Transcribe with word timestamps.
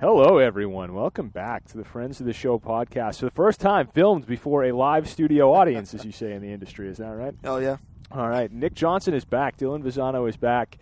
Hello, 0.00 0.38
everyone. 0.38 0.94
Welcome 0.94 1.28
back 1.28 1.64
to 1.66 1.76
the 1.76 1.84
Friends 1.84 2.20
of 2.20 2.26
the 2.26 2.32
Show 2.32 2.60
podcast. 2.60 3.18
For 3.18 3.24
the 3.24 3.32
first 3.32 3.58
time, 3.58 3.88
filmed 3.88 4.28
before 4.28 4.66
a 4.66 4.70
live 4.70 5.08
studio 5.08 5.52
audience, 5.52 5.92
as 5.92 6.04
you 6.04 6.12
say 6.12 6.34
in 6.34 6.40
the 6.40 6.52
industry. 6.52 6.88
Is 6.88 6.98
that 6.98 7.08
right? 7.08 7.34
Oh 7.42 7.56
yeah. 7.56 7.78
All 8.12 8.28
right. 8.28 8.48
Nick 8.52 8.74
Johnson 8.74 9.12
is 9.12 9.24
back. 9.24 9.56
Dylan 9.56 9.82
Visano 9.82 10.28
is 10.28 10.36
back. 10.36 10.78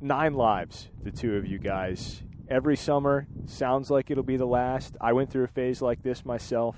Nine 0.00 0.34
lives, 0.34 0.88
the 1.04 1.12
two 1.12 1.36
of 1.36 1.46
you 1.46 1.60
guys. 1.60 2.24
Every 2.48 2.76
summer 2.76 3.28
sounds 3.46 3.88
like 3.88 4.10
it'll 4.10 4.24
be 4.24 4.36
the 4.36 4.46
last. 4.46 4.96
I 5.00 5.12
went 5.12 5.30
through 5.30 5.44
a 5.44 5.48
phase 5.48 5.80
like 5.80 6.02
this 6.02 6.24
myself. 6.24 6.76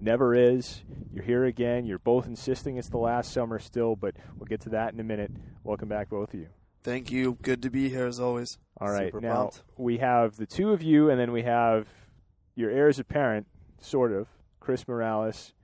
Never 0.00 0.32
is. 0.32 0.84
You're 1.12 1.24
here 1.24 1.44
again. 1.44 1.86
You're 1.86 1.98
both 1.98 2.26
insisting 2.26 2.76
it's 2.76 2.88
the 2.88 2.98
last 2.98 3.32
summer 3.32 3.58
still, 3.58 3.96
but 3.96 4.14
we'll 4.38 4.46
get 4.46 4.60
to 4.60 4.68
that 4.68 4.94
in 4.94 5.00
a 5.00 5.04
minute. 5.04 5.32
Welcome 5.64 5.88
back, 5.88 6.08
both 6.08 6.32
of 6.34 6.38
you. 6.38 6.46
Thank 6.84 7.10
you. 7.10 7.38
Good 7.40 7.62
to 7.62 7.70
be 7.70 7.88
here 7.88 8.06
as 8.06 8.20
always. 8.20 8.58
All 8.78 8.90
right. 8.90 9.08
Super 9.08 9.20
now 9.22 9.34
pumped. 9.36 9.62
we 9.78 9.98
have 9.98 10.36
the 10.36 10.46
two 10.46 10.72
of 10.72 10.82
you, 10.82 11.08
and 11.10 11.18
then 11.18 11.32
we 11.32 11.42
have 11.42 11.88
your 12.54 12.70
heirs 12.70 12.98
apparent, 12.98 13.46
sort 13.80 14.12
of, 14.12 14.28
Chris 14.60 14.86
Morales 14.86 15.54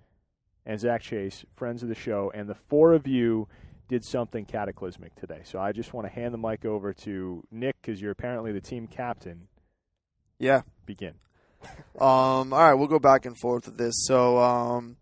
and 0.64 0.80
Zach 0.80 1.02
Chase, 1.02 1.44
friends 1.56 1.82
of 1.82 1.88
the 1.90 1.94
show, 1.94 2.32
and 2.34 2.48
the 2.48 2.54
four 2.54 2.94
of 2.94 3.06
you 3.06 3.48
did 3.88 4.04
something 4.04 4.44
cataclysmic 4.46 5.14
today. 5.16 5.40
So 5.44 5.58
I 5.58 5.72
just 5.72 5.92
want 5.92 6.06
to 6.06 6.12
hand 6.12 6.32
the 6.32 6.38
mic 6.38 6.64
over 6.64 6.92
to 6.94 7.44
Nick 7.50 7.76
because 7.82 8.00
you're 8.00 8.12
apparently 8.12 8.52
the 8.52 8.60
team 8.60 8.86
captain. 8.86 9.48
Yeah. 10.38 10.62
Begin. 10.86 11.14
Um. 12.00 12.54
All 12.54 12.60
right. 12.60 12.72
We'll 12.72 12.88
go 12.88 12.98
back 12.98 13.26
and 13.26 13.36
forth 13.38 13.66
with 13.66 13.76
this. 13.76 13.92
So, 14.06 14.38
um, 14.38 14.96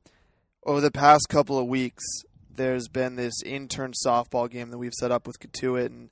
over 0.67 0.81
the 0.81 0.91
past 0.91 1.29
couple 1.29 1.57
of 1.57 1.67
weeks, 1.69 2.03
there's 2.59 2.89
been 2.89 3.17
this 3.17 3.43
intern 3.43 3.95
softball 4.05 4.51
game 4.51 4.71
that 4.71 4.79
we've 4.79 4.93
set 4.93 5.11
up 5.11 5.27
with 5.27 5.41
Cotuit, 5.41 5.87
and 5.87 6.11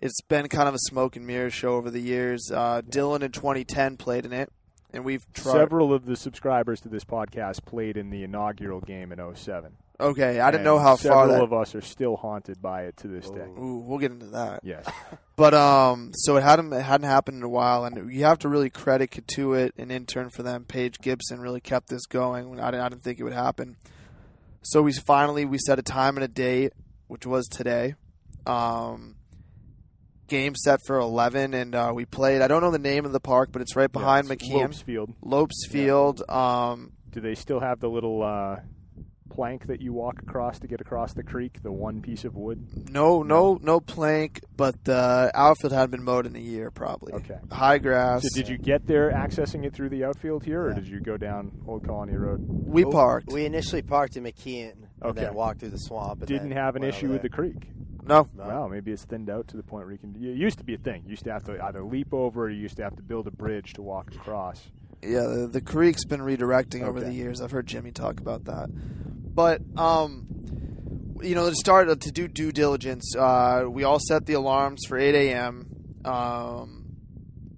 it's 0.00 0.20
been 0.22 0.48
kind 0.48 0.68
of 0.68 0.74
a 0.74 0.78
smoke 0.82 1.16
and 1.16 1.26
mirror 1.26 1.50
show 1.50 1.74
over 1.74 1.90
the 1.90 2.00
years. 2.00 2.50
Uh, 2.54 2.82
Dylan 2.82 3.22
in 3.22 3.32
2010 3.32 3.96
played 3.96 4.24
in 4.24 4.32
it, 4.32 4.52
and 4.92 5.04
we've 5.04 5.26
tried. 5.32 5.54
Several 5.54 5.92
of 5.92 6.06
the 6.06 6.14
subscribers 6.14 6.80
to 6.82 6.88
this 6.88 7.04
podcast 7.04 7.64
played 7.64 7.96
in 7.96 8.10
the 8.10 8.22
inaugural 8.22 8.80
game 8.80 9.10
in 9.10 9.34
07. 9.34 9.72
Okay, 10.00 10.38
I 10.38 10.52
didn't 10.52 10.62
know 10.62 10.78
how 10.78 10.94
several 10.94 11.18
far 11.18 11.28
that. 11.28 11.42
of 11.42 11.52
us 11.52 11.74
are 11.74 11.80
still 11.80 12.16
haunted 12.16 12.62
by 12.62 12.82
it 12.82 12.96
to 12.98 13.08
this 13.08 13.28
day. 13.30 13.48
Ooh, 13.58 13.82
we'll 13.84 13.98
get 13.98 14.12
into 14.12 14.26
that. 14.26 14.60
Yes. 14.62 14.86
But 15.34 15.54
um, 15.54 16.10
so 16.14 16.36
it 16.36 16.42
hadn't 16.42 16.72
it 16.72 16.82
hadn't 16.82 17.06
happened 17.06 17.36
in 17.36 17.44
a 17.44 17.48
while, 17.48 17.84
and 17.84 18.12
you 18.12 18.24
have 18.24 18.40
to 18.40 18.48
really 18.48 18.70
credit 18.70 19.12
Cotuit, 19.12 19.70
an 19.78 19.92
intern 19.92 20.30
for 20.30 20.42
them. 20.42 20.64
Paige 20.64 20.98
Gibson 20.98 21.38
really 21.38 21.60
kept 21.60 21.88
this 21.88 22.06
going. 22.06 22.58
I 22.58 22.72
didn't, 22.72 22.80
I 22.80 22.88
didn't 22.88 23.04
think 23.04 23.20
it 23.20 23.22
would 23.22 23.32
happen. 23.32 23.76
So 24.62 24.82
we 24.82 24.92
finally 24.92 25.44
we 25.44 25.58
set 25.58 25.78
a 25.78 25.82
time 25.82 26.16
and 26.16 26.24
a 26.24 26.28
date, 26.28 26.72
which 27.06 27.26
was 27.26 27.46
today. 27.48 27.94
Um, 28.46 29.16
game 30.26 30.54
set 30.54 30.80
for 30.86 30.98
eleven, 30.98 31.54
and 31.54 31.74
uh, 31.74 31.92
we 31.94 32.04
played. 32.04 32.42
I 32.42 32.48
don't 32.48 32.60
know 32.62 32.70
the 32.70 32.78
name 32.78 33.04
of 33.04 33.12
the 33.12 33.20
park, 33.20 33.50
but 33.52 33.62
it's 33.62 33.76
right 33.76 33.90
behind 33.90 34.26
Yeah, 34.26 34.34
it's 34.34 34.42
McKeon, 34.42 34.60
Lopes 34.60 34.82
Field. 34.82 35.14
Lopes 35.22 35.66
Field. 35.66 36.22
Um, 36.28 36.92
Do 37.10 37.20
they 37.20 37.34
still 37.34 37.60
have 37.60 37.80
the 37.80 37.88
little 37.88 38.22
uh, 38.22 38.56
plank 39.28 39.66
that 39.66 39.80
you 39.80 39.92
walk 39.92 40.20
across 40.22 40.58
to 40.60 40.66
get 40.66 40.80
across 40.80 41.12
the 41.14 41.22
creek? 41.22 41.62
The 41.62 41.70
one 41.72 42.00
piece 42.02 42.24
of 42.24 42.36
wood. 42.36 42.90
no, 42.90 43.22
no, 43.22 43.58
no 43.62 43.80
plank, 43.80 44.40
but 44.56 44.84
the 44.84 45.30
outfield 45.34 45.72
hadn't 45.72 45.90
been 45.90 46.02
mowed 46.04 46.26
in 46.26 46.34
a 46.36 46.40
year, 46.40 46.70
probably. 46.70 47.12
Okay. 47.14 47.38
High 47.50 47.78
grass. 47.78 48.22
So 48.22 48.28
did 48.34 48.48
you 48.48 48.58
get 48.58 48.86
there 48.86 49.10
accessing 49.12 49.64
it 49.64 49.72
through 49.74 49.90
the 49.90 50.04
outfield 50.04 50.44
here, 50.44 50.62
or 50.64 50.68
Yeah. 50.70 50.74
did 50.76 50.88
you 50.88 51.00
go 51.00 51.16
down 51.16 51.52
Old 51.66 51.84
Colony 51.86 52.14
Road? 52.16 52.44
we 52.48 52.84
parked. 52.84 53.32
We 53.32 53.44
initially 53.46 53.82
parked 53.82 54.16
in 54.16 54.24
McKeon 54.24 54.72
and 54.72 54.86
Okay. 55.02 55.20
then 55.22 55.34
walked 55.34 55.60
through 55.60 55.70
the 55.70 55.78
swamp. 55.78 56.20
And 56.20 56.28
Didn't 56.28 56.50
have 56.52 56.76
an 56.76 56.82
issue 56.84 57.08
with 57.10 57.22
the 57.22 57.28
creek. 57.28 57.70
no, 58.04 58.26
No. 58.36 58.44
Wow, 58.44 58.68
maybe 58.68 58.90
it's 58.92 59.04
thinned 59.04 59.30
out 59.30 59.48
to 59.48 59.56
the 59.56 59.62
point 59.62 59.84
where 59.84 59.92
you 59.92 59.98
can. 59.98 60.14
It 60.16 60.36
used 60.36 60.58
to 60.58 60.64
be 60.64 60.74
a 60.74 60.78
thing. 60.78 61.02
You 61.04 61.10
used 61.10 61.24
to 61.24 61.32
have 61.32 61.44
to 61.44 61.62
either 61.64 61.82
leap 61.82 62.12
over, 62.12 62.44
or 62.44 62.50
you 62.50 62.60
used 62.60 62.76
to 62.78 62.82
have 62.82 62.96
to 62.96 63.02
build 63.02 63.26
a 63.26 63.30
bridge 63.30 63.74
to 63.74 63.82
walk 63.82 64.14
across. 64.14 64.70
Yeah, 65.02 65.26
the, 65.28 65.46
the 65.46 65.60
creek's 65.60 66.04
been 66.04 66.20
redirecting 66.20 66.82
over 66.82 67.00
the 67.00 67.12
years. 67.12 67.40
I've 67.40 67.52
heard 67.52 67.66
Jimmy 67.68 67.92
talk 67.92 68.18
about 68.18 68.46
that. 68.46 68.68
But 69.38 69.62
um, 69.76 70.26
you 71.22 71.36
know, 71.36 71.48
to 71.48 71.54
start 71.54 72.00
to 72.00 72.10
do 72.10 72.26
due 72.26 72.50
diligence, 72.50 73.14
uh, 73.14 73.66
we 73.68 73.84
all 73.84 74.00
set 74.00 74.26
the 74.26 74.32
alarms 74.32 74.80
for 74.88 74.98
eight 74.98 75.14
a.m. 75.14 75.64
Um, 76.04 76.96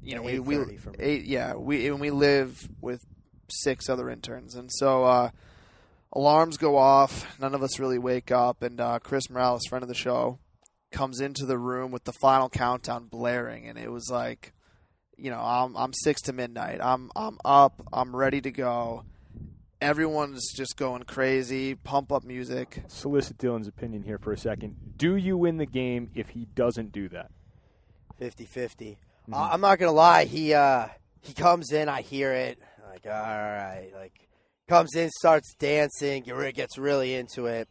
you 0.03 0.15
know, 0.15 0.21
we, 0.21 0.41
we 0.41 0.57
8:30 0.57 0.81
for 0.81 0.91
me. 0.91 0.97
eight. 0.99 1.25
Yeah, 1.25 1.55
we 1.55 1.87
and 1.89 1.99
we 1.99 2.11
live 2.11 2.69
with 2.83 3.01
six 3.49 3.89
other 3.89 4.11
interns, 4.11 4.57
and 4.57 4.69
so 4.71 5.05
uh, 5.05 5.31
alarms 6.13 6.59
go 6.59 6.77
off. 6.77 7.39
None 7.41 7.55
of 7.55 7.63
us 7.63 7.79
really 7.79 7.99
wake 7.99 8.31
up, 8.31 8.63
and 8.63 8.79
uh, 8.79 8.99
Chris 8.99 9.31
Morales, 9.31 9.63
friend 9.71 9.83
of 9.83 9.89
the 9.89 9.95
show, 9.95 10.39
comes 10.93 11.19
into 11.19 11.47
the 11.47 11.57
room 11.57 11.93
with 11.93 12.05
the 12.05 12.13
final 12.13 12.51
countdown 12.51 13.07
blaring, 13.07 13.67
and 13.67 13.79
it 13.79 13.91
was 13.91 14.11
like 14.13 14.53
you 15.17 15.31
know, 15.31 15.41
I'm 15.41 15.75
I'm 15.79 15.95
six 15.95 16.21
to 16.25 16.35
midnight. 16.35 16.81
I'm 16.83 17.11
I'm 17.17 17.39
up. 17.43 17.81
I'm 17.91 18.15
ready 18.15 18.43
to 18.43 18.51
go. 18.51 19.07
Everyone's 19.81 20.53
just 20.53 20.77
going 20.77 21.05
crazy. 21.05 21.75
Pump 21.75 22.13
up 22.13 22.23
music. 22.25 22.83
Solicit 22.89 23.39
Dylan's 23.39 23.67
opinion 23.69 24.03
here 24.03 24.19
for 24.19 24.33
a 24.33 24.37
second. 24.37 24.77
Do 24.97 25.17
you 25.17 25.37
win 25.39 25.57
the 25.57 25.67
game 25.67 26.11
if 26.15 26.29
he 26.31 26.47
doesn't 26.55 26.93
do 26.93 27.09
that? 27.09 27.31
50-50. 28.21 28.99
Mhm. 29.29 29.35
Uh, 29.35 29.49
I'm 29.53 29.61
not 29.61 29.79
gonna 29.79 29.93
lie. 29.93 30.25
He 30.25 30.53
uh, 30.55 30.89
he 31.23 31.33
comes 31.33 31.73
in. 31.73 31.89
I 31.89 32.03
hear 32.03 32.33
it. 32.33 32.59
Like 32.91 33.07
all 33.07 33.13
right, 33.13 33.91
like 33.95 34.29
comes 34.69 34.95
in, 34.97 35.11
starts 35.11 35.55
dancing, 35.59 36.23
gets 36.25 36.77
really 36.77 37.15
into 37.15 37.47
it. 37.47 37.69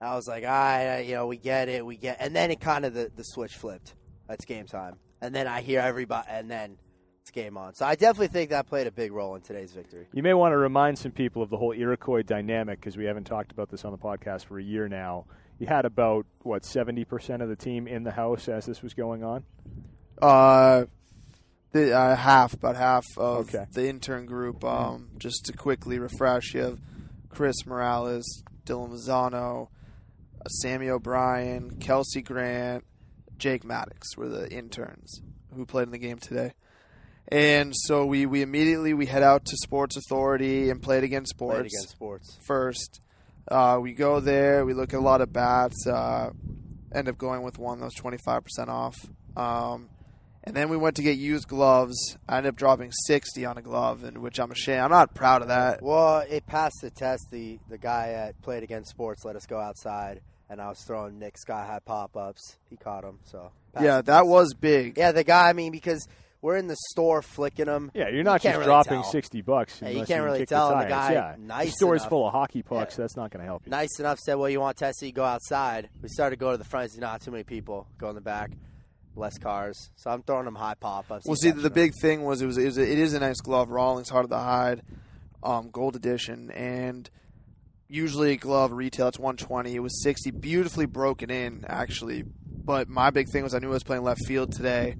I 0.00 0.14
was 0.14 0.26
like, 0.26 0.44
all 0.44 0.50
right, 0.50 1.00
you 1.00 1.14
know, 1.14 1.26
we 1.26 1.36
get 1.38 1.68
it, 1.68 1.84
we 1.84 1.96
get. 1.96 2.18
And 2.20 2.34
then 2.34 2.50
it 2.50 2.60
kind 2.60 2.84
of 2.84 2.94
the 2.94 3.10
the 3.14 3.22
switch 3.22 3.54
flipped. 3.54 3.94
That's 4.28 4.44
game 4.44 4.66
time. 4.66 4.96
And 5.20 5.34
then 5.34 5.46
I 5.46 5.60
hear 5.60 5.80
everybody, 5.80 6.26
and 6.28 6.50
then 6.50 6.72
it's 6.72 6.85
game 7.30 7.56
on. 7.56 7.74
So 7.74 7.84
I 7.86 7.94
definitely 7.94 8.28
think 8.28 8.50
that 8.50 8.66
played 8.66 8.86
a 8.86 8.90
big 8.90 9.12
role 9.12 9.34
in 9.34 9.42
today's 9.42 9.72
victory. 9.72 10.06
You 10.12 10.22
may 10.22 10.34
want 10.34 10.52
to 10.52 10.56
remind 10.56 10.98
some 10.98 11.12
people 11.12 11.42
of 11.42 11.50
the 11.50 11.56
whole 11.56 11.72
Iroquois 11.72 12.22
dynamic 12.22 12.80
because 12.80 12.96
we 12.96 13.04
haven't 13.04 13.24
talked 13.24 13.52
about 13.52 13.70
this 13.70 13.84
on 13.84 13.92
the 13.92 13.98
podcast 13.98 14.44
for 14.46 14.58
a 14.58 14.62
year 14.62 14.88
now. 14.88 15.26
You 15.58 15.66
had 15.66 15.84
about 15.86 16.26
what 16.42 16.64
seventy 16.64 17.04
percent 17.04 17.40
of 17.42 17.48
the 17.48 17.56
team 17.56 17.86
in 17.88 18.02
the 18.04 18.10
house 18.12 18.48
as 18.48 18.66
this 18.66 18.82
was 18.82 18.92
going 18.94 19.24
on. 19.24 19.44
Uh, 20.20 20.84
the 21.72 21.92
uh, 21.96 22.16
half, 22.16 22.52
about 22.54 22.76
half 22.76 23.04
of 23.16 23.48
Okay. 23.54 23.66
the 23.72 23.88
intern 23.88 24.26
group. 24.26 24.64
Um, 24.64 25.08
just 25.18 25.44
to 25.46 25.52
quickly 25.52 25.98
refresh, 25.98 26.54
you 26.54 26.60
have 26.62 26.78
Chris 27.28 27.66
Morales, 27.66 28.42
Dylan 28.64 28.90
Mazzano, 28.90 29.68
uh, 30.40 30.48
Sammy 30.48 30.88
O'Brien, 30.88 31.76
Kelsey 31.80 32.22
Grant, 32.22 32.84
Jake 33.38 33.64
Maddox 33.64 34.16
were 34.16 34.28
the 34.28 34.50
interns 34.50 35.20
who 35.54 35.66
played 35.66 35.84
in 35.84 35.90
the 35.90 35.98
game 35.98 36.18
today. 36.18 36.52
And 37.28 37.72
so 37.74 38.06
we, 38.06 38.24
we 38.26 38.42
immediately 38.42 38.94
we 38.94 39.06
head 39.06 39.22
out 39.22 39.44
to 39.46 39.56
Sports 39.56 39.96
Authority 39.96 40.70
and 40.70 40.80
Play 40.80 40.98
It 40.98 41.04
Again 41.04 41.26
Sports. 41.26 41.54
Played 41.54 41.66
against 41.66 41.90
sports. 41.90 42.38
first. 42.46 43.00
Uh, 43.48 43.78
we 43.80 43.92
go 43.92 44.20
there. 44.20 44.64
We 44.64 44.74
look 44.74 44.92
at 44.94 44.98
a 44.98 45.02
lot 45.02 45.20
of 45.20 45.32
bats. 45.32 45.86
Uh, 45.86 46.30
end 46.94 47.08
up 47.08 47.18
going 47.18 47.42
with 47.42 47.58
one 47.58 47.78
that 47.78 47.84
was 47.84 47.94
twenty 47.94 48.18
five 48.24 48.42
percent 48.44 48.68
off. 48.70 48.96
Um, 49.36 49.88
and 50.44 50.54
then 50.54 50.68
we 50.68 50.76
went 50.76 50.96
to 50.96 51.02
get 51.02 51.18
used 51.18 51.48
gloves. 51.48 52.16
I 52.28 52.38
ended 52.38 52.50
up 52.50 52.56
dropping 52.56 52.92
sixty 52.92 53.44
on 53.44 53.58
a 53.58 53.62
glove, 53.62 54.04
and 54.04 54.18
which 54.18 54.38
I'm 54.38 54.50
ashamed. 54.52 54.80
I'm 54.80 54.90
not 54.90 55.14
proud 55.14 55.42
of 55.42 55.48
that. 55.48 55.82
Well, 55.82 56.24
it 56.28 56.46
passed 56.46 56.78
the 56.82 56.90
test. 56.90 57.26
The 57.30 57.58
the 57.68 57.78
guy 57.78 58.10
at 58.10 58.40
Play 58.42 58.58
It 58.58 58.62
Again 58.62 58.84
Sports 58.84 59.24
let 59.24 59.34
us 59.36 59.46
go 59.46 59.58
outside, 59.60 60.20
and 60.48 60.60
I 60.60 60.68
was 60.68 60.80
throwing 60.86 61.18
Nick 61.18 61.38
Sky 61.38 61.66
High 61.66 61.80
pop 61.84 62.16
ups. 62.16 62.56
He 62.70 62.76
caught 62.76 63.04
him, 63.04 63.18
so 63.24 63.50
Yeah, 63.80 64.02
that 64.02 64.26
was 64.26 64.54
big. 64.54 64.96
Yeah, 64.96 65.12
the 65.12 65.24
guy. 65.24 65.48
I 65.48 65.52
mean, 65.52 65.72
because 65.72 66.06
we're 66.40 66.56
in 66.56 66.66
the 66.66 66.76
store 66.90 67.22
flicking 67.22 67.66
them. 67.66 67.90
Yeah, 67.94 68.08
you're 68.08 68.22
not 68.22 68.40
can't 68.40 68.54
just 68.54 68.58
really 68.58 68.66
dropping 68.66 69.02
tell. 69.02 69.10
sixty 69.10 69.42
bucks. 69.42 69.80
Yeah, 69.82 69.88
you 69.90 70.04
can't 70.04 70.24
really 70.24 70.40
kick 70.40 70.48
tell, 70.48 70.70
and 70.70 70.82
the 70.82 70.88
guy, 70.88 71.12
yeah, 71.12 71.34
nice 71.38 71.68
the 71.68 71.72
store's 71.72 72.02
enough. 72.02 72.10
full 72.10 72.26
of 72.26 72.32
hockey 72.32 72.62
pucks. 72.62 72.94
Yeah. 72.94 73.04
That's 73.04 73.16
not 73.16 73.30
going 73.30 73.40
to 73.40 73.46
help 73.46 73.62
you. 73.66 73.70
Nice 73.70 73.98
enough 73.98 74.18
said, 74.18 74.34
"Well, 74.34 74.48
you 74.48 74.60
want 74.60 74.76
testy? 74.76 75.12
Go 75.12 75.24
outside." 75.24 75.88
We 76.02 76.08
started 76.08 76.36
to 76.36 76.40
go 76.40 76.52
to 76.52 76.58
the 76.58 76.64
front. 76.64 76.90
There's 76.90 77.00
not 77.00 77.20
too 77.22 77.30
many 77.30 77.44
people. 77.44 77.88
Go 77.98 78.08
in 78.08 78.14
the 78.14 78.20
back, 78.20 78.52
less 79.14 79.38
cars. 79.38 79.90
So 79.96 80.10
I'm 80.10 80.22
throwing 80.22 80.44
them 80.44 80.54
high 80.54 80.74
pop 80.74 81.10
ups. 81.10 81.26
Well, 81.26 81.36
see, 81.36 81.50
the 81.50 81.70
big 81.70 81.92
thing 82.00 82.22
was 82.22 82.42
it 82.42 82.46
was 82.46 82.58
it, 82.58 82.64
was 82.66 82.78
it 82.78 82.98
is 82.98 83.14
a 83.14 83.20
nice 83.20 83.40
glove. 83.40 83.70
Rawlings 83.70 84.08
Heart 84.08 84.24
of 84.24 84.30
the 84.30 84.38
Hide, 84.38 84.82
um, 85.42 85.70
gold 85.70 85.96
edition, 85.96 86.50
and 86.50 87.08
usually 87.88 88.32
a 88.32 88.36
glove 88.36 88.72
retail 88.72 89.08
it's 89.08 89.18
120. 89.18 89.74
It 89.74 89.80
was 89.80 90.02
60, 90.02 90.32
beautifully 90.32 90.86
broken 90.86 91.30
in 91.30 91.64
actually. 91.66 92.24
But 92.46 92.88
my 92.88 93.10
big 93.10 93.28
thing 93.30 93.44
was 93.44 93.54
I 93.54 93.58
knew 93.58 93.68
I 93.68 93.74
was 93.74 93.84
playing 93.84 94.02
left 94.02 94.26
field 94.26 94.52
today. 94.52 94.96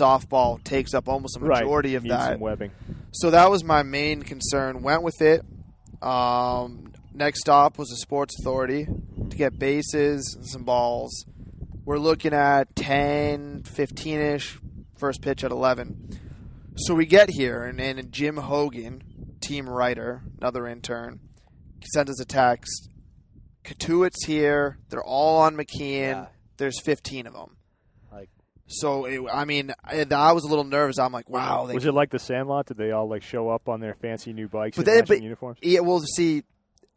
Softball 0.00 0.62
takes 0.62 0.94
up 0.94 1.08
almost 1.08 1.36
a 1.36 1.40
majority 1.40 1.90
right. 1.90 1.96
of 1.96 2.02
Needs 2.04 2.14
that. 2.14 2.40
Webbing. 2.40 2.70
So 3.12 3.30
that 3.30 3.50
was 3.50 3.62
my 3.64 3.82
main 3.82 4.22
concern. 4.22 4.82
Went 4.82 5.02
with 5.02 5.20
it. 5.20 5.44
Um, 6.02 6.92
next 7.12 7.40
stop 7.40 7.78
was 7.78 7.88
the 7.88 7.96
Sports 7.96 8.38
Authority 8.40 8.86
to 8.86 9.36
get 9.36 9.58
bases 9.58 10.34
and 10.36 10.46
some 10.46 10.64
balls. 10.64 11.24
We're 11.84 11.98
looking 11.98 12.32
at 12.32 12.74
10, 12.76 13.64
15 13.64 14.20
ish, 14.20 14.58
first 14.96 15.20
pitch 15.20 15.44
at 15.44 15.50
11. 15.50 16.18
So 16.76 16.94
we 16.94 17.06
get 17.06 17.30
here, 17.30 17.64
and, 17.64 17.78
and 17.80 18.10
Jim 18.10 18.36
Hogan, 18.36 19.02
team 19.40 19.68
writer, 19.68 20.22
another 20.40 20.66
intern, 20.66 21.20
sent 21.92 22.08
us 22.08 22.20
a 22.20 22.24
text. 22.24 22.88
Cotuit's 23.64 24.24
here. 24.24 24.78
They're 24.88 25.04
all 25.04 25.40
on 25.40 25.56
McKeon. 25.56 25.80
Yeah. 25.80 26.26
There's 26.56 26.80
15 26.80 27.26
of 27.26 27.34
them. 27.34 27.56
Like- 28.66 28.72
So 28.72 29.04
it, 29.06 29.20
I 29.32 29.44
mean, 29.44 29.72
I, 29.84 30.06
I 30.10 30.32
was 30.32 30.44
a 30.44 30.48
little 30.48 30.64
nervous. 30.64 30.98
I'm 30.98 31.12
like, 31.12 31.28
wow. 31.28 31.66
They, 31.66 31.74
Was 31.74 31.84
it 31.86 31.92
like 31.94 32.10
the 32.10 32.18
Sandlot? 32.18 32.66
Did 32.66 32.76
they 32.78 32.90
all 32.92 33.08
like 33.08 33.22
show 33.22 33.48
up 33.50 33.68
on 33.68 33.80
their 33.80 33.94
fancy 33.94 34.32
new 34.32 34.48
bikes 34.48 34.76
But 34.76 34.86
and 34.86 34.86
then- 34.88 34.94
matching 35.02 35.16
but- 35.18 35.22
uniforms? 35.22 35.58
yeah, 35.62 35.80
well, 35.80 36.00
see, 36.00 36.38
it 36.38 36.44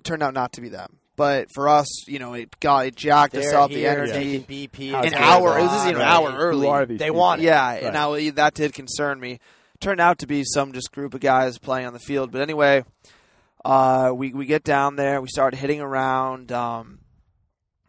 turned 0.04 0.24
out 0.24 0.34
not 0.34 0.54
to 0.54 0.62
be 0.62 0.69
them. 0.69 0.98
But 1.16 1.48
for 1.52 1.68
us, 1.68 1.88
you 2.08 2.19
know, 2.19 2.36
it 2.36 2.60
got 2.60 2.86
it 2.86 2.96
jacked 2.96 3.34
us 3.36 3.46
They're 3.46 3.58
up 3.60 3.72
the 3.72 3.88
energy. 3.88 4.12
taking 4.44 4.69
BP. 4.69 4.94
An 4.94 5.16
hour- 5.16 5.58
it 5.58 5.64
was 5.64 5.72
just, 5.72 5.88
you 5.88 5.94
know, 5.94 6.00
an 6.02 6.06
on, 6.08 6.31
hour 6.34 6.38
early. 6.38 6.68
Who 6.68 6.72
are 6.72 6.86
these? 6.86 7.00
They 7.00 7.06
people? 7.06 7.19
want 7.19 7.42
it. 7.42 7.46
Yeah, 7.46 7.68
Right. 7.70 7.84
and 7.84 7.94
now 7.94 8.16
that 8.36 8.54
did 8.54 8.74
concern 8.74 9.20
me. 9.20 9.40
Turned 9.80 10.00
out 10.00 10.20
to 10.20 10.28
be 10.28 10.44
some 10.44 10.74
just 10.74 10.92
group 10.92 11.16
of 11.16 11.20
guys 11.22 11.58
playing 11.58 11.88
on 11.88 11.94
the 11.94 12.00
field. 12.00 12.31
But 12.31 12.42
anyway, 12.42 12.84
uh, 13.66 14.12
we 14.16 14.31
we 14.34 14.46
get 14.46 14.63
down 14.63 14.96
there. 14.96 15.20
We 15.22 15.28
start 15.28 15.56
hitting 15.56 15.81
around 15.81 16.52
um, 16.52 17.00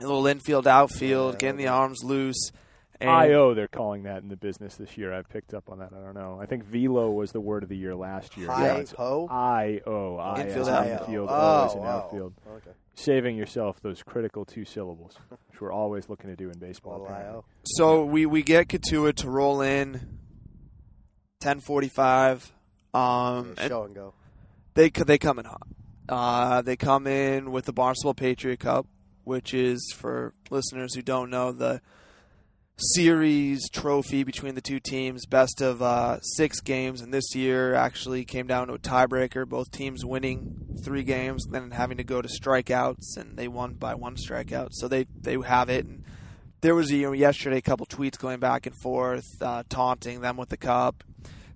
a 0.01 0.05
little 0.07 0.27
infield, 0.27 0.67
outfield, 0.67 1.35
Yeah, 1.35 1.39
getting 1.39 1.59
the 1.59 1.69
arms 1.69 2.03
loose. 2.03 2.51
And 3.01 3.09
IO, 3.11 3.55
they're 3.55 3.69
calling 3.69 4.03
that 4.05 4.23
in 4.23 4.29
the 4.29 4.37
business 4.37 4.75
this 4.77 4.99
year. 4.99 5.13
I've 5.15 5.29
picked 5.29 5.55
up 5.55 5.71
on 5.71 5.79
that. 5.79 5.93
I 5.93 6.01
don't 6.05 6.15
know. 6.15 6.39
I 6.43 6.47
think 6.47 6.65
velo 6.65 7.11
was 7.13 7.31
the 7.31 7.41
word 7.41 7.63
of 7.63 7.69
the 7.69 7.77
year 7.77 7.95
last 7.95 8.37
year. 8.37 8.49
Hi, 8.51 8.79
Yeah, 8.79 8.85
ho. 8.97 9.29
IO. 9.31 10.35
Infield, 10.37 10.59
as 10.63 10.69
outfield. 10.69 11.01
infield, 11.01 11.29
Oh, 11.31 11.35
O 11.35 11.67
as 11.67 11.75
in 11.75 11.79
oh. 11.81 11.85
outfield. 11.85 12.35
Okay. 12.57 12.71
Saving 12.95 13.37
yourself 13.37 13.81
those 13.81 14.03
critical 14.03 14.45
two 14.45 14.65
syllables, 14.65 15.17
which 15.29 15.61
we're 15.61 15.71
always 15.73 16.09
looking 16.09 16.31
to 16.31 16.35
do 16.37 16.51
in 16.51 16.59
baseball. 16.59 16.95
Little 16.95 17.07
apparently. 17.07 17.35
IO. 17.35 17.45
So 17.65 18.05
we 18.05 18.27
we 18.27 18.43
get 18.43 18.67
Cotuit 18.69 19.15
to 19.19 19.31
roll 19.31 19.61
in. 19.61 20.19
Ten 21.41 21.61
forty 21.61 21.89
five. 21.89 22.53
Um, 22.93 23.55
Show 23.69 23.85
and 23.85 23.95
go. 23.95 24.15
they 24.75 24.87
c- 24.89 25.05
they 25.05 25.19
come 25.19 25.39
in 25.39 25.45
hot. 25.45 25.69
Uh, 26.09 26.63
they 26.63 26.75
come 26.75 27.07
in 27.07 27.53
with 27.53 27.65
the 27.67 27.73
Barnstable 27.73 28.15
Patriot 28.15 28.59
Cup, 28.59 28.87
which 29.23 29.55
is 29.55 29.93
for 29.97 30.35
listeners 30.51 30.95
who 30.97 31.03
don't 31.03 31.31
know 31.31 31.53
the 31.53 31.81
series 32.79 33.69
trophy 33.71 34.23
between 34.25 34.55
the 34.55 34.61
two 34.61 34.81
teams, 34.81 35.27
best 35.27 35.61
of 35.61 35.83
uh, 35.83 36.21
six 36.21 36.61
games, 36.61 37.01
and 37.01 37.13
this 37.13 37.35
year 37.35 37.75
actually 37.75 38.25
came 38.25 38.47
down 38.47 38.69
to 38.69 38.75
a 38.75 38.79
tiebreaker. 38.79 39.47
Both 39.47 39.71
teams 39.71 40.05
winning 40.05 40.77
three 40.85 41.03
games, 41.03 41.45
and 41.45 41.55
then 41.55 41.71
having 41.73 41.97
to 41.99 42.05
go 42.05 42.23
to 42.23 42.29
strikeouts, 42.29 43.17
and 43.17 43.37
they 43.37 43.49
won 43.49 43.75
by 43.75 43.95
one 43.95 44.17
strikeout. 44.17 44.69
So 44.73 44.89
they 44.89 45.07
they 45.21 45.37
have 45.41 45.69
it. 45.69 45.87
And 45.87 46.05
there 46.61 46.75
was 46.75 46.91
you 46.91 47.03
know 47.03 47.13
yesterday 47.13 47.59
a 47.59 47.63
couple 47.63 47.87
tweets 47.87 48.19
going 48.19 48.39
back 48.41 48.67
and 48.67 48.75
forth, 48.81 49.27
uh, 49.41 49.65
taunting 49.69 50.21
them 50.21 50.37
with 50.37 50.49
the 50.49 50.57
cup. 50.57 51.03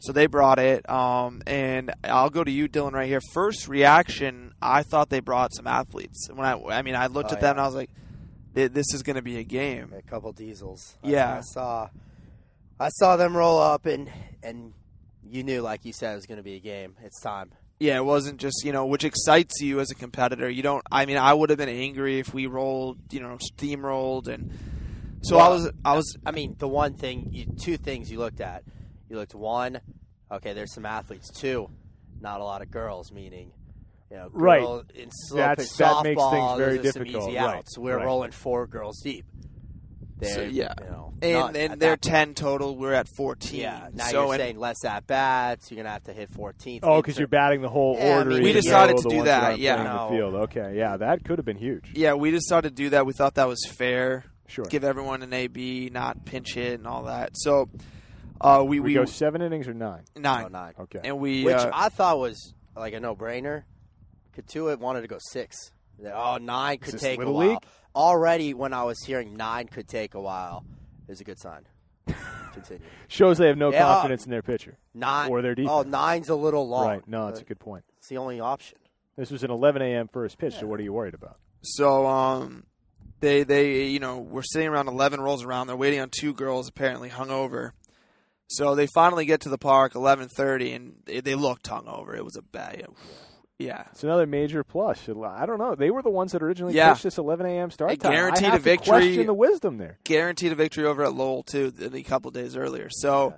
So 0.01 0.13
they 0.13 0.27
brought 0.27 0.59
it, 0.59 0.89
um, 0.91 1.43
and 1.47 1.95
I'll 2.03 2.29
go 2.31 2.43
to 2.43 2.51
you, 2.51 2.69
Dylan, 2.69 2.91
right 2.91 3.07
here. 3.07 3.21
First 3.33 3.69
reaction, 3.69 4.53
I 4.61 4.83
thought 4.83 5.11
they 5.11 5.21
brought 5.21 5.55
some 5.55 5.69
athletes. 5.69 6.29
When 6.29 6.45
I, 6.45 6.61
I 6.61 6.83
mean, 6.83 6.97
I 6.97 7.07
looked 7.07 7.31
Oh, 7.31 7.35
at 7.37 7.41
them 7.41 7.47
yeah. 7.47 7.51
and 7.53 7.61
I 7.61 7.67
was 7.67 7.77
like, 7.77 7.91
"Th- 8.55 8.73
"This 8.73 8.93
is 8.95 9.03
going 9.03 9.17
to 9.17 9.23
be 9.23 9.39
a 9.39 9.45
game." 9.45 9.93
A 9.97 10.03
couple 10.03 10.33
diesels. 10.33 10.97
Yeah. 11.03 11.39
I, 11.39 11.41
saw. 11.41 11.89
I 12.79 12.89
saw 12.89 13.17
them 13.17 13.37
roll 13.37 13.59
up, 13.59 13.87
and 13.87 14.11
and 14.43 14.73
you 15.25 15.43
knew, 15.43 15.63
like 15.63 15.85
you 15.85 15.93
said, 15.93 16.13
it 16.13 16.17
was 16.17 16.27
going 16.27 16.39
to 16.39 16.43
be 16.43 16.55
a 16.55 16.61
game. 16.61 16.97
It's 17.03 17.21
time. 17.21 17.53
Yeah, 17.79 17.97
it 17.97 18.05
wasn't 18.05 18.39
just 18.39 18.65
you 18.65 18.73
know, 18.73 18.87
which 18.87 19.05
excites 19.05 19.61
you 19.61 19.81
as 19.81 19.91
a 19.91 19.95
competitor. 19.95 20.49
You 20.49 20.63
don't. 20.63 20.85
I 20.91 21.07
mean, 21.07 21.17
I 21.17 21.33
would 21.33 21.51
have 21.51 21.59
been 21.59 21.69
angry 21.69 22.19
if 22.19 22.33
we 22.33 22.47
rolled, 22.47 22.99
you 23.11 23.21
know, 23.21 23.39
steamrolled, 23.57 24.29
and 24.29 24.53
so 25.23 25.39
I 25.39 25.49
was, 25.49 25.71
I 25.85 25.95
was, 25.95 26.17
I 26.27 26.33
mean, 26.33 26.57
the 26.59 26.67
one 26.67 26.95
thing, 26.95 27.29
you, 27.31 27.47
two 27.47 27.77
things 27.77 28.11
you 28.11 28.19
looked 28.19 28.41
at. 28.41 28.65
You 29.09 29.17
looked 29.17 29.35
one, 29.35 29.81
okay, 30.31 30.53
there's 30.53 30.75
some 30.75 30.85
athletes. 30.85 31.31
Two, 31.31 31.71
not 32.21 32.41
a 32.41 32.45
lot 32.45 32.61
of 32.61 32.71
girls, 32.71 33.13
meaning. 33.13 33.53
You 34.13 34.19
know, 34.19 34.29
Right. 34.31 34.61
in 34.95 35.11
slow 35.11 35.39
That's- 35.39 35.69
pitch 35.71 35.79
that 35.79 36.05
makes 36.05 36.23
things 36.23 36.59
very 36.59 36.77
those 36.77 36.93
some 36.93 37.03
difficult, 37.05 37.29
Easy 37.31 37.39
right, 37.39 37.57
outs. 37.57 37.79
We're 37.79 37.97
right. 37.97 38.05
rolling 38.05 38.31
four 38.33 38.67
girls 38.67 39.01
deep. 39.03 39.25
They're, 40.19 40.35
So, 40.35 40.43
yeah. 40.43 40.75
you 40.81 40.91
know, 40.91 41.13
and 41.23 41.33
none 41.33 41.57
and 41.57 41.81
they're 41.81 41.93
that 41.97 42.03
point. 42.03 42.03
ten 42.03 42.35
total. 42.35 42.77
We're 42.77 42.93
at 42.93 43.09
fourteen. 43.17 43.61
Yeah, 43.61 43.89
now 43.95 44.05
so 44.05 44.27
you're 44.27 44.37
saying 44.37 44.59
less 44.59 44.85
at 44.85 45.07
bats. 45.07 45.71
You're 45.71 45.79
gonna 45.79 45.89
have 45.95 46.05
to 46.05 46.13
hit 46.13 46.31
14th. 46.31 46.81
Oh, 46.83 47.01
because 47.01 47.19
you're 47.19 47.27
batting 47.27 47.63
the 47.63 47.71
whole 47.71 47.97
Yeah, 47.97 48.05
I 48.05 48.19
order. 48.19 48.31
mean, 48.31 48.43
We 48.43 48.53
decided 48.53 48.99
to 48.99 49.09
do 49.09 49.17
ones 49.17 49.25
that, 49.29 49.59
yeah. 49.59 49.83
No. 49.83 50.11
the 50.11 50.17
field. 50.17 50.35
Okay, 50.45 50.75
yeah, 50.77 50.99
that 50.99 51.25
could 51.25 51.39
have 51.39 51.47
been 51.47 51.57
huge. 51.57 51.91
yeah, 51.95 52.13
we 52.13 52.31
decided 52.31 52.77
to 52.77 52.83
do 52.83 52.91
that. 52.91 53.07
We 53.07 53.15
thought 53.15 53.35
that 53.37 53.49
was 53.49 53.65
fair. 53.79 54.27
Sure. 54.47 54.67
Give 54.67 54.85
everyone 54.85 55.23
an 55.23 55.33
AB, 55.33 55.89
not 55.91 56.27
pinch 56.27 56.53
hit 56.55 56.75
and 56.75 56.87
all 56.87 57.05
that. 57.05 57.31
So 57.35 57.71
uh, 58.43 58.63
we 58.65 58.79
we, 58.79 58.89
we, 58.91 58.95
go 58.95 59.07
seven 59.07 59.41
innings 59.41 59.67
or 59.67 59.75
nine. 59.75 60.03
nine, 60.17 60.45
Oh, 60.45 60.49
nine. 60.49 60.75
Okay. 60.81 61.01
and 61.03 61.19
we 61.19 61.45
Which 61.45 61.57
uh, 61.57 61.71
I 61.73 61.89
thought 61.89 62.19
was 62.19 62.53
like 62.77 62.93
a 62.93 63.01
no-brainer. 63.01 63.63
Cotuit 64.37 64.79
wanted 64.79 65.03
to 65.03 65.09
go 65.09 65.19
six. 65.21 65.57
Oh, 66.05 66.39
nine 66.41 66.79
could 66.79 66.99
take 66.99 67.17
a 67.17 67.21
Little 67.21 67.35
while. 67.35 67.49
League? 67.51 67.59
Already, 67.95 68.55
when 68.55 68.73
I 68.73 68.83
was 68.85 68.99
hearing 69.05 69.37
nine 69.37 69.67
could 69.69 69.87
take 69.89 70.15
a 70.15 70.21
while, 70.21 70.65
is 71.09 71.21
a 71.21 71.25
good 71.25 71.39
sign. 71.39 71.63
Continue. 72.55 72.85
Shows 73.09 73.39
they 73.39 73.47
have 73.49 73.57
no 73.59 73.71
Yeah. 73.71 73.83
confidence 73.85 74.25
in 74.25 74.31
their 74.31 74.43
pitcher 74.43 74.77
Nine 74.95 75.31
or 75.31 75.43
their 75.43 75.55
defense. 75.55 75.71
Oh, 75.73 75.83
nine's 75.83 76.29
a 76.29 76.35
little 76.35 76.69
long. 76.69 76.87
right. 76.87 77.09
No, 77.09 77.27
that's 77.27 77.41
a 77.41 77.45
good 77.45 77.61
point. 77.61 77.85
It's 77.99 78.09
the 78.09 78.19
only 78.19 78.41
option. 78.41 78.79
This 79.17 79.31
was 79.31 79.45
an 79.45 79.51
11 79.51 79.83
a.m. 79.83 80.09
first 80.09 80.39
pitch. 80.39 80.55
So 80.55 80.67
what 80.67 80.81
are 80.81 80.83
you 80.83 80.93
worried 80.93 81.15
about? 81.15 81.37
So 81.63 82.07
um, 82.07 82.65
they 83.21 83.45
they 83.45 83.85
you 83.87 84.01
know 84.01 84.19
we're 84.19 84.43
sitting 84.43 84.67
around 84.69 84.89
eleven 84.89 85.21
rolls 85.21 85.45
around. 85.45 85.69
They're 85.69 85.77
waiting 85.77 86.01
on 86.01 86.09
two 86.11 86.33
girls 86.35 86.69
apparently 86.69 87.09
hungover. 87.11 87.71
So 88.49 88.75
they 88.75 88.87
finally 88.89 89.25
get 89.27 89.43
to 89.43 89.49
the 89.49 89.59
park 89.59 89.95
eleven 89.95 90.29
thirty, 90.29 90.73
and 90.73 90.95
they, 91.05 91.21
they 91.21 91.35
looked 91.37 91.69
hungover. 91.69 92.17
It 92.17 92.25
was 92.25 92.37
a 92.37 92.43
bad. 92.43 92.85
Yeah, 93.63 93.85
It's 93.93 94.03
another 94.05 94.27
major 94.27 94.63
plus. 94.65 95.09
I 95.09 95.47
don't 95.47 95.59
know. 95.59 95.75
They 95.75 95.91
were 95.91 96.03
the 96.03 96.11
ones 96.11 96.33
that 96.33 96.43
originally 96.43 96.75
Yeah. 96.75 96.93
pitched 96.93 97.05
this 97.05 97.19
11 97.19 97.47
a.m. 97.47 97.71
start 97.71 97.99
time. 98.01 98.13
guaranteed 98.13 98.45
I 98.45 98.51
have 98.51 98.55
a 98.55 98.59
to 98.59 98.63
victory. 98.63 98.91
Question 98.91 99.27
the 99.27 99.35
wisdom 99.35 99.79
there. 99.79 99.99
guaranteed 100.05 100.53
a 100.53 100.55
victory 100.55 100.85
over 100.85 101.05
at 101.05 101.15
Lowell 101.15 101.43
too 101.43 101.73
a 101.93 102.03
couple 102.03 102.31
days 102.31 102.57
earlier. 102.57 102.89
So 102.91 103.35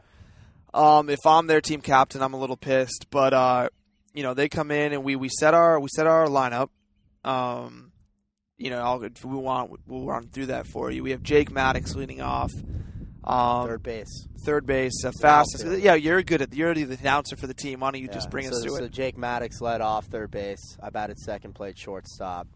um, 0.73 1.09
if 1.11 1.25
I'm 1.26 1.47
their 1.47 1.61
team 1.61 1.81
captain, 1.81 2.23
I'm 2.23 2.35
a 2.35 2.38
little 2.38 2.56
pissed. 2.56 3.06
But 3.11 3.32
uh, 3.35 3.69
you 4.12 4.23
know 4.23 4.35
they 4.35 4.49
come 4.49 4.71
in 4.71 4.93
and 4.93 5.05
we, 5.05 5.17
we 5.17 5.29
set 5.29 5.55
our 5.55 5.79
we 5.81 5.88
set 5.88 6.06
our 6.06 6.27
lineup. 6.27 6.69
Um, 7.25 7.93
you 8.56 8.70
know, 8.70 8.81
I'll, 8.81 9.03
if 9.03 9.25
we 9.25 9.37
want, 9.37 9.73
we'll 9.87 10.05
run 10.06 10.29
through 10.29 10.47
that 10.47 10.67
for 10.67 10.91
you. 10.91 11.03
We 11.03 11.11
have 11.11 11.23
Jake 11.23 11.50
Maddox 11.50 11.94
leading 11.97 12.20
off. 12.20 12.53
Um, 13.26 13.67
Third 13.67 13.82
base. 13.82 14.29
third 14.44 14.67
base, 14.67 15.03
uh, 15.03 15.11
fastest. 15.23 15.65
Yeah, 15.79 15.94
you're 15.94 16.23
good 16.23 16.43
at. 16.43 16.53
You're 16.53 16.75
the 16.75 16.82
announcer 17.00 17.37
for 17.37 17.47
the 17.47 17.55
team. 17.55 17.81
Why 17.81 17.91
don't 17.91 18.03
you 18.03 18.09
just 18.09 18.29
bring 18.31 18.44
so, 18.50 18.53
us 18.56 18.62
through 18.62 18.76
so 18.76 18.85
it? 18.85 18.93
Jake 18.93 19.17
Maddox 19.17 19.62
led 19.62 19.81
off 19.81 20.05
third 20.06 20.31
base. 20.31 20.76
I 20.82 20.91
batted 20.91 21.19
second, 21.19 21.55
played 21.55 21.79
shortstop. 21.79 22.47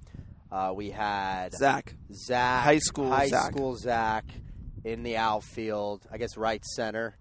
Uh, 0.53 0.73
we 0.76 0.91
had 0.91 1.55
Zach, 1.55 1.94
Zach, 2.12 2.65
High 2.65 2.79
school 2.81 3.11
high 3.11 3.29
Zach. 3.29 3.53
school 3.53 3.76
Zach, 3.76 4.25
in 4.85 5.03
the 5.05 5.17
outfield. 5.17 6.06
I 6.12 6.19
guess 6.19 6.37
right 6.37 6.62
center, 6.65 7.17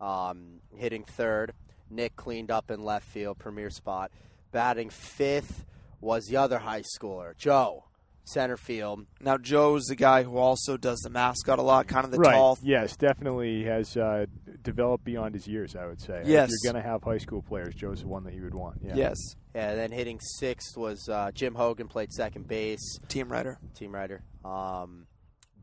um, 0.00 0.60
hitting 0.76 1.04
third. 1.04 1.54
Nick 1.90 2.14
cleaned 2.16 2.50
up 2.50 2.70
in 2.70 2.82
left 2.82 3.06
field, 3.08 3.38
premier 3.38 3.70
spot. 3.70 4.10
Batting 4.50 4.90
fifth 4.90 5.64
was 6.00 6.24
the 6.26 6.36
other 6.36 6.58
high 6.58 6.82
schooler, 6.82 7.36
Joe, 7.38 7.84
center 8.24 8.56
field. 8.56 9.06
now 9.20 9.36
Joe's 9.36 9.84
the 9.84 9.96
guy 9.96 10.22
who 10.22 10.36
also 10.36 10.76
does 10.76 11.00
the 11.00 11.10
mascot 11.10 11.58
a 11.58 11.62
lot, 11.62 11.86
kind 11.88 12.04
of 12.04 12.10
the 12.10 12.18
right. 12.18 12.34
tall. 12.34 12.58
Yes, 12.62 12.96
definitely 12.96 13.64
has 13.64 13.96
uh, 13.96 14.26
developed 14.62 15.04
beyond 15.04 15.34
his 15.34 15.46
years. 15.46 15.76
I 15.76 15.86
would 15.86 16.00
say. 16.00 16.22
Yes. 16.24 16.50
If 16.50 16.54
you're 16.62 16.72
going 16.72 16.82
to 16.82 16.88
have 16.88 17.02
high 17.02 17.18
school 17.18 17.42
players, 17.42 17.74
Joe's 17.74 18.00
the 18.02 18.08
one 18.08 18.24
that 18.24 18.34
you 18.34 18.42
would 18.44 18.54
want. 18.54 18.78
Yeah. 18.82 18.94
Yes, 18.94 19.16
Yeah, 19.54 19.74
then 19.74 19.90
hitting 19.90 20.20
sixth 20.20 20.76
was 20.76 21.08
uh, 21.08 21.30
Jim 21.32 21.54
Hogan, 21.54 21.88
played 21.88 22.12
second 22.12 22.46
base. 22.48 22.98
team 23.08 23.30
writer. 23.30 23.58
team 23.74 23.92
writer. 23.94 24.22
Um, 24.44 25.06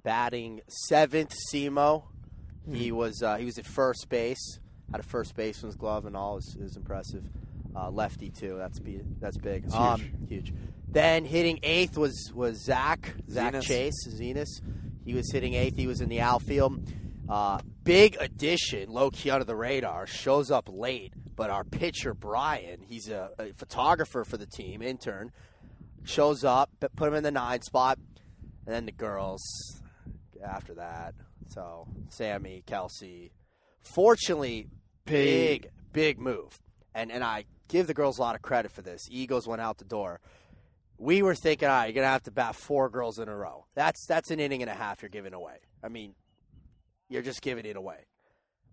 batting 0.03 0.61
seventh, 0.67 1.33
Simo. 1.53 2.03
He 2.71 2.91
was 2.91 3.23
uh, 3.23 3.37
he 3.37 3.45
was 3.45 3.57
at 3.57 3.65
first 3.65 4.09
base. 4.09 4.59
Had 4.91 4.99
a 4.99 5.03
first 5.03 5.35
baseman's 5.35 5.75
glove 5.75 6.05
and 6.05 6.15
all. 6.15 6.37
is 6.37 6.55
is 6.59 6.75
impressive. 6.77 7.23
Uh, 7.79 7.89
lefty 7.89 8.29
too. 8.29 8.55
That's 8.57 8.79
be, 8.79 9.01
that's 9.19 9.37
big. 9.37 9.65
It's 9.65 9.73
um, 9.73 10.01
huge. 10.01 10.47
huge. 10.47 10.53
Then 10.87 11.23
hitting 11.23 11.59
eighth 11.63 11.97
was 11.97 12.31
was 12.33 12.63
Zach 12.63 13.13
Zach 13.29 13.53
Zenas. 13.53 13.63
Chase 13.63 14.07
Zenas. 14.07 14.61
He 15.05 15.13
was 15.13 15.31
hitting 15.31 15.53
eighth. 15.53 15.75
He 15.75 15.87
was 15.87 16.01
in 16.01 16.09
the 16.09 16.21
outfield. 16.21 16.91
Uh, 17.29 17.59
big 17.83 18.17
addition, 18.19 18.89
low 18.89 19.11
key 19.11 19.29
under 19.29 19.45
the 19.45 19.55
radar. 19.55 20.07
Shows 20.07 20.49
up 20.49 20.67
late, 20.71 21.13
but 21.35 21.49
our 21.49 21.63
pitcher 21.63 22.13
Brian, 22.13 22.81
he's 22.81 23.07
a, 23.07 23.29
a 23.37 23.53
photographer 23.53 24.25
for 24.25 24.37
the 24.37 24.47
team, 24.47 24.81
intern 24.81 25.31
shows 26.05 26.43
up, 26.43 26.69
put 26.95 27.07
him 27.07 27.13
in 27.13 27.23
the 27.23 27.31
nine 27.31 27.61
spot, 27.61 27.99
and 28.65 28.75
then 28.75 28.85
the 28.85 28.91
girls 28.91 29.41
after 30.43 30.73
that. 30.75 31.13
So 31.49 31.87
Sammy, 32.09 32.63
Kelsey, 32.65 33.31
fortunately, 33.81 34.67
big 35.05 35.69
big 35.93 36.19
move, 36.19 36.59
and 36.93 37.11
and 37.11 37.23
I 37.23 37.45
give 37.67 37.87
the 37.87 37.93
girls 37.93 38.17
a 38.17 38.21
lot 38.21 38.35
of 38.35 38.41
credit 38.41 38.71
for 38.71 38.81
this. 38.81 39.07
Eagles 39.09 39.47
went 39.47 39.61
out 39.61 39.77
the 39.77 39.85
door. 39.85 40.19
We 40.97 41.21
were 41.21 41.35
thinking, 41.35 41.67
all 41.67 41.75
right, 41.75 41.85
you're 41.85 42.01
gonna 42.01 42.11
have 42.11 42.23
to 42.23 42.31
bat 42.31 42.55
four 42.55 42.89
girls 42.89 43.19
in 43.19 43.29
a 43.29 43.35
row. 43.35 43.65
That's 43.75 44.05
that's 44.05 44.31
an 44.31 44.39
inning 44.39 44.61
and 44.61 44.69
a 44.69 44.73
half 44.73 45.01
you're 45.01 45.09
giving 45.09 45.33
away. 45.33 45.59
I 45.83 45.87
mean, 45.87 46.15
you're 47.07 47.21
just 47.21 47.41
giving 47.41 47.65
it 47.65 47.75
away. 47.75 48.05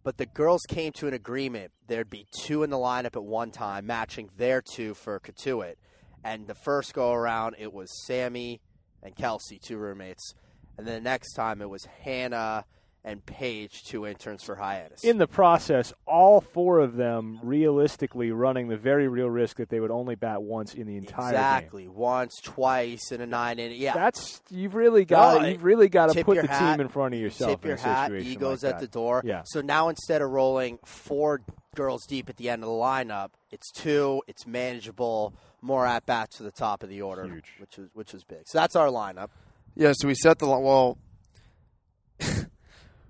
But 0.02 0.18
the 0.18 0.26
girls 0.26 0.62
came 0.68 0.92
to 0.92 1.08
an 1.08 1.14
agreement. 1.14 1.72
There'd 1.88 2.10
be 2.10 2.26
two 2.44 2.62
in 2.62 2.70
the 2.70 2.76
lineup 2.76 3.16
at 3.16 3.24
one 3.24 3.50
time, 3.50 3.86
matching 3.86 4.30
their 4.36 4.62
two 4.62 4.94
for 4.94 5.18
Cotuit. 5.18 5.74
And 6.22 6.46
the 6.46 6.54
first 6.54 6.94
go 6.94 7.12
around, 7.12 7.56
it 7.58 7.72
was 7.72 7.90
Sammy 8.06 8.60
and 9.02 9.16
Kelsey, 9.16 9.58
two 9.58 9.78
roommates. 9.78 10.34
And 10.78 10.86
then 10.86 10.94
the 10.94 11.08
next 11.08 11.32
time, 11.32 11.60
it 11.60 11.68
was 11.68 11.86
Hannah 12.02 12.64
and 13.06 13.24
Page, 13.24 13.84
two 13.84 14.04
interns 14.04 14.42
for 14.42 14.56
Hyannis. 14.56 15.04
In 15.04 15.18
the 15.18 15.28
process, 15.28 15.92
all 16.06 16.40
four 16.40 16.80
of 16.80 16.96
them 16.96 17.38
realistically 17.42 18.32
running 18.32 18.66
the 18.66 18.76
very 18.76 19.06
real 19.06 19.30
risk 19.30 19.58
that 19.58 19.68
they 19.68 19.78
would 19.78 19.92
only 19.92 20.16
bat 20.16 20.42
once 20.42 20.74
in 20.74 20.88
the 20.88 20.96
entire 20.96 21.30
exactly 21.30 21.82
game. 21.84 21.90
Exactly, 21.90 22.02
once, 22.02 22.40
twice 22.42 23.12
in 23.12 23.20
a 23.20 23.26
nine 23.26 23.60
inning. 23.60 23.80
Yeah, 23.80 23.94
That's 23.94 24.42
you've 24.50 24.74
really 24.74 25.04
got 25.04 25.40
No, 25.40 25.48
you've 25.48 25.62
really 25.62 25.88
got 25.88 26.12
to 26.12 26.24
put 26.24 26.40
the 26.40 26.48
hat, 26.48 26.72
team 26.72 26.80
in 26.80 26.88
front 26.88 27.14
of 27.14 27.20
yourself. 27.20 27.52
tip 27.52 27.64
in 27.64 27.68
your 27.68 27.76
a 27.78 27.80
hat, 27.80 28.10
situation 28.10 28.32
egos 28.32 28.64
like 28.64 28.74
at 28.74 28.80
the 28.80 28.88
door. 28.88 29.22
Yeah. 29.24 29.42
So 29.46 29.60
now 29.60 29.88
instead 29.88 30.20
of 30.20 30.30
rolling 30.30 30.78
four 30.84 31.42
girls 31.76 32.06
deep 32.06 32.28
at 32.28 32.38
the 32.38 32.50
end 32.50 32.64
of 32.64 32.68
the 32.68 32.74
lineup, 32.74 33.30
it's 33.52 33.70
two. 33.70 34.20
It's 34.26 34.46
manageable. 34.46 35.32
More 35.62 35.86
at 35.86 36.06
bats 36.06 36.38
to 36.38 36.42
the 36.42 36.50
top 36.50 36.82
of 36.82 36.88
the 36.88 37.02
order, 37.02 37.24
Huge. 37.24 37.52
which 37.60 37.78
was 37.78 37.88
which 37.94 38.12
was 38.12 38.24
big. 38.24 38.46
So 38.46 38.58
that's 38.58 38.74
our 38.74 38.88
lineup. 38.88 39.28
Yeah, 39.76 39.92
so 39.94 40.08
we 40.08 40.14
set 40.14 40.38
the 40.38 40.46
well. 40.46 40.98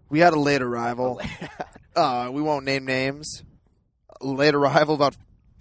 We 0.08 0.20
had 0.20 0.32
a 0.32 0.38
late 0.38 0.62
arrival. 0.62 1.20
uh, 1.96 2.30
we 2.32 2.42
won't 2.42 2.64
name 2.64 2.84
names. 2.84 3.42
Late 4.20 4.54
arrival 4.54 4.94
about 4.94 5.16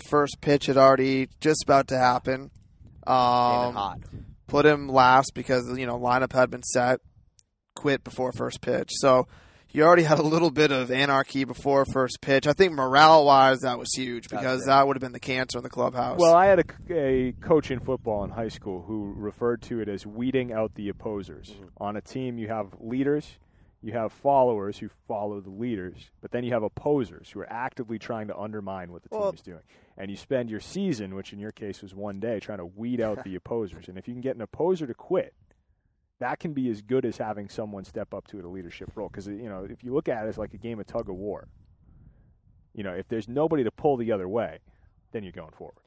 first 0.09 0.39
pitch 0.41 0.67
had 0.67 0.77
already 0.77 1.29
just 1.41 1.63
about 1.63 1.87
to 1.89 1.97
happen. 1.97 2.51
Um, 3.07 3.75
hot. 3.75 3.99
put 4.47 4.65
him 4.65 4.87
last 4.87 5.33
because 5.33 5.77
you 5.77 5.85
know 5.85 5.99
lineup 5.99 6.33
had 6.33 6.49
been 6.49 6.63
set. 6.63 7.01
Quit 7.75 8.03
before 8.03 8.31
first 8.31 8.61
pitch, 8.61 8.89
so 8.93 9.27
you 9.75 9.83
already 9.83 10.03
had 10.03 10.19
a 10.19 10.23
little 10.23 10.49
bit 10.49 10.71
of 10.71 10.89
anarchy 10.89 11.43
before 11.43 11.83
first 11.85 12.19
pitch. 12.21 12.47
I 12.47 12.53
think 12.53 12.71
morale 12.71 13.25
wise, 13.25 13.59
that 13.59 13.77
was 13.77 13.89
huge 13.93 14.29
because 14.29 14.61
big. 14.61 14.67
that 14.67 14.87
would 14.87 14.95
have 14.95 15.01
been 15.01 15.11
the 15.11 15.19
cancer 15.19 15.57
in 15.57 15.63
the 15.63 15.69
clubhouse. 15.69 16.17
Well, 16.17 16.33
I 16.33 16.45
had 16.45 16.59
a, 16.59 16.93
a 16.93 17.31
coach 17.33 17.71
in 17.71 17.81
football 17.81 18.23
in 18.23 18.29
high 18.29 18.47
school 18.47 18.81
who 18.81 19.13
referred 19.17 19.61
to 19.63 19.81
it 19.81 19.89
as 19.89 20.05
weeding 20.05 20.53
out 20.53 20.73
the 20.75 20.87
opposers. 20.87 21.49
Mm-hmm. 21.49 21.65
On 21.77 21.97
a 21.97 22.01
team, 22.01 22.37
you 22.37 22.47
have 22.47 22.67
leaders, 22.79 23.29
you 23.85 23.91
have 23.91 24.11
followers 24.11 24.79
who 24.79 24.89
follow 25.07 25.39
the 25.39 25.51
leaders, 25.51 26.09
but 26.19 26.31
then 26.31 26.43
you 26.43 26.51
have 26.51 26.63
opposers 26.63 27.29
who 27.29 27.39
are 27.41 27.53
actively 27.53 27.99
trying 27.99 28.25
to 28.27 28.35
undermine 28.35 28.91
what 28.91 29.03
the 29.03 29.09
team 29.09 29.19
Well- 29.19 29.29
is 29.29 29.41
doing. 29.41 29.61
And 29.95 30.09
you 30.09 30.17
spend 30.17 30.49
your 30.49 30.59
season, 30.59 31.13
which 31.13 31.31
in 31.33 31.37
your 31.39 31.51
case 31.51 31.83
was 31.83 31.93
one 31.93 32.19
day, 32.19 32.39
trying 32.39 32.57
to 32.57 32.65
weed 32.65 32.99
out 32.99 33.23
the 33.23 33.35
opposers. 33.39 33.87
And 33.87 33.95
if 33.99 34.07
you 34.07 34.15
can 34.15 34.21
get 34.21 34.35
an 34.35 34.41
opposer 34.41 34.87
to 34.87 34.93
quit, 34.95 35.35
that 36.17 36.39
can 36.39 36.53
be 36.53 36.67
as 36.71 36.81
good 36.81 37.05
as 37.05 37.17
having 37.17 37.47
someone 37.47 37.83
step 37.83 38.11
up 38.11 38.25
to 38.29 38.39
a 38.39 38.47
leadership 38.49 38.89
role. 38.95 39.07
Because 39.07 39.27
you 39.27 39.47
know, 39.47 39.67
if 39.69 39.83
you 39.83 39.93
look 39.93 40.09
at 40.09 40.25
it 40.25 40.29
as 40.29 40.37
like 40.39 40.55
a 40.55 40.57
game 40.57 40.79
of 40.79 40.87
tug 40.87 41.07
of 41.07 41.15
war, 41.15 41.47
you 42.73 42.83
know, 42.83 42.93
if 42.93 43.07
there's 43.07 43.27
nobody 43.27 43.63
to 43.63 43.71
pull 43.71 43.97
the 43.97 44.11
other 44.11 44.27
way, 44.27 44.57
then 45.11 45.21
you're 45.21 45.31
going 45.31 45.51
forward. 45.51 45.77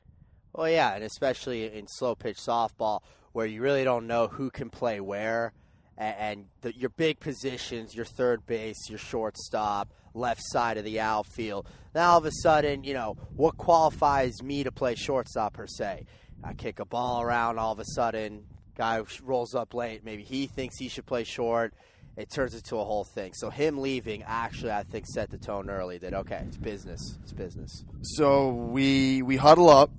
Well, 0.55 0.71
yeah, 0.71 0.95
and 0.95 1.03
especially 1.03 1.77
in 1.77 1.89
slow 1.89 2.15
pitch 2.15 2.37
softball, 2.39 3.01
where 3.33 3.45
you 3.45 3.61
really 3.61 3.83
don't 3.83 4.07
know 4.07 4.29
who 4.29 4.51
can 4.51 4.71
play 4.71 5.01
where, 5.01 5.53
and, 5.99 6.47
the, 6.63 6.75
your 6.77 6.91
big 6.91 7.21
positions, 7.21 7.95
your 7.95 8.05
third 8.05 8.47
base, 8.47 8.89
your 8.89 8.99
shortstop, 8.99 9.93
left 10.15 10.41
side 10.45 10.79
of 10.79 10.85
the 10.85 11.01
outfield. 11.01 11.67
Now 11.95 12.13
all 12.13 12.19
of 12.19 12.25
a 12.25 12.31
sudden, 12.33 12.85
you 12.85 12.95
know 12.95 13.17
what 13.37 13.57
qualifies 13.57 14.43
me 14.43 14.65
to 14.65 14.73
play 14.73 14.95
shortstop 14.95 15.55
per 15.55 15.67
se. 15.67 16.07
I 16.43 16.55
kick 16.55 16.79
a 16.79 16.85
ball 16.85 17.21
around. 17.21 17.59
All 17.59 17.73
of 17.73 17.81
a 17.81 17.85
sudden, 17.85 18.45
guy 18.77 19.03
rolls 19.23 19.55
up 19.55 19.75
late. 19.75 20.05
Maybe 20.05 20.23
he 20.23 20.47
thinks 20.47 20.79
he 20.79 20.89
should 20.89 21.07
play 21.07 21.25
short. 21.25 21.75
It 22.17 22.31
turns 22.31 22.55
into 22.55 22.77
a 22.79 22.85
whole 22.85 23.05
thing. 23.05 23.33
So 23.35 23.51
him 23.51 23.79
leaving 23.79 24.25
actually, 24.25 24.73
I 24.73 24.83
think, 24.83 25.07
set 25.07 25.31
the 25.31 25.39
tone 25.39 25.71
early 25.71 25.99
that 25.99 26.15
okay, 26.15 26.43
it's 26.47 26.57
business. 26.57 27.17
It's 27.23 27.33
business. 27.33 27.85
so 28.03 28.51
we 28.51 29.23
we 29.23 29.37
huddle 29.37 29.69
up. 29.69 29.91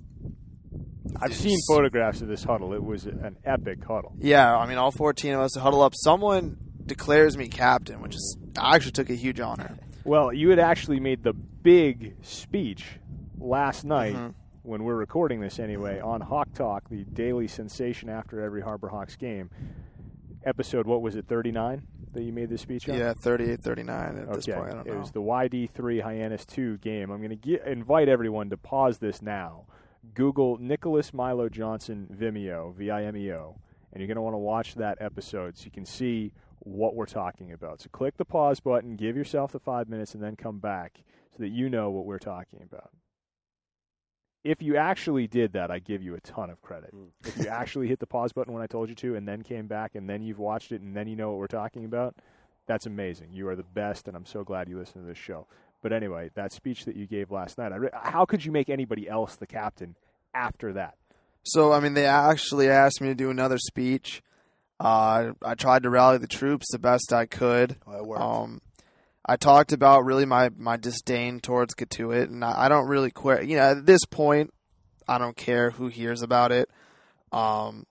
I've 1.20 1.34
seen 1.34 1.58
photographs 1.68 2.20
of 2.20 2.28
this 2.28 2.44
huddle. 2.44 2.72
It 2.74 2.82
was 2.82 3.06
an 3.06 3.36
epic 3.44 3.84
huddle. 3.84 4.12
Yeah, 4.18 4.56
I 4.56 4.66
mean, 4.66 4.78
all 4.78 4.90
14 4.90 5.34
of 5.34 5.40
us 5.40 5.54
huddle 5.56 5.82
up. 5.82 5.92
Someone 5.96 6.56
declares 6.84 7.36
me 7.36 7.48
captain, 7.48 8.00
which 8.00 8.14
is 8.14 8.36
I 8.58 8.74
actually 8.76 8.92
took 8.92 9.10
a 9.10 9.14
huge 9.14 9.40
honor. 9.40 9.76
Well, 10.04 10.32
you 10.32 10.50
had 10.50 10.58
actually 10.58 11.00
made 11.00 11.22
the 11.22 11.32
big 11.32 12.16
speech 12.22 12.98
last 13.38 13.84
night 13.84 14.14
Mhm. 14.14 14.34
when 14.62 14.82
we're 14.84 14.96
recording 14.96 15.40
this 15.40 15.58
anyway 15.58 16.00
on 16.00 16.20
Hawk 16.20 16.52
Talk, 16.54 16.88
the 16.88 17.04
daily 17.04 17.48
sensation 17.48 18.08
after 18.08 18.40
every 18.42 18.60
Harbor 18.62 18.88
Hawks 18.88 19.16
game. 19.16 19.50
Episode, 20.44 20.86
what 20.86 21.02
was 21.02 21.16
it, 21.16 21.26
39 21.28 21.82
that 22.14 22.22
you 22.22 22.32
made 22.32 22.48
this 22.48 22.62
speech 22.62 22.88
on? 22.88 22.96
Yeah, 22.96 23.12
38, 23.12 23.60
39 23.60 24.18
at 24.18 24.32
this 24.32 24.46
point. 24.46 24.58
I 24.58 24.70
don't 24.70 24.86
it 24.86 24.92
know. 24.94 24.98
was 25.00 25.10
the 25.12 25.20
YD3 25.20 26.00
Hyannis 26.00 26.46
2 26.46 26.78
game. 26.78 27.10
I'm 27.10 27.22
going 27.22 27.38
to 27.38 27.70
invite 27.70 28.08
everyone 28.08 28.48
to 28.50 28.56
pause 28.56 28.98
this 28.98 29.20
now. 29.20 29.64
Google 30.14 30.58
Nicholas 30.58 31.12
Milo 31.12 31.48
Johnson 31.48 32.08
Vimeo, 32.12 32.74
V 32.74 32.90
I 32.90 33.04
M 33.04 33.16
E 33.16 33.32
O, 33.32 33.56
and 33.92 34.00
you're 34.00 34.08
going 34.08 34.16
to 34.16 34.22
want 34.22 34.34
to 34.34 34.38
watch 34.38 34.74
that 34.76 34.98
episode 35.00 35.56
so 35.56 35.64
you 35.64 35.70
can 35.70 35.84
see 35.84 36.32
what 36.60 36.94
we're 36.94 37.06
talking 37.06 37.52
about. 37.52 37.80
So 37.80 37.88
click 37.90 38.16
the 38.16 38.24
pause 38.24 38.60
button, 38.60 38.96
give 38.96 39.16
yourself 39.16 39.52
the 39.52 39.58
five 39.58 39.88
minutes, 39.88 40.14
and 40.14 40.22
then 40.22 40.36
come 40.36 40.58
back 40.58 41.02
so 41.36 41.42
that 41.42 41.48
you 41.48 41.68
know 41.70 41.90
what 41.90 42.04
we're 42.04 42.18
talking 42.18 42.60
about. 42.62 42.90
If 44.42 44.62
you 44.62 44.76
actually 44.76 45.26
did 45.26 45.52
that, 45.52 45.70
I 45.70 45.80
give 45.80 46.02
you 46.02 46.14
a 46.14 46.20
ton 46.20 46.48
of 46.48 46.62
credit. 46.62 46.94
Mm. 46.94 47.08
If 47.26 47.36
you 47.38 47.48
actually 47.48 47.88
hit 47.88 47.98
the 47.98 48.06
pause 48.06 48.32
button 48.32 48.54
when 48.54 48.62
I 48.62 48.66
told 48.66 48.88
you 48.88 48.94
to, 48.96 49.16
and 49.16 49.28
then 49.28 49.42
came 49.42 49.66
back, 49.66 49.94
and 49.94 50.08
then 50.08 50.22
you've 50.22 50.38
watched 50.38 50.72
it, 50.72 50.80
and 50.80 50.96
then 50.96 51.08
you 51.08 51.16
know 51.16 51.30
what 51.30 51.38
we're 51.38 51.46
talking 51.46 51.84
about, 51.84 52.16
that's 52.66 52.86
amazing. 52.86 53.32
You 53.32 53.48
are 53.48 53.56
the 53.56 53.62
best, 53.62 54.08
and 54.08 54.16
I'm 54.16 54.24
so 54.24 54.44
glad 54.44 54.68
you 54.68 54.78
listen 54.78 55.02
to 55.02 55.06
this 55.06 55.18
show. 55.18 55.46
But 55.82 55.92
anyway, 55.92 56.30
that 56.34 56.52
speech 56.52 56.84
that 56.84 56.96
you 56.96 57.06
gave 57.06 57.30
last 57.30 57.58
night, 57.58 57.72
I 57.72 57.76
re- 57.76 57.90
how 57.92 58.24
could 58.24 58.44
you 58.44 58.52
make 58.52 58.68
anybody 58.68 59.08
else 59.08 59.36
the 59.36 59.46
captain 59.46 59.96
after 60.34 60.74
that? 60.74 60.94
So, 61.42 61.72
I 61.72 61.80
mean, 61.80 61.94
they 61.94 62.06
actually 62.06 62.68
asked 62.68 63.00
me 63.00 63.08
to 63.08 63.14
do 63.14 63.30
another 63.30 63.56
speech. 63.58 64.22
Uh, 64.78 65.32
I 65.42 65.54
tried 65.54 65.84
to 65.84 65.90
rally 65.90 66.18
the 66.18 66.26
troops 66.26 66.66
the 66.70 66.78
best 66.78 67.12
I 67.12 67.26
could. 67.26 67.76
Worked. 67.86 68.20
Um, 68.20 68.60
I 69.24 69.36
talked 69.36 69.72
about 69.72 70.04
really 70.04 70.26
my, 70.26 70.50
my 70.56 70.76
disdain 70.76 71.40
towards 71.40 71.74
Cotuit, 71.74 72.24
and 72.24 72.44
I, 72.44 72.64
I 72.64 72.68
don't 72.68 72.88
really 72.88 73.10
quit. 73.10 73.46
You 73.46 73.56
know, 73.56 73.70
at 73.70 73.86
this 73.86 74.04
point, 74.04 74.52
I 75.08 75.18
don't 75.18 75.36
care 75.36 75.70
who 75.70 75.88
hears 75.88 76.22
about 76.22 76.52
it. 76.52 76.70
Um, 77.32 77.86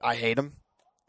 I 0.00 0.14
hate 0.14 0.38
him. 0.38 0.54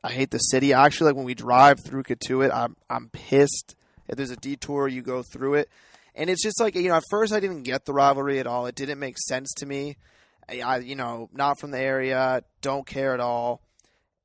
I 0.03 0.11
hate 0.11 0.29
the 0.29 0.37
city. 0.37 0.73
Actually, 0.73 1.07
like 1.07 1.15
when 1.15 1.25
we 1.25 1.33
drive 1.33 1.79
through 1.83 2.03
Cotuit, 2.03 2.53
I'm 2.53 2.75
I'm 2.89 3.09
pissed. 3.09 3.75
If 4.07 4.17
there's 4.17 4.29
a 4.29 4.35
detour, 4.35 4.87
you 4.87 5.01
go 5.01 5.23
through 5.23 5.55
it, 5.55 5.69
and 6.15 6.29
it's 6.29 6.43
just 6.43 6.59
like 6.59 6.75
you 6.75 6.89
know. 6.89 6.95
At 6.95 7.03
first, 7.09 7.33
I 7.33 7.39
didn't 7.39 7.63
get 7.63 7.85
the 7.85 7.93
rivalry 7.93 8.39
at 8.39 8.47
all. 8.47 8.65
It 8.65 8.75
didn't 8.75 8.99
make 8.99 9.17
sense 9.17 9.53
to 9.57 9.65
me. 9.65 9.97
I, 10.47 10.77
you 10.77 10.95
know, 10.95 11.29
not 11.33 11.59
from 11.59 11.71
the 11.71 11.79
area, 11.79 12.43
don't 12.61 12.85
care 12.85 13.13
at 13.13 13.19
all. 13.19 13.61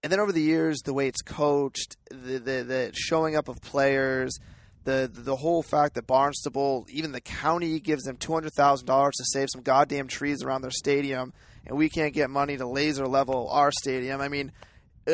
And 0.03 0.13
then 0.13 0.21
over 0.21 0.33
the 0.33 0.43
years, 0.43 0.81
the 0.81 0.95
way 0.95 1.09
it's 1.09 1.23
coached, 1.23 1.97
the 2.11 2.39
the, 2.39 2.65
the 2.65 2.91
showing 2.95 3.37
up 3.37 3.49
of 3.49 3.61
players, 3.61 4.39
the, 4.85 5.11
the 5.13 5.23
the 5.23 5.37
whole 5.37 5.63
fact 5.63 5.95
that 5.95 6.07
Barnstable, 6.07 6.87
even 6.91 7.13
the 7.13 7.21
county, 7.21 7.81
gives 7.81 8.05
them 8.05 8.17
two 8.17 8.33
hundred 8.33 8.53
thousand 8.53 8.87
dollars 8.87 9.17
to 9.17 9.25
save 9.27 9.49
some 9.51 9.63
goddamn 9.63 10.09
trees 10.09 10.43
around 10.43 10.63
their 10.63 10.71
stadium, 10.71 11.33
and 11.67 11.77
we 11.77 11.89
can't 11.89 12.15
get 12.15 12.31
money 12.31 12.57
to 12.57 12.67
laser 12.67 13.07
level 13.07 13.49
our 13.51 13.71
stadium. 13.73 14.21
I 14.21 14.29
mean, 14.29 14.53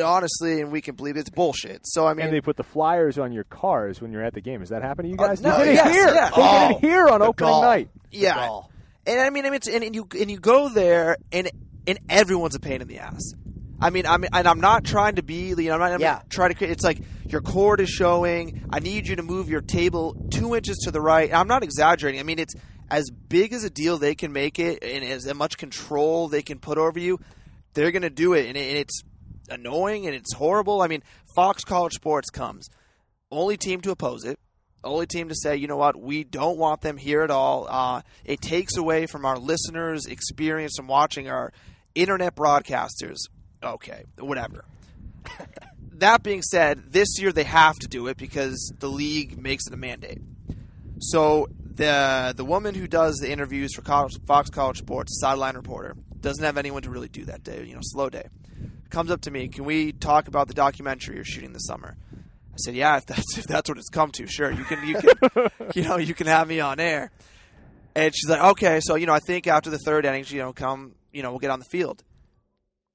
honestly, 0.01 0.61
and 0.61 0.71
we 0.71 0.81
can 0.81 0.95
believe 0.95 1.17
it's 1.17 1.29
bullshit. 1.29 1.81
So 1.83 2.05
I 2.07 2.13
mean, 2.13 2.25
and 2.27 2.35
they 2.35 2.41
put 2.41 2.57
the 2.57 2.63
flyers 2.63 3.17
on 3.17 3.31
your 3.31 3.43
cars 3.45 4.01
when 4.01 4.11
you're 4.11 4.23
at 4.23 4.33
the 4.33 4.41
game. 4.41 4.61
Is 4.61 4.69
that 4.69 4.83
happening 4.83 5.17
to 5.17 5.21
you 5.21 5.25
Uh, 5.25 5.29
guys? 5.29 5.41
no, 5.41 5.57
they 5.57 5.65
did 5.65 5.73
yes, 5.75 5.87
it 5.87 5.91
here. 5.93 6.07
yeah. 6.13 6.29
They 6.29 6.67
did 6.69 6.77
it 6.77 6.87
here 6.89 7.07
on 7.07 7.21
opening 7.21 7.49
gall. 7.49 7.61
night. 7.61 7.89
yeah, 8.11 8.59
and 9.05 9.19
I 9.19 9.29
mean, 9.29 9.45
I 9.45 9.49
mean, 9.49 9.55
it's, 9.57 9.67
and, 9.67 9.83
and 9.83 9.93
you 9.95 10.07
and 10.19 10.29
you 10.31 10.39
go 10.39 10.69
there, 10.69 11.17
and 11.31 11.49
and 11.87 11.99
everyone's 12.09 12.55
a 12.55 12.59
pain 12.59 12.81
in 12.81 12.87
the 12.87 12.99
ass. 12.99 13.21
I 13.79 13.91
mean, 13.91 14.07
I 14.07 14.17
mean, 14.17 14.29
and 14.33 14.47
I'm 14.47 14.59
not 14.59 14.83
trying 14.83 15.15
to 15.15 15.21
be, 15.23 15.49
you 15.49 15.55
know, 15.55 15.73
I'm 15.73 15.79
not, 15.79 15.91
I'm 15.93 16.01
Yeah. 16.01 16.21
trying 16.29 16.49
to 16.49 16.55
create. 16.55 16.71
It's 16.71 16.83
like 16.83 16.99
your 17.27 17.41
cord 17.41 17.79
is 17.79 17.89
showing. 17.89 18.65
I 18.71 18.79
need 18.79 19.07
you 19.07 19.15
to 19.17 19.23
move 19.23 19.49
your 19.49 19.61
table 19.61 20.15
two 20.31 20.55
inches 20.55 20.77
to 20.85 20.91
the 20.91 20.99
right. 20.99 21.31
I'm 21.33 21.47
not 21.47 21.61
exaggerating. 21.63 22.19
I 22.19 22.23
mean, 22.23 22.39
it's 22.39 22.55
as 22.89 23.09
big 23.11 23.53
as 23.53 23.63
a 23.63 23.69
deal 23.69 23.97
they 23.99 24.15
can 24.15 24.33
make 24.33 24.57
it, 24.59 24.83
and 24.83 25.03
as 25.03 25.31
much 25.35 25.57
control 25.59 26.27
they 26.27 26.41
can 26.41 26.57
put 26.59 26.77
over 26.79 26.97
you. 26.99 27.19
They're 27.73 27.91
gonna 27.91 28.09
do 28.09 28.33
it, 28.33 28.47
and, 28.47 28.57
it, 28.57 28.69
and 28.69 28.77
it's 28.79 29.03
annoying 29.49 30.05
and 30.05 30.15
it's 30.15 30.33
horrible. 30.33 30.81
I 30.81 30.87
mean, 30.87 31.03
Fox 31.35 31.63
College 31.63 31.93
Sports 31.93 32.29
comes, 32.29 32.69
only 33.31 33.57
team 33.57 33.81
to 33.81 33.91
oppose 33.91 34.23
it. 34.23 34.39
Only 34.83 35.07
team 35.07 35.27
to 35.29 35.35
say, 35.35 35.55
you 35.57 35.67
know 35.67 35.75
what, 35.75 35.99
we 35.99 36.23
don't 36.23 36.57
want 36.57 36.81
them 36.81 36.97
here 36.97 37.23
at 37.23 37.31
all. 37.31 37.67
Uh, 37.67 38.03
it 38.23 38.41
takes 38.41 38.77
away 38.77 39.05
from 39.05 39.25
our 39.25 39.37
listeners' 39.37 40.05
experience 40.05 40.73
from 40.77 40.87
watching 40.87 41.27
our 41.27 41.51
internet 41.95 42.35
broadcasters. 42.35 43.17
Okay, 43.61 44.03
whatever. 44.19 44.65
that 45.93 46.23
being 46.23 46.41
said, 46.43 46.91
this 46.91 47.19
year 47.19 47.31
they 47.31 47.43
have 47.43 47.75
to 47.79 47.87
do 47.87 48.07
it 48.07 48.17
because 48.17 48.71
the 48.79 48.87
league 48.87 49.37
makes 49.37 49.67
it 49.67 49.73
a 49.73 49.77
mandate. 49.77 50.21
So 50.99 51.47
the 51.59 52.33
the 52.35 52.45
woman 52.45 52.75
who 52.75 52.87
does 52.87 53.17
the 53.17 53.31
interviews 53.31 53.73
for 53.73 53.81
college, 53.81 54.19
Fox 54.25 54.49
College 54.49 54.77
Sports, 54.77 55.19
sideline 55.19 55.55
reporter, 55.55 55.95
doesn't 56.19 56.43
have 56.43 56.57
anyone 56.57 56.81
to 56.83 56.89
really 56.89 57.09
do 57.09 57.25
that 57.25 57.43
day. 57.43 57.63
You 57.63 57.75
know, 57.75 57.81
slow 57.81 58.09
day. 58.09 58.27
Comes 58.89 59.11
up 59.11 59.21
to 59.21 59.31
me. 59.31 59.47
Can 59.47 59.65
we 59.65 59.91
talk 59.91 60.27
about 60.27 60.47
the 60.47 60.53
documentary 60.53 61.15
you're 61.15 61.23
shooting 61.25 61.53
this 61.53 61.65
summer? 61.65 61.97
I 62.13 62.55
said, 62.57 62.75
yeah, 62.75 62.97
if 62.97 63.05
that's 63.05 63.37
if 63.37 63.45
that's 63.45 63.69
what 63.69 63.77
it's 63.77 63.89
come 63.89 64.11
to, 64.13 64.25
sure. 64.27 64.51
You 64.51 64.63
can 64.63 64.87
you 64.87 64.95
can 64.95 65.49
you 65.75 65.83
know 65.83 65.97
you 65.97 66.13
can 66.13 66.27
have 66.27 66.47
me 66.47 66.59
on 66.59 66.79
air. 66.79 67.11
And 67.95 68.13
she's 68.15 68.29
like, 68.29 68.41
okay, 68.51 68.79
so 68.81 68.95
you 68.95 69.05
know, 69.05 69.13
I 69.13 69.19
think 69.19 69.47
after 69.47 69.69
the 69.69 69.79
third 69.79 70.05
innings, 70.05 70.31
you 70.31 70.39
know, 70.39 70.53
come, 70.53 70.93
you 71.11 71.23
know, 71.23 71.29
we'll 71.31 71.39
get 71.39 71.49
on 71.51 71.59
the 71.59 71.65
field. 71.65 72.03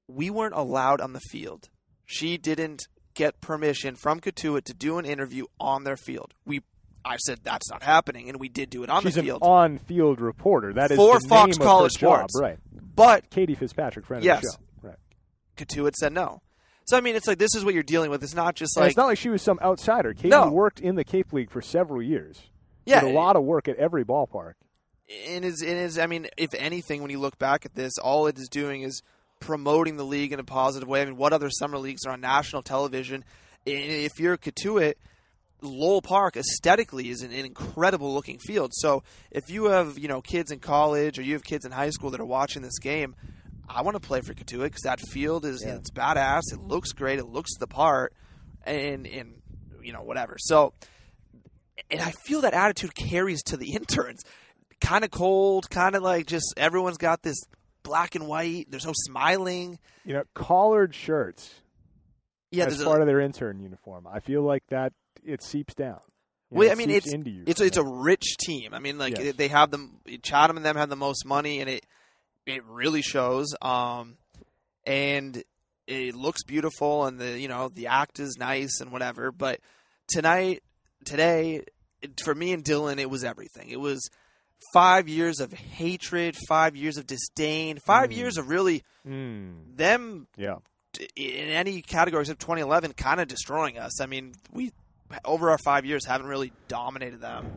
We 0.07 0.29
weren't 0.29 0.53
allowed 0.55 1.01
on 1.01 1.13
the 1.13 1.19
field. 1.31 1.69
She 2.05 2.37
didn't 2.37 2.87
get 3.13 3.39
permission 3.41 3.95
from 3.95 4.19
Cotuit 4.19 4.63
to 4.65 4.73
do 4.73 4.97
an 4.97 5.05
interview 5.05 5.45
on 5.59 5.83
their 5.83 5.95
field. 5.97 6.33
We, 6.45 6.61
I 7.05 7.17
said 7.17 7.39
that's 7.43 7.69
not 7.69 7.83
happening, 7.83 8.27
and 8.29 8.39
we 8.39 8.49
did 8.49 8.69
do 8.69 8.83
it 8.83 8.89
on 8.89 9.03
She's 9.03 9.13
the 9.15 9.21
an 9.21 9.25
field. 9.27 9.39
on-field 9.43 10.19
reporter. 10.19 10.73
That 10.73 10.91
is 10.91 10.97
For 10.97 11.19
the 11.19 11.27
Fox 11.27 11.57
College 11.57 11.95
her 11.95 11.99
job, 11.99 12.29
Sports. 12.31 12.41
right? 12.41 12.57
but 12.95 13.29
Katie 13.29 13.55
Fitzpatrick, 13.55 14.05
friend 14.05 14.23
Yes. 14.23 14.37
of 14.37 14.41
the 14.43 14.51
show. 14.51 14.57
Right. 15.57 15.67
Cotuit 15.67 15.93
said 15.95 16.13
no. 16.13 16.41
So 16.85 16.97
I 16.97 17.01
mean, 17.01 17.15
it's 17.15 17.27
like 17.27 17.37
this 17.37 17.55
is 17.55 17.63
what 17.63 17.73
you're 17.73 17.83
dealing 17.83 18.09
with. 18.11 18.23
It's 18.23 18.33
not 18.35 18.55
just 18.55 18.75
And 18.75 18.83
like 18.83 18.89
it's 18.91 18.97
not 18.97 19.05
like 19.05 19.17
she 19.17 19.29
was 19.29 19.41
some 19.41 19.59
outsider. 19.61 20.13
Katie 20.13 20.29
No. 20.29 20.49
worked 20.49 20.79
in 20.79 20.95
the 20.95 21.03
Cape 21.03 21.31
League 21.33 21.49
for 21.49 21.61
several 21.61 22.01
years. 22.01 22.41
yeah, 22.85 22.99
Did 23.01 23.11
a 23.11 23.13
lot 23.13 23.35
of 23.35 23.43
work 23.43 23.67
at 23.67 23.77
every 23.77 24.03
ballpark. 24.03 24.53
and 25.27 25.45
is 25.45 25.61
and 25.61 25.77
is 25.77 25.97
I 25.97 26.07
mean, 26.07 26.27
if 26.37 26.53
anything, 26.53 27.01
when 27.01 27.11
you 27.11 27.19
look 27.19 27.37
back 27.39 27.65
at 27.65 27.73
this, 27.75 27.93
all 27.97 28.27
it 28.27 28.37
is 28.37 28.49
doing 28.49 28.81
is 28.81 29.01
promoting 29.39 29.97
the 29.97 30.05
league 30.05 30.31
in 30.33 30.39
a 30.39 30.43
positive 30.43 30.87
way. 30.89 31.01
I 31.01 31.05
mean, 31.05 31.17
what 31.17 31.33
other 31.33 31.49
summer 31.49 31.77
leagues 31.77 32.05
are 32.05 32.11
on 32.13 32.21
national 32.21 32.61
television? 32.63 33.23
And 33.65 33.75
if 33.91 34.19
you're 34.19 34.37
Cotuit, 34.37 34.95
Lowell 35.61 36.01
Park 36.01 36.35
aesthetically 36.35 37.09
is 37.09 37.21
an, 37.21 37.31
an 37.31 37.45
incredible 37.45 38.13
looking 38.13 38.37
field. 38.39 38.71
So 38.75 39.03
if 39.31 39.49
you 39.49 39.65
have 39.65 39.97
you 39.97 40.09
know 40.09 40.21
kids 40.21 40.51
in 40.51 40.59
college 40.59 41.17
or 41.17 41.21
you 41.21 41.33
have 41.33 41.43
kids 41.45 41.65
in 41.65 41.71
high 41.71 41.91
school 41.91 42.09
that 42.11 42.19
are 42.19 42.25
watching 42.25 42.61
this 42.61 42.77
game, 42.79 43.15
I 43.67 43.81
want 43.81 43.95
to 43.95 43.99
play 44.05 44.21
for 44.21 44.33
Cotuit 44.33 44.63
because 44.63 44.81
that 44.83 44.99
field 44.99 45.45
is 45.45 45.63
Yeah. 45.65 45.75
it's 45.75 45.89
badass. 45.91 46.41
It 46.51 46.59
looks 46.59 46.91
great. 46.91 47.19
It 47.19 47.25
looks 47.25 47.51
the 47.59 47.67
part, 47.67 48.13
and 48.65 49.07
and 49.07 49.41
you 49.81 49.93
know 49.93 50.01
whatever. 50.03 50.35
So 50.39 50.73
and 51.89 52.01
I 52.01 52.11
feel 52.11 52.41
that 52.41 52.53
attitude 52.53 52.93
carries 52.95 53.41
to 53.43 53.57
the 53.57 53.73
interns. 53.75 54.23
Kind 54.81 55.05
of 55.05 55.11
cold, 55.11 55.69
kind 55.69 55.95
of 55.95 56.03
like 56.03 56.27
just 56.27 56.53
everyone's 56.57 56.97
got 56.97 57.21
this 57.23 57.37
black 57.83 58.15
and 58.15 58.27
white. 58.27 58.67
There's 58.69 58.85
no 58.85 58.93
smiling. 58.95 59.79
You 60.05 60.13
know, 60.15 60.23
collared 60.33 60.93
shirts 60.93 61.53
Yeah, 62.51 62.65
as 62.65 62.73
there's 62.73 62.81
a, 62.81 62.85
part 62.85 62.99
of 63.01 63.07
their 63.07 63.21
intern 63.21 63.59
uniform. 63.59 64.05
I 64.07 64.19
feel 64.19 64.41
like 64.41 64.63
that 64.69 64.91
it 65.23 65.41
seeps 65.41 65.73
down. 65.73 65.99
You 66.51 66.57
Well, 66.59 66.67
know, 66.67 66.71
I 66.73 66.75
mean, 66.75 66.89
seeps 66.89 67.07
it's- 67.07 67.13
into 67.13 67.31
you. 67.31 67.43
it's 67.47 67.61
it's 67.61 67.77
a 67.77 67.83
rich 67.83 68.35
team. 68.37 68.73
I 68.73 68.79
mean, 68.79 68.97
like 68.97 69.17
Yes. 69.17 69.35
they 69.37 69.47
have 69.47 69.71
them. 69.71 69.99
Chatham 70.21 70.57
and 70.57 70.65
them 70.65 70.75
have 70.75 70.89
the 70.89 70.97
most 70.97 71.25
money, 71.25 71.61
and 71.61 71.69
it 71.69 71.85
it 72.45 72.63
really 72.65 73.01
shows. 73.01 73.47
Um, 73.61 74.17
and 74.85 75.43
it 75.87 76.15
looks 76.15 76.43
beautiful, 76.43 77.05
and 77.05 77.19
the 77.19 77.39
you 77.39 77.47
know 77.47 77.69
the 77.69 77.87
act 77.87 78.19
is 78.19 78.37
nice 78.39 78.79
and 78.81 78.91
whatever. 78.91 79.31
But 79.31 79.59
tonight, 80.07 80.61
today, 81.05 81.63
for 82.23 82.33
me 82.35 82.53
and 82.53 82.63
Dylan, 82.63 82.99
it 82.99 83.09
was 83.09 83.23
everything. 83.23 83.69
It 83.69 83.79
was 83.79 84.09
five 84.73 85.07
years 85.09 85.39
of 85.39 85.51
hatred, 85.53 86.35
five 86.47 86.75
years 86.75 86.97
of 86.97 87.05
disdain, 87.05 87.79
five 87.85 88.09
Mm. 88.11 88.15
years 88.17 88.37
of 88.37 88.47
really 88.49 88.83
Mm, 89.07 89.75
them 89.75 90.27
yeah. 90.37 90.55
in 91.17 91.49
any 91.49 91.81
category 91.81 92.21
except 92.21 92.39
2011 92.39 92.93
kind 92.93 93.19
of 93.19 93.27
destroying 93.27 93.77
us. 93.77 93.99
I 93.99 94.05
mean, 94.05 94.33
we 94.51 94.71
over 95.25 95.51
our 95.51 95.57
five 95.57 95.85
years 95.85 96.05
haven't 96.05 96.27
really 96.27 96.53
dominated 96.69 97.19
them. 97.19 97.51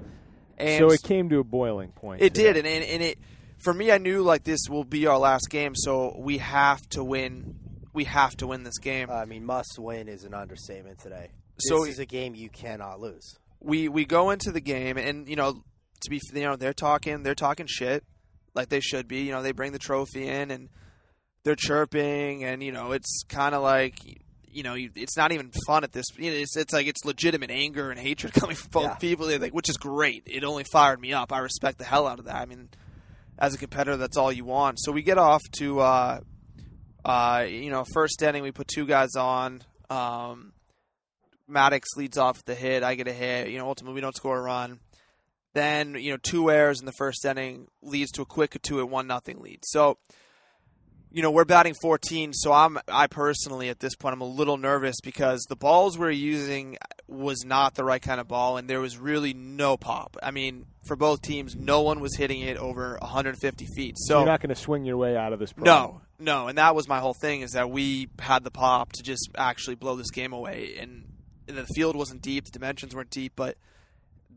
And 0.58 0.78
so 0.80 0.90
it 0.92 1.02
came 1.02 1.28
to 1.28 1.38
a 1.38 1.44
boiling 1.44 1.90
point. 1.92 2.22
it 2.22 2.34
did, 2.34 2.56
and, 2.56 2.66
and 2.66 2.84
and 2.84 3.02
it 3.02 3.18
for 3.58 3.72
me, 3.74 3.90
I 3.90 3.98
knew 3.98 4.22
like 4.22 4.44
this 4.44 4.60
will 4.68 4.84
be 4.84 5.06
our 5.06 5.18
last 5.18 5.48
game, 5.50 5.74
so 5.74 6.14
we 6.18 6.38
have 6.38 6.86
to 6.90 7.02
win. 7.04 7.56
We 7.92 8.04
have 8.04 8.36
to 8.38 8.46
win 8.46 8.62
this 8.62 8.78
game. 8.78 9.10
I 9.10 9.24
mean, 9.24 9.44
must 9.46 9.78
win 9.78 10.08
is 10.08 10.24
an 10.24 10.34
understatement 10.34 10.98
today. 10.98 11.30
This 11.56 11.68
So- 11.70 11.84
is 11.84 11.98
a 11.98 12.06
game 12.06 12.34
you 12.34 12.48
cannot 12.50 13.00
lose. 13.00 13.38
we 13.60 13.88
we 13.88 14.04
go 14.04 14.30
into 14.30 14.52
the 14.52 14.60
game, 14.60 14.96
and 14.98 15.28
you 15.28 15.36
know, 15.36 15.62
to 16.02 16.10
be 16.10 16.20
you 16.34 16.42
know, 16.42 16.56
they're 16.56 16.74
talking 16.74 17.22
they're 17.22 17.34
talking 17.34 17.66
shit 17.66 18.04
like 18.54 18.68
they 18.68 18.80
should 18.80 19.08
be. 19.08 19.22
You 19.22 19.32
know, 19.32 19.42
they 19.42 19.52
bring 19.52 19.72
the 19.72 19.78
trophy 19.78 20.28
in 20.28 20.50
and 20.50 20.68
they're 21.42 21.56
chirping, 21.56 22.44
and 22.44 22.62
you 22.62 22.72
know, 22.72 22.92
it's 22.92 23.22
kind 23.28 23.54
of 23.54 23.62
like 23.62 23.98
you 24.48 24.62
know, 24.62 24.72
you, 24.74 24.90
it's 24.94 25.16
not 25.18 25.32
even 25.32 25.50
fun 25.66 25.84
at 25.84 25.92
this. 25.92 26.04
You 26.16 26.30
know, 26.30 26.36
it's 26.36 26.56
it's 26.56 26.72
like 26.74 26.86
it's 26.86 27.04
legitimate 27.04 27.50
anger 27.50 27.90
and 27.90 27.98
hatred 27.98 28.32
coming 28.40 28.56
from 28.56 28.70
both 28.70 28.84
Yeah. 28.84 28.94
people, 28.96 29.26
like 29.38 29.52
which 29.54 29.68
is 29.70 29.76
great. 29.78 30.22
It 30.26 30.44
only 30.44 30.64
fired 30.70 31.00
me 31.00 31.12
up. 31.14 31.32
I 31.32 31.38
respect 31.38 31.78
the 31.78 31.84
hell 31.84 32.06
out 32.06 32.18
of 32.18 32.26
that. 32.26 32.36
I 32.36 32.44
mean, 32.46 32.68
as 33.38 33.54
a 33.54 33.58
competitor, 33.58 33.96
that's 33.96 34.16
all 34.16 34.32
you 34.32 34.44
want. 34.44 34.78
So 34.80 34.92
we 34.92 35.02
get 35.02 35.18
off 35.18 35.42
to. 35.58 35.80
Uh, 35.80 36.20
uh, 37.06 37.46
you 37.48 37.70
know, 37.70 37.84
first 37.84 38.20
inning 38.20 38.42
we 38.42 38.50
put 38.50 38.66
two 38.66 38.84
guys 38.84 39.14
on. 39.14 39.62
Um, 39.88 40.52
Maddox 41.46 41.90
leads 41.96 42.18
off 42.18 42.44
the 42.44 42.56
hit. 42.56 42.82
I 42.82 42.96
get 42.96 43.06
a 43.06 43.12
hit. 43.12 43.48
You 43.48 43.58
know, 43.58 43.68
ultimately 43.68 43.94
we 43.94 44.00
don't 44.00 44.16
score 44.16 44.36
a 44.36 44.42
run. 44.42 44.80
Then 45.54 45.94
you 45.94 46.10
know, 46.10 46.18
two 46.20 46.50
errors 46.50 46.80
in 46.80 46.86
the 46.86 46.92
first 46.98 47.24
inning 47.24 47.68
leads 47.80 48.10
to 48.12 48.22
a 48.22 48.26
quick 48.26 48.60
two 48.60 48.80
at 48.80 48.88
one 48.88 49.06
nothing 49.06 49.40
lead. 49.40 49.60
So, 49.62 49.98
you 51.16 51.22
know, 51.22 51.30
we're 51.30 51.46
batting 51.46 51.72
14. 51.72 52.34
So 52.34 52.52
I'm 52.52 52.78
I 52.88 53.06
personally 53.06 53.70
at 53.70 53.80
this 53.80 53.96
point 53.96 54.12
I'm 54.12 54.20
a 54.20 54.26
little 54.26 54.58
nervous 54.58 54.96
because 55.02 55.46
the 55.48 55.56
balls 55.56 55.98
we're 55.98 56.10
using 56.10 56.76
was 57.08 57.42
not 57.42 57.74
the 57.74 57.84
right 57.84 58.02
kind 58.02 58.20
of 58.20 58.28
ball, 58.28 58.58
and 58.58 58.68
there 58.68 58.80
was 58.80 58.98
really 58.98 59.32
no 59.32 59.78
pop. 59.78 60.18
I 60.22 60.30
mean, 60.30 60.66
for 60.84 60.94
both 60.94 61.22
teams, 61.22 61.56
no 61.56 61.80
one 61.80 62.00
was 62.00 62.14
hitting 62.16 62.42
it 62.42 62.58
over 62.58 62.98
150 63.00 63.66
feet. 63.74 63.94
So 63.96 64.18
You're 64.18 64.26
not 64.26 64.42
going 64.42 64.54
to 64.54 64.60
swing 64.60 64.84
your 64.84 64.98
way 64.98 65.16
out 65.16 65.32
of 65.32 65.38
this. 65.38 65.54
Problem. 65.54 65.74
no, 65.74 66.00
no, 66.18 66.48
and 66.48 66.58
that 66.58 66.74
was 66.74 66.86
my 66.86 67.00
whole 67.00 67.14
thing 67.14 67.40
is 67.40 67.52
that 67.52 67.70
we 67.70 68.08
had 68.18 68.44
the 68.44 68.50
pop 68.50 68.92
to 68.92 69.02
just 69.02 69.30
actually 69.38 69.76
blow 69.76 69.96
this 69.96 70.10
game 70.10 70.34
away, 70.34 70.76
and 70.78 71.06
the 71.46 71.64
field 71.74 71.96
wasn't 71.96 72.20
deep, 72.20 72.44
the 72.44 72.50
dimensions 72.50 72.94
weren't 72.94 73.08
deep, 73.08 73.32
but 73.36 73.56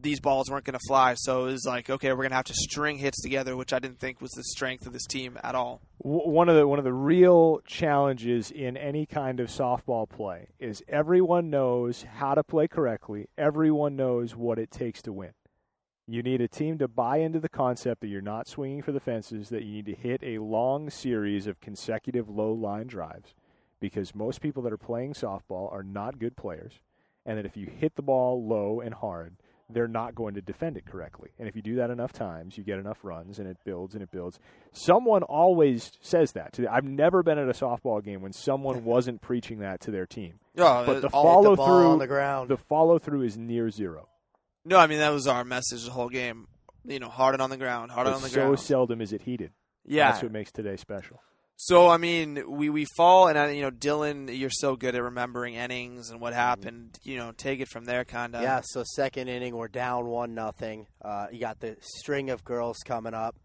these 0.01 0.19
balls 0.19 0.49
weren't 0.49 0.65
going 0.65 0.77
to 0.79 0.87
fly. 0.87 1.13
So 1.15 1.47
it 1.47 1.51
was 1.51 1.65
like, 1.65 1.89
okay, 1.89 2.09
we're 2.09 2.17
going 2.17 2.29
to 2.29 2.35
have 2.35 2.45
to 2.45 2.53
string 2.53 2.97
hits 2.97 3.21
together, 3.21 3.55
which 3.55 3.73
I 3.73 3.79
didn't 3.79 3.99
think 3.99 4.21
was 4.21 4.31
the 4.31 4.43
strength 4.43 4.85
of 4.85 4.93
this 4.93 5.05
team 5.05 5.37
at 5.43 5.55
all. 5.55 5.81
One 5.97 6.49
of 6.49 6.55
the 6.55 6.67
one 6.67 6.79
of 6.79 6.85
the 6.85 6.93
real 6.93 7.59
challenges 7.65 8.51
in 8.51 8.77
any 8.77 9.05
kind 9.05 9.39
of 9.39 9.49
softball 9.49 10.09
play 10.09 10.47
is 10.59 10.81
everyone 10.87 11.49
knows 11.49 12.03
how 12.03 12.35
to 12.35 12.43
play 12.43 12.67
correctly. 12.67 13.27
Everyone 13.37 13.95
knows 13.95 14.35
what 14.35 14.59
it 14.59 14.71
takes 14.71 15.01
to 15.03 15.13
win. 15.13 15.33
You 16.07 16.23
need 16.23 16.41
a 16.41 16.47
team 16.47 16.79
to 16.79 16.87
buy 16.87 17.17
into 17.17 17.39
the 17.39 17.49
concept 17.49 18.01
that 18.01 18.07
you're 18.07 18.21
not 18.21 18.47
swinging 18.47 18.81
for 18.81 18.91
the 18.91 18.99
fences, 18.99 19.49
that 19.49 19.63
you 19.63 19.73
need 19.73 19.85
to 19.85 19.95
hit 19.95 20.23
a 20.23 20.39
long 20.39 20.89
series 20.89 21.45
of 21.45 21.61
consecutive 21.61 22.27
low 22.29 22.51
line 22.51 22.87
drives 22.87 23.35
because 23.79 24.15
most 24.15 24.41
people 24.41 24.63
that 24.63 24.73
are 24.73 24.77
playing 24.77 25.13
softball 25.13 25.71
are 25.71 25.83
not 25.83 26.19
good 26.19 26.35
players, 26.35 26.73
and 27.25 27.37
that 27.37 27.45
if 27.45 27.55
you 27.55 27.67
hit 27.67 27.95
the 27.95 28.01
ball 28.01 28.45
low 28.45 28.81
and 28.81 28.93
hard, 28.93 29.35
they're 29.71 29.87
not 29.87 30.15
going 30.15 30.33
to 30.33 30.41
defend 30.41 30.77
it 30.77 30.85
correctly. 30.85 31.29
And 31.37 31.47
if 31.47 31.55
you 31.55 31.61
do 31.61 31.75
that 31.75 31.89
enough 31.89 32.11
times, 32.11 32.57
you 32.57 32.63
get 32.63 32.79
enough 32.79 32.97
runs, 33.03 33.37
and 33.39 33.47
it 33.47 33.57
builds 33.63 33.93
and 33.93 34.01
it 34.03 34.11
builds. 34.11 34.39
Someone 34.73 35.23
always 35.23 35.91
says 36.01 36.31
that. 36.33 36.53
To 36.53 36.67
I've 36.67 36.83
never 36.83 37.21
been 37.23 37.37
at 37.37 37.47
a 37.47 37.53
softball 37.53 38.03
game 38.03 38.21
when 38.21 38.33
someone 38.33 38.83
wasn't 38.83 39.21
preaching 39.21 39.59
that 39.59 39.81
to 39.81 39.91
their 39.91 40.05
team. 40.05 40.39
Oh, 40.57 40.85
But 40.85 40.97
uh, 40.97 40.99
the 41.01 41.09
follow 41.09 41.55
the 41.55 41.63
through, 41.63 41.87
on 41.91 41.99
the 41.99 42.07
ground. 42.07 42.49
the 42.49 42.57
follow 42.57 42.99
through 42.99 43.21
is 43.23 43.37
near 43.37 43.69
zero. 43.69 44.07
no, 44.65 44.77
I 44.77 44.87
mean 44.87 44.99
that 44.99 45.09
was 45.13 45.27
our 45.27 45.43
message 45.45 45.85
the 45.85 45.91
whole 45.91 46.09
game. 46.09 46.47
You 46.85 46.99
know, 46.99 47.09
hard 47.09 47.39
on 47.39 47.49
the 47.49 47.57
ground, 47.57 47.91
hard 47.91 48.05
But 48.05 48.13
on 48.15 48.21
the 48.21 48.29
so 48.29 48.35
ground. 48.41 48.59
So 48.59 48.65
seldom 48.65 49.01
is 49.01 49.13
it 49.13 49.21
heated. 49.21 49.51
yeah, 49.85 50.11
That's 50.11 50.23
what 50.23 50.31
makes 50.31 50.51
today 50.51 50.77
special. 50.77 51.21
So 51.61 51.89
I 51.89 51.97
mean, 51.97 52.41
we 52.47 52.69
we 52.69 52.85
fall, 52.95 53.27
and 53.27 53.37
I, 53.37 53.49
you 53.51 53.61
know, 53.61 53.69
Dylan, 53.69 54.33
you're 54.35 54.49
so 54.49 54.77
good 54.77 54.95
at 54.95 55.03
remembering 55.03 55.55
innings 55.55 56.09
and 56.09 56.21
what 56.21 56.33
happened. 56.33 56.97
You 57.03 57.17
know, 57.17 57.33
take 57.35 57.59
it 57.59 57.67
from 57.67 57.83
there, 57.83 58.05
kind 58.05 58.33
of. 58.33 58.41
yeah, 58.43 58.61
so 58.63 58.83
second 58.95 59.27
inning, 59.27 59.53
we're 59.57 59.67
down 59.67 60.07
one 60.07 60.33
nothing. 60.33 60.87
Uh, 61.01 61.27
you 61.33 61.41
got 61.41 61.59
the 61.59 61.75
string 61.81 62.29
of 62.29 62.45
girls 62.45 62.77
coming 62.85 63.13
up. 63.13 63.35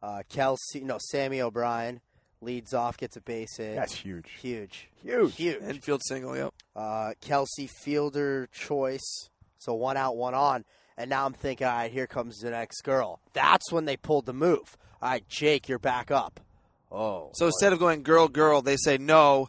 Uh, 0.00 0.22
Kelsey, 0.28 0.82
no, 0.84 0.98
Sammy 1.10 1.40
O'Brien 1.40 2.00
leads 2.40 2.72
off, 2.72 2.98
gets 2.98 3.16
a 3.16 3.20
base 3.20 3.56
hit. 3.56 3.74
That's 3.74 3.94
huge. 3.94 4.30
huge, 4.40 4.88
Huge. 5.02 5.34
huge. 5.34 5.60
Infield 5.60 6.02
single. 6.06 6.36
Yep. 6.36 6.54
Uh, 6.76 7.14
Kelsey 7.20 7.66
fielder 7.82 8.48
choice, 8.52 9.28
so 9.58 9.74
one 9.74 9.96
out, 9.96 10.16
one 10.16 10.34
on. 10.34 10.64
And 10.96 11.10
now 11.10 11.26
I'm 11.26 11.32
thinking, 11.32 11.66
all 11.66 11.72
right, 11.74 11.90
here 11.90 12.06
comes 12.06 12.38
the 12.38 12.50
next 12.50 12.82
girl. 12.82 13.18
That's 13.32 13.72
when 13.72 13.86
they 13.86 13.96
pulled 13.96 14.26
the 14.26 14.32
move. 14.32 14.76
All 15.02 15.10
right, 15.10 15.28
Jake, 15.28 15.68
you're 15.68 15.80
back 15.80 16.12
up. 16.12 16.38
Oh, 16.90 17.30
So 17.34 17.46
instead 17.46 17.72
of 17.72 17.78
going 17.78 18.02
girl 18.02 18.28
girl, 18.28 18.62
they 18.62 18.76
say 18.76 18.98
no. 18.98 19.48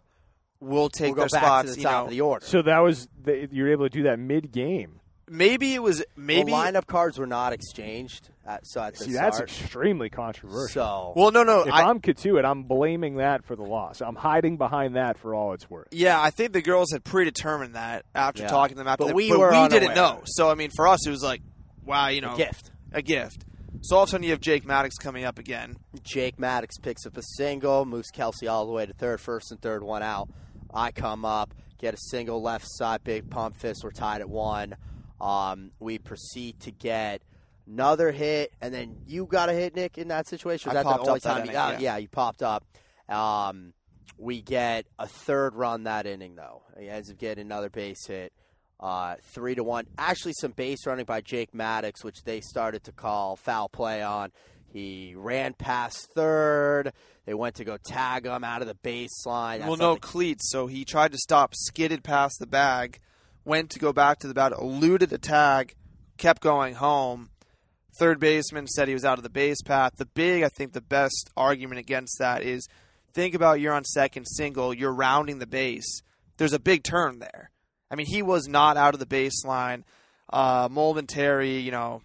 We'll 0.60 0.90
take 0.90 1.16
we'll 1.16 1.26
go 1.26 1.30
their 1.30 1.40
back 1.40 1.44
spots. 1.44 1.70
to 1.70 1.76
the 1.76 1.82
you 1.82 1.84
top 1.88 1.94
know, 2.02 2.06
of 2.06 2.10
the 2.12 2.22
order. 2.22 2.46
So 2.46 2.62
that 2.64 2.80
was 2.80 3.08
the, 3.24 3.48
you 3.52 3.64
were 3.64 3.72
able 3.72 3.86
to 3.86 3.90
do 3.90 4.04
that 4.04 4.18
mid 4.18 4.52
game. 4.52 5.00
maybe 5.30 5.76
it 5.76 5.84
was 5.84 6.04
maybe. 6.16 6.52
well, 6.52 6.64
lineup 6.66 6.88
cards 6.88 7.20
were 7.20 7.28
not 7.28 7.54
exchanged. 7.54 8.30
At, 8.44 8.66
so 8.66 8.82
at 8.82 8.96
the 8.96 9.04
See, 9.04 9.12
that's 9.12 9.36
start. 9.38 9.50
extremely 9.52 10.10
controversial. 10.10 11.14
so 11.14 11.14
well, 11.16 11.32
no, 11.32 11.44
no. 11.44 11.62
if 11.64 11.74
I, 11.74 11.84
I'm 11.84 12.00
Cotuit, 12.00 12.44
I'm 12.46 12.64
blaming 12.64 13.18
that 13.18 13.44
for 13.46 13.56
the 13.56 13.62
loss. 13.64 14.02
I'm 14.02 14.16
hiding 14.16 14.58
behind 14.58 14.96
that 14.96 15.20
for 15.20 15.36
all 15.36 15.54
it's 15.54 15.70
worth. 15.70 15.90
yeah, 15.92 16.20
I 16.20 16.32
think 16.32 16.54
the 16.54 16.62
girls 16.62 16.92
had 16.92 17.04
predetermined 17.04 17.76
that 17.76 18.06
after 18.16 18.44
Yeah. 18.44 18.48
talking 18.50 18.76
to 18.78 18.80
them 18.80 18.88
after. 18.88 19.04
But 19.04 19.10
the- 19.10 19.16
we 19.16 19.30
but 19.30 19.38
were 19.40 19.52
we 19.52 19.68
didn't 19.68 19.90
unaware. 19.92 19.96
know. 19.96 20.22
So 20.26 20.50
I 20.50 20.56
mean, 20.56 20.72
for 20.76 20.88
us, 20.88 21.06
it 21.06 21.12
was 21.12 21.22
like, 21.22 21.42
wow, 21.86 22.08
you 22.08 22.22
know, 22.22 22.34
a 22.34 22.38
gift. 22.38 22.72
a 22.94 23.02
gift. 23.04 23.44
So 23.82 23.96
all 23.96 24.04
of 24.04 24.10
a 24.10 24.12
sudden, 24.12 24.24
you 24.24 24.32
have 24.32 24.42
Jake 24.42 24.66
Maddox 24.66 24.96
coming 24.96 25.24
up 25.24 25.40
again. 25.40 25.78
Jake 26.04 26.40
Maddox 26.40 26.78
picks 26.78 27.06
up 27.06 27.18
a 27.18 27.24
single, 27.38 27.86
moves 27.86 28.10
Kelsey 28.10 28.48
all 28.48 28.66
the 28.66 28.72
way 28.72 28.86
to 28.86 28.94
third, 28.94 29.22
first 29.22 29.52
and 29.52 29.62
third, 29.62 29.84
one 29.84 30.04
out. 30.04 30.30
I 30.74 30.92
come 30.92 31.26
up, 31.26 31.54
get 31.78 31.94
a 31.94 31.98
single 32.10 32.42
left 32.42 32.66
side, 32.68 33.04
big 33.04 33.30
pump 33.30 33.56
fist. 33.58 33.82
We're 33.84 33.92
tied 33.92 34.22
at 34.22 34.30
one. 34.30 34.76
Um, 35.22 35.72
we 35.80 35.98
proceed 36.00 36.60
to 36.62 36.72
get 36.72 37.22
another 37.68 38.12
hit, 38.12 38.52
and 38.62 38.74
then 38.74 38.98
you 39.08 39.26
got 39.26 39.50
a 39.50 39.54
hit, 39.54 39.76
Nick, 39.76 39.98
in 39.98 40.10
that 40.10 40.28
situation. 40.28 40.70
Was 40.70 40.78
I 40.78 40.84
that 40.84 41.04
the 41.04 41.10
only 41.10 41.20
time? 41.20 41.38
you, 41.38 41.44
inning, 41.44 41.56
oh, 41.56 41.72
yeah. 41.72 41.80
yeah, 41.80 41.98
you 41.98 42.08
popped 42.08 42.44
up. 42.44 42.66
Um, 43.08 43.74
we 44.18 44.42
get 44.42 44.86
a 44.98 45.08
third 45.08 45.56
run 45.56 45.84
that 45.84 46.06
inning, 46.06 46.36
though. 46.36 46.64
He 46.80 46.90
ends 46.90 47.10
up 47.10 47.18
getting 47.18 47.46
another 47.46 47.70
base 47.70 48.06
hit. 48.06 48.34
Uh, 48.80 49.16
three 49.34 49.56
to 49.56 49.64
one. 49.64 49.88
Actually, 49.98 50.34
some 50.34 50.52
base 50.52 50.86
running 50.86 51.06
by 51.06 51.22
Jake 51.22 51.54
Maddox, 51.54 52.04
which 52.04 52.24
they 52.24 52.42
started 52.42 52.84
to 52.84 52.92
call 52.92 53.36
foul 53.36 53.70
play 53.70 54.04
on. 54.04 54.32
He 54.72 55.16
ran 55.16 55.54
past 55.54 56.10
third. 56.14 56.94
They 57.26 57.34
went 57.34 57.56
to 57.56 57.64
go 57.64 57.78
tag 57.84 58.26
him 58.26 58.44
out 58.44 58.62
of 58.62 58.68
the 58.68 58.76
baseline. 58.76 59.62
well, 59.62 59.78
no 59.78 59.94
something- 59.94 60.02
cleats, 60.02 60.50
so 60.52 60.68
he 60.68 60.86
tried 60.86 61.12
to 61.14 61.18
stop, 61.18 61.56
skidded 61.56 62.04
past 62.04 62.38
the 62.40 62.46
bag, 62.46 63.00
went 63.44 63.72
to 63.72 63.80
go 63.80 63.92
back 63.92 64.20
to 64.20 64.28
the 64.28 64.34
bat, 64.34 64.54
eluded 64.54 65.10
the 65.10 65.18
tag, 65.18 65.76
kept 66.18 66.42
going 66.42 66.76
home. 66.76 67.32
Third 68.00 68.20
baseman 68.20 68.68
said 68.68 68.88
he 68.88 68.94
was 68.94 69.06
out 69.06 69.18
of 69.18 69.24
the 69.24 69.30
base 69.30 69.62
path. 69.64 69.94
The 69.98 70.06
big, 70.06 70.44
I 70.44 70.50
think, 70.50 70.74
the 70.74 70.82
best 70.82 71.32
argument 71.36 71.80
against 71.80 72.20
that 72.20 72.44
is 72.44 72.68
think 73.14 73.34
about 73.34 73.60
you're 73.60 73.74
on 73.74 73.84
second 73.86 74.26
single, 74.26 74.72
you're 74.74 74.94
rounding 74.94 75.40
the 75.40 75.48
base. 75.48 76.02
There's 76.38 76.54
a 76.54 76.60
big 76.60 76.84
turn 76.84 77.18
there. 77.20 77.50
I 77.90 77.96
mean, 77.96 78.08
he 78.08 78.22
was 78.22 78.48
not 78.48 78.78
out 78.78 78.94
of 78.94 79.00
the 79.00 79.06
baseline. 79.06 79.84
Uh, 80.30 80.68
momentary, 80.70 81.60
you 81.60 81.72
know, 81.72 82.02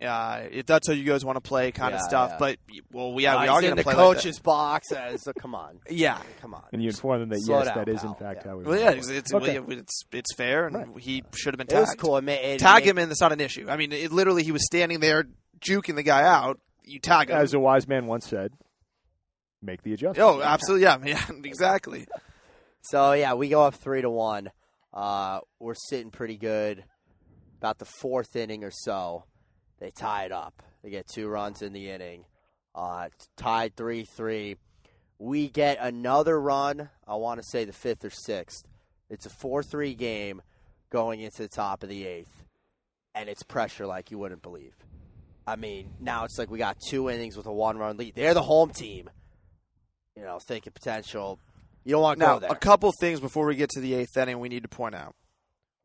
uh, 0.00 0.42
if 0.50 0.64
that's 0.66 0.86
how 0.86 0.92
you 0.94 1.02
guys 1.04 1.24
want 1.24 1.36
to 1.36 1.40
play, 1.40 1.72
kind 1.72 1.92
of 1.94 2.00
stuff. 2.02 2.30
yeah. 2.32 2.36
But 2.38 2.58
well, 2.92 3.16
yeah, 3.18 3.34
Uh, 3.36 3.42
we 3.42 3.48
are 3.48 3.58
in 3.58 3.62
going 3.64 3.76
to 3.76 3.76
the 3.76 3.82
play 3.82 3.94
like 3.94 3.96
that. 4.14 4.14
coach's 4.22 4.38
box. 4.38 4.92
As, 4.92 5.22
so 5.24 5.32
come 5.32 5.54
on, 5.56 5.80
Yeah, 5.90 6.20
come 6.40 6.54
on. 6.54 6.62
And 6.72 6.80
you 6.82 6.88
inform 6.90 7.20
them 7.20 7.28
that 7.30 7.40
Slow 7.40 7.58
yes, 7.58 7.66
down, 7.68 7.78
that 7.78 7.88
is 7.88 8.04
in 8.04 8.14
fact 8.14 8.42
Yeah. 8.44 8.50
how 8.52 8.56
we. 8.58 8.64
Well, 8.64 8.78
yeah, 8.78 8.90
it's 8.90 9.08
it's, 9.08 9.34
Okay. 9.34 9.58
it's 9.68 10.02
it's 10.12 10.34
fair, 10.36 10.66
and 10.68 10.76
Right. 10.76 10.86
he 11.02 11.24
should 11.34 11.54
have 11.54 11.58
been 11.58 11.66
It 11.66 11.70
tagged. 11.70 11.80
was 11.88 11.94
cool. 11.98 12.16
It 12.16 12.22
made, 12.22 12.44
it 12.44 12.58
Tag 12.60 12.84
made- 12.84 12.90
him, 12.90 12.98
and 12.98 13.10
that's 13.10 13.20
not 13.20 13.32
an 13.32 13.40
issue. 13.40 13.66
I 13.68 13.76
mean, 13.76 13.90
it 13.92 14.12
literally 14.12 14.44
he 14.44 14.52
was 14.52 14.64
standing 14.66 15.00
there 15.00 15.24
juking 15.58 15.96
the 15.96 16.02
guy 16.04 16.22
out. 16.22 16.60
You 16.84 17.00
tag 17.00 17.30
him. 17.30 17.36
As 17.36 17.54
a 17.54 17.58
wise 17.58 17.88
man 17.88 18.06
once 18.06 18.28
said, 18.28 18.52
make 19.62 19.82
the 19.82 19.94
adjustment. 19.94 20.18
oh, 20.20 20.42
absolutely, 20.42 20.84
yeah, 20.84 20.98
yeah, 21.04 21.24
exactly. 21.42 22.06
So 22.82 23.12
yeah, 23.14 23.34
we 23.34 23.48
go 23.48 23.62
up 23.64 23.74
three 23.74 24.02
to 24.02 24.10
one. 24.10 24.50
Uh, 24.94 25.40
we're 25.58 25.74
sitting 25.74 26.10
pretty 26.10 26.36
good. 26.36 26.84
About 27.58 27.78
the 27.78 27.84
fourth 27.84 28.36
inning 28.36 28.62
or 28.62 28.70
so, 28.70 29.24
they 29.80 29.90
tie 29.90 30.24
it 30.24 30.32
up. 30.32 30.62
They 30.82 30.90
get 30.90 31.08
two 31.08 31.28
runs 31.28 31.62
in 31.62 31.72
the 31.72 31.90
inning. 31.90 32.26
Uh, 32.74 33.08
tied 33.36 33.74
three 33.74 34.04
three. 34.04 34.56
We 35.18 35.48
get 35.48 35.78
another 35.80 36.40
run. 36.40 36.90
I 37.08 37.16
want 37.16 37.40
to 37.40 37.46
say 37.46 37.64
the 37.64 37.72
fifth 37.72 38.04
or 38.04 38.10
sixth. 38.10 38.66
It's 39.08 39.26
a 39.26 39.30
four 39.30 39.62
three 39.62 39.94
game 39.94 40.42
going 40.90 41.20
into 41.20 41.42
the 41.42 41.48
top 41.48 41.82
of 41.82 41.88
the 41.88 42.06
eighth, 42.06 42.44
and 43.14 43.28
it's 43.28 43.42
pressure 43.42 43.86
like 43.86 44.10
you 44.10 44.18
wouldn't 44.18 44.42
believe. 44.42 44.74
I 45.46 45.56
mean, 45.56 45.90
now 46.00 46.24
it's 46.24 46.38
like 46.38 46.50
we 46.50 46.58
got 46.58 46.78
two 46.88 47.10
innings 47.10 47.36
with 47.36 47.46
a 47.46 47.52
one 47.52 47.78
run 47.78 47.96
lead. 47.96 48.14
They're 48.14 48.34
the 48.34 48.42
home 48.42 48.70
team. 48.70 49.10
You 50.16 50.22
know, 50.22 50.38
thinking 50.38 50.72
potential. 50.72 51.40
You 51.84 51.92
don't 51.92 52.02
want 52.02 52.18
to 52.18 52.24
Now, 52.26 52.34
go 52.34 52.40
there. 52.40 52.50
a 52.50 52.56
couple 52.56 52.90
things 52.98 53.20
before 53.20 53.46
we 53.46 53.56
get 53.56 53.70
to 53.70 53.80
the 53.80 53.94
eighth 53.94 54.16
inning, 54.16 54.40
we 54.40 54.48
need 54.48 54.62
to 54.62 54.68
point 54.68 54.94
out. 54.94 55.14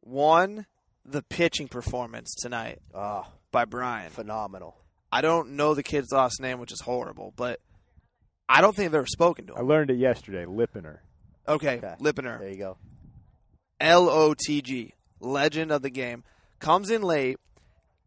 One, 0.02 0.66
the 1.06 1.22
pitching 1.24 1.68
performance 1.68 2.34
tonight 2.36 2.80
Oh, 2.94 3.26
by 3.52 3.66
Brian. 3.66 4.10
phenomenal. 4.12 4.78
I 5.12 5.22
don't 5.22 5.52
know 5.52 5.74
the 5.74 5.84
kid's 5.84 6.12
last 6.12 6.40
name, 6.42 6.60
which 6.60 6.72
is 6.72 6.82
horrible, 6.82 7.34
but 7.36 7.60
I 8.48 8.62
don't 8.62 8.76
think 8.76 8.88
I've 8.90 8.96
ever 8.96 9.08
spoken 9.08 9.48
to 9.48 9.54
him. 9.54 9.60
I 9.60 9.62
learned 9.62 9.90
it 9.90 9.98
yesterday. 9.98 10.46
Lippener. 10.46 11.00
Okay, 11.48 11.78
Okay. 11.78 11.96
Lippener. 12.00 12.40
There 12.40 12.50
you 12.50 12.58
go. 12.58 12.78
L 13.82 14.08
O 14.10 14.34
T 14.34 14.62
G, 14.62 14.94
legend 15.20 15.72
of 15.72 15.82
the 15.82 15.90
game, 15.90 16.24
comes 16.60 16.90
in 16.92 17.02
late. 17.02 17.38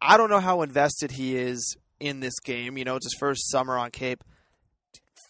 I 0.01 0.17
don't 0.17 0.31
know 0.31 0.41
how 0.41 0.63
invested 0.63 1.13
he 1.13 1.37
is 1.37 1.77
in 2.01 2.21
this 2.21 2.39
game. 2.41 2.77
You 2.79 2.85
know, 2.85 2.97
it's 2.97 3.07
his 3.07 3.17
first 3.19 3.51
summer 3.51 3.77
on 3.77 3.91
Cape. 3.91 4.23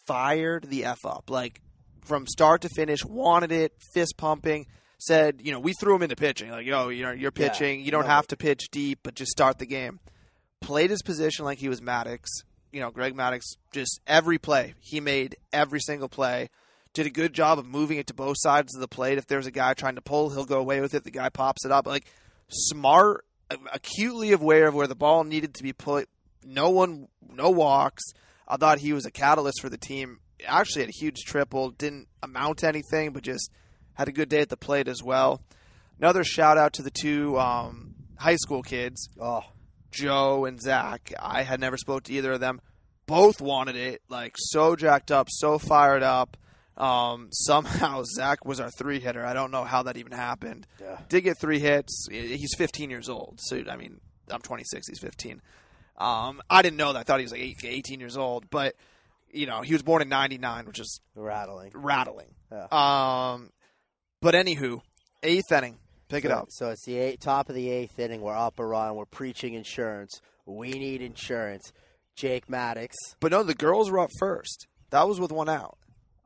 Fired 0.07 0.64
the 0.64 0.85
F 0.85 1.05
up. 1.05 1.31
Like, 1.31 1.61
from 2.05 2.27
start 2.27 2.62
to 2.62 2.69
finish, 2.69 3.05
wanted 3.05 3.53
it, 3.53 3.73
fist 3.95 4.15
pumping. 4.17 4.67
Said, 4.99 5.41
you 5.43 5.51
know, 5.51 5.59
we 5.59 5.73
threw 5.73 5.97
him 5.97 6.03
into 6.03 6.15
pitching. 6.15 6.51
Like, 6.51 6.67
yo, 6.67 6.88
you 6.88 7.03
know, 7.03 7.11
you're 7.11 7.33
Yeah, 7.35 7.49
pitching. 7.49 7.81
you 7.81 7.91
don't 7.91 8.07
have 8.07 8.27
to 8.29 8.37
pitch 8.37 8.69
deep, 8.71 9.01
but 9.03 9.15
just 9.17 9.33
start 9.33 9.59
the 9.59 9.67
game. 9.67 9.99
Played 10.61 10.91
his 10.91 11.03
position 11.03 11.45
like 11.45 11.59
he 11.59 11.69
was 11.69 11.81
Maddux. 11.81 12.25
You 12.71 12.81
know, 12.81 12.91
Greg 12.91 13.15
Maddux, 13.17 13.41
just 13.73 14.01
every 14.07 14.38
play. 14.38 14.75
He 14.79 15.01
made 15.01 15.37
every 15.53 15.81
single 15.81 16.09
play 16.09 16.49
did 16.95 17.07
a 17.07 17.11
good 17.11 17.33
job 17.33 17.59
of 17.59 17.65
moving 17.67 17.97
it 17.99 18.07
to 18.09 18.15
both 18.15 18.37
sides 18.38 18.75
of 18.75 18.81
the 18.81 18.88
plate. 18.88 19.17
If 19.19 19.27
there's 19.27 19.47
a 19.47 19.51
guy 19.51 19.73
trying 19.75 19.95
to 19.95 20.03
pull, 20.03 20.31
he'll 20.31 20.45
go 20.45 20.59
away 20.59 20.81
with 20.81 20.95
it. 20.95 21.05
The 21.05 21.11
guy 21.11 21.31
pops 21.31 21.65
it 21.65 21.73
up. 21.73 21.87
Like 21.87 22.05
smart, 22.49 23.25
acutely 23.73 24.33
aware 24.33 24.69
of 24.69 24.75
where 24.75 24.87
the 24.87 24.95
ball 24.95 25.25
needed 25.25 25.55
to 25.55 25.62
be 25.62 25.73
put. 25.73 26.09
No 26.45 26.71
one, 26.71 27.09
no 27.33 27.51
walks. 27.51 28.03
I 28.47 28.57
thought 28.57 28.79
he 28.79 28.93
was 28.93 29.07
a 29.07 29.11
catalyst 29.11 29.61
for 29.62 29.69
the 29.71 29.79
team. 29.79 30.19
Actually, 30.46 30.83
had 30.83 30.88
a 30.90 30.98
huge 30.98 31.24
triple. 31.26 31.70
Didn't 31.70 32.09
amount 32.22 32.59
to 32.59 32.68
anything, 32.68 33.12
but 33.12 33.22
just 33.22 33.50
had 33.94 34.09
a 34.09 34.12
good 34.12 34.28
day 34.28 34.40
at 34.40 34.48
the 34.48 34.57
plate 34.57 34.88
as 34.88 35.02
well. 35.02 35.42
Another 35.98 36.24
shout 36.24 36.59
out 36.59 36.72
to 36.74 36.83
the 36.83 36.90
two 36.90 37.38
um, 37.38 37.94
high 38.16 38.37
school 38.37 38.62
kids, 38.62 39.09
Oh, 39.20 39.42
Joe 39.90 40.44
and 40.46 40.61
Zach. 40.61 41.12
I 41.20 41.42
had 41.42 41.61
never 41.61 41.76
spoke 41.76 42.05
to 42.05 42.12
either 42.12 42.33
of 42.33 42.40
them. 42.40 42.61
Both 43.07 43.40
wanted 43.40 43.76
it, 43.76 44.02
like 44.09 44.35
so 44.38 44.74
jacked 44.76 45.11
up, 45.11 45.28
so 45.31 45.59
fired 45.59 46.02
up. 46.02 46.37
Um, 46.76 47.28
somehow 47.33 48.02
Zach 48.16 48.44
was 48.44 48.59
our 48.61 48.70
three 48.70 49.00
hitter. 49.00 49.24
I 49.26 49.35
don't 49.35 49.50
know 49.50 49.64
how 49.64 49.83
that 49.85 49.96
even 49.98 50.12
happened. 50.12 50.66
yeah. 50.81 50.98
Did 51.09 51.22
get 51.22 51.38
three 51.38 51.59
hits. 51.59 52.07
He's 52.11 52.55
15 52.57 52.88
years 52.90 53.09
old. 53.09 53.38
So 53.42 53.62
I 53.70 53.76
mean, 53.76 54.00
I'm 54.31 54.40
26. 54.40 54.88
He's 54.88 54.98
15. 55.00 55.42
Um, 55.98 56.40
I 56.48 56.62
didn't 56.62 56.78
know 56.78 56.92
that. 56.94 57.00
I 57.00 57.02
thought 57.02 57.20
he 57.20 57.24
was 57.24 57.33
like 57.33 57.62
18 57.64 58.00
years 58.00 58.16
old. 58.16 58.48
But 58.50 58.74
you 59.33 59.47
know, 59.47 59.62
he 59.62 59.73
was 59.73 59.83
born 59.83 60.03
in 60.03 60.09
'99, 60.09 60.66
which 60.66 60.79
is 60.79 61.01
Rattling. 61.14 61.71
rattling. 61.75 62.35
Yeah. 62.51 62.66
Um, 62.71 63.51
but 64.21 64.35
anywho, 64.35 64.81
eighth 65.23 65.51
inning, 65.51 65.79
pick 66.09 66.25
it 66.25 66.31
up. 66.31 66.49
So 66.51 66.71
it's 66.71 66.85
the 66.85 66.97
eight, 66.97 67.21
top 67.21 67.49
of 67.49 67.55
the 67.55 67.71
eighth 67.71 67.99
inning. 67.99 68.21
We're 68.21 68.37
up 68.37 68.59
a 68.59 68.66
run. 68.66 68.95
We're 68.95 69.05
preaching 69.07 69.55
insurance. 69.55 70.21
We 70.47 70.71
need 70.73 71.03
insurance. 71.03 71.73
Jake 72.14 72.49
Maddox. 72.49 72.95
But 73.21 73.33
no, 73.33 73.42
the 73.42 73.55
girls 73.55 73.90
were 73.90 73.99
up 74.01 74.11
first. 74.18 74.66
That 74.90 75.09
was 75.09 75.18
with 75.18 75.33
one 75.33 75.49
out. 75.49 75.79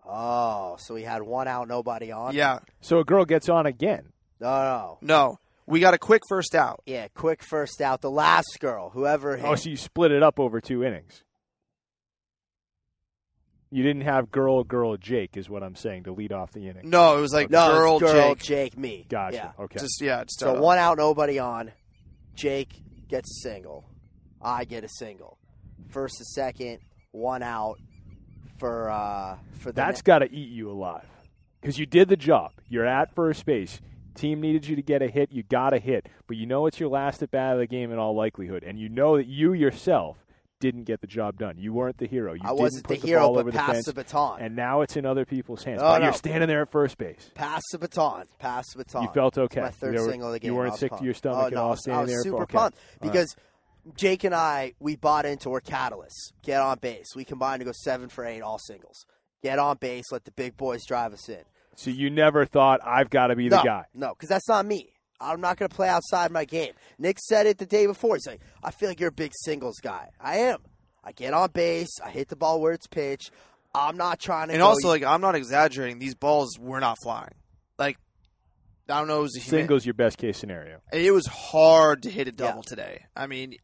Oh, 0.05 0.77
so 0.79 0.95
we 0.95 1.03
had 1.03 1.23
one 1.23 1.49
out, 1.49 1.69
nobody 1.69 2.13
on. 2.13 2.35
Yeah. 2.35 2.61
So 2.81 2.99
a 2.99 3.05
girl 3.05 3.25
gets 3.25 3.49
on 3.49 3.67
again. 3.67 4.13
No, 4.41 4.49
no. 4.49 4.99
No, 5.01 5.39
we 5.67 5.81
got 5.81 5.95
a 5.95 5.99
quick 5.99 6.23
first 6.29 6.55
out. 6.55 6.83
Yeah, 6.87 7.09
quick 7.15 7.43
first 7.43 7.81
out. 7.81 8.01
The 8.03 8.11
last 8.11 8.59
girl, 8.61 8.91
whoever 8.91 9.37
hit. 9.37 9.47
Oh, 9.47 9.55
so 9.55 9.71
you 9.71 9.77
split 9.77 10.13
it 10.13 10.23
up 10.23 10.39
over 10.39 10.61
two 10.61 10.85
innings. 10.85 11.23
You 13.77 13.83
didn't 13.83 14.05
have 14.05 14.31
girl, 14.31 14.65
girl, 14.65 14.97
Jake, 14.97 15.37
is 15.37 15.51
what 15.51 15.63
I'm 15.63 15.75
saying 15.77 16.05
to 16.05 16.13
lead 16.13 16.33
off 16.33 16.51
the 16.51 16.67
inning. 16.67 16.89
No, 16.89 17.19
it 17.19 17.21
was 17.21 17.35
like 17.35 17.51
no, 17.51 17.69
girl, 17.69 17.99
girl, 17.99 18.35
Jake. 18.35 18.43
Jake, 18.43 18.79
me. 18.79 19.05
Gotcha. 19.07 19.37
Yeah. 19.37 19.65
Okay. 19.65 19.79
Just 19.79 20.01
yeah, 20.01 20.25
just 20.25 20.41
So 20.41 20.59
one 20.59 20.79
out, 20.79 20.97
nobody 20.97 21.39
on. 21.39 21.73
Jake 22.35 22.71
gets 23.07 23.31
a 23.31 23.49
single. 23.51 23.85
I 24.41 24.65
get 24.65 24.83
a 24.83 24.89
single. 24.89 25.37
First 25.91 26.21
and 26.21 26.27
second, 26.27 26.79
one 27.11 27.43
out 27.43 27.77
for 28.59 28.91
uh 28.91 29.37
for 29.59 29.73
the 29.73 29.77
That's 29.77 30.01
ne- 30.01 30.05
got 30.07 30.19
to 30.21 30.33
eat 30.33 30.49
you 30.49 30.71
alive 30.71 31.07
because 31.61 31.79
you 31.79 31.85
did 31.85 32.09
the 32.09 32.17
job. 32.17 32.53
You're 32.71 32.87
at 32.87 33.15
first 33.15 33.45
base. 33.45 33.83
Team 34.15 34.41
needed 34.41 34.67
you 34.67 34.77
to 34.77 34.83
get 34.83 35.03
a 35.03 35.09
hit. 35.09 35.33
You 35.33 35.43
got 35.43 35.75
a 35.75 35.79
hit, 35.79 36.09
but 36.27 36.39
you 36.39 36.47
know 36.47 36.65
it's 36.65 36.81
your 36.81 36.89
last 36.89 37.23
at 37.23 37.31
bat 37.31 37.53
of 37.53 37.59
the 37.59 37.67
game 37.67 37.93
in 37.93 37.99
all 37.99 38.17
likelihood, 38.17 38.65
and 38.67 38.81
you 38.81 38.89
know 38.89 39.19
that 39.19 39.27
you 39.27 39.53
yourself 39.53 40.17
didn't 40.61 40.85
get 40.85 41.01
the 41.01 41.07
job 41.07 41.39
done. 41.39 41.59
You 41.59 41.73
weren't 41.73 41.99
the 41.99 42.07
hero. 42.07 42.33
You 42.35 42.41
I 42.43 42.49
didn't 42.49 42.61
wasn't 42.61 42.85
put 42.85 43.01
the 43.01 43.07
hero, 43.07 43.33
but 43.33 43.41
over 43.41 43.51
the 43.51 43.59
pass 43.59 43.85
the 43.85 43.93
baton. 43.93 44.41
and 44.41 44.57
now 44.57 44.81
it's 44.81 44.97
in 44.97 45.05
other 45.05 45.25
people's 45.25 45.65
hands. 45.65 45.81
Oh, 45.83 45.89
but 45.89 45.99
no. 45.99 46.05
you're 46.05 46.13
standing 46.15 46.49
there 46.49 46.63
at 46.63 46.71
first 46.71 46.99
base. 46.99 47.31
Pass 47.35 47.63
the 47.73 47.79
baton. 47.79 48.25
Pass 48.39 48.65
the 48.73 48.85
baton. 48.85 49.03
You 49.03 49.09
felt 49.13 49.39
okay. 49.39 49.61
My 49.61 49.71
third 49.71 49.95
were- 49.95 50.11
single 50.11 50.29
of 50.29 50.35
the 50.35 50.41
game. 50.41 50.53
You 50.53 50.57
weren't 50.57 50.77
sick 50.77 50.93
to 50.97 51.05
your 51.05 51.15
oh, 51.15 51.17
stomach 51.17 51.43
oh, 51.43 51.47
at 51.47 51.53
no, 51.53 51.61
all 51.61 51.67
I 51.67 51.71
was, 51.71 51.89
I 51.89 52.01
was 52.01 52.11
there. 52.11 52.23
super 52.23 52.43
okay. 52.43 52.57
pumped 52.57 52.79
All 52.79 53.09
right. 53.09 53.13
because 53.13 53.37
Jake 53.97 54.25
and 54.25 54.35
I 54.35 54.75
we 54.81 54.97
bought 54.97 55.27
into 55.27 55.53
our 55.53 55.61
catalysts. 55.61 56.33
Get 56.43 56.61
on 56.61 56.79
base. 56.79 57.15
We 57.15 57.25
combined 57.25 57.61
to 57.61 57.65
go 57.65 57.73
seven 57.73 58.09
for 58.09 58.25
eight, 58.25 58.41
all 58.41 58.59
singles. 58.59 59.07
Get 59.43 59.59
on 59.59 59.77
base. 59.77 60.11
Let 60.11 60.25
the 60.25 60.33
big 60.33 60.57
boys 60.57 60.85
drive 60.87 61.13
us 61.13 61.29
in. 61.29 61.43
So 61.77 61.91
you 61.91 62.09
never 62.09 62.47
thought 62.47 62.81
I've 62.85 63.11
got 63.11 63.27
to 63.29 63.37
be 63.37 63.49
the 63.49 63.59
no, 63.59 63.63
guy. 63.63 63.85
No, 63.95 64.15
because 64.15 64.31
that's 64.31 64.49
not 64.49 64.65
me. 64.65 64.96
I'm 65.21 65.41
not 65.41 65.57
going 65.57 65.69
to 65.69 65.75
play 65.75 65.89
outside 65.89 66.31
my 66.31 66.45
game. 66.45 66.73
Nick 66.99 67.19
said 67.19 67.47
it 67.47 67.59
the 67.59 67.67
day 67.67 67.87
before. 67.87 68.17
He's 68.17 68.27
like, 68.27 68.41
I 68.63 68.71
feel 68.71 68.89
like 68.89 69.01
you're 69.01 69.09
a 69.09 69.13
big 69.13 69.33
singles 69.45 69.77
guy. 69.83 70.11
I 70.21 70.39
am. 70.39 70.59
I 71.03 71.13
get 71.13 71.33
on 71.35 71.51
base. 71.53 71.89
I 72.05 72.11
hit 72.11 72.29
the 72.29 72.37
ball 72.37 72.61
where 72.61 72.73
it's 72.73 72.87
pitched. 72.87 73.31
I'm 73.75 73.97
not 73.97 74.19
trying 74.19 74.49
to. 74.49 74.55
And 74.55 74.61
go- 74.61 74.67
also, 74.69 74.89
like, 74.89 75.03
I'm 75.05 75.21
not 75.21 75.35
exaggerating. 75.35 75.99
These 75.99 76.15
balls 76.15 76.59
were 76.59 76.81
not 76.81 76.97
flying. 77.03 77.33
Like, 77.79 77.99
I 78.89 78.99
don't 78.99 79.09
know. 79.09 79.19
It 79.21 79.23
was 79.23 79.43
Singles 79.43 79.85
your 79.85 79.95
best 79.95 80.19
case 80.19 80.39
scenario. 80.39 80.81
It 80.93 81.13
was 81.13 81.27
hard 81.27 82.03
to 82.05 82.11
hit 82.11 82.29
a 82.29 82.31
Yeah. 82.31 82.37
double 82.49 82.63
today. 82.63 83.05
I 83.17 83.27
mean, 83.27 83.57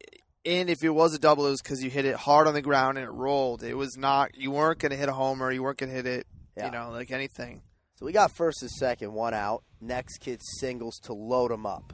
and 0.44 0.68
if 0.68 0.82
it 0.82 0.90
was 0.90 1.14
a 1.14 1.18
double, 1.18 1.46
it 1.46 1.50
was 1.50 1.62
because 1.62 1.82
you 1.82 1.90
hit 1.90 2.04
it 2.04 2.16
hard 2.16 2.46
on 2.48 2.54
the 2.54 2.62
ground 2.62 2.98
and 2.98 3.06
it 3.06 3.10
rolled. 3.10 3.62
It 3.62 3.74
was 3.74 3.96
not. 3.96 4.36
You 4.36 4.50
weren't 4.50 4.78
going 4.80 4.90
to 4.90 4.96
hit 4.96 5.08
a 5.08 5.12
homer. 5.12 5.50
You 5.52 5.62
weren't 5.62 5.78
going 5.78 5.90
to 5.90 5.96
hit 5.96 6.06
it. 6.06 6.26
Yeah. 6.56 6.66
You 6.66 6.70
know, 6.72 6.90
like 6.90 7.10
anything. 7.10 7.62
So 8.02 8.06
we 8.06 8.12
got 8.12 8.32
first 8.32 8.62
and 8.62 8.70
second, 8.72 9.12
one 9.12 9.32
out. 9.32 9.62
Next 9.80 10.18
kid 10.18 10.40
singles 10.58 10.98
to 11.04 11.12
load 11.12 11.52
them 11.52 11.64
up. 11.64 11.92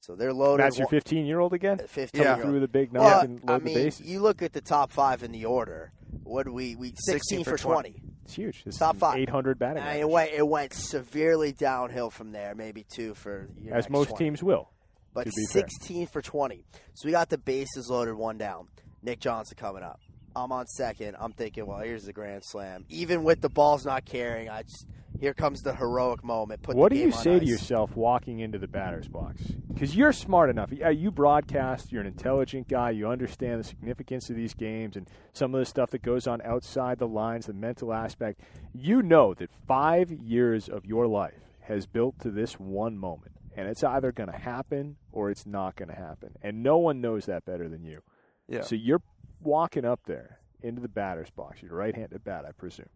So 0.00 0.16
they're 0.16 0.32
loaded. 0.32 0.64
That's 0.64 0.76
your 0.76 0.88
15 0.88 1.24
year 1.24 1.38
old 1.38 1.52
again. 1.52 1.78
Uh, 1.80 1.86
Fifteen. 1.86 2.22
Yeah. 2.22 2.34
year 2.34 2.44
Through 2.44 2.58
the 2.58 2.66
big 2.66 2.92
knife 2.92 3.02
Well, 3.04 3.20
and 3.20 3.40
load 3.44 3.54
I 3.54 3.58
the 3.60 3.64
mean, 3.64 3.74
bases. 3.74 4.04
you 4.04 4.18
look 4.18 4.42
at 4.42 4.52
the 4.52 4.60
top 4.60 4.90
five 4.90 5.22
in 5.22 5.30
the 5.30 5.44
order. 5.44 5.92
What 6.24 6.46
do 6.46 6.52
we? 6.52 6.74
We 6.74 6.94
16, 6.96 7.44
16 7.44 7.44
for 7.44 7.50
for 7.56 7.58
20. 7.58 8.02
It's 8.24 8.34
huge. 8.34 8.64
It's 8.66 8.76
Top 8.76 8.96
five. 8.96 9.18
800 9.18 9.56
batting. 9.56 9.84
It 9.84 10.08
went, 10.08 10.32
it 10.32 10.46
went 10.46 10.72
severely 10.72 11.52
downhill 11.52 12.10
from 12.10 12.32
there, 12.32 12.56
maybe 12.56 12.84
two 12.92 13.14
for 13.14 13.48
as 13.70 13.88
most 13.88 14.08
20. 14.08 14.24
teams 14.24 14.42
will. 14.42 14.68
but 15.14 15.26
to 15.26 15.30
be 15.30 15.46
fair. 15.52 15.62
16 15.62 16.08
for 16.08 16.22
20. 16.22 16.64
So 16.94 17.06
we 17.06 17.12
got 17.12 17.28
the 17.28 17.38
bases 17.38 17.88
loaded, 17.88 18.14
one 18.14 18.36
down. 18.36 18.66
Nick 19.00 19.20
Johnson 19.20 19.56
coming 19.56 19.84
up. 19.84 20.00
I'm 20.38 20.52
on 20.52 20.66
second. 20.66 21.16
I'm 21.18 21.32
thinking, 21.32 21.66
well, 21.66 21.78
here's 21.78 22.04
the 22.04 22.12
grand 22.12 22.44
slam. 22.44 22.84
Even 22.88 23.24
with 23.24 23.40
the 23.40 23.48
balls 23.48 23.84
not 23.84 24.04
carrying, 24.04 24.48
I 24.48 24.62
just 24.62 24.86
here 25.20 25.34
comes 25.34 25.62
the 25.62 25.74
heroic 25.74 26.22
moment. 26.22 26.62
Put 26.62 26.76
what 26.76 26.90
the 26.90 26.96
do 26.96 27.02
you 27.02 27.10
say 27.10 27.38
to 27.38 27.44
yourself 27.44 27.96
walking 27.96 28.38
into 28.38 28.58
the 28.58 28.68
batter's 28.68 29.08
box? 29.08 29.42
Because 29.72 29.96
you're 29.96 30.12
smart 30.12 30.48
enough. 30.48 30.70
Yeah, 30.70 30.90
you 30.90 31.10
broadcast. 31.10 31.90
You're 31.90 32.02
an 32.02 32.06
intelligent 32.06 32.68
guy. 32.68 32.90
You 32.90 33.08
understand 33.08 33.60
the 33.60 33.64
significance 33.64 34.30
of 34.30 34.36
these 34.36 34.54
games 34.54 34.96
and 34.96 35.08
some 35.32 35.54
of 35.54 35.60
the 35.60 35.66
stuff 35.66 35.90
that 35.90 36.02
goes 36.02 36.26
on 36.26 36.40
outside 36.42 36.98
the 36.98 37.08
lines, 37.08 37.46
the 37.46 37.52
mental 37.52 37.92
aspect. 37.92 38.40
You 38.72 39.02
know 39.02 39.34
that 39.34 39.50
five 39.66 40.12
years 40.12 40.68
of 40.68 40.86
your 40.86 41.06
life 41.06 41.42
has 41.62 41.86
built 41.86 42.20
to 42.20 42.30
this 42.30 42.54
one 42.54 42.96
moment, 42.96 43.32
and 43.56 43.68
it's 43.68 43.82
either 43.82 44.12
going 44.12 44.30
to 44.30 44.38
happen 44.38 44.96
or 45.10 45.30
it's 45.30 45.46
not 45.46 45.74
going 45.74 45.88
to 45.88 45.96
happen. 45.96 46.30
And 46.42 46.62
no 46.62 46.78
one 46.78 47.00
knows 47.00 47.26
that 47.26 47.44
better 47.44 47.68
than 47.68 47.84
you. 47.84 48.02
Yeah. 48.48 48.62
So 48.62 48.74
you're 48.74 49.02
walking 49.40 49.84
up 49.84 50.00
there 50.06 50.38
into 50.62 50.80
the 50.80 50.88
batter's 50.88 51.30
box. 51.30 51.62
You're 51.62 51.74
right-handed 51.74 52.24
bat, 52.24 52.44
I 52.48 52.52
presume. 52.52 52.88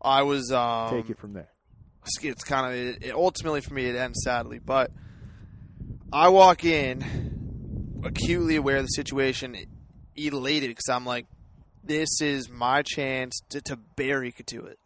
I 0.00 0.22
was 0.22 0.52
um, 0.52 0.90
Take 0.90 1.10
it 1.10 1.18
from 1.18 1.32
there. 1.32 1.50
it's- 2.06 2.24
it's 2.24 2.44
kind 2.44 2.66
of 2.66 2.72
it, 2.80 3.02
it- 3.08 3.14
ultimately 3.14 3.60
for 3.60 3.74
me 3.74 3.86
it 3.86 3.96
ends 3.96 4.20
sadly 4.24 4.58
but 4.60 4.90
i 6.12 6.28
walk 6.28 6.64
in 6.64 8.00
acutely 8.04 8.56
aware 8.56 8.76
of 8.78 8.84
the 8.84 8.88
situation 8.88 9.56
elated 10.16 10.70
because 10.70 10.88
i'm 10.88 11.04
like 11.04 11.26
this 11.84 12.20
is 12.22 12.48
my 12.48 12.82
chance 12.82 13.40
to, 13.50 13.60
to 13.62 13.76
bury 13.96 14.30
Cotuit, 14.32 14.76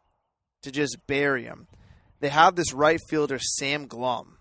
to 0.62 0.70
just 0.72 0.96
bury 1.06 1.44
him 1.44 1.68
they 2.20 2.28
have 2.30 2.56
this 2.56 2.72
right 2.72 2.98
fielder 3.08 3.38
sam 3.38 3.86
glum 3.86 4.38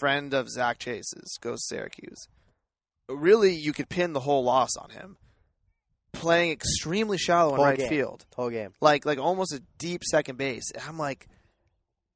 friend 0.00 0.32
of 0.34 0.48
zach 0.48 0.78
chase's 0.78 1.38
goes 1.40 1.64
syracuse 1.68 2.26
really 3.08 3.54
you 3.54 3.72
could 3.72 3.88
pin 3.88 4.12
the 4.12 4.20
whole 4.20 4.44
loss 4.44 4.76
on 4.76 4.90
him 4.90 5.16
playing 6.12 6.52
extremely 6.52 7.18
shallow 7.18 7.50
in 7.50 7.56
Whole 7.56 7.64
right 7.64 7.78
game. 7.78 7.88
field 7.88 8.26
Whole 8.34 8.50
game. 8.50 8.72
like 8.80 9.06
like 9.06 9.18
almost 9.18 9.52
a 9.52 9.62
deep 9.78 10.02
second 10.04 10.36
base. 10.36 10.70
And 10.72 10.82
I'm 10.86 10.98
like, 10.98 11.28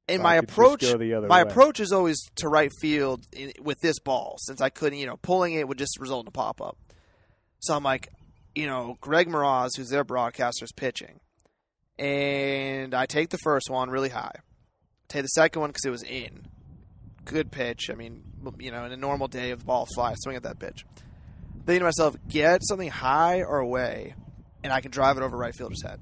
and 0.07 0.21
my 0.21 0.35
it 0.35 0.39
could 0.41 0.49
just 0.49 0.57
approach, 0.57 1.27
my 1.29 1.43
way. 1.43 1.49
approach 1.49 1.79
is 1.79 1.91
always 1.91 2.21
to 2.35 2.49
right 2.49 2.71
field 2.81 3.25
in, 3.31 3.53
with 3.61 3.79
this 3.81 3.99
ball, 3.99 4.35
since 4.39 4.61
I 4.61 4.69
couldn't, 4.69 4.99
you 4.99 5.05
know, 5.05 5.17
pulling 5.17 5.53
it 5.53 5.67
would 5.67 5.77
just 5.77 5.97
result 5.99 6.25
in 6.25 6.27
a 6.27 6.31
pop 6.31 6.61
up. 6.61 6.77
So 7.59 7.75
I'm 7.75 7.83
like, 7.83 8.09
you 8.55 8.65
know, 8.65 8.97
Greg 8.99 9.29
Moraz, 9.29 9.77
who's 9.77 9.89
their 9.89 10.03
broadcaster, 10.03 10.65
is 10.65 10.73
pitching, 10.73 11.21
and 11.97 12.93
I 12.93 13.05
take 13.05 13.29
the 13.29 13.37
first 13.37 13.69
one 13.69 13.89
really 13.89 14.09
high, 14.09 14.35
take 15.07 15.21
the 15.21 15.29
second 15.29 15.61
one 15.61 15.69
because 15.69 15.85
it 15.85 15.89
was 15.89 16.03
in, 16.03 16.47
good 17.25 17.51
pitch. 17.51 17.89
I 17.89 17.95
mean, 17.95 18.23
you 18.59 18.71
know, 18.71 18.85
in 18.85 18.91
a 18.91 18.97
normal 18.97 19.27
day 19.27 19.51
of 19.51 19.59
the 19.59 19.65
ball 19.65 19.87
fly, 19.93 20.13
swing 20.15 20.35
at 20.35 20.43
that 20.43 20.59
pitch. 20.59 20.85
Thinking 21.65 21.79
to 21.79 21.85
myself, 21.85 22.15
get 22.27 22.61
something 22.63 22.89
high 22.89 23.41
or 23.41 23.59
away, 23.59 24.15
and 24.63 24.73
I 24.73 24.81
can 24.81 24.91
drive 24.91 25.17
it 25.17 25.23
over 25.23 25.37
right 25.37 25.55
fielder's 25.55 25.81
head. 25.83 25.99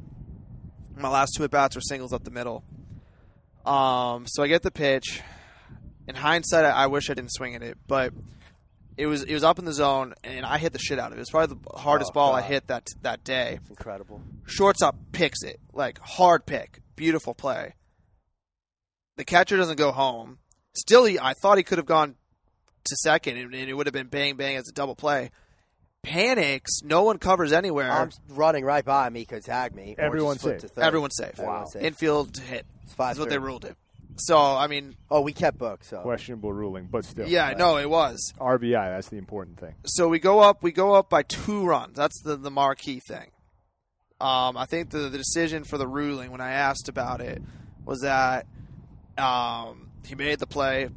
My 0.97 1.09
last 1.09 1.33
two 1.37 1.43
at 1.43 1.51
bats 1.51 1.75
were 1.75 1.81
singles 1.81 2.13
up 2.13 2.23
the 2.23 2.31
middle. 2.31 2.63
Um, 3.65 4.25
so 4.27 4.43
I 4.43 4.47
get 4.47 4.63
the 4.63 4.71
pitch. 4.71 5.21
In 6.07 6.15
hindsight, 6.15 6.65
I, 6.65 6.69
I 6.71 6.87
wish 6.87 7.09
I 7.09 7.13
didn't 7.13 7.31
swing 7.31 7.55
at 7.55 7.61
it, 7.61 7.77
but 7.87 8.11
it 8.97 9.05
was 9.05 9.23
it 9.23 9.33
was 9.33 9.43
up 9.43 9.59
in 9.59 9.65
the 9.65 9.73
zone, 9.73 10.13
and 10.23 10.45
I 10.45 10.57
hit 10.57 10.73
the 10.73 10.79
shit 10.79 10.99
out 10.99 11.07
of 11.07 11.13
it. 11.13 11.17
It 11.17 11.19
was 11.19 11.29
probably 11.29 11.57
the 11.63 11.77
hardest 11.77 12.11
Oh, 12.11 12.15
ball 12.15 12.33
I 12.33 12.41
hit 12.41 12.67
that 12.67 12.87
that 13.03 13.23
day. 13.23 13.59
It's 13.61 13.69
incredible. 13.69 14.21
Shortstop 14.45 14.95
picks 15.11 15.43
it, 15.43 15.59
like 15.73 15.99
hard 15.99 16.45
pick, 16.45 16.81
beautiful 16.95 17.33
play. 17.35 17.75
The 19.17 19.25
catcher 19.25 19.57
doesn't 19.57 19.77
go 19.77 19.91
home. 19.91 20.39
Still, 20.73 21.05
he, 21.05 21.19
I 21.19 21.33
thought 21.41 21.57
he 21.57 21.63
could 21.63 21.77
have 21.77 21.85
gone 21.87 22.15
to 22.85 22.95
second, 22.97 23.37
and, 23.37 23.53
and 23.53 23.69
it 23.69 23.73
would 23.73 23.87
have 23.87 23.93
been 23.93 24.07
bang 24.07 24.35
bang 24.37 24.55
as 24.55 24.67
a 24.69 24.71
double 24.73 24.95
play. 24.95 25.31
Panics. 26.03 26.81
No 26.83 27.03
one 27.03 27.19
covers 27.19 27.51
anywhere. 27.53 27.91
I'm 27.91 28.09
running 28.29 28.65
right 28.65 28.83
by 28.83 29.09
me 29.09 29.25
could 29.25 29.43
tag 29.43 29.75
me. 29.75 29.95
or 29.97 30.03
Everyone's 30.05 30.41
safe. 30.41 30.61
to 30.61 30.67
third. 30.67 30.83
Everyone's 30.83 31.15
safe. 31.15 31.39
Everyone's 31.39 31.73
safe. 31.73 31.83
Infield 31.83 32.37
hit. 32.37 32.65
It's 32.83 32.93
five 32.93 33.09
That's 33.09 33.19
what 33.19 33.29
they 33.29 33.37
ruled 33.37 33.65
it. 33.65 33.75
So 34.17 34.37
I 34.37 34.65
mean, 34.67 34.95
Oh, 35.11 35.21
we 35.21 35.31
kept 35.31 35.57
book. 35.59 35.83
So 35.83 35.99
Questionable 36.01 36.51
ruling, 36.51 36.87
but 36.91 37.05
still. 37.05 37.27
yeah, 37.27 37.53
no, 37.57 37.77
it 37.77 37.89
was. 37.89 38.33
RBI, 38.39 38.71
that's 38.95 39.09
the 39.09 39.17
important 39.17 39.59
thing. 39.59 39.75
So 39.85 40.07
we 40.07 40.17
go 40.19 40.39
up. 40.39 40.63
We 40.63 40.71
go 40.71 40.93
up 40.95 41.09
by 41.09 41.21
two 41.23 41.65
runs. 41.65 41.95
That's 41.97 42.19
the 42.23 42.35
the 42.35 42.51
marquee 42.51 42.99
thing. 42.99 43.29
Um, 44.19 44.57
I 44.57 44.65
think 44.65 44.89
the 44.89 45.09
the 45.09 45.17
decision 45.19 45.63
for 45.65 45.77
the 45.77 45.87
ruling 45.87 46.31
when 46.31 46.41
I 46.41 46.53
asked 46.53 46.89
about 46.89 47.21
it 47.21 47.41
was 47.85 47.99
that 48.01 48.47
um, 49.19 49.90
he 50.05 50.15
made 50.15 50.39
the 50.39 50.47
play. 50.47 50.89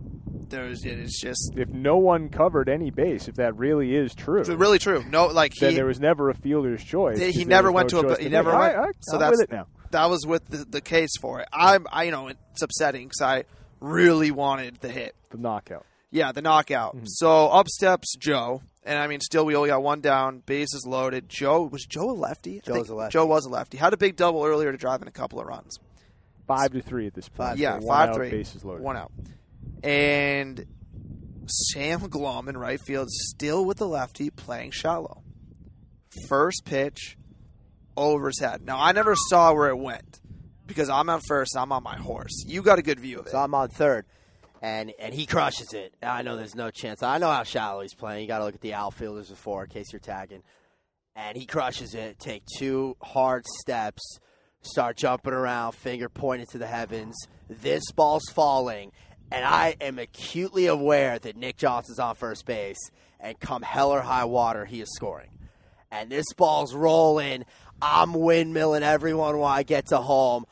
There's 0.48 0.84
it's 0.84 1.20
just 1.20 1.52
If 1.56 1.68
no 1.70 1.96
one 1.96 2.28
covered 2.28 2.68
any 2.68 2.90
base, 2.90 3.28
if 3.28 3.36
that 3.36 3.56
really 3.56 3.94
is 3.94 4.14
true, 4.14 4.40
it's 4.40 4.48
really 4.50 4.78
true. 4.78 5.02
No, 5.08 5.26
like 5.26 5.52
then 5.58 5.70
he 5.70 5.76
there 5.76 5.86
was 5.86 6.00
never 6.00 6.28
a 6.30 6.34
fielder's 6.34 6.84
choice. 6.84 7.18
He, 7.18 7.32
there 7.32 7.46
never 7.46 7.72
went 7.72 7.92
no 7.92 8.02
to 8.02 8.06
a- 8.08 8.10
choice 8.10 8.18
he 8.18 8.24
make. 8.24 8.32
never 8.32 8.52
I- 8.52 8.58
went- 8.60 8.76
I, 8.78 8.86
so 9.00 9.14
I'm 9.14 9.20
that's- 9.20 9.38
with 9.38 9.40
it 9.42 9.52
now. 9.52 9.66
that 9.90 10.10
was 10.10 10.26
with 10.26 10.46
the, 10.48 10.58
the 10.68 10.80
case 10.80 11.10
for 11.20 11.40
it. 11.40 11.48
I'm 11.52 11.86
I 11.90 12.04
you 12.04 12.10
know 12.10 12.28
it's 12.28 12.62
upsetting 12.62 13.06
because 13.08 13.22
I 13.22 13.44
really 13.80 14.30
wanted 14.30 14.76
the 14.80 14.90
hit. 14.90 15.14
The 15.30 15.38
knockout. 15.38 15.86
Yeah, 16.10 16.30
the 16.32 16.42
knockout. 16.42 16.94
Mm-hmm. 16.94 17.06
So 17.06 17.48
up 17.48 17.66
steps 17.68 18.14
Joe, 18.20 18.62
and 18.84 18.98
I 18.98 19.06
mean, 19.08 19.20
still 19.20 19.44
we 19.46 19.56
only 19.56 19.70
got 19.70 19.82
one 19.82 20.00
down, 20.00 20.42
bases 20.46 20.84
loaded. 20.86 21.28
Joe 21.28 21.64
was 21.64 21.84
Joe 21.86 22.10
a 22.10 22.12
lefty? 22.12 22.58
I 22.58 22.66
Joe's 22.66 22.76
think 22.76 22.88
a 22.90 22.94
lefty. 22.94 23.12
Joe 23.14 23.26
was 23.26 23.46
a 23.46 23.48
lefty. 23.48 23.78
Had 23.78 23.92
a 23.94 23.96
big 23.96 24.14
double 24.16 24.44
earlier 24.44 24.70
to 24.70 24.78
drive 24.78 25.02
in 25.02 25.08
a 25.08 25.12
couple 25.12 25.40
of 25.40 25.46
runs. 25.46 25.78
Five 26.46 26.72
to 26.72 26.82
three 26.82 27.06
at 27.06 27.14
this 27.14 27.28
point. 27.28 27.50
Five, 27.50 27.58
yeah, 27.58 27.74
one 27.74 27.82
five 27.86 28.08
out, 28.10 28.14
three, 28.16 28.30
Bases 28.30 28.64
loaded. 28.64 28.82
one 28.82 28.96
out, 28.96 29.12
and 29.82 30.66
Sam 31.46 32.00
Glum 32.08 32.48
in 32.48 32.56
right 32.56 32.80
field, 32.80 33.08
still 33.10 33.64
with 33.64 33.78
the 33.78 33.86
lefty, 33.88 34.30
playing 34.30 34.70
shallow. 34.70 35.22
First 36.28 36.64
pitch 36.64 37.16
over 37.96 38.28
his 38.28 38.40
head. 38.40 38.62
Now 38.64 38.78
I 38.80 38.92
never 38.92 39.14
saw 39.28 39.52
where 39.52 39.68
it 39.68 39.78
went 39.78 40.20
because 40.66 40.88
I'm 40.88 41.08
on 41.10 41.20
first. 41.26 41.54
and 41.54 41.62
I'm 41.62 41.72
on 41.72 41.82
my 41.82 41.96
horse. 41.96 42.44
You 42.46 42.62
got 42.62 42.78
a 42.78 42.82
good 42.82 43.00
view 43.00 43.18
of 43.20 43.26
it. 43.26 43.30
So 43.30 43.38
I'm 43.38 43.54
on 43.54 43.68
third, 43.68 44.06
and 44.62 44.92
and 44.98 45.12
he 45.14 45.26
crushes 45.26 45.72
it. 45.72 45.94
I 46.02 46.22
know 46.22 46.36
there's 46.36 46.54
no 46.54 46.70
chance. 46.70 47.02
I 47.02 47.18
know 47.18 47.30
how 47.30 47.42
shallow 47.42 47.82
he's 47.82 47.94
playing. 47.94 48.22
You 48.22 48.28
got 48.28 48.38
to 48.38 48.44
look 48.44 48.54
at 48.54 48.60
the 48.60 48.74
outfielders 48.74 49.28
before 49.30 49.64
in 49.64 49.70
case 49.70 49.92
you're 49.92 50.00
tagging. 50.00 50.42
And 51.16 51.36
he 51.36 51.46
crushes 51.46 51.94
it. 51.94 52.18
Take 52.18 52.42
two 52.58 52.96
hard 53.00 53.44
steps. 53.60 54.02
Start 54.64 54.96
jumping 54.96 55.32
around, 55.34 55.72
finger 55.72 56.08
pointed 56.08 56.48
to 56.50 56.58
the 56.58 56.66
heavens. 56.66 57.14
This 57.50 57.82
ball's 57.92 58.24
falling, 58.32 58.92
and 59.30 59.44
I 59.44 59.76
am 59.80 59.98
acutely 59.98 60.66
aware 60.66 61.18
that 61.18 61.36
Nick 61.36 61.56
Johnson's 61.58 61.98
on 61.98 62.14
first 62.14 62.46
base. 62.46 62.78
And 63.20 63.38
come 63.40 63.62
hell 63.62 63.90
or 63.90 64.00
high 64.02 64.24
water, 64.24 64.64
he 64.66 64.80
is 64.82 64.88
scoring. 64.94 65.30
And 65.90 66.10
this 66.10 66.26
ball's 66.36 66.74
rolling. 66.74 67.44
I'm 67.80 68.12
windmilling 68.12 68.82
everyone 68.82 69.38
while 69.38 69.52
I 69.52 69.62
get 69.62 69.86
to 69.88 69.98
home. 69.98 70.44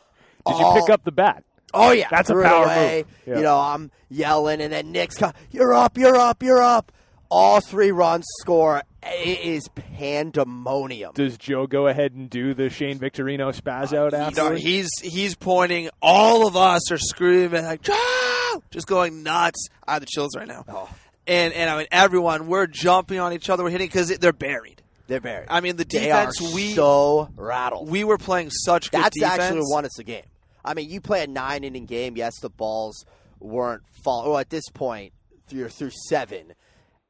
Did 0.47 0.59
you 0.59 0.73
pick 0.81 0.91
up 0.91 1.05
the 1.05 1.13
bat? 1.13 1.45
Oh 1.75 1.93
yeah, 1.93 2.09
That's 2.11 2.29
a 2.31 2.35
power 2.35 2.65
away. 2.65 3.05
move. 3.07 3.19
Yeah. 3.27 3.37
You 3.37 3.43
know, 3.43 3.59
I'm 3.59 3.91
yelling, 4.11 4.61
and 4.61 4.73
then 4.73 4.93
Nick's, 4.93 5.17
co- 5.17 5.33
"You're 5.51 5.73
up! 5.73 5.97
You're 5.97 6.17
up! 6.17 6.43
You're 6.43 6.63
up!" 6.63 6.93
All 7.31 7.61
three 7.61 7.91
runs 7.93 8.25
score. 8.41 8.83
It 9.05 9.41
is 9.41 9.69
pandemonium. 9.69 11.13
Does 11.15 11.37
Joe 11.37 11.67
go 11.67 11.89
ahead 11.89 12.13
and 12.13 12.31
do 12.31 12.55
the 12.55 12.71
Shane 12.71 12.99
Victorino 12.99 13.53
spaz 13.53 13.93
uh, 13.93 13.97
out 14.05 14.13
You 14.13 14.19
know, 14.37 14.47
after? 14.53 14.55
he's 14.57 14.89
he's 15.03 15.35
pointing. 15.35 15.91
All 16.01 16.47
of 16.47 16.57
us 16.57 16.91
are 16.93 16.99
screaming 16.99 17.65
like 17.65 17.83
Joe, 17.83 18.63
just 18.71 18.87
going 18.87 19.23
nuts. 19.23 19.69
I 19.87 19.95
have 19.95 20.01
the 20.03 20.07
chills 20.07 20.37
right 20.37 20.47
now. 20.47 20.65
Oh. 20.69 20.89
And 21.27 21.53
and 21.53 21.69
I 21.71 21.79
mean 21.79 21.87
everyone, 21.91 22.47
we're 22.47 22.67
jumping 22.67 23.19
on 23.19 23.33
each 23.33 23.49
other, 23.51 23.65
we're 23.65 23.71
hitting 23.71 23.89
because 23.89 24.09
they're 24.19 24.33
buried. 24.33 24.83
They're 25.09 25.21
buried. 25.21 25.49
I 25.51 25.61
mean 25.61 25.77
the 25.77 25.85
defense 25.85 26.41
we 26.41 26.73
so 26.73 27.29
rattled. 27.37 27.91
we 27.91 28.05
were 28.05 28.19
playing 28.19 28.51
such 28.51 28.91
good 28.91 29.03
That's 29.03 29.19
defense. 29.19 29.41
actually 29.43 29.61
what 29.63 29.71
won 29.71 29.85
us 29.85 29.93
the 29.97 30.05
game. 30.05 30.25
I 30.65 30.75
mean, 30.75 30.89
you 30.89 31.01
play 31.01 31.25
a 31.25 31.27
nine 31.27 31.65
inning 31.65 31.87
game. 31.87 32.17
Yes, 32.17 32.39
the 32.41 32.49
balls 32.51 33.05
weren't 33.41 33.83
fall. 34.05 34.25
Well, 34.31 34.39
at 34.39 34.49
this 34.49 34.69
point, 34.73 35.13
you're 35.49 35.69
through 35.69 35.91
seven, 36.09 36.55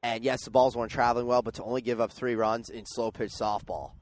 and 0.02 0.24
yes, 0.24 0.44
the 0.44 0.50
balls 0.50 0.76
weren't 0.76 0.90
traveling 0.92 1.26
well. 1.26 1.42
But 1.42 1.54
to 1.54 1.62
only 1.64 1.80
give 1.82 2.00
up 2.00 2.12
three 2.12 2.34
runs 2.34 2.68
in 2.70 2.84
slow 2.86 3.10
pitch 3.10 3.30
softball, 3.40 3.92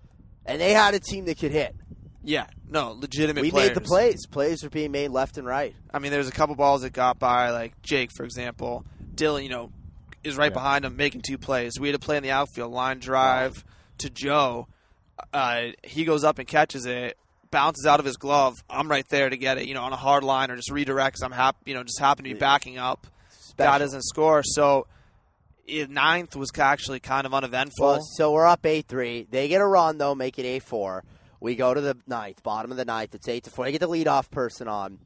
and 0.46 0.60
they 0.60 0.72
had 0.72 0.94
a 0.94 1.00
team 1.00 1.24
that 1.26 1.38
could 1.38 1.52
hit. 1.52 1.74
yeah, 2.22 2.46
no, 2.68 2.92
legitimate. 2.92 3.42
we 3.42 3.50
players. 3.50 3.68
made 3.70 3.76
the 3.76 3.80
plays. 3.80 4.26
Plays 4.26 4.62
were 4.62 4.70
being 4.70 4.90
made 4.92 5.08
left 5.10 5.38
and 5.38 5.46
right. 5.46 5.74
I 5.92 5.98
mean, 5.98 6.12
there's 6.12 6.28
a 6.28 6.32
couple 6.32 6.54
balls 6.54 6.82
that 6.82 6.92
got 6.92 7.18
by, 7.18 7.50
like 7.50 7.80
Jake, 7.82 8.10
for 8.16 8.24
example. 8.24 8.84
Dylan, 9.14 9.42
you 9.42 9.48
know, 9.48 9.70
is 10.24 10.36
right 10.36 10.50
Yeah. 10.50 10.54
behind 10.54 10.84
him 10.84 10.96
making 10.96 11.22
two 11.22 11.38
plays. 11.38 11.78
We 11.80 11.88
had 11.88 11.94
a 11.94 11.98
play 11.98 12.16
in 12.16 12.22
the 12.22 12.30
outfield, 12.30 12.72
line 12.72 12.98
drive 12.98 13.64
to 13.98 14.08
Joe. 14.10 14.68
Uh, 15.34 15.68
he 15.82 16.04
goes 16.04 16.24
up 16.24 16.38
and 16.38 16.48
catches 16.48 16.86
it, 16.86 17.18
bounces 17.50 17.84
out 17.86 18.00
of 18.00 18.06
his 18.06 18.16
glove. 18.16 18.54
I'm 18.70 18.88
right 18.90 19.06
there 19.08 19.28
to 19.28 19.36
get 19.36 19.58
it, 19.58 19.66
you 19.66 19.74
know, 19.74 19.82
on 19.82 19.92
a 19.92 19.96
hard 19.96 20.24
line 20.24 20.50
or 20.50 20.56
just 20.56 20.70
redirects. 20.70 21.22
I'm 21.22 21.32
happy, 21.32 21.58
you 21.66 21.74
know, 21.74 21.82
just 21.82 21.98
happen 22.00 22.24
to 22.24 22.32
be 22.32 22.38
backing 22.38 22.78
up. 22.78 23.06
Special. 23.30 23.72
Guy 23.72 23.78
doesn't 23.78 24.02
score, 24.04 24.42
so 24.42 24.86
ninth 25.88 26.36
was 26.36 26.50
actually 26.58 27.00
kind 27.00 27.26
of 27.26 27.34
uneventful. 27.34 27.86
Well, 27.86 28.02
so 28.02 28.32
we're 28.32 28.46
up 28.46 28.64
eight 28.66 28.86
three. 28.86 29.26
They 29.30 29.48
get 29.48 29.60
a 29.60 29.66
run 29.66 29.98
though, 29.98 30.14
make 30.14 30.38
it 30.38 30.44
eight 30.44 30.62
four. 30.62 31.04
We 31.40 31.54
go 31.56 31.72
to 31.72 31.80
the 31.80 31.96
ninth, 32.06 32.42
bottom 32.42 32.70
of 32.70 32.76
the 32.76 32.84
ninth. 32.84 33.14
It's 33.14 33.28
eight 33.28 33.44
to 33.44 33.50
four. 33.50 33.64
They 33.64 33.72
get 33.72 33.80
the 33.80 33.88
leadoff 33.88 34.30
person 34.30 34.68
on. 34.68 34.98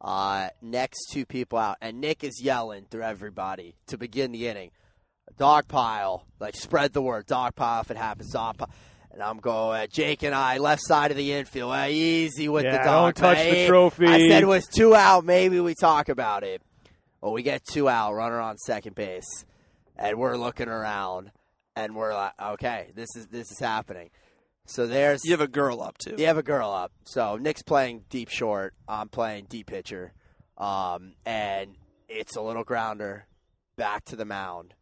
Uh, 0.00 0.48
next 0.60 1.10
two 1.12 1.24
people 1.24 1.58
out, 1.58 1.76
and 1.80 2.00
Nick 2.00 2.24
is 2.24 2.40
yelling 2.42 2.86
through 2.90 3.02
everybody 3.02 3.76
to 3.86 3.96
begin 3.96 4.32
the 4.32 4.48
inning. 4.48 4.70
Dog 5.38 5.68
pile, 5.68 6.26
like 6.40 6.56
spread 6.56 6.92
the 6.92 7.00
word. 7.02 7.26
Dog 7.26 7.54
pile 7.54 7.80
if 7.82 7.90
it 7.90 7.96
happens. 7.96 8.32
Dog 8.32 8.58
pile. 8.58 8.70
And 9.12 9.22
I'm 9.22 9.38
going, 9.38 9.80
uh, 9.82 9.86
Jake 9.86 10.22
and 10.22 10.34
I, 10.34 10.56
left 10.58 10.82
side 10.82 11.10
of 11.10 11.16
the 11.18 11.32
infield. 11.34 11.70
Uh, 11.72 11.86
easy 11.88 12.48
with 12.48 12.64
Yeah, 12.64 12.78
the 12.78 12.84
dog. 12.84 13.14
don't 13.14 13.16
touch 13.16 13.36
pile. 13.36 13.50
the 13.52 13.66
trophy. 13.66 14.06
I 14.06 14.26
said 14.26 14.42
it 14.42 14.46
was 14.46 14.66
two 14.66 14.94
out. 14.94 15.24
Maybe 15.24 15.60
we 15.60 15.74
talk 15.74 16.08
about 16.08 16.42
it. 16.44 16.62
Well, 17.20 17.32
we 17.32 17.42
get 17.42 17.64
two 17.64 17.88
out, 17.88 18.14
runner 18.14 18.40
on 18.40 18.56
second 18.58 18.94
base, 18.96 19.44
and 19.96 20.18
we're 20.18 20.36
looking 20.36 20.68
around, 20.68 21.30
and 21.76 21.94
we're 21.94 22.14
like, 22.14 22.32
okay, 22.40 22.90
this 22.94 23.08
is 23.16 23.26
this 23.28 23.50
is 23.50 23.58
happening. 23.58 24.10
So 24.64 24.86
there's 24.86 25.24
You 25.24 25.32
have 25.32 25.40
a 25.40 25.48
girl 25.48 25.82
up 25.82 25.98
too. 25.98 26.14
you 26.18 26.26
have 26.26 26.38
a 26.38 26.42
girl 26.42 26.70
up. 26.70 26.92
So 27.04 27.36
Nick's 27.36 27.62
playing 27.62 28.04
deep 28.08 28.28
short. 28.28 28.74
I'm 28.88 29.08
playing 29.08 29.46
deep 29.48 29.66
pitcher. 29.66 30.12
Um, 30.56 31.14
and 31.26 31.74
it's 32.08 32.36
a 32.36 32.40
little 32.42 32.62
grounder 32.62 33.26
back 33.76 34.04
to 34.06 34.16
the 34.16 34.24
mound. 34.24 34.74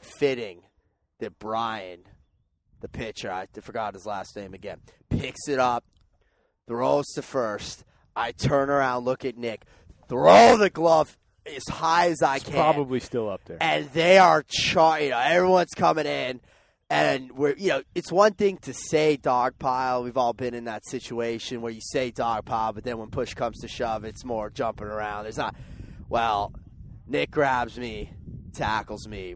Fitting 0.00 0.62
that 1.20 1.38
Brian, 1.38 2.00
the 2.80 2.88
pitcher, 2.88 3.30
I 3.30 3.46
forgot 3.60 3.94
his 3.94 4.04
last 4.04 4.36
name 4.36 4.52
again, 4.52 4.80
picks 5.08 5.48
it 5.48 5.60
up, 5.60 5.84
throws 6.66 7.06
to 7.14 7.22
first. 7.22 7.84
I 8.16 8.32
turn 8.32 8.68
around, 8.68 9.04
look 9.04 9.24
at 9.24 9.38
Nick, 9.38 9.64
throw 10.08 10.56
the 10.56 10.68
glove 10.70 11.16
as 11.46 11.66
high 11.68 12.08
as 12.08 12.22
I 12.22 12.36
It's 12.36 12.44
can 12.44 12.54
probably 12.54 13.00
still 13.00 13.28
up 13.28 13.44
there. 13.44 13.58
and 13.60 13.88
they 13.92 14.18
are 14.18 14.44
char- 14.48 15.00
you 15.00 15.10
know 15.10 15.18
everyone's 15.18 15.74
coming 15.74 16.06
in 16.06 16.40
and 16.90 17.32
we're 17.32 17.54
you 17.56 17.68
know 17.68 17.82
it's 17.94 18.12
one 18.12 18.34
thing 18.34 18.58
to 18.58 18.72
say 18.74 19.16
dog 19.16 19.58
pile 19.58 20.04
we've 20.04 20.16
all 20.16 20.32
been 20.34 20.54
in 20.54 20.64
that 20.64 20.84
situation 20.86 21.60
where 21.62 21.72
you 21.72 21.80
say 21.82 22.10
dog 22.10 22.44
pile 22.44 22.72
but 22.72 22.84
then 22.84 22.98
when 22.98 23.08
push 23.10 23.34
comes 23.34 23.58
to 23.60 23.68
shove 23.68 24.04
it's 24.04 24.24
more 24.24 24.50
jumping 24.50 24.86
around 24.86 25.24
there's 25.24 25.38
not 25.38 25.54
well 26.08 26.52
nick 27.06 27.30
grabs 27.30 27.78
me 27.78 28.10
tackles 28.52 29.08
me 29.08 29.34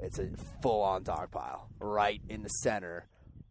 it's 0.00 0.18
a 0.18 0.28
full 0.62 0.82
on 0.82 1.02
dog 1.02 1.30
pile 1.30 1.68
right 1.78 2.20
in 2.28 2.42
the 2.42 2.48
center 2.48 3.06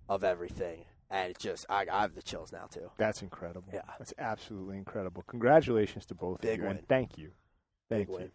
of 0.10 0.24
everything 0.24 0.84
and 1.10 1.32
it 1.32 1.40
just 1.40 1.66
I, 1.70 1.86
I 1.92 2.02
have 2.02 2.14
the 2.16 2.22
chills 2.22 2.52
now 2.52 2.66
too 2.72 2.92
That's 2.98 3.22
incredible. 3.24 3.70
Yeah. 3.74 3.82
That's 3.98 4.14
absolutely 4.20 4.78
incredible. 4.78 5.24
Congratulations 5.28 6.06
to 6.08 6.14
both 6.16 6.42
Big 6.42 6.52
of 6.52 6.58
you, 6.60 6.64
win. 6.68 6.78
and 6.78 6.88
thank 6.88 7.18
you. 7.18 7.32
Thank 7.90 8.08
Big 8.08 8.20
you. 8.20 8.32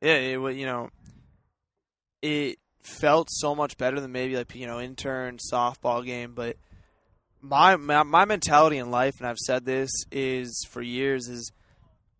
Yeah, 0.00 0.16
it 0.16 0.36
wa- 0.40 0.48
you 0.48 0.66
know, 0.66 0.90
it 2.22 2.58
felt 2.82 3.28
so 3.30 3.54
much 3.54 3.76
better 3.76 4.00
than 4.00 4.12
maybe 4.12 4.36
like 4.36 4.54
you 4.54 4.66
know 4.66 4.80
intern 4.80 5.38
softball 5.52 6.04
game, 6.04 6.32
but 6.34 6.56
my 7.40 7.76
my, 7.76 8.02
my 8.02 8.24
mentality 8.24 8.78
in 8.78 8.90
life, 8.90 9.14
and 9.18 9.26
I've 9.26 9.38
said 9.38 9.64
this 9.64 9.90
is 10.10 10.66
for 10.70 10.82
years, 10.82 11.28
is 11.28 11.50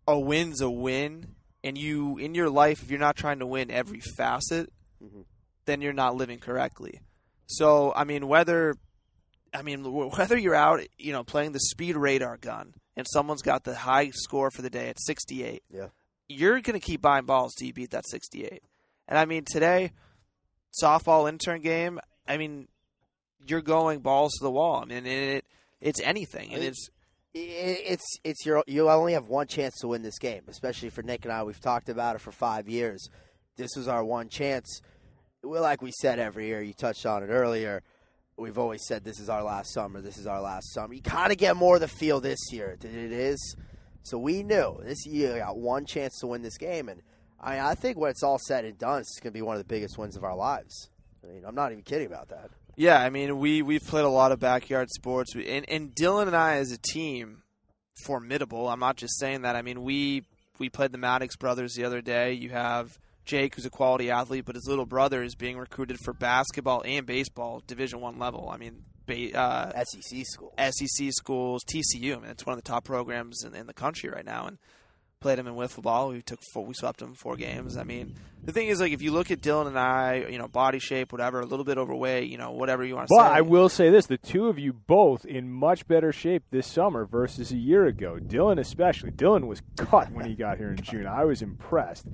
a 0.07 0.17
win's 0.19 0.61
a 0.61 0.69
win, 0.69 1.35
and 1.63 1.77
you 1.77 2.17
in 2.17 2.35
your 2.35 2.49
life, 2.49 2.81
if 2.83 2.89
you're 2.91 2.99
not 2.99 3.15
trying 3.15 3.39
to 3.39 3.45
win 3.45 3.71
every 3.71 4.01
facet, 4.17 4.71
Mhm. 5.03 5.25
then 5.65 5.81
you're 5.81 5.93
not 5.93 6.15
living 6.15 6.39
correctly. 6.39 7.01
So 7.47 7.93
I 7.95 8.03
mean, 8.03 8.27
whether 8.27 8.75
I 9.53 9.61
mean 9.61 9.83
whether 9.91 10.37
you're 10.37 10.55
out, 10.55 10.81
you 10.97 11.11
know, 11.13 11.23
playing 11.23 11.51
the 11.53 11.59
speed 11.59 11.95
radar 11.95 12.37
gun, 12.37 12.73
and 12.95 13.05
someone's 13.11 13.41
got 13.41 13.63
the 13.63 13.75
high 13.75 14.09
score 14.11 14.49
for 14.51 14.61
the 14.61 14.69
day 14.69 14.89
at 14.89 14.99
68 14.99 15.63
you're 16.27 16.59
going 16.61 16.79
to 16.79 16.85
keep 16.85 17.01
buying 17.01 17.25
balls 17.25 17.53
till 17.55 17.67
you 17.67 17.73
beat 17.73 17.91
that 17.91 18.07
68. 18.07 18.63
And 19.07 19.17
I 19.17 19.25
mean, 19.25 19.43
today, 19.45 19.91
softball 20.81 21.29
intern 21.29 21.61
game, 21.61 21.99
I 22.27 22.37
mean, 22.37 22.67
you're 23.47 23.61
going 23.61 23.99
balls 23.99 24.33
to 24.33 24.43
the 24.43 24.51
wall. 24.51 24.81
I 24.81 24.85
mean, 24.85 25.05
it, 25.05 25.45
it's 25.81 26.01
anything. 26.01 26.53
And 26.53 26.63
it's, 26.63 26.89
it's 27.37 28.17
it's 28.23 28.45
your 28.45 28.63
you 28.65 28.89
only 28.89 29.11
have 29.11 29.27
one 29.27 29.47
chance 29.47 29.75
to 29.81 29.89
win 29.89 30.01
this 30.01 30.17
game, 30.19 30.43
especially 30.47 30.89
for 30.89 31.03
Nick 31.03 31.25
and 31.25 31.33
I. 31.33 31.43
We've 31.43 31.59
talked 31.59 31.89
about 31.89 32.15
it 32.15 32.19
for 32.19 32.31
five 32.31 32.69
years. 32.69 33.09
This 33.57 33.71
was 33.75 33.89
our 33.89 34.05
one 34.05 34.29
chance. 34.29 34.81
Well, 35.43 35.61
like 35.61 35.81
we 35.81 35.91
said 35.91 36.17
every 36.17 36.47
year, 36.47 36.61
you 36.61 36.73
touched 36.73 37.05
on 37.05 37.23
it 37.23 37.27
earlier. 37.27 37.83
We've 38.37 38.57
always 38.57 38.85
said 38.87 39.03
this 39.03 39.19
is 39.19 39.29
our 39.29 39.43
last 39.43 39.73
summer. 39.73 40.01
This 40.01 40.17
is 40.17 40.27
our 40.27 40.41
last 40.41 40.73
summer. 40.73 40.93
You 40.93 41.01
kind 41.01 41.31
of 41.31 41.37
get 41.37 41.55
more 41.55 41.75
of 41.75 41.81
the 41.81 41.87
feel 41.87 42.19
this 42.19 42.39
year 42.51 42.77
than 42.79 42.97
it 42.97 43.11
is. 43.11 43.55
So 44.05 44.17
we 44.17 44.43
knew 44.43 44.79
this 44.83 45.05
year 45.05 45.39
got 45.39 45.57
one 45.57 45.85
chance 45.85 46.19
to 46.19 46.27
win 46.27 46.41
this 46.43 46.57
game, 46.57 46.89
and 46.89 47.01
I, 47.39 47.59
I 47.71 47.75
think 47.75 47.97
when 47.97 48.11
it's 48.11 48.21
all 48.23 48.37
said 48.39 48.63
and 48.63 48.77
done, 48.77 48.99
it's 49.01 49.19
going 49.19 49.31
to 49.33 49.37
be 49.37 49.41
one 49.41 49.55
of 49.55 49.61
the 49.61 49.67
biggest 49.67 49.97
wins 49.97 50.15
of 50.15 50.23
our 50.23 50.35
lives. 50.35 50.89
I 51.23 51.27
mean, 51.27 51.43
I'm 51.45 51.55
not 51.55 51.71
even 51.71 51.83
kidding 51.83 52.05
about 52.07 52.29
that. 52.29 52.51
yeah, 52.75 52.99
I 53.01 53.09
mean, 53.09 53.39
we, 53.39 53.61
we've 53.63 53.83
played 53.85 54.05
a 54.05 54.09
lot 54.09 54.31
of 54.31 54.39
backyard 54.39 54.89
sports. 54.91 55.35
We- 55.35 55.47
And, 55.49 55.67
and 55.67 55.93
Dylan 55.95 56.27
and 56.27 56.35
I, 56.35 56.57
as 56.57 56.71
a 56.71 56.77
team, 56.77 57.41
formidable. 58.05 58.67
I'm 58.67 58.79
not 58.79 58.97
just 58.97 59.17
saying 59.19 59.41
that. 59.41 59.55
I 59.55 59.61
mean, 59.61 59.83
we, 59.83 60.23
we 60.59 60.69
played 60.69 60.91
the 60.91 60.97
Maddox 60.97 61.35
brothers 61.35 61.73
the 61.73 61.83
other 61.85 62.01
day. 62.01 62.33
You 62.33 62.49
have 62.51 62.97
Jake, 63.25 63.55
who's 63.55 63.65
a 63.65 63.69
quality 63.71 64.11
athlete, 64.11 64.45
but 64.45 64.55
his 64.55 64.67
little 64.67 64.85
brother 64.85 65.23
is 65.23 65.33
being 65.35 65.57
recruited 65.57 65.97
for 66.03 66.13
basketball 66.13 66.83
and 66.85 67.05
baseball, 67.07 67.63
Division 67.65 68.01
One 68.01 68.19
level. 68.19 68.49
I 68.49 68.57
mean, 68.57 68.83
uh, 69.09 69.83
SEC 69.83 70.25
schools, 70.25 70.53
SEC 70.57 71.11
schools, 71.11 71.63
TCU. 71.63 72.17
I 72.17 72.19
mean, 72.19 72.31
it's 72.31 72.45
one 72.45 72.57
of 72.57 72.63
the 72.63 72.67
top 72.67 72.83
programs 72.83 73.43
in, 73.43 73.55
in 73.55 73.67
the 73.67 73.73
country 73.73 74.09
right 74.09 74.25
now. 74.25 74.47
And 74.47 74.57
played 75.19 75.39
him 75.39 75.47
in 75.47 75.55
wiffle 75.55 75.81
ball. 75.81 76.09
We 76.09 76.21
took 76.21 76.39
four, 76.53 76.65
we 76.65 76.73
swept 76.75 77.01
him 77.01 77.15
four 77.15 77.35
games. 77.35 77.77
I 77.77 77.83
mean, 77.83 78.15
the 78.45 78.51
thing 78.51 78.67
is, 78.67 78.79
like, 78.79 78.91
if 78.93 79.01
you 79.01 79.11
look 79.11 79.31
at 79.31 79.41
Dylan 79.41 79.67
and 79.67 79.77
I, 79.77 80.25
you 80.29 80.37
know, 80.37 80.47
body 80.47 80.79
shape, 80.79 81.11
whatever, 81.11 81.39
a 81.41 81.45
little 81.45 81.65
bit 81.65 81.77
overweight, 81.77 82.29
you 82.29 82.37
know, 82.37 82.51
whatever 82.51 82.83
you 82.85 82.95
want 82.95 83.07
to 83.07 83.13
say. 83.15 83.17
But. 83.21 83.31
I 83.31 83.41
will 83.41 83.69
say 83.69 83.89
this: 83.89 84.05
the 84.05 84.17
two 84.17 84.47
of 84.47 84.57
you 84.59 84.73
both 84.73 85.25
in 85.25 85.51
much 85.51 85.87
better 85.87 86.11
shape 86.11 86.43
this 86.51 86.67
summer 86.67 87.05
versus 87.05 87.51
a 87.51 87.57
year 87.57 87.85
ago. 87.85 88.17
Dylan, 88.21 88.59
especially. 88.59 89.11
Dylan 89.11 89.47
was 89.47 89.61
cut 89.77 90.11
when 90.11 90.25
he 90.25 90.35
got 90.35 90.57
here 90.57 90.69
in 90.71 90.77
June. 90.77 91.07
I 91.07 91.25
was 91.25 91.41
impressed. 91.41 92.05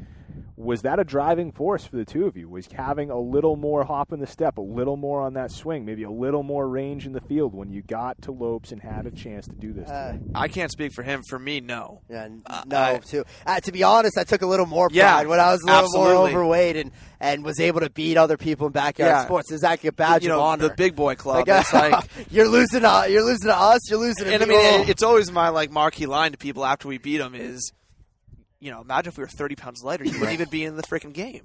Was 0.55 0.83
that 0.83 0.99
a 0.99 1.03
driving 1.03 1.51
force 1.51 1.85
for 1.85 1.95
the 1.95 2.05
two 2.05 2.25
of 2.27 2.37
you? 2.37 2.47
Was 2.47 2.67
having 2.71 3.09
a 3.09 3.19
little 3.19 3.55
more 3.55 3.83
hop 3.83 4.13
in 4.13 4.19
the 4.19 4.27
step, 4.27 4.57
a 4.57 4.61
little 4.61 4.95
more 4.95 5.21
on 5.21 5.33
that 5.33 5.51
swing, 5.51 5.85
maybe 5.85 6.03
a 6.03 6.11
little 6.11 6.43
more 6.43 6.67
range 6.69 7.07
in 7.07 7.13
the 7.13 7.21
field 7.21 7.55
when 7.55 7.71
you 7.71 7.81
got 7.81 8.21
to 8.23 8.31
Lopes 8.31 8.71
and 8.71 8.79
had 8.79 9.07
a 9.07 9.11
chance 9.11 9.47
to 9.47 9.55
do 9.55 9.73
this? 9.73 9.89
Uh, 9.89 10.19
I 10.35 10.47
can't 10.49 10.71
speak 10.71 10.93
for 10.93 11.01
him. 11.01 11.23
For 11.27 11.39
me, 11.39 11.61
no. 11.61 12.01
And 12.09 12.43
Uh, 12.45 12.61
no, 12.67 12.77
I- 12.77 12.97
too. 12.99 13.23
Uh, 13.45 13.59
to 13.61 13.71
be 13.71 13.81
honest, 13.83 14.17
I 14.19 14.23
took 14.23 14.43
a 14.43 14.45
little 14.45 14.67
more 14.67 14.87
pride 14.89 14.95
Yeah, 14.97 15.23
when 15.23 15.39
I 15.39 15.51
was 15.51 15.61
a 15.63 15.65
little 15.65 15.81
more 15.95 16.05
absolutely. 16.09 16.20
Overweight 16.29 16.75
and, 16.77 16.91
and 17.19 17.43
was 17.43 17.59
able 17.59 17.79
to 17.81 17.89
beat 17.89 18.17
other 18.17 18.37
people 18.37 18.67
in 18.67 18.73
backyard 18.73 19.09
Yeah. 19.11 19.25
sports. 19.25 19.51
It's 19.51 19.63
like 19.63 19.83
a 19.85 19.91
badge 19.91 20.23
you 20.23 20.29
know, 20.29 20.35
of 20.35 20.41
honor. 20.41 20.67
the 20.69 20.73
big 20.75 20.95
boy 20.95 21.15
club. 21.15 21.47
Like, 21.47 21.61
it's 21.61 21.73
like, 21.73 22.05
you're 22.31 22.47
losing 22.49 22.81
to 22.81 23.05
you're 23.09 23.23
losing 23.25 23.47
to 23.49 23.57
us. 23.57 23.89
You're 23.89 23.99
losing 23.99 24.25
to 24.25 24.33
and 24.33 24.43
I 24.43 24.45
mean, 24.45 24.89
it's 24.89 25.03
always 25.03 25.31
my 25.31 25.49
like 25.49 25.71
marquee 25.71 26.05
line 26.05 26.31
to 26.31 26.37
people 26.37 26.65
after 26.65 26.87
we 26.87 26.97
beat 26.97 27.17
them 27.17 27.35
is, 27.35 27.71
you 28.59 28.71
know, 28.71 28.81
imagine 28.81 29.09
if 29.09 29.17
we 29.17 29.23
were 29.23 29.27
thirty 29.27 29.55
pounds 29.55 29.81
lighter, 29.83 30.03
you 30.05 30.13
wouldn't 30.13 30.33
even 30.33 30.49
be 30.49 30.63
in 30.63 30.75
the 30.77 30.83
freaking 30.83 31.13
game. 31.13 31.43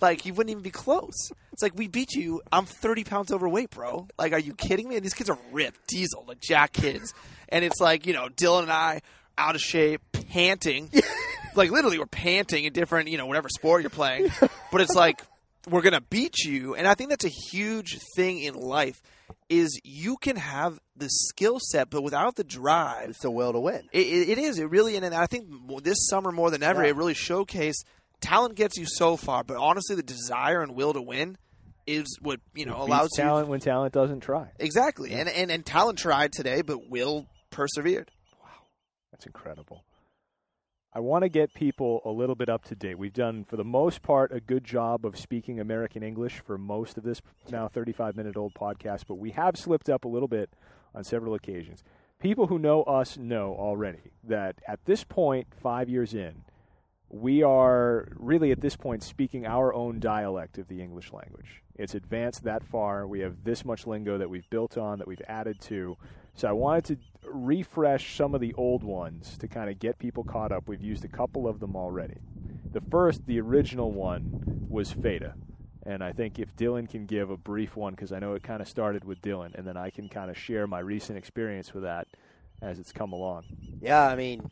Like 0.00 0.26
you 0.26 0.34
wouldn't 0.34 0.50
even 0.50 0.62
be 0.62 0.70
close. 0.70 1.30
It's 1.52 1.62
like 1.62 1.72
we 1.74 1.88
beat 1.88 2.12
you. 2.12 2.42
I'm 2.52 2.66
30 2.66 3.04
pounds 3.04 3.32
overweight, 3.32 3.70
bro. 3.70 4.08
Like, 4.18 4.32
are 4.34 4.38
you 4.38 4.54
kidding 4.54 4.86
me? 4.88 4.96
And 4.96 5.04
these 5.04 5.14
kids 5.14 5.30
are 5.30 5.38
ripped, 5.52 5.86
diesel, 5.88 6.24
like 6.28 6.38
jack 6.40 6.72
kids. 6.74 7.14
And 7.48 7.64
it's 7.64 7.80
like 7.80 8.06
you 8.06 8.12
know, 8.12 8.28
Dylan 8.28 8.64
and 8.64 8.72
I 8.72 9.00
out 9.38 9.54
of 9.54 9.60
shape, 9.62 10.02
panting. 10.12 10.90
like 11.54 11.70
literally, 11.70 11.98
we're 11.98 12.06
panting 12.06 12.64
in 12.64 12.72
different, 12.72 13.08
you 13.08 13.18
know, 13.18 13.26
whatever 13.26 13.48
sport 13.48 13.82
you're 13.82 13.90
playing. 13.90 14.30
But 14.72 14.80
it's 14.80 14.94
like 14.94 15.22
we're 15.68 15.82
gonna 15.82 16.00
beat 16.00 16.38
you, 16.44 16.74
and 16.74 16.86
I 16.86 16.94
think 16.94 17.10
that's 17.10 17.24
a 17.24 17.28
huge 17.28 17.98
thing 18.16 18.40
in 18.40 18.54
life. 18.54 19.00
Is 19.48 19.80
you 19.84 20.16
can 20.16 20.36
have 20.36 20.78
the 20.96 21.08
skill 21.08 21.58
set, 21.60 21.90
but 21.90 22.02
without 22.02 22.36
the 22.36 22.44
drive, 22.44 23.10
it's 23.10 23.24
a 23.24 23.30
will 23.30 23.52
to 23.52 23.60
win. 23.60 23.88
it, 23.92 24.06
it, 24.28 24.38
is. 24.38 24.58
It 24.58 24.64
really, 24.70 24.96
and 24.96 25.04
I 25.14 25.26
think 25.26 25.48
this 25.82 26.08
summer 26.08 26.30
more 26.32 26.50
than 26.50 26.62
ever, 26.62 26.82
Yeah. 26.84 26.90
it 26.90 26.96
really 26.96 27.14
showcased 27.14 27.84
talent 28.20 28.54
gets 28.54 28.76
you 28.76 28.86
so 28.86 29.16
far, 29.16 29.42
but 29.44 29.56
honestly, 29.56 29.96
the 29.96 30.02
desire 30.02 30.62
and 30.62 30.74
will 30.74 30.92
to 30.92 31.02
win 31.02 31.36
is 31.86 32.06
what 32.20 32.38
you 32.54 32.66
know 32.66 32.76
allows 32.80 33.08
you 33.16 33.22
talent 33.24 33.48
when 33.48 33.58
talent 33.60 33.92
doesn't 33.92 34.20
try. 34.20 34.50
exactly. 34.58 35.12
And, 35.14 35.28
and 35.28 35.50
and 35.50 35.64
talent 35.66 35.98
tried 35.98 36.32
today, 36.32 36.62
but 36.62 36.88
will 36.90 37.26
persevered. 37.50 38.10
Wow, 38.40 38.48
that's 39.12 39.26
incredible. 39.26 39.84
I 40.92 40.98
want 40.98 41.22
to 41.22 41.28
get 41.28 41.54
people 41.54 42.02
a 42.04 42.10
little 42.10 42.34
bit 42.34 42.48
up 42.48 42.64
to 42.64 42.74
date. 42.74 42.98
We've 42.98 43.12
done, 43.12 43.44
for 43.44 43.56
the 43.56 43.64
most 43.64 44.02
part, 44.02 44.32
a 44.32 44.40
good 44.40 44.64
job 44.64 45.06
of 45.06 45.16
speaking 45.16 45.60
American 45.60 46.02
English 46.02 46.40
for 46.44 46.58
most 46.58 46.98
of 46.98 47.04
this 47.04 47.22
now 47.48 47.68
35 47.68 48.16
minute 48.16 48.36
old 48.36 48.54
podcast, 48.54 49.04
but 49.06 49.14
we 49.14 49.30
have 49.30 49.56
slipped 49.56 49.88
up 49.88 50.04
a 50.04 50.08
little 50.08 50.26
bit 50.26 50.50
on 50.92 51.04
several 51.04 51.34
occasions. 51.34 51.84
People 52.18 52.48
who 52.48 52.58
know 52.58 52.82
us 52.82 53.16
know 53.16 53.54
already 53.54 54.10
that 54.24 54.56
at 54.66 54.84
this 54.84 55.04
point, 55.04 55.46
five 55.62 55.88
years 55.88 56.12
in, 56.12 56.42
we 57.08 57.44
are 57.44 58.08
really 58.16 58.50
at 58.50 58.60
this 58.60 58.74
point 58.76 59.04
speaking 59.04 59.46
our 59.46 59.72
own 59.72 60.00
dialect 60.00 60.58
of 60.58 60.66
the 60.66 60.82
English 60.82 61.12
language. 61.12 61.62
It's 61.76 61.94
advanced 61.94 62.42
that 62.44 62.64
far. 62.64 63.06
We 63.06 63.20
have 63.20 63.44
this 63.44 63.64
much 63.64 63.86
lingo 63.86 64.18
that 64.18 64.28
we've 64.28 64.48
built 64.50 64.76
on, 64.76 64.98
that 64.98 65.06
we've 65.06 65.22
added 65.28 65.60
to. 65.62 65.96
So 66.34 66.48
I 66.48 66.52
wanted 66.52 66.84
to 66.86 66.96
refresh 67.24 68.16
some 68.16 68.34
of 68.34 68.40
the 68.40 68.54
old 68.54 68.82
ones 68.82 69.36
to 69.38 69.48
kind 69.48 69.70
of 69.70 69.78
get 69.78 69.98
people 69.98 70.24
caught 70.24 70.52
up. 70.52 70.68
We've 70.68 70.82
used 70.82 71.04
a 71.04 71.08
couple 71.08 71.46
of 71.46 71.60
them 71.60 71.76
already. 71.76 72.18
The 72.72 72.80
first, 72.80 73.26
the 73.26 73.40
original 73.40 73.92
one, 73.92 74.66
was 74.68 74.92
Feta. 74.92 75.34
And 75.84 76.04
I 76.04 76.12
think 76.12 76.38
if 76.38 76.54
Dylan 76.56 76.88
can 76.88 77.06
give 77.06 77.30
a 77.30 77.36
brief 77.36 77.76
one, 77.76 77.94
because 77.94 78.12
I 78.12 78.18
know 78.18 78.34
it 78.34 78.42
kind 78.42 78.60
of 78.60 78.68
started 78.68 79.04
with 79.04 79.20
Dylan, 79.22 79.54
and 79.54 79.66
then 79.66 79.76
I 79.76 79.90
can 79.90 80.08
kind 80.08 80.30
of 80.30 80.36
share 80.36 80.66
my 80.66 80.78
recent 80.78 81.18
experience 81.18 81.72
with 81.72 81.84
that 81.84 82.06
as 82.62 82.78
it's 82.78 82.92
come 82.92 83.12
along. 83.12 83.44
Yeah, 83.80 84.06
I 84.06 84.14
mean, 84.14 84.50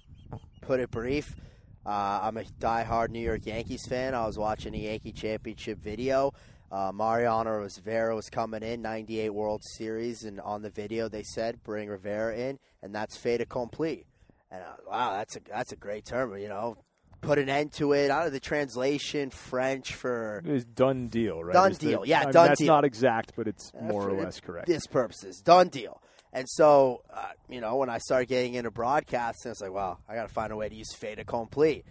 put 0.62 0.80
it 0.80 0.90
brief. 0.90 1.36
Uh, 1.84 2.20
I'm 2.22 2.36
a 2.36 2.44
diehard 2.44 3.10
New 3.10 3.20
York 3.20 3.46
Yankees 3.46 3.86
fan. 3.86 4.14
I 4.14 4.26
was 4.26 4.38
watching 4.38 4.74
a 4.74 4.78
Yankee 4.78 5.12
championship 5.12 5.78
video. 5.78 6.32
Uh, 6.70 6.92
Mariano 6.92 7.50
Rivera 7.60 8.14
was 8.14 8.28
coming 8.28 8.62
in, 8.62 8.82
98 8.82 9.30
World 9.30 9.62
Series, 9.64 10.24
and 10.24 10.40
on 10.40 10.62
the 10.62 10.70
video 10.70 11.08
they 11.08 11.22
said, 11.22 11.62
bring 11.62 11.88
Rivera 11.88 12.36
in, 12.36 12.58
and 12.82 12.94
that's 12.94 13.16
fait 13.16 13.40
accompli. 13.40 14.04
And 14.50 14.62
uh, 14.62 14.76
wow, 14.88 15.12
that's 15.14 15.36
a 15.36 15.40
that's 15.48 15.72
a 15.72 15.76
great 15.76 16.04
term. 16.04 16.36
You 16.38 16.48
know, 16.48 16.76
put 17.22 17.38
an 17.38 17.48
end 17.48 17.72
to 17.74 17.92
it. 17.92 18.10
Out 18.10 18.26
of 18.26 18.32
the 18.32 18.40
translation, 18.40 19.30
French 19.30 19.94
for 19.94 20.42
It 20.44 20.50
was 20.52 20.64
done 20.64 21.08
deal, 21.08 21.42
right? 21.42 21.52
Done 21.54 21.72
Is 21.72 21.78
the- 21.78 21.86
deal. 21.88 22.04
Yeah, 22.06 22.20
I 22.20 22.24
mean, 22.26 22.32
done 22.32 22.46
that's 22.48 22.58
deal. 22.60 22.68
not 22.68 22.84
exact, 22.84 23.32
but 23.36 23.46
it's 23.48 23.72
Uh, 23.78 23.82
more 23.84 24.08
or 24.08 24.12
less 24.12 24.40
correct. 24.40 24.66
this 24.66 24.86
purposes. 24.86 25.40
Done 25.40 25.68
deal. 25.68 26.00
And 26.32 26.46
so, 26.48 27.00
uh, 27.12 27.30
you 27.48 27.60
know, 27.62 27.76
when 27.76 27.88
I 27.88 27.96
started 27.98 28.26
getting 28.28 28.52
into 28.54 28.70
broadcasting, 28.70 29.48
I 29.48 29.52
was 29.52 29.60
like, 29.62 29.72
well, 29.72 29.98
I 30.06 30.14
got 30.14 30.28
to 30.28 30.32
find 30.32 30.52
a 30.52 30.56
way 30.56 30.68
to 30.68 30.74
use 30.74 30.92
fait 30.94 31.18
accompli. 31.18 31.84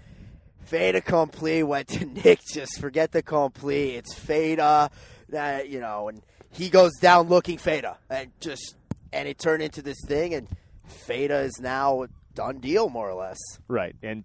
Fait 0.68 0.96
accompli 0.96 1.64
went 1.64 1.88
to 1.90 2.06
Nick. 2.24 2.40
Just 2.54 2.80
forget 2.80 3.12
the 3.12 3.22
complete. 3.22 3.96
It's 3.96 4.14
Feta. 4.14 4.90
That 5.30 5.70
you 5.70 5.80
know, 5.80 6.08
and 6.10 6.22
he 6.52 6.70
goes 6.70 6.92
down 7.02 7.28
looking 7.28 7.58
Feta, 7.58 7.98
and 8.10 8.32
just 8.40 8.76
and 9.12 9.28
it 9.28 9.40
turned 9.40 9.64
into 9.64 9.82
this 9.82 9.98
thing, 10.06 10.34
and 10.34 10.48
Feta 10.86 11.40
is 11.40 11.60
now 11.60 12.04
a 12.04 12.08
done 12.34 12.60
deal, 12.60 12.90
more 12.90 13.10
or 13.10 13.16
less. 13.16 13.38
Right, 13.68 13.96
and 14.04 14.24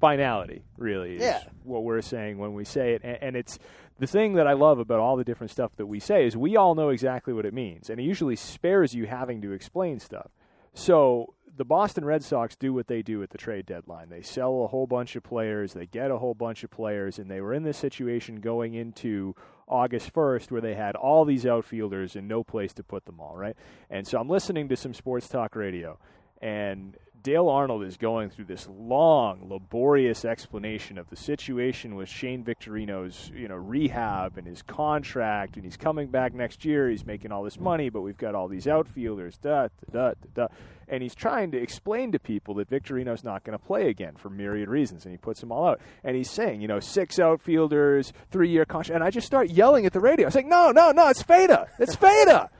finality 0.00 0.62
really 0.76 1.16
is 1.16 1.20
Yeah. 1.22 1.42
what 1.62 1.84
we're 1.84 2.00
saying 2.02 2.38
when 2.38 2.54
we 2.54 2.64
say 2.64 2.94
it, 2.94 3.02
and, 3.04 3.18
and 3.20 3.36
it's 3.36 3.58
the 3.98 4.06
thing 4.06 4.34
that 4.34 4.46
I 4.46 4.54
love 4.54 4.78
about 4.78 4.98
all 4.98 5.16
the 5.16 5.24
different 5.24 5.50
stuff 5.50 5.72
that 5.76 5.86
we 5.86 6.00
say 6.00 6.24
is 6.26 6.36
we 6.36 6.56
all 6.56 6.74
know 6.74 6.88
exactly 6.88 7.32
what 7.34 7.44
it 7.44 7.52
means, 7.54 7.90
and 7.90 8.00
it 8.00 8.04
usually 8.04 8.34
spares 8.36 8.94
you 8.94 9.06
having 9.06 9.42
to 9.42 9.52
explain 9.52 9.98
stuff. 10.00 10.30
So 10.72 11.34
the 11.56 11.64
Boston 11.64 12.04
Red 12.04 12.22
Sox 12.24 12.56
do 12.56 12.72
what 12.72 12.86
they 12.86 13.02
do 13.02 13.22
at 13.22 13.30
the 13.30 13.38
trade 13.38 13.66
deadline. 13.66 14.08
They 14.08 14.22
sell 14.22 14.64
a 14.64 14.68
whole 14.68 14.86
bunch 14.86 15.16
of 15.16 15.22
players, 15.22 15.72
they 15.72 15.86
get 15.86 16.10
a 16.10 16.18
whole 16.18 16.34
bunch 16.34 16.64
of 16.64 16.70
players, 16.70 17.18
and 17.18 17.30
they 17.30 17.40
were 17.40 17.54
in 17.54 17.62
this 17.62 17.76
situation 17.76 18.36
going 18.40 18.74
into 18.74 19.34
August 19.66 20.12
1st 20.12 20.50
where 20.50 20.60
they 20.60 20.74
had 20.74 20.96
all 20.96 21.24
these 21.24 21.46
outfielders 21.46 22.16
and 22.16 22.26
no 22.26 22.42
place 22.42 22.72
to 22.74 22.82
put 22.82 23.04
them 23.04 23.20
all, 23.20 23.36
right? 23.36 23.56
And 23.88 24.06
so 24.06 24.18
I'm 24.18 24.28
listening 24.28 24.68
to 24.68 24.76
some 24.76 24.94
sports 24.94 25.28
talk 25.28 25.54
radio, 25.54 25.98
and 26.40 26.96
Dale 27.22 27.48
Arnold 27.48 27.84
is 27.84 27.96
going 27.96 28.30
through 28.30 28.46
this 28.46 28.66
long, 28.68 29.48
laborious 29.48 30.24
explanation 30.24 30.96
of 30.96 31.10
the 31.10 31.16
situation 31.16 31.94
with 31.94 32.08
Shane 32.08 32.44
Victorino's, 32.44 33.30
you 33.34 33.48
know, 33.48 33.56
rehab 33.56 34.38
and 34.38 34.46
his 34.46 34.62
contract, 34.62 35.56
and 35.56 35.64
he's 35.64 35.76
coming 35.76 36.08
back 36.08 36.32
next 36.32 36.64
year. 36.64 36.88
He's 36.88 37.04
making 37.04 37.32
all 37.32 37.42
this 37.42 37.58
money, 37.58 37.90
but 37.90 38.00
we've 38.00 38.16
got 38.16 38.34
all 38.34 38.48
these 38.48 38.66
outfielders, 38.66 39.36
da 39.38 39.68
da 39.92 40.12
da 40.12 40.14
da, 40.34 40.46
and 40.88 41.02
he's 41.02 41.14
trying 41.14 41.50
to 41.50 41.58
explain 41.58 42.12
to 42.12 42.18
people 42.18 42.54
that 42.54 42.70
Victorino's 42.70 43.22
not 43.22 43.44
going 43.44 43.58
to 43.58 43.64
play 43.64 43.88
again 43.88 44.16
for 44.16 44.30
myriad 44.30 44.68
reasons, 44.68 45.04
and 45.04 45.12
he 45.12 45.18
puts 45.18 45.40
them 45.40 45.52
all 45.52 45.66
out. 45.66 45.80
And 46.02 46.16
he's 46.16 46.30
saying, 46.30 46.60
you 46.62 46.68
know, 46.68 46.80
six 46.80 47.18
outfielders, 47.18 48.12
three-year 48.30 48.64
contract, 48.64 48.96
and 48.96 49.04
I 49.04 49.10
just 49.10 49.26
start 49.26 49.50
yelling 49.50 49.84
at 49.84 49.92
the 49.92 50.00
radio. 50.00 50.26
I 50.26 50.28
was 50.28 50.34
like, 50.34 50.46
no, 50.46 50.70
no, 50.70 50.90
no, 50.92 51.08
it's 51.08 51.22
Feta, 51.22 51.68
it's 51.78 51.94
Feta. 51.94 52.50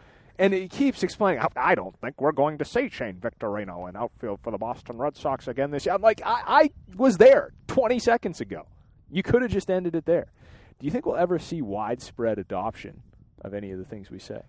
And 0.41 0.55
he 0.55 0.69
keeps 0.69 1.03
explaining, 1.03 1.45
"I- 1.55 1.75
don't 1.75 1.95
think 2.01 2.21
we're 2.21 2.33
going 2.33 2.59
to 2.59 2.65
see 2.65 2.89
Shane 2.89 3.17
Victorino 3.21 3.89
in 3.89 3.95
outfield 3.95 4.41
for 4.43 4.51
the 4.51 4.59
Boston 4.59 4.97
Red 4.97 5.17
Sox 5.17 5.47
again 5.47 5.71
this 5.71 5.85
year. 5.87 5.95
I'm 5.95 6.01
like, 6.03 6.23
I, 6.25 6.43
I 6.47 6.71
was 6.97 7.19
there 7.19 7.53
20 7.69 7.99
seconds 7.99 8.41
ago. 8.41 8.67
You 9.11 9.23
could 9.23 9.43
have 9.43 9.51
just 9.51 9.71
ended 9.71 9.95
it 9.95 10.07
there. 10.07 10.33
Do 10.79 10.87
you 10.87 10.91
think 10.91 11.05
we'll 11.05 11.17
ever 11.17 11.39
see 11.39 11.61
widespread 11.61 12.39
adoption 12.39 13.03
of 13.43 13.53
any 13.55 13.71
of 13.71 13.79
the 13.79 13.85
things 13.85 14.11
we 14.11 14.19
say? 14.19 14.41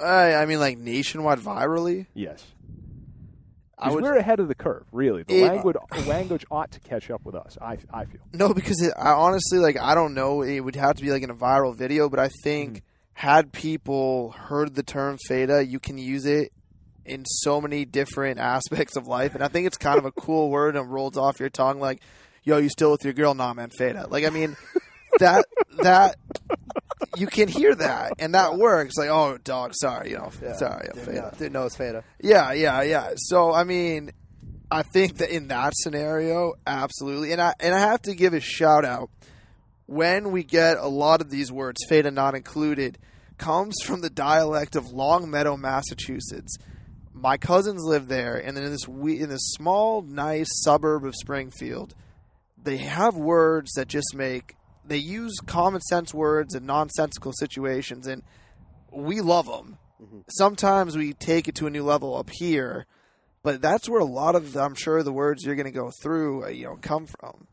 I, 0.00 0.34
I 0.34 0.46
mean, 0.46 0.60
like 0.60 0.78
nationwide, 0.78 1.38
virally. 1.40 2.06
Yes. 2.14 2.44
Would 3.84 4.04
we're 4.04 4.14
ahead 4.16 4.38
of 4.38 4.46
the 4.46 4.54
curve, 4.54 4.84
really. 4.92 5.24
The 5.24 5.42
It- 5.42 5.48
language, 5.48 5.76
language 6.06 6.44
ought 6.52 6.70
to 6.70 6.80
catch 6.80 7.10
up 7.10 7.24
with 7.24 7.34
us, 7.34 7.58
I, 7.60 7.78
I 7.92 8.04
feel. 8.04 8.20
no 8.32 8.54
because 8.54 8.80
it, 8.80 8.92
I 8.96 9.10
honestly 9.10 9.58
like 9.58 9.76
I 9.76 9.96
don't 9.96 10.14
know. 10.14 10.42
It 10.42 10.60
would 10.60 10.76
have 10.76 10.94
to 10.96 11.02
be 11.02 11.10
like 11.10 11.24
in 11.24 11.30
a 11.30 11.34
viral 11.34 11.74
video, 11.74 12.08
but 12.08 12.20
I 12.20 12.28
think 12.44 12.76
Mm-hmm. 12.76 12.84
Had 13.14 13.52
people 13.52 14.32
heard 14.32 14.74
the 14.74 14.82
term 14.82 15.18
Feta, 15.26 15.64
you 15.64 15.78
can 15.78 15.98
use 15.98 16.24
it 16.26 16.52
in 17.04 17.24
so 17.24 17.60
many 17.60 17.84
different 17.84 18.38
aspects 18.38 18.96
of 18.96 19.06
life, 19.06 19.34
and 19.34 19.42
I 19.42 19.48
think 19.48 19.66
it's 19.66 19.76
kind 19.76 19.98
of 19.98 20.04
a 20.04 20.12
cool 20.12 20.50
word 20.50 20.76
and 20.76 20.90
rolls 20.92 21.16
off 21.16 21.40
your 21.40 21.50
tongue 21.50 21.80
like, 21.80 22.00
"Yo, 22.44 22.58
you 22.58 22.68
still 22.68 22.92
with 22.92 23.04
your 23.04 23.12
girl?" 23.12 23.34
Nah, 23.34 23.54
man, 23.54 23.70
Feta. 23.70 24.06
Like 24.08 24.24
I 24.24 24.30
mean, 24.30 24.56
that 25.18 25.44
that 25.82 26.16
you 27.16 27.26
can 27.26 27.48
hear 27.48 27.74
that, 27.74 28.12
and 28.18 28.34
that 28.34 28.56
works. 28.56 28.96
Like, 28.96 29.10
oh, 29.10 29.36
dog, 29.42 29.72
sorry, 29.74 30.10
you 30.10 30.16
know, 30.18 30.30
sorry, 30.56 30.86
yeah, 30.86 30.92
Didn't 30.92 31.04
Feta. 31.06 31.20
know, 31.20 31.30
didn't 31.38 31.52
know 31.52 31.66
it's 31.66 31.76
Feta. 31.76 32.04
Yeah, 32.20 32.52
yeah, 32.52 32.82
yeah. 32.82 33.10
So 33.16 33.52
I 33.52 33.64
mean, 33.64 34.12
I 34.70 34.82
think 34.82 35.18
that 35.18 35.30
in 35.30 35.48
that 35.48 35.72
scenario, 35.76 36.54
absolutely. 36.66 37.32
And 37.32 37.40
I 37.42 37.54
and 37.60 37.74
I 37.74 37.80
have 37.80 38.02
to 38.02 38.14
give 38.14 38.32
a 38.32 38.40
shout 38.40 38.84
out 38.84 39.10
when 39.86 40.32
we 40.32 40.44
get 40.44 40.78
a 40.78 40.88
lot 40.88 41.20
of 41.20 41.30
these 41.30 41.50
words, 41.52 41.84
Feta 41.88 42.10
not 42.10 42.34
included, 42.34 42.98
comes 43.38 43.74
from 43.82 44.00
the 44.00 44.10
dialect 44.10 44.76
of 44.76 44.92
Longmeadow, 44.92 45.56
Massachusetts. 45.56 46.56
My 47.12 47.36
cousins 47.36 47.82
live 47.84 48.08
there, 48.08 48.36
and 48.36 48.56
then 48.56 48.64
in 48.64 48.70
this 48.70 48.88
we 48.88 49.20
in 49.20 49.28
this 49.28 49.52
small, 49.56 50.02
nice 50.02 50.48
suburb 50.62 51.04
of 51.04 51.14
Springfield, 51.14 51.94
they 52.62 52.78
have 52.78 53.16
words 53.16 53.72
that 53.72 53.88
just 53.88 54.14
make 54.14 54.56
they 54.84 54.96
use 54.96 55.36
common 55.46 55.80
sense 55.80 56.12
words 56.12 56.54
in 56.54 56.66
nonsensical 56.66 57.32
situations, 57.32 58.06
and 58.06 58.22
we 58.90 59.20
love 59.20 59.46
them. 59.46 59.78
Sometimes 60.28 60.96
we 60.96 61.12
take 61.12 61.48
it 61.48 61.54
to 61.56 61.66
a 61.66 61.70
new 61.70 61.84
level 61.84 62.16
up 62.16 62.30
here, 62.30 62.86
but 63.42 63.60
that's 63.60 63.88
where 63.88 64.00
a 64.00 64.04
lot 64.04 64.34
of 64.34 64.56
I'm 64.56 64.74
sure 64.74 65.02
the 65.02 65.12
words 65.12 65.44
you're 65.44 65.54
going 65.54 65.72
to 65.72 65.78
go 65.78 65.90
through, 66.02 66.44
uh, 66.44 66.48
you 66.48 66.64
know, 66.64 66.76
come 66.80 67.06
from. 67.06 67.46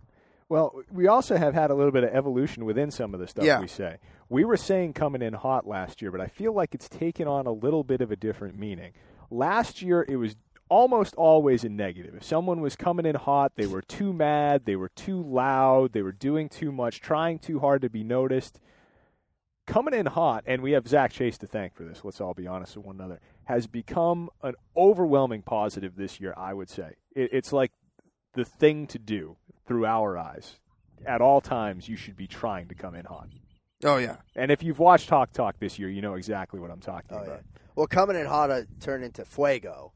Well, 0.50 0.82
we 0.91 1.08
also 1.08 1.38
have 1.38 1.54
had 1.54 1.70
a 1.70 1.76
little 1.76 1.91
bit 1.91 2.04
of 2.04 2.10
evolution 2.10 2.66
within 2.66 2.89
some 2.89 3.14
of 3.14 3.20
the 3.20 3.28
stuff 3.28 3.45
Yeah. 3.45 3.60
we 3.62 3.68
say. 3.68 3.97
We 4.30 4.43
were 4.43 4.58
saying 4.58 4.93
coming 4.93 5.22
in 5.22 5.34
hot 5.34 5.68
last 5.68 6.02
year, 6.02 6.12
but 6.12 6.20
I 6.22 6.28
feel 6.28 6.54
like 6.54 6.74
it's 6.74 6.89
taken 6.89 7.28
on 7.28 7.45
a 7.45 7.52
little 7.52 7.84
bit 7.84 8.02
of 8.02 8.12
a 8.12 8.16
different 8.16 8.58
meaning. 8.58 8.93
Last 9.30 9.84
year, 9.84 10.04
it 10.10 10.16
was 10.16 10.36
almost 10.68 11.14
always 11.16 11.64
a 11.64 11.70
negative. 11.70 12.16
If 12.16 12.24
someone 12.24 12.62
was 12.62 12.76
coming 12.76 13.06
in 13.06 13.16
hot, 13.16 13.54
they 13.56 13.68
were 13.68 13.82
too 13.84 14.12
mad, 14.12 14.66
they 14.66 14.76
were 14.76 14.89
too 14.89 15.22
loud, 15.22 15.93
they 15.93 16.02
were 16.02 16.12
doing 16.12 16.50
too 16.50 16.72
much, 16.72 17.00
trying 17.00 17.38
too 17.39 17.60
hard 17.60 17.82
to 17.84 17.89
be 17.89 18.04
noticed. 18.04 18.60
Coming 19.68 19.93
in 19.93 20.08
hot, 20.08 20.43
and 20.47 20.64
we 20.64 20.72
have 20.72 20.88
Zach 20.88 21.12
Chase 21.12 21.38
to 21.39 21.47
thank 21.47 21.76
for 21.76 21.84
this, 21.84 22.04
let's 22.04 22.20
all 22.20 22.34
be 22.34 22.47
honest 22.47 22.76
with 22.76 22.88
one 22.88 22.95
another, 22.95 23.20
has 23.43 23.68
become 23.68 24.30
an 24.41 24.56
overwhelming 24.76 25.43
positive 25.43 25.95
this 25.95 26.20
year, 26.20 26.34
I 26.36 26.56
would 26.56 26.70
say. 26.70 26.95
It, 27.16 27.30
it's 27.34 27.54
like 27.54 27.72
the 28.34 28.45
thing 28.45 28.88
to 28.88 28.97
do 29.00 29.38
through 29.70 29.86
our 29.86 30.18
eyes. 30.18 30.56
At 31.06 31.22
all 31.22 31.40
times, 31.40 31.88
you 31.88 31.96
should 31.96 32.18
be 32.18 32.28
trying 32.28 32.68
to 32.68 32.76
come 32.76 32.94
in 32.96 33.06
hot. 33.06 33.30
Oh 33.86 33.96
yeah, 33.96 34.18
And 34.36 34.52
if 34.52 34.62
you've 34.64 34.80
watched 34.80 35.10
Hawk 35.10 35.32
Talk 35.32 35.58
this 35.60 35.80
year, 35.80 35.88
you 35.88 36.02
know 36.02 36.16
exactly 36.16 36.60
what 36.60 36.70
I'm 36.72 36.82
talking 36.82 37.12
Oh, 37.18 37.22
yeah. 37.22 37.28
about. 37.28 37.44
Well, 37.78 37.88
coming 37.88 38.18
in 38.18 38.26
hot 38.26 38.52
uh, 38.52 38.64
turned 38.82 39.06
into 39.06 39.24
Fuego. 39.24 39.94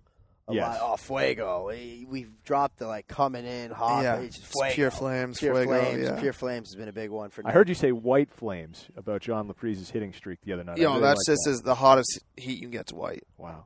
A 0.48 0.54
Yes. 0.54 0.80
lot- 0.80 0.94
oh, 0.94 0.96
Fuego. 0.96 1.68
We- 1.68 2.06
We've 2.10 2.32
dropped 2.44 2.78
the 2.80 2.88
like 2.88 3.08
coming 3.10 3.46
in 3.46 3.72
hot. 3.72 4.04
yeah. 4.04 4.16
It's 4.20 4.38
It's 4.38 4.48
Fuego. 4.48 4.74
pure 4.74 4.92
flames, 4.92 5.40
Pure 5.40 5.56
fuego, 5.56 5.82
flames. 5.82 6.04
yeah. 6.04 6.20
Pure 6.22 6.34
flames 6.34 6.70
has 6.70 6.76
been 6.76 6.88
a 6.88 6.94
big 6.94 7.10
one 7.10 7.30
for. 7.30 7.42
I 7.44 7.48
Nick. 7.50 7.54
heard 7.56 7.68
you 7.70 7.76
say 7.76 7.92
white 7.92 8.32
flames 8.32 8.88
about 8.96 9.22
John 9.22 9.50
LaPrise's 9.50 9.90
hitting 9.90 10.14
streak 10.14 10.40
the 10.46 10.54
other 10.54 10.64
night. 10.64 10.74
I 10.78 10.78
You 10.78 10.84
know, 10.84 10.90
really 10.92 11.02
that's 11.02 11.28
like 11.28 11.34
just 11.36 11.44
that. 11.46 11.52
as 11.52 11.62
the 11.64 11.76
hottest 11.76 12.20
heat 12.38 12.54
you 12.56 12.62
can 12.62 12.72
get 12.72 12.88
to 12.88 12.96
white. 12.96 13.24
wow. 13.38 13.66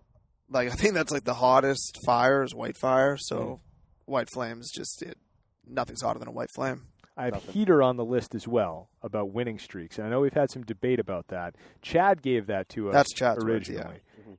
Like 0.50 0.70
I 0.72 0.76
think 0.76 0.94
that's 0.96 1.12
like 1.12 1.26
the 1.26 1.34
hottest 1.36 2.00
fire 2.06 2.42
is 2.42 2.56
white 2.56 2.78
fire. 2.78 3.18
So 3.18 3.38
Mm. 3.38 3.60
white 4.06 4.30
flames 4.32 4.72
just 4.74 5.02
it, 5.04 5.18
nothing's 5.70 6.02
hotter 6.02 6.20
than 6.20 6.28
a 6.28 6.32
white 6.32 6.52
flame. 6.52 6.84
I 7.16 7.26
have 7.26 7.34
Nothing. 7.34 7.54
heater 7.54 7.82
on 7.82 7.98
the 7.98 8.06
list 8.06 8.36
as 8.36 8.48
well 8.48 8.90
about 9.02 9.32
winning 9.32 9.58
streaks, 9.58 9.98
and 9.98 10.06
I 10.06 10.10
know 10.12 10.20
we've 10.22 10.34
had 10.34 10.52
some 10.52 10.64
debate 10.64 11.00
about 11.00 11.30
that. 11.30 11.56
Chad 11.82 12.22
gave 12.22 12.46
that 12.48 12.70
to 12.70 12.90
us 12.90 12.94
That's 12.94 13.14
Chad's 13.14 13.44
words, 13.44 13.68
yeah. 13.70 13.92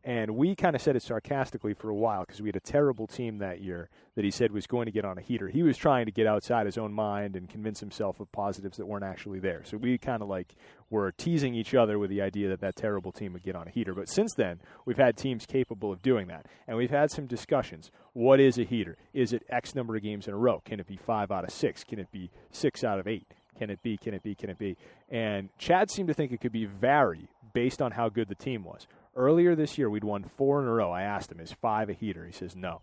And 0.08 0.30
we 0.30 0.54
kind 0.54 0.74
of 0.74 0.80
said 0.80 0.96
it 0.96 1.02
sarcastically 1.02 1.74
for 1.74 1.90
a 1.90 1.94
while 1.94 2.22
because 2.22 2.40
we 2.40 2.48
had 2.48 2.56
a 2.56 2.60
terrible 2.60 3.06
team 3.06 3.36
that 3.36 3.60
year 3.60 3.90
that 4.14 4.24
he 4.24 4.30
said 4.30 4.50
was 4.50 4.66
going 4.66 4.86
to 4.86 4.90
get 4.90 5.04
on 5.04 5.18
a 5.18 5.20
heater. 5.20 5.48
He 5.48 5.62
was 5.62 5.76
trying 5.76 6.06
to 6.06 6.10
get 6.10 6.26
outside 6.26 6.64
his 6.64 6.78
own 6.78 6.94
mind 6.94 7.36
and 7.36 7.46
convince 7.46 7.78
himself 7.78 8.18
of 8.18 8.32
positives 8.32 8.78
that 8.78 8.86
weren't 8.86 9.04
actually 9.04 9.38
there. 9.38 9.60
So 9.64 9.76
we 9.76 9.98
kind 9.98 10.22
of 10.22 10.30
like 10.30 10.54
were 10.88 11.12
teasing 11.12 11.54
each 11.54 11.74
other 11.74 11.98
with 11.98 12.08
the 12.08 12.22
idea 12.22 12.48
that 12.48 12.60
that 12.60 12.74
terrible 12.74 13.12
team 13.12 13.34
would 13.34 13.42
get 13.42 13.54
on 13.54 13.68
a 13.68 13.70
heater. 13.70 13.92
But 13.92 14.08
since 14.08 14.32
then, 14.34 14.60
we've 14.86 14.96
had 14.96 15.18
teams 15.18 15.44
capable 15.44 15.92
of 15.92 16.00
doing 16.00 16.28
that, 16.28 16.46
and 16.66 16.78
we've 16.78 16.88
had 16.88 17.10
some 17.10 17.26
discussions. 17.26 17.90
What 18.14 18.40
is 18.40 18.56
a 18.56 18.64
heater? 18.64 18.96
Is 19.12 19.34
it 19.34 19.42
X 19.50 19.74
number 19.74 19.94
of 19.94 20.02
games 20.02 20.26
in 20.26 20.32
a 20.32 20.38
row? 20.38 20.62
Can 20.64 20.80
it 20.80 20.86
be 20.86 20.96
five 20.96 21.30
out 21.30 21.44
of 21.44 21.50
six? 21.50 21.84
Can 21.84 21.98
it 21.98 22.10
be 22.10 22.30
six 22.50 22.82
out 22.82 22.98
of 22.98 23.06
eight? 23.06 23.26
Can 23.58 23.68
it 23.68 23.82
be? 23.82 23.98
Can 23.98 24.14
it 24.14 24.22
be? 24.22 24.34
Can 24.34 24.48
it 24.48 24.58
be? 24.58 24.78
And 25.10 25.50
Chad 25.58 25.90
seemed 25.90 26.08
to 26.08 26.14
think 26.14 26.32
it 26.32 26.40
could 26.40 26.52
be 26.52 26.64
vary 26.64 27.28
based 27.52 27.82
on 27.82 27.90
how 27.90 28.08
good 28.08 28.28
the 28.28 28.34
team 28.34 28.64
was. 28.64 28.86
Earlier 29.16 29.54
this 29.54 29.78
year, 29.78 29.90
we'd 29.90 30.04
won 30.04 30.24
four 30.36 30.60
in 30.62 30.68
a 30.68 30.72
row. 30.72 30.90
I 30.90 31.02
asked 31.02 31.32
him, 31.32 31.40
"Is 31.40 31.52
five 31.52 31.88
a 31.88 31.92
heater?" 31.92 32.24
He 32.24 32.32
says, 32.32 32.54
"No." 32.54 32.82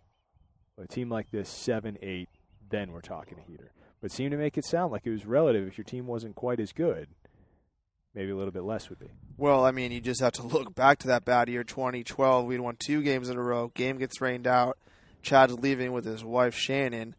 A 0.78 0.86
team 0.86 1.08
like 1.08 1.30
this, 1.30 1.48
seven, 1.48 1.96
eight, 2.02 2.28
then 2.68 2.92
we're 2.92 3.00
talking 3.00 3.38
a 3.38 3.42
heater. 3.42 3.72
But 4.02 4.12
seemed 4.12 4.32
to 4.32 4.36
make 4.36 4.58
it 4.58 4.64
sound 4.66 4.92
like 4.92 5.06
it 5.06 5.10
was 5.10 5.24
relative 5.24 5.66
if 5.66 5.78
your 5.78 5.84
team 5.86 6.06
wasn't 6.06 6.34
quite 6.36 6.60
as 6.60 6.72
good. 6.72 7.08
maybe 8.14 8.30
a 8.30 8.36
little 8.36 8.52
bit 8.52 8.62
less 8.62 8.88
would 8.88 8.98
be. 8.98 9.10
Well, 9.36 9.64
I 9.66 9.72
mean, 9.72 9.92
you 9.92 10.00
just 10.00 10.22
have 10.22 10.32
to 10.34 10.42
look 10.46 10.74
back 10.74 10.98
to 11.00 11.08
that 11.08 11.26
bad 11.26 11.50
year 11.50 11.64
2012. 11.64 12.46
We'd 12.46 12.60
won 12.60 12.76
two 12.78 13.02
games 13.02 13.28
in 13.28 13.36
a 13.36 13.42
row. 13.42 13.68
Game 13.74 13.98
gets 13.98 14.22
rained 14.22 14.46
out. 14.46 14.78
Chad's 15.20 15.52
leaving 15.58 15.92
with 15.92 16.06
his 16.06 16.24
wife 16.24 16.54
Shannon, 16.54 17.14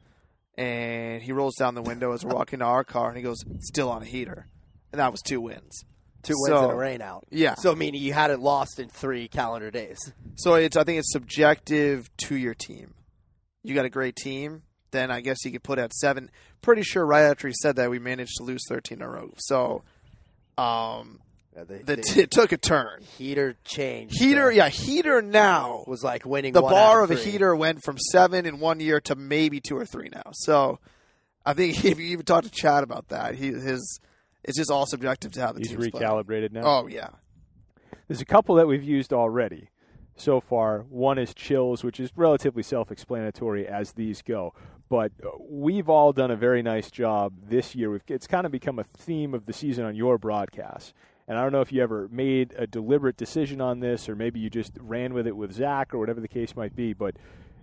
and 0.55 1.21
he 1.21 1.31
rolls 1.31 1.55
down 1.55 1.75
the 1.75 1.83
window 1.83 2.13
as 2.13 2.25
we're 2.25 2.33
walking 2.33 2.59
to 2.59 2.65
our 2.65 2.83
car, 2.83 3.09
and 3.09 3.17
he 3.17 3.21
goes, 3.23 3.43
"Still 3.59 3.89
on 3.91 4.01
a 4.01 4.05
heater," 4.05 4.47
and 4.91 4.99
that 4.99 5.11
was 5.11 5.21
two 5.21 5.39
wins. 5.41 5.85
Two 6.27 6.33
wins 6.37 6.47
So- 6.59 6.63
and 6.65 6.71
a 6.73 6.75
rain 6.75 7.01
out. 7.01 7.25
Yeah. 7.29 7.55
So 7.55 7.75
meaning 7.75 8.01
you 8.01 8.13
hadn't 8.13 8.41
lost 8.41 8.79
in 8.79 8.89
three 8.89 9.27
calendar 9.27 9.71
days. 9.71 9.97
So 10.35 10.55
it's 10.55 10.77
I 10.77 10.83
think 10.83 10.99
it's 10.99 11.11
subjective 11.11 12.09
to 12.25 12.35
your 12.35 12.53
team. 12.53 12.93
You 13.63 13.73
got 13.75 13.85
a 13.85 13.89
great 13.89 14.15
team, 14.15 14.63
then 14.91 15.11
I 15.11 15.21
guess 15.21 15.43
you 15.43 15.51
could 15.51 15.63
put 15.63 15.79
at 15.79 15.93
seven. 15.93 16.29
Pretty 16.61 16.83
sure 16.83 17.05
right 17.05 17.23
after 17.23 17.47
he 17.47 17.53
said 17.53 17.75
that 17.77 17.89
we 17.89 17.99
managed 17.99 18.35
to 18.37 18.43
lose 18.43 18.61
thirteen 18.69 18.99
in 18.99 19.03
a 19.03 19.09
row. 19.09 19.31
So 19.37 19.83
um 20.57 21.19
Yeah, 21.55 21.63
they- 21.63 21.77
the 21.79 21.95
they- 21.97 22.01
t- 22.01 22.21
it 22.21 22.31
took 22.31 22.51
a 22.51 22.57
turn. 22.57 23.01
heater 23.17 23.55
changed. 23.63 24.15
Heater 24.19 24.51
yeah, 24.51 24.69
heater 24.69 25.21
now. 25.21 25.83
was 25.87 26.03
like 26.03 26.25
winning. 26.25 26.53
The 26.53 26.61
bar 26.61 27.01
out 27.01 27.11
of 27.11 27.11
a 27.11 27.15
heater 27.19 27.55
went 27.55 27.83
from 27.83 27.97
seven 27.97 28.45
in 28.45 28.59
one 28.59 28.79
year 28.79 29.01
to 29.01 29.15
maybe 29.15 29.59
two 29.59 29.77
or 29.77 29.85
three 29.85 30.09
now. 30.09 30.31
So 30.33 30.79
I 31.45 31.53
think 31.53 31.77
if 31.85 31.99
you 31.99 32.05
even 32.07 32.25
talk 32.25 32.43
to 32.43 32.49
Chad 32.51 32.83
about 32.83 33.07
that, 33.09 33.35
he 33.35 33.47
his 33.47 33.99
it's 34.43 34.57
just 34.57 34.71
all 34.71 34.85
subjective 34.85 35.31
to 35.33 35.41
how 35.41 35.51
the 35.51 35.59
He's 35.59 35.69
team's 35.69 35.87
recalibrated 35.87 36.51
now. 36.51 36.63
Oh 36.63 36.87
yeah. 36.87 37.09
There's 38.07 38.21
a 38.21 38.25
couple 38.25 38.55
that 38.55 38.67
we've 38.67 38.83
used 38.83 39.11
already 39.11 39.69
so 40.15 40.39
far. 40.39 40.85
One 40.89 41.17
is 41.17 41.33
chills, 41.33 41.83
which 41.83 41.99
is 41.99 42.09
relatively 42.15 42.63
self-explanatory 42.63 43.67
as 43.67 43.93
these 43.93 44.21
go. 44.21 44.53
But 44.89 45.11
uh, 45.23 45.29
we've 45.49 45.89
all 45.89 46.13
done 46.13 46.31
a 46.31 46.37
very 46.37 46.63
nice 46.63 46.89
job 46.89 47.33
this 47.49 47.75
year. 47.75 47.91
We've, 47.91 48.01
it's 48.07 48.27
kind 48.27 48.45
of 48.45 48.51
become 48.51 48.79
a 48.79 48.85
theme 48.85 49.33
of 49.33 49.45
the 49.45 49.53
season 49.53 49.83
on 49.83 49.95
your 49.95 50.17
broadcast. 50.17 50.93
And 51.27 51.37
I 51.37 51.43
don't 51.43 51.51
know 51.51 51.59
if 51.59 51.73
you 51.73 51.83
ever 51.83 52.07
made 52.09 52.53
a 52.57 52.65
deliberate 52.65 53.17
decision 53.17 53.59
on 53.59 53.81
this, 53.81 54.07
or 54.07 54.15
maybe 54.15 54.39
you 54.39 54.49
just 54.49 54.71
ran 54.79 55.13
with 55.13 55.27
it 55.27 55.35
with 55.35 55.51
Zach, 55.51 55.93
or 55.93 55.97
whatever 55.97 56.21
the 56.21 56.27
case 56.29 56.55
might 56.55 56.73
be. 56.73 56.93
But 56.93 57.17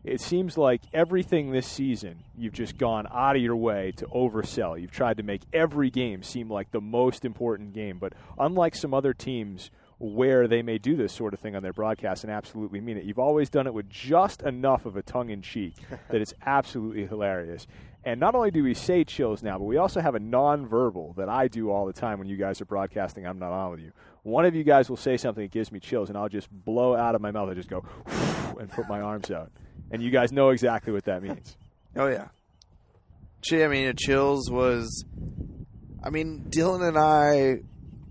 it 0.05 0.21
seems 0.21 0.59
like 0.59 0.83
everything 0.93 1.51
this 1.51 1.67
season, 1.67 2.25
you've 2.37 2.53
just 2.53 2.77
gone 2.77 3.07
out 3.11 3.37
of 3.37 3.43
your 3.43 3.57
way 3.57 3.93
to 3.97 4.07
oversell. 4.07 4.81
You've 4.81 4.91
tried 4.91 5.17
to 5.17 5.23
make 5.23 5.43
every 5.53 5.91
game 5.91 6.23
seem 6.23 6.51
like 6.51 6.71
the 6.71 6.81
most 6.81 7.25
important 7.25 7.73
game. 7.73 7.99
But 7.99 8.13
unlike 8.39 8.75
some 8.75 8.93
other 8.93 9.15
teams 9.15 9.71
where 9.99 10.47
they 10.47 10.61
may 10.61 10.77
do 10.77 10.97
this 10.97 11.13
sort 11.13 11.33
of 11.33 11.41
thing 11.41 11.57
on 11.57 11.63
their 11.63 11.73
broadcast 11.73 12.25
and 12.25 12.33
absolutely 12.33 12.81
mean 12.81 12.99
it, 12.99 13.05
you've 13.05 13.19
always 13.19 13.49
done 13.49 13.67
it 13.67 13.73
with 13.73 13.89
just 13.89 14.43
enough 14.43 14.85
of 14.85 14.97
a 14.97 15.03
tongue 15.03 15.31
in 15.31 15.41
cheek 15.41 15.75
that 16.11 16.21
it's 16.21 16.35
absolutely 16.45 17.07
hilarious. 17.07 17.67
And 18.05 18.21
not 18.21 18.35
only 18.35 18.51
do 18.51 18.63
we 18.63 18.75
say 18.75 19.05
chills 19.05 19.43
now, 19.43 19.57
but 19.57 19.65
we 19.65 19.79
also 19.79 20.01
have 20.01 20.15
a 20.15 20.21
nonverbal 20.21 21.17
that 21.17 21.31
I 21.31 21.49
do 21.49 21.71
all 21.71 21.87
the 21.87 21.93
time 21.95 22.19
when 22.19 22.29
you 22.29 22.37
guys 22.37 22.61
are 22.61 22.67
broadcasting. 22.67 23.27
I'm 23.27 23.39
not 23.39 23.53
on 23.53 23.71
with 23.71 23.81
you. 23.81 23.93
One 24.25 24.45
of 24.45 24.55
you 24.55 24.63
guys 24.63 24.91
will 24.91 24.99
say 24.99 25.17
something 25.17 25.43
that 25.43 25.51
gives 25.51 25.73
me 25.73 25.81
chills, 25.81 26.11
and 26.11 26.19
I'll 26.19 26.29
just 26.29 26.51
blow 26.51 26.95
out 26.95 27.15
of 27.15 27.23
my 27.23 27.31
mouth. 27.31 27.49
I 27.49 27.55
just 27.55 27.71
go 27.71 27.83
and 28.61 28.71
put 28.71 28.89
my 28.89 29.01
arms 29.01 29.31
out, 29.31 29.51
and 29.91 30.03
you 30.03 30.11
guys 30.11 30.32
know 30.32 30.51
exactly 30.51 30.93
what 30.93 31.05
that 31.05 31.22
means. 31.22 31.57
Oh 31.97 32.09
yeah. 32.09 32.26
Chi- 33.49 33.64
I 33.64 33.68
mean, 33.68 33.87
it 33.87 33.97
chills 33.99 34.51
was. 34.51 35.05
I 36.03 36.11
mean, 36.11 36.47
Dylan 36.49 36.87
and 36.89 36.99
I, 36.99 37.62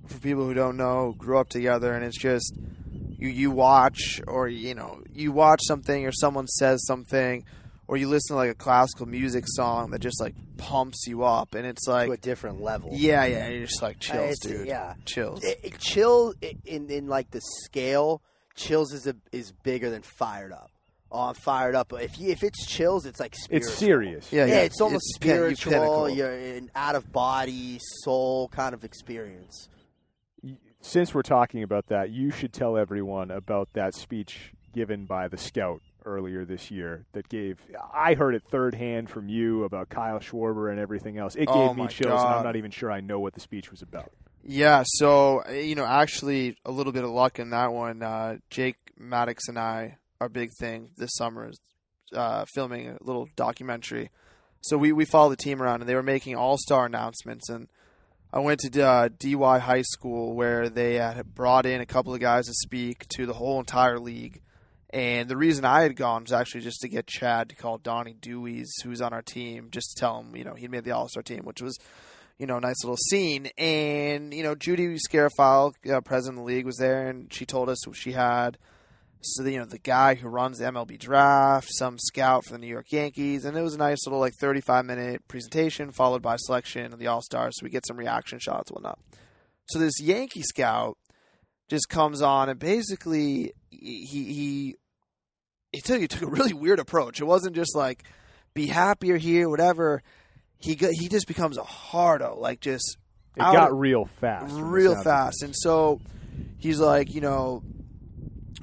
for 0.08 0.20
people 0.20 0.46
who 0.46 0.54
don't 0.54 0.78
know, 0.78 1.14
grew 1.18 1.38
up 1.38 1.50
together, 1.50 1.92
and 1.94 2.06
it's 2.06 2.18
just 2.18 2.56
you 2.92 3.28
you 3.28 3.52
watch 3.52 4.22
or 4.26 4.48
you 4.48 4.74
know 4.74 5.02
you 5.14 5.34
watch 5.34 5.60
something 5.64 6.06
or 6.06 6.12
someone 6.14 6.48
says 6.48 6.86
something, 6.86 7.44
or 7.90 7.98
you 7.98 8.08
listen 8.08 8.36
to 8.36 8.38
like 8.38 8.52
a 8.52 8.56
classical 8.56 9.06
music 9.06 9.44
song 9.48 9.92
that 9.92 10.00
just 10.00 10.22
like 10.22 10.36
pumps 10.56 11.06
you 11.06 11.24
up, 11.24 11.54
and 11.54 11.66
it's 11.68 11.86
like 11.86 12.08
to 12.08 12.14
a 12.14 12.18
different 12.18 12.62
level. 12.62 12.90
yeah 12.94 13.26
yeah 13.26 13.50
you're 13.50 13.66
just 13.66 13.82
like 13.82 14.00
chills, 14.00 14.38
It's- 14.46 14.60
dude. 14.60 14.68
yeah. 14.68 14.94
chills. 15.06 15.44
It, 15.44 15.60
it- 15.62 15.78
chill 15.80 16.34
in 16.66 16.90
in 16.90 17.08
like 17.08 17.32
the 17.32 17.42
scale. 17.66 18.22
Chills 18.56 18.94
is 18.94 19.08
a, 19.08 19.16
is 19.32 19.52
bigger 19.52 19.90
than 19.90 20.04
fired 20.04 20.54
up. 20.54 20.70
Oh, 21.14 21.28
I'm 21.30 21.36
fired 21.36 21.76
up. 21.76 21.90
But 21.90 22.02
if 22.04 22.20
you, 22.20 22.30
if 22.32 22.44
it's 22.44 22.66
chills, 22.66 23.06
it's 23.06 23.20
like 23.20 23.36
spiritual. 23.36 23.70
It's 23.70 23.78
serious. 23.80 24.34
yeah, 24.34 24.46
Yeah, 24.46 24.54
yeah, 24.56 24.62
it's 24.62 24.82
almost 24.82 25.18
pin- 25.22 25.30
you 25.30 25.36
spiritual. 25.56 25.72
pinnacle. 25.74 26.10
You're 26.10 26.32
an 26.32 26.72
out 26.76 26.96
of 26.96 27.12
body, 27.12 27.80
soul 28.02 28.48
kind 28.50 28.74
of 28.74 28.84
experience. 28.84 29.70
since 30.82 31.14
we're 31.14 31.22
talking 31.22 31.64
about 31.64 31.88
that, 31.88 32.10
you 32.10 32.32
should 32.32 32.52
tell 32.52 32.78
everyone 32.78 33.32
about 33.32 33.70
that 33.74 33.96
speech 33.96 34.52
given 34.74 35.06
by 35.06 35.28
the 35.28 35.38
scout 35.38 35.82
earlier 36.06 36.44
this 36.44 36.70
year 36.70 37.06
that 37.14 37.30
gave 37.30 37.58
I 37.94 38.16
heard 38.16 38.36
it 38.36 38.44
third 38.52 38.74
hand 38.76 39.10
from 39.10 39.30
you 39.30 39.64
about 39.64 39.88
Kyle 39.88 40.20
Schwarber 40.20 40.70
and 40.70 40.78
everything 40.80 41.18
else. 41.18 41.36
It 41.36 41.46
Oh 41.48 41.68
gave 41.68 41.78
me 41.78 41.84
my 41.84 41.88
chills 41.88 42.22
and 42.22 42.30
I'm 42.34 42.44
not 42.44 42.58
even 42.58 42.72
sure 42.72 42.92
I 42.92 43.00
know 43.00 43.20
what 43.22 43.34
the 43.34 43.40
speech 43.40 43.72
was 43.72 43.82
about. 43.82 44.12
Yeah, 44.46 44.84
so 44.86 45.42
uh, 45.48 45.52
you 45.52 45.76
know, 45.76 45.86
actually, 45.86 46.58
a 46.66 46.72
little 46.72 46.92
bit 46.92 47.06
of 47.06 47.12
luck 47.12 47.40
in 47.40 47.52
that 47.52 47.72
one. 47.72 48.02
Uh, 48.04 48.38
Jake 48.50 48.76
Maddox 48.98 49.48
and 49.48 49.58
I, 49.58 49.98
our 50.24 50.30
big 50.30 50.52
thing 50.58 50.90
this 50.98 51.12
summer 51.16 51.50
is 51.50 51.60
uh, 52.16 52.46
filming 52.54 52.88
a 52.88 52.98
little 53.02 53.28
documentary. 53.36 54.10
So 54.62 54.78
we 54.78 54.94
we 54.94 55.04
follow 55.04 55.30
the 55.30 55.36
team 55.36 55.62
around, 55.62 55.82
and 55.82 55.90
they 55.90 55.96
were 55.96 56.02
making 56.04 56.36
all 56.36 56.58
star 56.58 56.86
announcements. 56.86 57.50
And 57.50 57.68
I 58.32 58.40
went 58.40 58.62
to 58.62 58.82
uh, 58.82 59.10
DY 59.20 59.60
High 59.60 59.82
School 59.82 60.34
where 60.34 60.70
they 60.70 60.96
had 60.96 61.36
brought 61.36 61.66
in 61.66 61.82
a 61.82 61.86
couple 61.86 62.14
of 62.14 62.22
guys 62.22 62.46
to 62.46 62.54
speak 62.54 63.06
to 63.18 63.26
the 63.26 63.34
whole 63.34 63.60
entire 63.60 64.00
league. 64.00 64.42
And 64.92 65.28
the 65.28 65.36
reason 65.36 65.66
I 65.66 65.82
had 65.82 65.96
gone 65.96 66.24
was 66.24 66.32
actually 66.32 66.62
just 66.62 66.80
to 66.82 66.88
get 66.88 67.08
Chad 67.08 67.50
to 67.50 67.56
call 67.56 67.80
Donnie 67.80 68.16
Deweys, 68.20 68.70
who's 68.84 69.02
on 69.02 69.12
our 69.12 69.24
team, 69.24 69.70
just 69.72 69.90
to 69.92 70.00
tell 70.00 70.20
him, 70.20 70.36
you 70.36 70.44
know, 70.44 70.54
he 70.54 70.68
made 70.68 70.86
the 70.86 70.92
All 70.92 71.10
Star 71.10 71.24
team, 71.24 71.44
which 71.44 71.62
was 71.62 71.78
you 72.40 72.48
know, 72.48 72.58
a 72.58 72.62
nice 72.62 72.84
little 72.84 72.98
scene. 72.98 73.50
And, 73.58 74.34
you 74.34 74.44
know, 74.44 74.56
Judy 74.56 74.98
Scarafile, 74.98 75.74
uh, 75.90 76.02
president 76.02 76.40
of 76.40 76.46
the 76.46 76.54
league, 76.54 76.66
was 76.66 76.78
there, 76.78 77.08
and 77.08 77.32
she 77.34 77.46
told 77.46 77.70
us 77.70 77.78
she 77.94 78.12
had. 78.14 78.58
So, 79.26 79.44
you 79.46 79.58
know, 79.60 79.66
the 79.66 79.80
guy 79.80 80.16
who 80.16 80.28
runs 80.28 80.58
the 80.58 80.66
MLB 80.66 81.00
draft, 81.00 81.70
some 81.72 81.98
scout 81.98 82.46
for 82.46 82.52
the 82.54 82.60
New 82.60 82.68
York 82.68 82.92
Yankees, 82.92 83.46
and 83.46 83.58
it 83.58 83.62
was 83.62 83.74
a 83.74 83.78
nice 83.78 84.06
little, 84.06 84.20
like, 84.20 84.34
35 84.40 84.86
minute 84.86 85.28
presentation 85.28 85.92
followed 85.92 86.22
by 86.22 86.36
selection 86.38 86.92
of 86.92 87.00
the 87.00 87.08
All 87.08 87.22
Stars. 87.22 87.54
So 87.58 87.64
we 87.64 87.70
get 87.70 87.88
some 87.88 87.98
reaction 87.98 88.40
shots 88.40 88.70
and 88.70 88.76
whatnot. 88.76 89.00
So 89.70 89.80
this 89.80 90.02
Yankee 90.02 90.42
scout 90.42 90.98
just 91.70 91.88
comes 91.90 92.22
on, 92.22 92.50
and 92.50 92.60
basically, 92.60 93.54
he, 93.70 94.06
he, 94.06 94.76
he 95.72 95.82
took, 95.82 96.02
he 96.02 96.08
took 96.08 96.22
a 96.24 96.28
really 96.28 96.54
weird 96.54 96.80
approach. 96.80 97.22
It 97.22 97.26
wasn't 97.26 97.56
just 97.56 97.76
like, 97.76 98.04
be 98.54 98.68
happier 98.68 99.18
here, 99.18 99.50
whatever 99.50 100.04
he 100.64 100.76
go, 100.76 100.90
he 100.92 101.08
just 101.10 101.28
becomes 101.28 101.58
a 101.58 101.64
hardo, 101.64 102.38
like 102.40 102.62
just 102.62 102.98
It 103.36 103.40
got 103.40 103.78
real 103.78 104.06
fast. 104.22 104.54
real 104.56 105.02
fast. 105.02 105.44
And 105.44 105.54
so 105.56 106.00
he's 106.58 106.80
like, 106.80 107.14
you 107.14 107.20
know, 107.22 107.64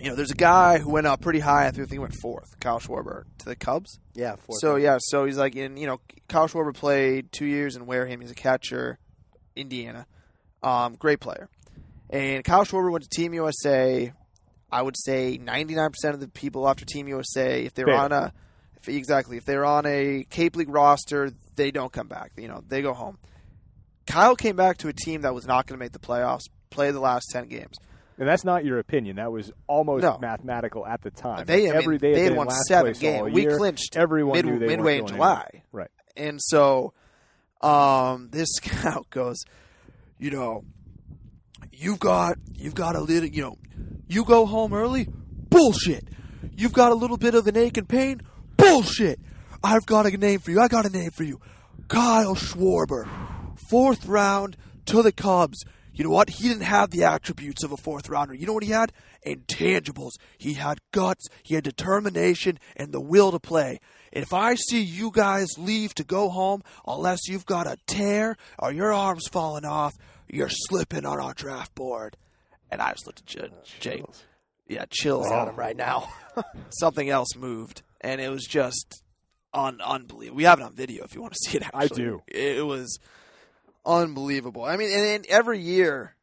you 0.00 0.08
know, 0.08 0.16
there's 0.16 0.30
a 0.30 0.36
guy 0.36 0.78
who 0.78 0.90
went 0.90 1.06
up 1.06 1.20
pretty 1.20 1.40
high. 1.40 1.66
I 1.66 1.70
think 1.70 1.90
he 1.90 1.98
went 1.98 2.14
fourth, 2.14 2.58
Kyle 2.58 2.80
Schwarber, 2.80 3.24
to 3.38 3.44
the 3.44 3.56
Cubs. 3.56 3.98
Yeah. 4.14 4.36
fourth 4.36 4.58
So 4.60 4.76
yeah, 4.76 4.98
so 5.00 5.26
he's 5.26 5.36
like, 5.36 5.56
in 5.56 5.76
you 5.76 5.86
know, 5.86 6.00
Kyle 6.28 6.48
Schwarber 6.48 6.74
played 6.74 7.32
two 7.32 7.46
years 7.46 7.76
in 7.76 7.86
Wareham. 7.86 8.20
He's 8.20 8.30
a 8.30 8.34
catcher, 8.34 8.98
Indiana, 9.54 10.06
um, 10.62 10.94
great 10.94 11.20
player. 11.20 11.48
And 12.08 12.42
Kyle 12.44 12.64
Schwarber 12.64 12.90
went 12.90 13.04
to 13.04 13.10
Team 13.10 13.34
USA. 13.34 14.12
I 14.72 14.82
would 14.82 14.96
say 14.96 15.38
99% 15.38 15.90
of 16.04 16.20
the 16.20 16.28
people 16.28 16.68
after 16.68 16.84
Team 16.84 17.08
USA, 17.08 17.64
if 17.64 17.74
they're 17.74 17.86
Fair. 17.86 17.96
on 17.96 18.12
a, 18.12 18.32
if, 18.80 18.88
exactly, 18.88 19.36
if 19.36 19.44
they're 19.44 19.64
on 19.64 19.84
a 19.84 20.24
Cape 20.30 20.56
League 20.56 20.68
roster, 20.68 21.32
they 21.56 21.70
don't 21.70 21.92
come 21.92 22.06
back. 22.08 22.32
You 22.36 22.48
know, 22.48 22.62
they 22.66 22.80
go 22.80 22.94
home. 22.94 23.18
Kyle 24.06 24.36
came 24.36 24.56
back 24.56 24.78
to 24.78 24.88
a 24.88 24.92
team 24.92 25.22
that 25.22 25.34
was 25.34 25.46
not 25.46 25.66
going 25.66 25.78
to 25.78 25.84
make 25.84 25.92
the 25.92 25.98
playoffs, 25.98 26.42
play 26.70 26.90
the 26.90 27.00
last 27.00 27.30
10 27.32 27.48
games. 27.48 27.76
And 28.20 28.28
that's 28.28 28.44
not 28.44 28.64
your 28.66 28.78
opinion. 28.78 29.16
That 29.16 29.32
was 29.32 29.50
almost 29.66 30.02
No. 30.02 30.18
mathematical 30.20 30.86
at 30.86 31.00
the 31.02 31.10
time. 31.10 31.46
They, 31.46 31.68
I 31.70 31.74
Every 31.74 31.94
mean, 31.94 31.98
day 32.00 32.12
they 32.14 32.24
had 32.24 32.36
won 32.36 32.50
seven 32.68 32.92
games. 32.92 33.32
We 33.32 33.42
year. 33.42 33.56
clinched 33.56 33.96
Everyone 33.96 34.34
mid- 34.46 34.60
midway 34.60 34.98
in 34.98 35.06
July. 35.06 35.46
anywhere. 35.52 35.62
Right. 35.72 35.90
And 36.16 36.38
so 36.40 36.92
um, 37.62 38.28
this 38.30 38.48
scout 38.56 39.08
goes, 39.10 39.38
you 40.18 40.30
know, 40.30 40.64
you've 41.72 41.98
got 41.98 42.36
you've 42.54 42.74
got 42.74 42.94
a 42.94 43.00
little, 43.00 43.28
you 43.28 43.42
know, 43.42 43.56
you 44.06 44.24
go 44.24 44.44
home 44.46 44.72
early, 44.74 45.08
bullshit. 45.48 46.06
You've 46.56 46.72
got 46.74 46.92
a 46.92 46.94
little 46.94 47.16
bit 47.16 47.34
of 47.34 47.46
an 47.46 47.56
ache 47.56 47.78
and 47.78 47.88
pain, 47.88 48.20
bullshit. 48.56 49.18
I've 49.64 49.86
got 49.86 50.04
a 50.06 50.10
name 50.16 50.40
for 50.40 50.50
you. 50.50 50.60
I 50.60 50.68
got 50.68 50.84
a 50.84 50.90
name 50.90 51.10
for 51.10 51.24
you, 51.24 51.40
Kyle 51.88 52.34
Schwarber, 52.34 53.08
fourth 53.70 54.04
round 54.06 54.58
to 54.86 55.02
the 55.02 55.12
Cubs. 55.12 55.64
You 56.00 56.04
know 56.04 56.12
what? 56.12 56.30
He 56.30 56.48
didn't 56.48 56.62
have 56.62 56.88
the 56.88 57.04
attributes 57.04 57.62
of 57.62 57.72
a 57.72 57.76
fourth 57.76 58.08
rounder. 58.08 58.32
You 58.32 58.46
know 58.46 58.54
what 58.54 58.62
he 58.62 58.70
had? 58.70 58.90
Intangibles. 59.26 60.12
He 60.38 60.54
had 60.54 60.78
guts, 60.92 61.26
he 61.42 61.56
had 61.56 61.64
determination, 61.64 62.58
and 62.74 62.90
the 62.90 63.02
will 63.02 63.32
to 63.32 63.38
play. 63.38 63.80
If 64.10 64.32
I 64.32 64.54
see 64.54 64.80
you 64.80 65.10
guys 65.12 65.48
leave 65.58 65.94
to 65.96 66.04
go 66.04 66.30
home, 66.30 66.62
unless 66.86 67.28
you've 67.28 67.44
got 67.44 67.66
a 67.66 67.76
tear 67.86 68.38
or 68.58 68.72
your 68.72 68.94
arm's 68.94 69.28
falling 69.28 69.66
off, 69.66 69.92
you're 70.26 70.48
slipping 70.48 71.04
on 71.04 71.20
our 71.20 71.34
draft 71.34 71.74
board. 71.74 72.16
And 72.70 72.80
I 72.80 72.92
just 72.92 73.06
looked 73.06 73.20
at 73.20 73.26
J- 73.26 73.50
oh, 73.52 73.62
Jake. 73.80 74.04
Yeah, 74.68 74.86
chills. 74.88 75.26
I 75.26 75.28
got 75.28 75.48
him 75.48 75.54
oh. 75.54 75.58
right 75.58 75.76
now. 75.76 76.10
Something 76.70 77.10
else 77.10 77.36
moved, 77.36 77.82
and 78.00 78.22
it 78.22 78.30
was 78.30 78.46
just 78.46 79.02
un- 79.52 79.82
unbelievable. 79.84 80.38
We 80.38 80.44
have 80.44 80.60
it 80.60 80.62
on 80.62 80.72
video 80.72 81.04
if 81.04 81.14
you 81.14 81.20
want 81.20 81.34
to 81.34 81.50
see 81.50 81.58
it. 81.58 81.64
I 81.74 81.84
Actually. 81.84 82.04
do. 82.04 82.22
It 82.26 82.64
was 82.64 82.98
unbelievable. 83.84 84.64
I 84.64 84.76
mean, 84.76 84.90
and 84.92 85.02
then 85.04 85.24
every 85.28 85.60
year, 85.60 86.14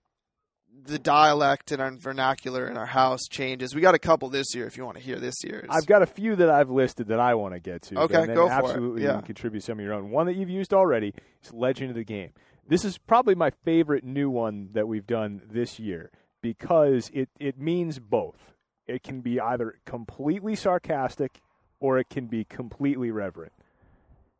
the 0.85 0.99
dialect 0.99 1.71
and 1.71 1.81
our 1.81 1.91
vernacular 1.91 2.67
in 2.67 2.77
our 2.77 2.85
house 2.85 3.27
changes. 3.29 3.75
We 3.75 3.81
got 3.81 3.95
a 3.95 3.99
couple 3.99 4.29
this 4.29 4.55
year. 4.55 4.67
If 4.67 4.77
you 4.77 4.85
want 4.85 4.97
to 4.97 5.03
hear 5.03 5.17
this 5.17 5.43
year's, 5.43 5.67
I've 5.69 5.85
got 5.85 6.01
a 6.01 6.05
few 6.05 6.35
that 6.37 6.49
I've 6.49 6.69
listed 6.69 7.07
that 7.07 7.19
I 7.19 7.35
want 7.35 7.53
to 7.53 7.59
get 7.59 7.83
to. 7.83 7.99
Okay, 8.01 8.23
and 8.23 8.33
go 8.33 8.47
for 8.47 8.53
it. 8.53 8.55
absolutely 8.55 9.01
You 9.03 9.09
can 9.09 9.21
contribute 9.21 9.63
some 9.63 9.79
of 9.79 9.83
your 9.85 9.93
own. 9.93 10.09
One 10.09 10.27
that 10.27 10.35
you've 10.35 10.49
used 10.49 10.73
already 10.73 11.13
is 11.43 11.53
Legend 11.53 11.89
of 11.91 11.95
the 11.95 12.03
Game. 12.03 12.31
This 12.67 12.83
is 12.83 12.97
probably 12.97 13.35
my 13.35 13.51
favorite 13.63 14.03
new 14.03 14.29
one 14.29 14.69
that 14.73 14.87
we've 14.87 15.07
done 15.07 15.41
this 15.49 15.79
year 15.79 16.11
because 16.41 17.09
it, 17.13 17.29
it 17.39 17.57
means 17.57 17.99
both. 17.99 18.39
It 18.87 19.03
can 19.03 19.21
be 19.21 19.39
either 19.39 19.79
completely 19.85 20.55
sarcastic 20.55 21.39
or 21.79 21.97
it 21.97 22.09
can 22.09 22.27
be 22.27 22.43
completely 22.43 23.11
reverent. 23.11 23.53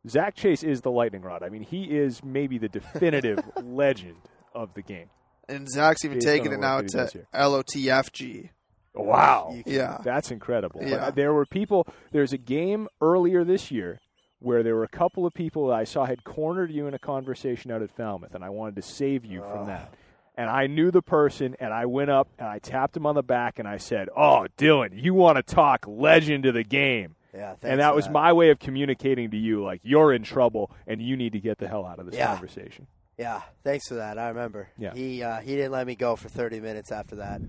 Zach 0.08 0.34
Chase 0.34 0.62
is 0.62 0.80
the 0.80 0.90
lightning 0.90 1.22
rod. 1.22 1.42
I 1.42 1.48
mean, 1.48 1.62
he 1.62 1.84
is 1.84 2.22
maybe 2.24 2.58
the 2.58 2.68
definitive 2.68 3.40
legend 3.62 4.16
of 4.54 4.74
the 4.74 4.82
game. 4.82 5.10
and 5.48 5.68
Zach's 5.68 6.04
even 6.04 6.16
based 6.18 6.26
taking 6.26 6.52
it 6.52 6.60
now 6.60 6.76
work 6.76 6.86
that 6.88 6.92
he 6.92 6.98
does 6.98 7.12
to. 7.12 7.26
LOTFG. 7.34 8.50
Wow. 8.94 9.54
Yeah, 9.66 9.98
That's 10.02 10.30
incredible. 10.30 10.80
But 10.80 10.88
Yeah. 10.88 11.10
there 11.10 11.32
were 11.32 11.46
people. 11.46 11.86
There's 12.10 12.32
a 12.32 12.38
game 12.38 12.88
earlier 13.00 13.44
this 13.44 13.70
year 13.70 14.00
where 14.40 14.62
there 14.62 14.74
were 14.74 14.84
a 14.84 14.88
couple 14.88 15.24
of 15.26 15.34
people 15.34 15.68
that 15.68 15.74
I 15.74 15.84
saw 15.84 16.04
had 16.04 16.24
cornered 16.24 16.70
you 16.72 16.86
in 16.86 16.94
a 16.94 16.98
conversation 16.98 17.70
out 17.70 17.82
at 17.82 17.90
Falmouth, 17.90 18.34
and 18.34 18.44
I 18.44 18.50
wanted 18.50 18.76
to 18.76 18.82
save 18.82 19.24
you 19.24 19.42
from 19.42 19.66
that. 19.66 19.94
And 20.36 20.48
I 20.48 20.68
knew 20.68 20.90
the 20.92 21.02
person, 21.02 21.56
and 21.58 21.72
I 21.72 21.86
went 21.86 22.10
up 22.10 22.28
and 22.38 22.46
I 22.48 22.60
tapped 22.60 22.96
him 22.96 23.06
on 23.06 23.14
the 23.16 23.22
back, 23.24 23.58
and 23.58 23.66
I 23.66 23.76
said, 23.78 24.08
"Oh, 24.16 24.46
Dylan, 24.56 24.90
you 25.02 25.12
want 25.14 25.36
to 25.36 25.42
talk 25.42 25.84
legend 25.88 26.46
of 26.46 26.54
the 26.54 26.62
game?" 26.62 27.16
Yeah, 27.34 27.56
and 27.62 27.80
that 27.80 27.90
for 27.90 27.96
was 27.96 28.08
my 28.08 28.32
way 28.32 28.50
of 28.50 28.58
communicating 28.58 29.30
to 29.32 29.36
you, 29.36 29.62
like 29.62 29.80
you're 29.84 30.12
in 30.14 30.22
trouble 30.22 30.70
and 30.86 31.00
you 31.02 31.16
need 31.16 31.32
to 31.32 31.40
get 31.40 31.58
the 31.58 31.68
hell 31.68 31.84
out 31.84 31.98
of 31.98 32.06
this 32.06 32.14
Yeah. 32.14 32.28
conversation. 32.28 32.86
Yeah, 33.18 33.42
thanks 33.64 33.88
for 33.88 33.96
that. 33.96 34.18
I 34.18 34.28
remember. 34.28 34.68
Yeah. 34.78 34.94
He 34.94 35.22
uh, 35.22 35.40
he 35.40 35.54
didn't 35.56 35.72
let 35.72 35.86
me 35.86 35.94
go 35.94 36.16
for 36.16 36.28
30 36.28 36.60
minutes 36.60 36.90
after 36.92 37.16
that. 37.16 37.40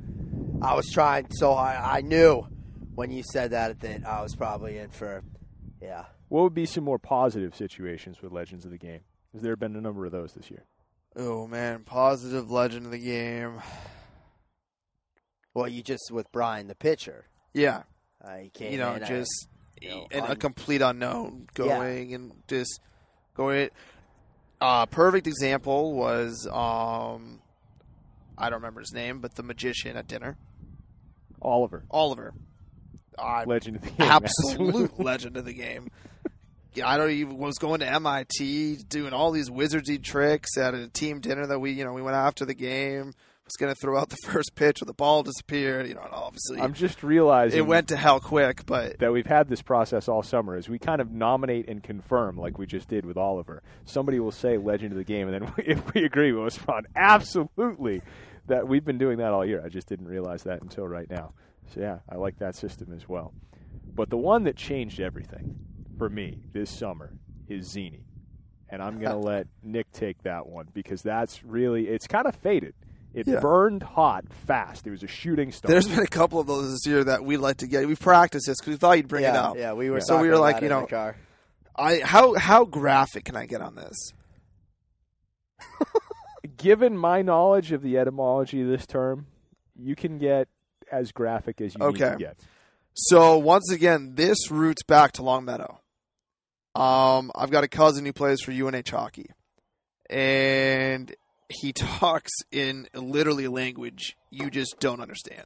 I 0.61 0.75
was 0.75 0.89
trying 0.91 1.27
so 1.31 1.53
I 1.53 1.97
I 1.99 2.01
knew 2.01 2.45
when 2.95 3.11
you 3.11 3.23
said 3.31 3.51
that 3.51 3.79
that 3.81 4.05
I 4.05 4.21
was 4.21 4.35
probably 4.35 4.77
in 4.77 4.89
for 4.89 5.23
yeah. 5.81 6.05
What 6.27 6.43
would 6.43 6.53
be 6.53 6.65
some 6.65 6.83
more 6.83 6.99
positive 6.99 7.55
situations 7.55 8.21
with 8.21 8.31
Legends 8.31 8.65
of 8.65 8.71
the 8.71 8.77
Game? 8.77 8.99
Has 9.33 9.41
there 9.41 9.55
been 9.55 9.75
a 9.75 9.81
number 9.81 10.05
of 10.05 10.11
those 10.11 10.33
this 10.33 10.51
year? 10.51 10.63
Oh 11.15 11.47
man, 11.47 11.83
positive 11.85 12.51
legend 12.51 12.85
of 12.85 12.91
the 12.91 12.99
game. 12.99 13.61
Well, 15.53 15.67
you 15.67 15.81
just 15.83 16.11
with 16.11 16.31
Brian 16.31 16.67
the 16.67 16.75
pitcher. 16.75 17.25
Yeah, 17.53 17.83
Uh, 18.23 18.37
he 18.37 18.49
came 18.49 18.71
you 18.71 18.77
know, 18.77 18.93
in, 18.93 19.03
uh, 19.03 19.07
just 19.07 19.47
you 19.81 19.89
know, 19.89 20.07
an, 20.11 20.23
a 20.25 20.35
complete 20.35 20.81
unknown 20.81 21.47
going 21.53 22.13
and 22.13 22.31
just 22.47 22.79
going. 23.35 23.69
Uh, 24.61 24.85
perfect 24.85 25.25
example 25.27 25.93
was 25.93 26.47
um, 26.51 27.39
I 28.37 28.49
don't 28.49 28.59
remember 28.59 28.81
his 28.81 28.93
name, 28.93 29.19
but 29.19 29.35
the 29.35 29.43
magician 29.43 29.95
at 29.95 30.07
dinner, 30.07 30.37
Oliver, 31.41 31.85
Oliver. 31.89 32.33
Uh, 33.17 33.43
Legend 33.45 33.77
of 33.77 33.81
the 33.83 33.89
Game. 33.91 34.11
absolute 34.11 34.99
legend 35.03 35.35
of 35.35 35.45
the 35.45 35.53
game. 35.53 35.89
I 36.83 36.97
don't 36.97 37.09
even 37.11 37.37
was 37.37 37.57
going 37.57 37.81
to 37.81 37.87
MIT 37.87 38.77
doing 38.87 39.11
all 39.11 39.31
these 39.31 39.49
wizardy 39.49 40.01
tricks 40.01 40.57
at 40.57 40.73
a 40.73 40.87
team 40.87 41.19
dinner 41.19 41.45
that 41.47 41.59
we 41.59 41.71
you 41.71 41.83
know 41.83 41.93
we 41.93 42.01
went 42.01 42.15
after 42.15 42.45
the 42.45 42.53
game. 42.53 43.13
Was 43.49 43.57
going 43.57 43.73
to 43.73 43.81
throw 43.81 43.97
out 43.97 44.09
the 44.09 44.17
first 44.27 44.53
pitch, 44.53 44.79
or 44.79 44.85
the 44.85 44.93
ball 44.93 45.23
disappeared. 45.23 45.87
You 45.87 45.95
know, 45.95 46.07
obviously 46.11 46.61
I'm 46.61 46.75
just 46.75 47.01
realizing 47.01 47.57
it 47.57 47.65
went 47.65 47.87
to 47.87 47.97
hell 47.97 48.19
quick. 48.19 48.63
But 48.67 48.99
that 48.99 49.11
we've 49.11 49.25
had 49.25 49.49
this 49.49 49.63
process 49.63 50.07
all 50.07 50.21
summer 50.21 50.55
is 50.55 50.69
we 50.69 50.77
kind 50.77 51.01
of 51.01 51.11
nominate 51.11 51.67
and 51.67 51.81
confirm 51.81 52.37
like 52.37 52.59
we 52.59 52.67
just 52.67 52.87
did 52.87 53.05
with 53.05 53.17
Oliver. 53.17 53.63
Somebody 53.85 54.19
will 54.19 54.31
say 54.31 54.59
legend 54.59 54.91
of 54.91 54.99
the 54.99 55.03
game, 55.03 55.27
and 55.27 55.41
then 55.41 55.53
if 55.65 55.93
we 55.95 56.03
agree, 56.03 56.31
we'll 56.31 56.43
respond 56.43 56.85
absolutely. 56.95 58.03
That 58.45 58.67
we've 58.67 58.85
been 58.85 58.99
doing 58.99 59.17
that 59.17 59.31
all 59.31 59.43
year. 59.43 59.63
I 59.65 59.69
just 59.69 59.87
didn't 59.87 60.07
realize 60.07 60.43
that 60.43 60.61
until 60.61 60.87
right 60.87 61.09
now. 61.09 61.33
So 61.73 61.81
yeah, 61.81 61.99
I 62.07 62.17
like 62.17 62.37
that 62.37 62.55
system 62.55 62.93
as 62.93 63.09
well. 63.09 63.33
But 63.95 64.11
the 64.11 64.17
one 64.17 64.43
that 64.43 64.57
changed 64.57 64.99
everything 64.99 65.55
for 65.97 66.07
me 66.07 66.43
this 66.53 66.69
summer 66.69 67.13
is 67.47 67.71
Zini, 67.71 68.05
and 68.69 68.81
I'm 68.81 68.99
going 68.99 69.11
to 69.21 69.27
let 69.27 69.47
Nick 69.63 69.91
take 69.91 70.21
that 70.21 70.45
one 70.45 70.67
because 70.71 71.01
that's 71.01 71.43
really 71.43 71.87
it's 71.87 72.05
kind 72.05 72.27
of 72.27 72.35
faded. 72.35 72.75
It 73.13 73.27
Yeah. 73.27 73.39
burned 73.39 73.81
hot 73.81 74.25
fast. 74.45 74.85
It 74.85 74.91
was 74.91 75.01
a 75.03 75.07
shooting 75.07 75.51
star. 75.51 75.69
there's 75.69 75.87
been 75.87 75.99
a 75.99 76.07
couple 76.07 76.39
of 76.39 76.47
those 76.47 76.71
this 76.71 76.85
year 76.85 77.03
that 77.03 77.23
we'd 77.23 77.37
like 77.37 77.57
to 77.57 77.67
get. 77.67 77.87
We've 77.87 77.99
practiced 77.99 78.45
this 78.47 78.57
because 78.59 78.71
we 78.73 78.77
thought 78.77 78.97
you'd 78.97 79.07
bring 79.07 79.23
yeah, 79.23 79.31
it 79.31 79.35
up. 79.35 79.57
Yeah, 79.57 79.73
we 79.73 79.89
were. 79.89 79.97
Yeah. 79.97 80.03
So 80.03 80.21
we 80.21 80.29
were 80.29 80.37
like, 80.37 80.61
you 80.61 80.69
know, 80.69 80.85
car. 80.85 81.15
I 81.75 81.99
how 81.99 82.35
how 82.35 82.65
graphic 82.65 83.25
can 83.25 83.35
I 83.35 83.45
get 83.45 83.61
on 83.61 83.75
this? 83.75 83.95
given 86.57 86.97
my 86.97 87.21
knowledge 87.21 87.71
of 87.71 87.81
the 87.81 87.97
etymology 87.97 88.61
of 88.61 88.67
this 88.67 88.85
term, 88.85 89.27
you 89.75 89.95
can 89.95 90.17
get 90.17 90.47
as 90.91 91.11
graphic 91.11 91.61
as 91.61 91.73
you 91.75 91.79
need 91.79 92.01
Okay. 92.01 92.11
to 92.11 92.17
get. 92.17 92.37
So 92.93 93.37
once 93.37 93.71
again, 93.71 94.15
this 94.15 94.51
roots 94.51 94.83
back 94.83 95.13
to 95.13 95.23
Longmeadow. 95.23 95.79
Um, 96.75 97.31
I've 97.35 97.49
got 97.51 97.63
a 97.63 97.67
cousin 97.67 98.05
who 98.05 98.13
plays 98.13 98.41
for 98.41 98.51
UNH 98.51 98.89
hockey, 98.89 99.29
and 100.09 101.13
he 101.49 101.73
talks 101.73 102.31
in 102.51 102.87
literally 102.93 103.47
language 103.47 104.15
you 104.29 104.49
just 104.49 104.79
don't 104.79 105.01
understand. 105.01 105.45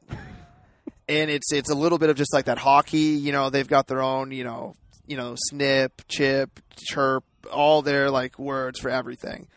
and 1.08 1.30
it's 1.30 1.52
it's 1.52 1.70
a 1.70 1.74
little 1.74 1.98
bit 1.98 2.10
of 2.10 2.16
just 2.16 2.32
like 2.32 2.46
that 2.46 2.58
hockey. 2.58 2.98
You 2.98 3.32
know, 3.32 3.50
they've 3.50 3.68
got 3.68 3.86
their 3.86 4.02
own 4.02 4.30
you 4.30 4.44
know 4.44 4.74
you 5.06 5.16
know 5.16 5.34
snip, 5.36 6.02
chip, 6.08 6.60
chirp, 6.76 7.24
all 7.52 7.82
their 7.82 8.10
like 8.10 8.38
words 8.38 8.80
for 8.80 8.90
everything. 8.90 9.48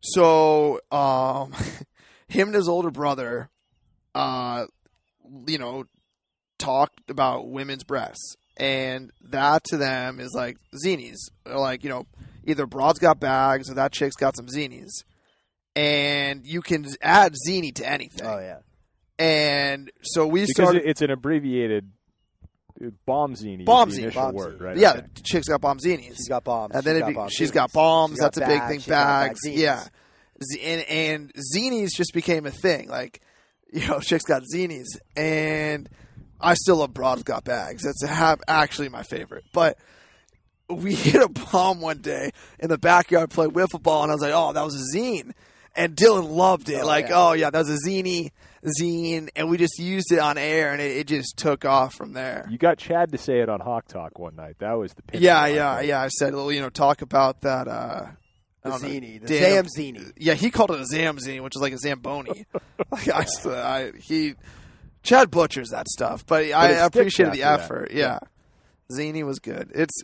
So 0.00 0.80
um, 0.90 1.52
him 2.28 2.48
and 2.48 2.54
his 2.54 2.68
older 2.68 2.90
brother, 2.90 3.50
uh, 4.14 4.66
you 5.46 5.58
know, 5.58 5.84
talked 6.58 7.10
about 7.10 7.48
women's 7.48 7.84
breasts, 7.84 8.36
and 8.56 9.10
that 9.30 9.64
to 9.64 9.76
them 9.76 10.20
is 10.20 10.32
like 10.34 10.56
zinies. 10.84 11.18
Like, 11.46 11.84
you 11.84 11.90
know, 11.90 12.06
either 12.44 12.66
broad's 12.66 12.98
got 12.98 13.20
bags 13.20 13.70
or 13.70 13.74
that 13.74 13.92
chick's 13.92 14.16
got 14.16 14.36
some 14.36 14.46
zinies, 14.46 14.90
and 15.80 16.46
you 16.46 16.60
can 16.62 16.86
add 17.00 17.34
zini 17.36 17.72
to 17.72 17.88
anything. 17.88 18.26
Oh 18.26 18.38
yeah. 18.38 18.58
And 19.18 19.90
so 20.02 20.26
we 20.26 20.40
Because 20.42 20.50
started. 20.54 20.82
it's 20.86 21.02
an 21.02 21.10
abbreviated 21.10 21.90
uh, 22.82 22.86
bombzini. 23.06 23.64
Bomb 23.64 23.88
the 23.90 23.94
zini. 23.94 24.04
initial 24.04 24.22
Bomb 24.22 24.34
word, 24.34 24.52
zini. 24.58 24.64
right? 24.64 24.76
yeah, 24.76 24.90
okay. 24.92 25.00
the 25.14 25.22
chick's 25.22 25.48
got 25.48 25.60
bomb 25.60 25.78
zinis. 25.78 26.16
She's 26.16 26.28
got 26.28 26.44
bombs. 26.44 26.74
and 26.74 26.84
then 26.84 26.94
she's 26.94 26.98
it 26.98 27.00
got 27.00 27.08
be, 27.08 27.14
bombs. 27.14 27.32
she's 27.32 27.50
got 27.50 27.72
bombs. 27.72 28.12
She's 28.12 28.20
got 28.20 28.34
That's 28.34 28.46
a 28.46 28.50
big 28.50 28.68
thing. 28.68 28.78
she's 28.80 28.86
Bags. 28.88 29.40
bags, 29.44 29.56
Yeah. 29.58 29.84
Z- 30.42 30.60
And, 30.62 30.82
and 30.88 31.32
zinies 31.54 31.90
just 31.94 32.14
became 32.14 32.46
a 32.46 32.50
thing. 32.50 32.88
Like, 32.88 33.20
you 33.72 33.86
know, 33.86 34.00
chicks 34.00 34.24
got 34.24 34.42
zinies. 34.54 34.86
And 35.16 35.88
I 36.40 36.54
still 36.54 36.76
love 36.76 36.94
broads 36.94 37.22
got 37.22 37.44
bags. 37.44 37.82
That's 37.82 38.06
ha- 38.06 38.36
actually 38.48 38.88
my 38.88 39.02
favorite. 39.02 39.44
But 39.52 39.76
we 40.70 40.94
hit 41.06 41.20
a 41.22 41.28
bomb 41.28 41.82
one 41.82 41.98
day 41.98 42.30
in 42.58 42.70
the 42.70 42.78
backyard, 42.78 43.28
played 43.30 43.50
wiffle 43.50 43.82
ball, 43.82 44.02
and 44.04 44.10
I 44.10 44.14
was 44.14 44.22
like, 44.22 44.32
oh, 44.34 44.54
that 44.54 44.64
was 44.64 44.76
a 44.76 44.96
zine. 44.96 45.32
And 45.76 45.96
Dylan 45.96 46.30
loved 46.30 46.68
it. 46.68 46.82
Oh, 46.82 46.86
like, 46.86 47.08
yeah. 47.08 47.28
oh, 47.28 47.32
yeah, 47.32 47.50
that 47.50 47.58
was 47.58 47.70
a 47.70 47.76
zini, 47.78 48.32
zine. 48.80 49.28
And 49.36 49.48
we 49.48 49.56
just 49.56 49.78
used 49.78 50.10
it 50.12 50.18
on 50.18 50.36
air, 50.36 50.72
and 50.72 50.80
it, 50.82 50.96
it 50.98 51.06
just 51.06 51.36
took 51.36 51.64
off 51.64 51.94
from 51.94 52.12
there. 52.12 52.46
You 52.50 52.58
got 52.58 52.78
Chad 52.78 53.12
to 53.12 53.18
say 53.18 53.40
it 53.40 53.48
on 53.48 53.60
Hawk 53.60 53.86
Talk 53.86 54.18
one 54.18 54.36
night. 54.36 54.56
That 54.58 54.72
was 54.72 54.92
the 54.94 55.02
Yeah, 55.18 55.46
yeah, 55.46 55.80
yeah. 55.80 56.00
I 56.02 56.08
said, 56.08 56.34
well, 56.34 56.50
you 56.50 56.60
know, 56.60 56.70
talk 56.70 57.02
about 57.02 57.42
that. 57.42 57.68
Uh, 57.68 58.06
The 58.62 58.76
zini, 58.78 59.18
the 59.18 59.26
damn- 59.26 59.64
Zamzini. 59.66 60.12
Yeah, 60.18 60.34
he 60.34 60.50
called 60.50 60.70
it 60.72 60.80
a 60.80 60.84
Zamzini, 60.94 61.40
which 61.42 61.56
is 61.56 61.62
like 61.62 61.72
a 61.72 61.78
Zamboni. 61.78 62.46
like 62.90 63.08
I, 63.08 63.24
I, 63.46 63.92
he, 63.98 64.34
Chad 65.02 65.30
butchers 65.30 65.70
that 65.70 65.88
stuff, 65.88 66.26
but, 66.26 66.44
I, 66.52 66.68
it 66.72 66.74
sticks 66.74 66.86
appreciated 66.86 67.34
the 67.34 67.44
after 67.44 67.74
that. 67.74 67.82
effort. 67.84 67.92
Yeah. 67.92 68.18
Zini 68.92 69.22
was 69.22 69.38
good. 69.38 69.70
It's 69.74 70.02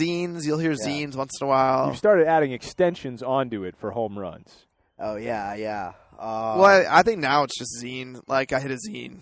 zines. 0.00 0.44
You'll 0.44 0.58
hear 0.58 0.72
Yeah. 0.72 0.86
zines 0.88 1.16
once 1.16 1.40
in 1.40 1.44
a 1.46 1.48
while. 1.48 1.88
You 1.90 1.96
started 1.96 2.26
adding 2.26 2.52
extensions 2.52 3.22
onto 3.22 3.64
it 3.64 3.76
for 3.76 3.90
home 3.90 4.18
runs. 4.18 4.66
Oh 4.98 5.16
yeah, 5.16 5.54
yeah. 5.54 5.92
Uh, 6.18 6.56
well, 6.58 6.64
I, 6.64 6.98
I 6.98 7.02
think 7.02 7.20
now 7.20 7.42
it's 7.44 7.58
just 7.58 7.82
zine. 7.82 8.20
Like 8.28 8.52
I 8.52 8.60
hit 8.60 8.70
a 8.70 8.76
zine, 8.88 9.20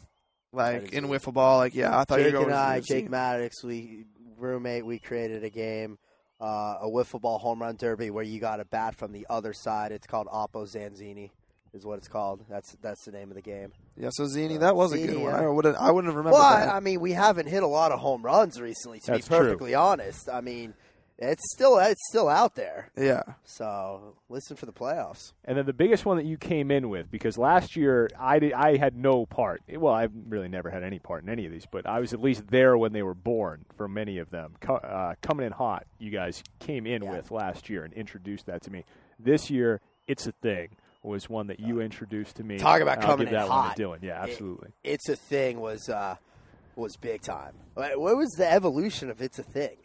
like 0.52 0.82
Hit 0.82 0.92
a 0.94 0.96
in 0.98 1.04
zine. 1.04 1.08
wiffle 1.10 1.32
ball. 1.32 1.58
Like 1.58 1.74
yeah, 1.74 1.98
I 1.98 2.04
thought 2.04 2.18
Jake 2.18 2.32
you 2.32 2.38
were 2.38 2.44
and 2.44 2.50
going 2.50 2.58
I, 2.58 2.80
to 2.80 2.86
Jake 2.86 3.08
Maddox, 3.10 3.62
we 3.64 4.04
roommate, 4.36 4.84
we 4.84 4.98
created 4.98 5.42
a 5.44 5.50
game, 5.50 5.98
uh, 6.40 6.78
a 6.82 6.86
wiffle 6.88 7.20
ball 7.20 7.38
home 7.38 7.60
run 7.62 7.76
derby 7.76 8.10
where 8.10 8.24
you 8.24 8.40
got 8.40 8.60
a 8.60 8.64
bat 8.64 8.94
from 8.96 9.12
the 9.12 9.26
other 9.30 9.52
side. 9.52 9.92
It's 9.92 10.06
called 10.06 10.26
Oppo 10.26 10.66
Zanzini, 10.66 11.30
is 11.72 11.86
what 11.86 11.98
it's 11.98 12.08
called. 12.08 12.44
That's 12.48 12.72
that's 12.82 13.04
the 13.04 13.12
name 13.12 13.30
of 13.30 13.34
the 13.36 13.42
game. 13.42 13.72
Yeah, 13.96 14.08
so 14.12 14.26
zini, 14.26 14.56
that 14.58 14.76
was 14.76 14.92
a 14.92 14.98
good 14.98 15.18
one. 15.18 15.34
I 15.34 15.46
wouldn't, 15.48 15.76
I 15.76 15.90
wouldn't 15.90 16.08
have 16.10 16.16
remembered 16.16 16.38
Well, 16.38 16.50
that. 16.58 16.68
I, 16.68 16.76
I 16.76 16.80
mean, 16.80 17.00
we 17.00 17.12
haven't 17.12 17.46
hit 17.48 17.62
a 17.62 17.66
lot 17.66 17.92
of 17.92 17.98
home 18.00 18.22
runs 18.22 18.60
recently. 18.60 19.00
To 19.00 19.06
That's 19.12 19.28
be 19.28 19.34
true. 19.34 19.44
perfectly 19.44 19.74
honest, 19.74 20.28
I 20.30 20.40
mean, 20.40 20.72
it's 21.18 21.42
still 21.52 21.76
it's 21.78 22.00
still 22.08 22.30
out 22.30 22.54
there. 22.54 22.90
yeah. 22.96 23.22
So 23.44 24.14
listen 24.30 24.56
for 24.56 24.64
the 24.64 24.72
playoffs. 24.72 25.32
And 25.44 25.58
then 25.58 25.66
the 25.66 25.74
biggest 25.74 26.06
one 26.06 26.16
that 26.16 26.24
you 26.24 26.38
came 26.38 26.70
in 26.70 26.88
with, 26.88 27.10
because 27.10 27.36
last 27.36 27.76
year 27.76 28.08
I, 28.18 28.38
did, 28.38 28.54
I 28.54 28.78
had 28.78 28.96
no 28.96 29.26
part. 29.26 29.60
Well, 29.68 29.92
I've 29.92 30.12
really 30.28 30.48
never 30.48 30.70
had 30.70 30.82
any 30.82 30.98
part 30.98 31.22
in 31.22 31.28
any 31.28 31.44
of 31.44 31.52
these, 31.52 31.66
but 31.70 31.86
I 31.86 32.00
was 32.00 32.14
at 32.14 32.22
least 32.22 32.46
there 32.48 32.78
when 32.78 32.94
they 32.94 33.02
were 33.02 33.12
born 33.14 33.66
for 33.76 33.86
many 33.86 34.16
of 34.16 34.30
them. 34.30 34.54
Co- 34.62 34.76
uh, 34.76 35.14
coming 35.20 35.44
in 35.44 35.52
hot, 35.52 35.84
you 35.98 36.10
guys 36.10 36.42
came 36.58 36.86
in 36.86 37.02
Yeah. 37.02 37.10
with 37.16 37.30
last 37.30 37.68
year 37.68 37.84
and 37.84 37.92
introduced 37.92 38.46
that 38.46 38.62
to 38.62 38.70
me. 38.70 38.86
This 39.18 39.50
year, 39.50 39.82
it's 40.06 40.26
a 40.26 40.32
thing. 40.32 40.68
Was 41.02 41.28
one 41.30 41.46
that 41.48 41.60
you 41.60 41.80
introduced 41.80 42.36
to 42.36 42.44
me. 42.44 42.58
Talk 42.58 42.80
about 42.82 42.96
and 42.96 43.04
I'll 43.04 43.10
coming 43.12 43.26
give 43.26 43.34
in 43.34 43.40
that 43.40 43.48
hot. 43.48 43.66
one 43.68 43.74
to 43.76 43.82
Dylan. 43.82 43.98
Yeah, 44.02 44.22
absolutely. 44.22 44.70
It's 44.84 45.08
a 45.08 45.16
thing 45.16 45.60
was 45.60 45.88
uh, 45.88 46.16
was 46.76 46.96
big 46.96 47.22
time. 47.22 47.54
What 47.74 47.98
what 48.00 48.16
was 48.16 48.30
the 48.36 48.50
evolution 48.50 49.10
of 49.10 49.20
it's 49.22 49.38
a 49.38 49.42
thing? 49.42 49.76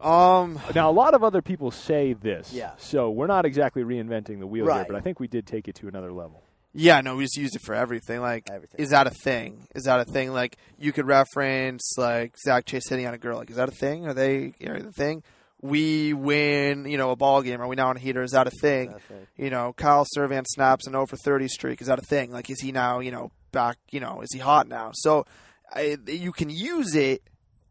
Um, 0.00 0.60
Now, 0.74 0.90
a 0.90 0.92
lot 0.92 1.14
of 1.14 1.24
other 1.24 1.42
people 1.42 1.70
say 1.72 2.12
this. 2.12 2.52
Yeah. 2.52 2.72
So 2.76 3.10
we're 3.10 3.26
not 3.26 3.44
exactly 3.44 3.82
reinventing 3.82 4.38
the 4.38 4.46
wheel 4.46 4.72
here, 4.72 4.84
but 4.86 4.94
I 4.96 5.00
think 5.00 5.18
we 5.18 5.26
did 5.26 5.46
take 5.46 5.66
it 5.66 5.74
to 5.76 5.88
another 5.88 6.12
level. 6.12 6.42
yeah, 6.72 7.00
no, 7.00 7.16
we 7.16 7.24
just 7.24 7.36
use 7.36 7.56
it 7.56 7.62
for 7.62 7.74
everything. 7.74 8.20
Like, 8.20 8.48
Everything. 8.48 8.78
is 8.80 8.90
that 8.90 9.06
a 9.08 9.10
thing? 9.10 9.66
Is 9.74 9.84
that 9.84 9.98
a 9.98 10.04
thing? 10.04 10.32
Like, 10.32 10.56
you 10.78 10.92
could 10.92 11.06
reference 11.06 11.96
like 11.98 12.36
Zach 12.38 12.64
Chase 12.66 12.88
hitting 12.88 13.06
on 13.08 13.14
a 13.14 13.18
girl. 13.18 13.38
Like, 13.38 13.50
is 13.50 13.56
that 13.56 13.68
a 13.68 13.72
thing? 13.72 14.06
Are 14.06 14.14
they 14.14 14.54
are 14.64 14.74
they 14.78 14.82
the 14.82 14.92
thing? 14.92 15.24
We 15.60 16.12
win, 16.12 16.84
you 16.88 16.98
know, 16.98 17.10
a 17.10 17.16
ball 17.16 17.42
game. 17.42 17.60
Are 17.60 17.66
we 17.66 17.74
now 17.76 17.88
on 17.88 17.96
a 17.96 18.00
heater? 18.00 18.22
Is 18.22 18.30
that 18.30 18.46
a 18.46 18.50
thing? 18.50 18.94
You 19.36 19.50
know, 19.50 19.72
Kyle 19.72 20.04
Servan 20.06 20.44
snaps 20.44 20.86
an 20.86 20.94
over 20.94 21.16
30 21.16 21.48
streak. 21.48 21.80
Is 21.80 21.88
that 21.88 21.98
a 21.98 22.02
thing? 22.02 22.30
Like, 22.30 22.48
is 22.48 22.60
he 22.60 22.70
now, 22.70 23.00
you 23.00 23.10
know, 23.10 23.32
back, 23.50 23.76
you 23.90 23.98
know, 23.98 24.20
is 24.20 24.28
he 24.32 24.38
hot 24.38 24.68
now? 24.68 24.90
So 24.94 25.26
I, 25.72 25.98
you 26.06 26.30
can 26.32 26.48
use 26.50 26.94
it 26.94 27.22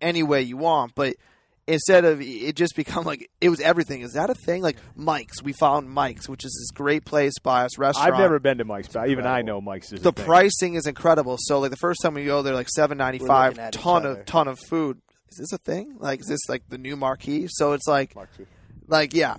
any 0.01 0.21
way 0.21 0.41
you 0.41 0.57
want, 0.57 0.95
but 0.95 1.15
instead 1.65 2.05
of 2.05 2.21
it 2.21 2.55
just 2.55 2.75
become 2.75 3.03
like, 3.03 3.29
it 3.41 3.49
was 3.49 3.59
everything. 3.59 4.01
Is 4.01 4.13
that 4.13 4.29
a 4.29 4.35
thing? 4.35 4.61
Like, 4.61 4.77
Mike's. 4.95 5.41
We 5.41 5.53
found 5.53 5.89
Mike's, 5.89 6.27
which 6.27 6.43
is 6.45 6.51
this 6.51 6.71
great 6.77 7.05
place 7.05 7.33
by 7.41 7.65
us 7.65 7.77
restaurant. 7.77 8.13
I've 8.13 8.19
never 8.19 8.39
been 8.39 8.57
to 8.57 8.65
Mike's, 8.65 8.89
but 8.89 9.09
even 9.09 9.25
I 9.25 9.41
know 9.41 9.61
Mike's 9.61 9.93
is 9.93 10.01
the 10.01 10.13
pricing 10.13 10.75
is 10.75 10.87
incredible. 10.87 11.37
So, 11.39 11.59
like, 11.59 11.71
the 11.71 11.77
first 11.77 12.01
time 12.01 12.15
we 12.15 12.25
go, 12.25 12.41
they're 12.41 12.53
like 12.53 12.69
seven 12.69 12.97
ninety 12.97 13.19
five, 13.19 13.53
looking 13.53 13.63
at 13.63 13.75
each 13.75 13.81
ton 13.81 14.05
of 14.05 14.25
ton 14.25 14.47
of 14.47 14.59
food. 14.67 15.01
Is 15.29 15.37
this 15.37 15.51
a 15.53 15.57
thing? 15.57 15.95
Like, 15.99 16.21
is 16.21 16.27
this 16.27 16.47
like 16.49 16.63
the 16.69 16.77
new 16.77 16.95
marquee? 16.95 17.47
So 17.49 17.73
it's 17.73 17.87
like, 17.87 18.15
Marquee. 18.15 18.45
like 18.87 19.13
yeah 19.13 19.35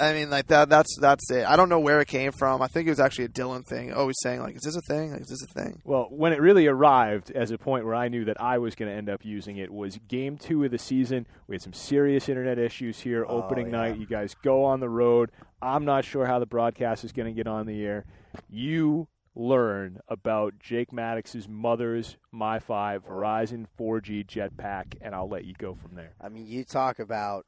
i 0.00 0.12
mean 0.12 0.28
like 0.28 0.48
that 0.48 0.68
that's 0.68 0.98
that's 1.00 1.30
it 1.30 1.46
i 1.46 1.54
don't 1.54 1.68
know 1.68 1.78
where 1.78 2.00
it 2.00 2.08
came 2.08 2.32
from 2.32 2.60
i 2.60 2.66
think 2.66 2.88
it 2.88 2.90
was 2.90 2.98
actually 2.98 3.24
a 3.26 3.28
dylan 3.28 3.64
thing 3.64 3.92
always 3.92 4.16
saying 4.24 4.40
like 4.40 4.56
is 4.56 4.62
this 4.62 4.74
a 4.74 4.80
thing 4.92 5.12
like 5.12 5.20
is 5.20 5.28
this 5.28 5.42
a 5.44 5.46
thing 5.54 5.80
Well, 5.84 6.08
when 6.10 6.32
it 6.32 6.40
really 6.40 6.66
arrived 6.66 7.30
as 7.30 7.52
a 7.52 7.58
point 7.58 7.84
where 7.84 7.94
I 7.94 8.08
knew 8.08 8.24
that 8.24 8.40
I 8.40 8.58
was 8.58 8.74
going 8.74 8.90
to 8.90 8.96
end 8.96 9.08
up 9.08 9.24
using 9.24 9.56
it 9.56 9.72
was 9.72 9.96
game 10.08 10.36
two 10.36 10.64
of 10.64 10.72
the 10.72 10.78
season. 10.78 11.26
We 11.46 11.54
had 11.54 11.62
some 11.62 11.72
serious 11.72 12.28
internet 12.28 12.58
issues 12.58 12.98
here 12.98 13.24
Oh, 13.28 13.36
opening 13.42 13.66
yeah. 13.66 13.72
night. 13.82 13.98
You 13.98 14.06
guys 14.06 14.34
go 14.42 14.64
on 14.64 14.80
the 14.80 14.88
road. 14.88 15.30
I'm 15.62 15.84
not 15.84 16.04
sure 16.04 16.26
how 16.26 16.40
the 16.40 16.46
broadcast 16.46 17.04
is 17.04 17.12
going 17.12 17.26
to 17.32 17.32
get 17.32 17.46
on 17.46 17.66
the 17.66 17.84
air. 17.86 18.04
You 18.50 19.06
learn 19.36 19.98
about 20.08 20.58
Jake 20.60 20.92
Maddox's 20.92 21.48
mother's 21.48 22.16
MiFi 22.32 23.00
Verizon 23.00 23.66
4G 23.78 24.26
jetpack, 24.26 24.94
and 25.00 25.14
I'll 25.14 25.28
let 25.28 25.44
you 25.44 25.54
go 25.58 25.74
from 25.74 25.96
there. 25.96 26.14
I 26.20 26.28
mean, 26.28 26.46
you 26.46 26.64
talk 26.64 26.98
about 26.98 27.46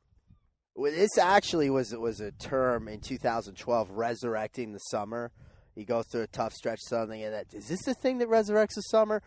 well, 0.75 0.93
this 0.93 1.17
actually 1.17 1.71
was 1.71 1.95
was 1.97 2.21
a 2.21 2.33
term 2.33 2.87
in 2.89 3.01
2012, 3.01 3.91
resurrecting 3.91 4.73
the 4.73 4.79
summer. 4.79 5.33
You 5.75 5.85
go 5.85 6.03
through 6.03 6.23
a 6.23 6.27
tough 6.27 6.53
stretch, 6.53 6.81
something, 6.83 7.23
and 7.23 7.35
that 7.35 7.47
is 7.53 7.69
this 7.69 7.83
the 7.83 7.95
thing 7.95 8.19
that 8.19 8.29
resurrects 8.29 8.75
the 8.75 8.83
summer? 8.83 9.23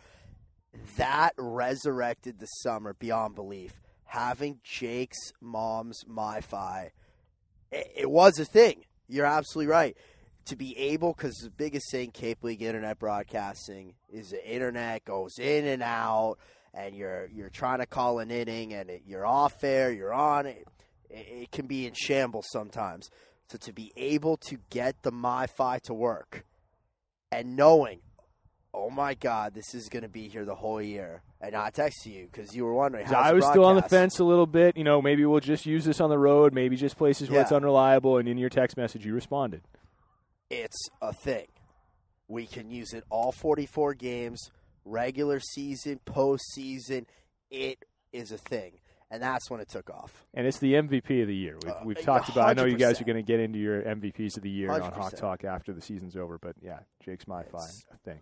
That 0.97 1.34
resurrected 1.38 2.39
the 2.39 2.45
summer 2.45 2.93
beyond 2.93 3.36
belief. 3.36 3.74
Having 4.05 4.60
Jake's 4.64 5.34
mom's 5.41 6.03
MiFi, 6.03 6.89
it, 7.72 7.91
it 7.95 8.12
was 8.12 8.39
a 8.39 8.45
thing. 8.45 8.86
You're 9.07 9.26
absolutely 9.26 9.72
right. 9.72 9.97
To 10.46 10.56
be 10.56 10.76
able, 10.78 11.14
because 11.14 11.36
the 11.36 11.52
biggest 11.52 11.92
thing 11.92 12.10
Cape 12.10 12.44
League 12.44 12.64
internet 12.64 12.98
broadcasting 12.98 13.94
is 14.12 14.32
the 14.32 14.52
internet 14.52 15.06
goes 15.06 15.38
in 15.38 15.68
and 15.68 15.84
out, 15.84 16.38
and 16.74 16.96
you're 16.96 17.30
you're 17.32 17.50
trying 17.52 17.80
to 17.80 17.86
call 17.86 18.18
an 18.18 18.32
inning, 18.32 18.74
and 18.74 18.90
it, 18.90 19.04
you're 19.06 19.28
off 19.28 19.64
air, 19.64 19.92
you're 19.92 20.14
on 20.14 20.48
it. 20.48 20.68
It, 21.10 21.28
it 21.44 21.52
can 21.52 21.68
be 21.68 21.86
in 21.86 21.94
shambles 21.94 22.48
sometimes. 22.52 23.12
So 23.52 23.60
to 23.60 23.74
be 23.74 23.92
able 23.96 24.38
to 24.38 24.58
get 24.72 25.04
the 25.04 25.12
MiFi 25.12 25.82
to 25.82 25.94
work, 25.94 26.46
and 27.32 27.56
knowing, 27.56 28.00
oh 28.74 28.90
my 28.90 29.14
God, 29.14 29.54
this 29.54 29.76
is 29.76 29.88
going 29.88 30.04
to 30.04 30.10
be 30.10 30.30
here 30.30 30.46
the 30.46 30.56
whole 30.56 30.82
year, 30.82 31.22
and 31.42 31.56
I 31.56 31.70
texted 31.70 32.08
you 32.08 32.28
because 32.32 32.56
you 32.56 32.66
were 32.66 32.74
wondering. 32.74 33.06
I 33.08 33.34
was 33.34 33.46
still 33.46 33.66
on 33.66 33.76
the 33.76 33.84
fence 33.84 34.18
a 34.18 34.24
little 34.24 34.48
bit. 34.48 34.78
You 34.78 34.84
know, 34.84 35.00
maybe 35.00 35.26
we'll 35.26 35.42
just 35.42 35.68
use 35.68 35.86
this 35.86 36.02
on 36.02 36.10
the 36.10 36.18
road, 36.18 36.54
maybe 36.56 36.76
just 36.76 36.98
places 36.98 37.30
where 37.30 37.42
it's 37.42 37.52
unreliable. 37.52 38.18
And 38.18 38.28
in 38.28 38.40
your 38.40 38.50
text 38.50 38.78
message, 38.78 39.06
you 39.06 39.14
responded. 39.14 39.62
It's 40.50 40.89
a 41.02 41.14
thing. 41.14 41.47
We 42.28 42.45
can 42.45 42.70
use 42.70 42.93
it 42.93 43.04
all 43.10 43.32
44 43.32 43.93
games, 43.95 44.52
regular 44.86 45.39
season, 45.39 46.00
postseason. 46.06 47.06
It 47.50 47.86
is 48.14 48.32
a 48.32 48.38
thing. 48.38 48.74
And 49.12 49.24
that's 49.24 49.50
when 49.50 49.60
it 49.60 49.68
took 49.70 49.89
off. 49.89 50.26
And 50.36 50.45
it's 50.45 50.60
the 50.60 50.74
MVP 50.74 51.22
of 51.24 51.28
the 51.28 51.36
year. 51.36 51.58
We've, 51.64 51.74
Uh, 51.74 51.80
we've 51.84 51.97
a 51.97 52.02
talked 52.04 52.30
about. 52.30 52.47
I 52.47 52.54
know 52.54 52.66
you 52.66 52.78
guys 52.78 53.02
are 53.02 53.06
going 53.06 53.16
to 53.18 53.24
get 53.24 53.39
into 53.39 53.58
your 53.58 53.82
MVPs 53.82 54.38
of 54.38 54.43
the 54.43 54.50
year 54.52 54.70
on 54.72 54.82
Hawk 54.82 55.16
Talk 55.16 55.43
after 55.43 55.74
the 55.74 55.82
season's 55.82 56.16
over, 56.16 56.38
but 56.38 56.56
yeah, 56.62 56.80
Jake's 57.04 57.26
MiFi 57.26 57.68
thing. 58.04 58.20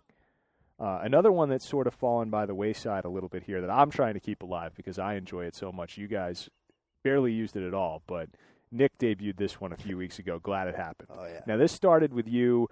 Uh, 0.79 0.99
another 1.03 1.31
one 1.31 1.49
that's 1.49 1.67
sort 1.67 1.87
of 1.87 1.93
fallen 1.95 2.29
by 2.29 2.45
the 2.45 2.55
wayside 2.55 3.03
a 3.03 3.09
little 3.09 3.27
bit 3.27 3.43
here 3.43 3.59
that 3.61 3.69
I'm 3.69 3.89
trying 3.91 4.13
to 4.13 4.19
keep 4.21 4.43
alive 4.43 4.73
because 4.75 4.97
I 4.99 5.15
enjoy 5.15 5.45
it 5.45 5.55
so 5.55 5.71
much. 5.73 5.97
You 5.97 6.07
guys 6.07 6.49
barely 7.03 7.33
used 7.33 7.57
it 7.57 7.67
at 7.67 7.73
all, 7.73 8.03
but 8.07 8.29
Nick 8.71 8.97
debuted 8.97 9.37
this 9.37 9.59
one 9.59 9.71
a 9.73 9.77
few 9.77 9.97
weeks 9.97 10.19
ago. 10.19 10.39
Glad 10.39 10.67
it 10.67 10.75
happened. 10.75 11.09
Oh, 11.17 11.25
yeah. 11.25 11.41
Now 11.45 11.57
this 11.57 11.71
started 11.71 12.13
with 12.13 12.27
you. 12.27 12.69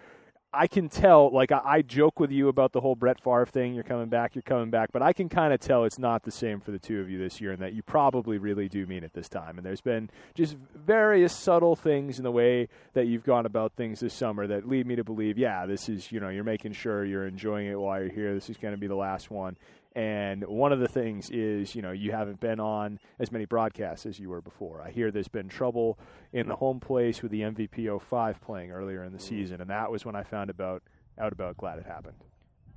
I 0.58 0.68
can 0.68 0.88
tell, 0.88 1.34
like 1.34 1.52
I, 1.52 1.62
I 1.66 1.82
joke 1.82 2.18
with 2.18 2.32
you 2.32 2.48
about 2.48 2.72
the 2.72 2.80
whole 2.80 2.96
Brett 2.96 3.22
Favre 3.22 3.46
thing. 3.46 3.74
You're 3.74 3.84
coming 3.84 4.08
back, 4.08 4.36
you're 4.36 4.42
coming 4.42 4.70
back, 4.70 4.92
but 4.94 5.02
I 5.02 5.12
can 5.12 5.28
kind 5.28 5.54
of 5.54 5.60
tell 5.60 5.84
it's 5.84 6.00
not 6.00 6.24
the 6.24 6.32
same 6.32 6.62
for 6.62 6.72
the 6.72 6.80
two 6.80 7.02
of 7.02 7.10
you 7.10 7.18
this 7.18 7.42
year, 7.42 7.52
and 7.52 7.62
that 7.62 7.74
you 7.74 7.84
probably 7.84 8.38
really 8.38 8.70
do 8.70 8.86
mean 8.86 9.04
it 9.04 9.12
this 9.14 9.28
time. 9.28 9.58
And 9.58 9.66
there's 9.66 9.82
been 9.82 10.10
just 10.34 10.56
various 10.74 11.36
subtle 11.36 11.76
things 11.76 12.20
in 12.20 12.24
the 12.24 12.32
way 12.32 12.70
that 12.94 13.08
you've 13.08 13.26
gone 13.26 13.46
about 13.46 13.74
things 13.74 14.00
this 14.00 14.14
summer 14.14 14.48
that 14.48 14.66
lead 14.66 14.88
me 14.88 14.96
to 14.96 15.04
believe, 15.04 15.38
yeah, 15.38 15.66
this 15.66 15.90
is 15.90 16.10
you 16.10 16.22
know 16.22 16.30
you're 16.30 16.46
making 16.46 16.72
sure 16.72 17.04
you're 17.04 17.28
enjoying 17.28 17.68
it 17.68 17.78
while 17.78 18.00
you're 18.00 18.10
here. 18.10 18.34
This 18.34 18.50
is 18.50 18.56
going 18.56 18.74
to 18.74 18.80
be 18.80 18.88
the 18.88 18.96
last 18.96 19.30
one. 19.30 19.58
And 19.96 20.44
one 20.46 20.74
of 20.74 20.80
the 20.80 20.90
things 20.90 21.30
is, 21.30 21.74
you 21.74 21.82
know, 21.82 21.92
you 21.92 22.12
haven't 22.12 22.42
been 22.42 22.60
on 22.60 23.00
as 23.18 23.32
many 23.32 23.46
broadcasts 23.46 24.06
as 24.06 24.20
you 24.20 24.28
were 24.30 24.42
before. 24.42 24.82
I 24.82 24.92
hear 24.92 25.10
there's 25.10 25.30
been 25.30 25.48
trouble 25.48 25.98
in 26.34 26.50
the 26.50 26.56
home 26.58 26.82
place 26.82 27.22
with 27.22 27.32
the 27.32 27.42
MVP 27.42 28.02
05 28.02 28.42
playing 28.42 28.72
earlier 28.72 29.06
in 29.06 29.14
the 29.14 29.20
season, 29.20 29.62
and 29.62 29.70
that 29.70 29.90
was 29.90 30.04
when 30.06 30.16
I 30.16 30.24
found 30.24 30.50
about 30.50 30.84
out 31.18 31.32
about 31.32 31.56
glad 31.56 31.80
it 31.80 31.86
happened. 31.86 32.18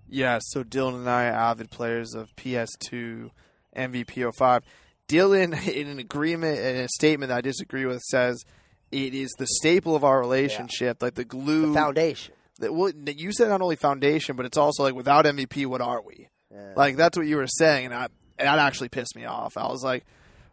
yeah 0.08 0.38
so 0.40 0.62
dylan 0.62 0.94
and 0.94 1.10
i 1.10 1.24
are 1.26 1.32
avid 1.50 1.70
players 1.70 2.14
of 2.14 2.28
ps2 2.36 3.30
mvp 3.76 4.34
05 4.34 4.62
dylan 5.08 5.68
in 5.74 5.88
an 5.88 5.98
agreement 5.98 6.56
in 6.58 6.76
a 6.76 6.88
statement 6.88 7.30
that 7.30 7.38
i 7.38 7.40
disagree 7.40 7.84
with 7.84 8.00
says 8.02 8.44
it 8.92 9.12
is 9.12 9.28
the 9.38 9.46
staple 9.46 9.96
of 9.96 10.04
our 10.04 10.20
relationship 10.20 11.02
like 11.02 11.14
the 11.14 11.24
glue 11.24 11.66
The 11.72 11.74
foundation. 11.74 12.34
that 12.60 12.72
well, 12.72 12.92
you 12.94 13.32
said 13.32 13.48
not 13.48 13.60
only 13.60 13.74
foundation 13.76 14.36
but 14.36 14.46
it's 14.46 14.56
also 14.56 14.84
like 14.84 14.94
without 14.94 15.24
mvp 15.24 15.66
what 15.66 15.80
are 15.80 16.00
we 16.00 16.28
Yeah. 16.52 16.72
Like 16.76 16.96
that's 16.96 17.16
what 17.16 17.26
you 17.26 17.36
were 17.36 17.46
saying, 17.46 17.86
and 17.86 17.94
I, 17.94 18.08
that 18.38 18.58
actually 18.58 18.88
pissed 18.88 19.14
me 19.16 19.24
off. 19.24 19.56
I 19.56 19.66
was 19.68 19.82
like, 19.82 20.04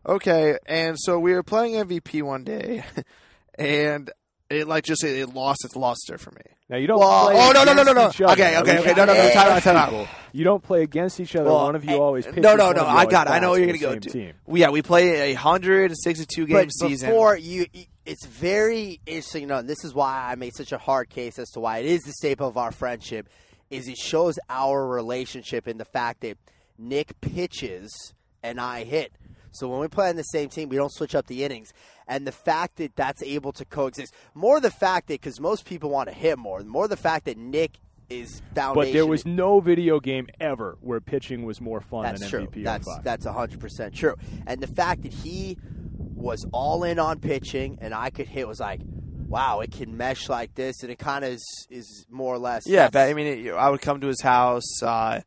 okay. 0.05 0.57
And 0.65 0.97
so 0.99 1.19
we 1.19 1.33
were 1.33 1.43
playing 1.43 1.75
MVP 1.75 2.21
one 2.23 2.43
day, 2.43 2.83
and 3.57 4.09
it 4.49 4.67
like 4.67 4.83
just 4.83 5.03
it, 5.03 5.17
it 5.19 5.33
lost 5.33 5.63
its 5.65 5.75
luster 5.75 6.17
for 6.17 6.31
me. 6.31 6.41
Now 6.69 6.77
you 6.77 6.87
don't. 6.87 6.99
Well- 6.99 7.27
play 7.27 7.35
Oh, 7.37 7.51
no, 7.51 7.63
no, 7.63 7.73
no, 7.73 7.83
no, 7.83 7.93
no. 7.93 8.01
against 8.01 8.15
each 8.19 8.21
other. 8.23 8.33
Okay, 8.33 8.57
okay, 8.59 8.79
okay. 8.79 8.93
No, 8.93 9.05
no, 9.05 9.13
no, 9.13 9.31
time 9.33 9.51
out, 9.51 9.63
time 9.63 9.75
out. 9.77 10.07
You 10.33 10.43
don't 10.43 10.63
play 10.63 10.81
against 10.83 11.19
each 11.19 11.35
other. 11.35 11.45
Well, 11.45 11.63
one 11.65 11.75
of 11.75 11.85
you 11.85 11.95
always 12.01 12.25
no, 12.25 12.55
no, 12.55 12.71
no, 12.71 12.85
I 12.85 13.05
got 13.05 13.27
it. 13.27 13.31
I 13.31 13.39
know 13.39 13.51
what 13.51 13.59
you're 13.59 13.67
gonna 13.67 13.77
go 13.79 13.97
to. 13.99 14.09
Team. 14.09 14.33
Well, 14.45 14.57
yeah, 14.59 14.69
we 14.69 14.81
play 14.81 15.31
a 15.31 15.33
hundred 15.35 15.91
and 15.91 15.97
sixty-two 15.97 16.47
game 16.47 16.55
but 16.57 16.69
season. 16.69 17.09
before 17.09 17.37
you, 17.37 17.67
you- 17.71 17.85
it's 18.05 18.25
very 18.27 18.99
interesting. 19.05 19.41
You 19.43 19.47
know, 19.47 19.61
this 19.61 19.83
is 19.83 19.93
why 19.93 20.27
I 20.31 20.35
made 20.35 20.55
such 20.55 20.71
a 20.71 20.77
hard 20.77 21.09
case 21.09 21.39
as 21.39 21.49
to 21.51 21.59
why 21.59 21.79
it 21.79 21.85
is 21.85 22.01
the 22.01 22.13
staple 22.13 22.47
of 22.47 22.57
our 22.57 22.71
friendship. 22.71 23.27
Is 23.69 23.87
it 23.87 23.97
shows 23.97 24.37
our 24.49 24.87
relationship 24.87 25.67
in 25.67 25.77
the 25.77 25.85
fact 25.85 26.21
that 26.21 26.37
Nick 26.77 27.19
pitches 27.21 28.13
and 28.43 28.59
I 28.59 28.83
hit. 28.83 29.11
So 29.51 29.67
when 29.69 29.79
we 29.79 29.87
play 29.87 30.09
on 30.09 30.17
the 30.17 30.23
same 30.23 30.49
team, 30.49 30.69
we 30.69 30.75
don't 30.75 30.91
switch 30.91 31.15
up 31.15 31.27
the 31.27 31.43
innings. 31.43 31.73
And 32.07 32.27
the 32.27 32.31
fact 32.31 32.75
that 32.77 32.95
that's 32.95 33.23
able 33.23 33.53
to 33.53 33.65
coexist, 33.65 34.13
more 34.33 34.59
the 34.59 34.69
fact 34.69 35.07
that 35.07 35.21
because 35.21 35.39
most 35.39 35.65
people 35.65 35.89
want 35.89 36.09
to 36.09 36.15
hit 36.15 36.37
more, 36.37 36.59
more 36.61 36.87
the 36.87 36.97
fact 36.97 37.25
that 37.25 37.37
Nick 37.37 37.79
is 38.09 38.41
foundation. 38.53 38.75
But 38.75 38.93
there 38.93 39.07
was 39.07 39.25
no 39.25 39.61
video 39.61 39.99
game 39.99 40.27
ever 40.39 40.77
where 40.81 40.99
pitching 40.99 41.45
was 41.45 41.59
more 41.61 41.81
fun 41.81 42.03
That's 42.03 42.21
than 42.21 42.29
true. 42.29 42.47
MVP 42.47 42.63
That's 42.63 42.85
05. 42.85 43.03
that's 43.03 43.25
hundred 43.25 43.59
percent 43.59 43.95
true. 43.95 44.15
And 44.45 44.61
the 44.61 44.67
fact 44.67 45.01
that 45.03 45.13
he 45.13 45.57
was 45.97 46.45
all 46.51 46.83
in 46.83 46.99
on 46.99 47.19
pitching 47.19 47.79
and 47.81 47.93
I 47.93 48.09
could 48.11 48.27
hit 48.27 48.47
was 48.47 48.59
like, 48.59 48.81
wow, 49.27 49.59
it 49.61 49.71
can 49.71 49.97
mesh 49.97 50.29
like 50.29 50.55
this, 50.55 50.83
and 50.83 50.91
it 50.91 50.99
kind 50.99 51.25
of 51.25 51.31
is, 51.31 51.67
is 51.69 52.05
more 52.09 52.33
or 52.33 52.39
less. 52.39 52.63
Yeah, 52.65 52.89
but, 52.89 53.09
I 53.09 53.13
mean, 53.13 53.47
it, 53.47 53.51
I 53.53 53.69
would 53.69 53.81
come 53.81 54.01
to 54.01 54.07
his 54.07 54.21
house 54.21 54.81
uh, 54.83 55.21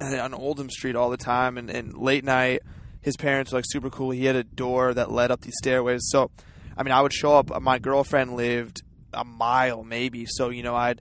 on 0.00 0.34
Oldham 0.34 0.70
Street 0.70 0.96
all 0.96 1.10
the 1.10 1.16
time, 1.16 1.58
and, 1.58 1.70
and 1.70 1.96
late 1.96 2.24
night, 2.24 2.62
his 3.00 3.16
parents 3.16 3.52
were 3.52 3.58
like 3.58 3.64
super 3.68 3.90
cool. 3.90 4.10
He 4.10 4.24
had 4.24 4.36
a 4.36 4.44
door 4.44 4.94
that 4.94 5.10
led 5.10 5.30
up 5.30 5.40
these 5.40 5.56
stairways, 5.58 6.02
so 6.10 6.30
I 6.76 6.82
mean, 6.82 6.92
I 6.92 7.02
would 7.02 7.12
show 7.12 7.36
up. 7.36 7.60
My 7.60 7.78
girlfriend 7.78 8.34
lived 8.34 8.82
a 9.12 9.24
mile, 9.24 9.84
maybe, 9.84 10.26
so 10.26 10.50
you 10.50 10.62
know, 10.62 10.74
I'd 10.74 11.00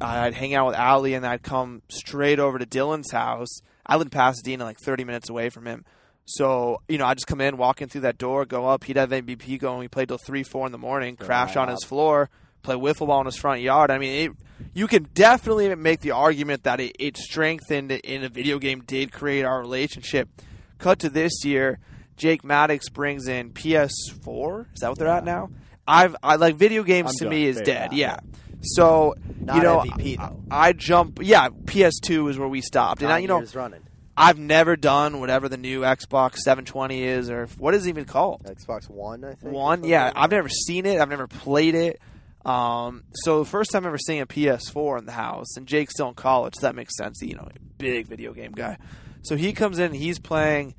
I'd 0.00 0.34
hang 0.34 0.54
out 0.54 0.66
with 0.68 0.76
Allie, 0.76 1.14
and 1.14 1.26
I'd 1.26 1.42
come 1.42 1.82
straight 1.88 2.38
over 2.38 2.58
to 2.58 2.66
Dylan's 2.66 3.10
house. 3.10 3.60
I 3.84 3.96
live 3.96 4.06
in 4.06 4.10
Pasadena, 4.10 4.64
like 4.64 4.78
30 4.78 5.04
minutes 5.04 5.30
away 5.30 5.48
from 5.48 5.66
him. 5.66 5.84
So, 6.30 6.82
you 6.88 6.98
know, 6.98 7.06
I 7.06 7.14
just 7.14 7.26
come 7.26 7.40
in, 7.40 7.56
walk 7.56 7.80
in 7.80 7.88
through 7.88 8.02
that 8.02 8.18
door, 8.18 8.44
go 8.44 8.66
up. 8.66 8.84
He'd 8.84 8.98
have 8.98 9.08
MVP 9.08 9.58
going. 9.58 9.78
We 9.78 9.88
played 9.88 10.08
till 10.08 10.18
3, 10.18 10.42
4 10.42 10.66
in 10.66 10.72
the 10.72 10.78
morning, 10.78 11.16
crash 11.16 11.56
on 11.56 11.68
his 11.68 11.82
floor, 11.84 12.28
play 12.62 12.74
wiffle 12.74 13.06
ball 13.06 13.20
in 13.20 13.26
his 13.26 13.36
front 13.36 13.62
yard. 13.62 13.90
I 13.90 13.96
mean, 13.96 14.30
it, 14.30 14.36
you 14.74 14.86
can 14.88 15.04
definitely 15.14 15.74
make 15.74 16.00
the 16.00 16.10
argument 16.10 16.64
that 16.64 16.80
it, 16.80 16.96
it 16.98 17.16
strengthened 17.16 17.90
in 17.92 18.24
a 18.24 18.28
video 18.28 18.58
game 18.58 18.82
did 18.82 19.10
create 19.10 19.44
our 19.44 19.58
relationship. 19.58 20.28
Cut 20.76 20.98
to 20.98 21.08
this 21.08 21.46
year, 21.46 21.78
Jake 22.18 22.44
Maddox 22.44 22.90
brings 22.90 23.26
in 23.26 23.52
PS4. 23.52 24.66
Is 24.74 24.80
that 24.80 24.90
what 24.90 24.98
they're 24.98 25.08
at 25.08 25.24
now? 25.24 25.48
I've 25.86 26.14
I 26.22 26.36
like 26.36 26.56
video 26.56 26.82
games 26.82 27.12
I'm 27.12 27.26
to 27.26 27.30
me 27.30 27.46
is 27.46 27.58
dead. 27.62 27.94
Yeah. 27.94 28.18
So 28.60 29.14
Not 29.40 29.56
you 29.56 29.62
know, 29.62 29.78
MVP. 29.78 30.18
I, 30.50 30.68
I 30.68 30.72
jump. 30.74 31.20
Yeah, 31.22 31.48
PS2 31.48 32.28
is 32.28 32.38
where 32.38 32.48
we 32.48 32.60
stopped, 32.60 33.02
and 33.02 33.10
I, 33.10 33.18
you 33.20 33.28
know, 33.28 33.42
running. 33.54 33.80
I've 34.18 34.38
never 34.38 34.74
done 34.76 35.20
whatever 35.20 35.48
the 35.48 35.56
new 35.56 35.82
Xbox 35.82 36.38
720 36.38 37.02
is, 37.04 37.30
or 37.30 37.46
what 37.58 37.74
is 37.74 37.86
it 37.86 37.90
even 37.90 38.04
called? 38.04 38.42
Xbox 38.44 38.90
One, 38.90 39.24
I 39.24 39.34
think. 39.34 39.54
One, 39.54 39.84
yeah. 39.84 40.06
like 40.06 40.14
I've 40.16 40.30
never 40.32 40.48
seen 40.48 40.86
it. 40.86 41.00
I've 41.00 41.08
never 41.08 41.28
played 41.28 41.74
it. 41.76 42.00
Um, 42.44 43.04
so 43.12 43.40
the 43.40 43.48
first 43.48 43.70
time 43.70 43.86
ever 43.86 43.98
seeing 43.98 44.20
a 44.20 44.26
PS4 44.26 44.98
in 44.98 45.06
the 45.06 45.12
house, 45.12 45.56
and 45.56 45.66
Jake's 45.66 45.94
still 45.94 46.08
in 46.08 46.14
college, 46.14 46.54
so 46.56 46.66
that 46.66 46.74
makes 46.74 46.96
sense. 46.96 47.20
You 47.22 47.36
know, 47.36 47.48
big 47.78 48.06
video 48.08 48.32
game 48.32 48.52
guy. 48.52 48.78
So 49.22 49.36
he 49.36 49.52
comes 49.52 49.78
in, 49.78 49.86
and 49.86 49.96
he's 49.96 50.18
playing. 50.18 50.74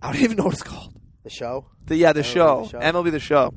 I 0.00 0.12
don't 0.12 0.22
even 0.22 0.36
know 0.36 0.44
what 0.44 0.54
it's 0.54 0.62
called. 0.62 0.94
the 1.24 1.30
show. 1.30 1.66
The 1.86 1.96
yeah, 1.96 2.12
the 2.12 2.22
MLB 2.22 2.24
show, 2.24 2.62
The 2.64 2.68
Show. 2.70 2.78
MLB 2.80 3.10
the 3.10 3.20
show, 3.20 3.54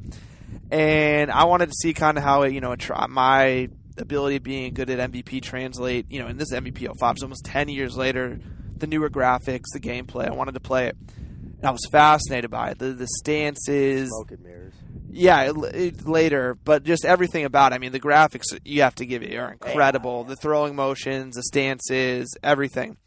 and 0.72 1.32
I 1.32 1.46
wanted 1.46 1.68
to 1.68 1.76
see 1.76 1.94
kind 1.94 2.18
of 2.18 2.24
how 2.24 2.44
it, 2.44 2.54
you 2.54 2.62
know, 2.62 2.76
my 3.10 3.70
ability 3.98 4.38
of 4.38 4.44
being 4.44 4.74
good 4.74 4.90
at 4.90 5.12
MVP 5.12 5.42
translate. 5.42 6.12
You 6.12 6.20
know, 6.22 6.28
and 6.28 6.40
this 6.40 6.52
is 6.52 6.60
MVP 6.60 6.88
05, 7.00 7.20
so 7.20 7.26
almost 7.26 7.46
ten 7.46 7.70
years 7.70 7.96
later, 7.96 8.40
the 8.80 8.88
newer 8.88 9.10
graphics, 9.10 9.66
the 9.74 9.80
gameplay. 9.80 10.28
I 10.28 10.34
wanted 10.34 10.54
to 10.54 10.60
play 10.60 10.88
it. 10.88 10.98
And 10.98 11.66
I 11.66 11.72
was 11.72 11.86
fascinated 11.92 12.50
by 12.50 12.72
it. 12.72 12.80
The 12.80 12.94
the 12.94 13.08
stances, 13.20 14.10
Smoke 14.10 14.32
and 14.32 14.44
mirrors. 14.44 14.74
yeah, 15.10 15.50
it, 15.52 15.76
it, 15.76 16.08
later, 16.08 16.56
but 16.56 16.84
just 16.84 17.04
everything 17.06 17.46
about. 17.46 17.72
It. 17.72 17.76
I 17.76 17.78
mean, 17.80 17.92
the 17.92 18.00
graphics 18.00 18.46
you 18.64 18.82
have 18.84 18.96
to 18.96 19.06
give 19.06 19.24
it 19.24 19.36
are 19.36 19.52
incredible. 19.52 20.24
The 20.24 20.36
throwing 20.38 20.76
motions, 20.76 21.36
the 21.36 21.44
stances, 21.44 22.36
everything. 22.42 22.98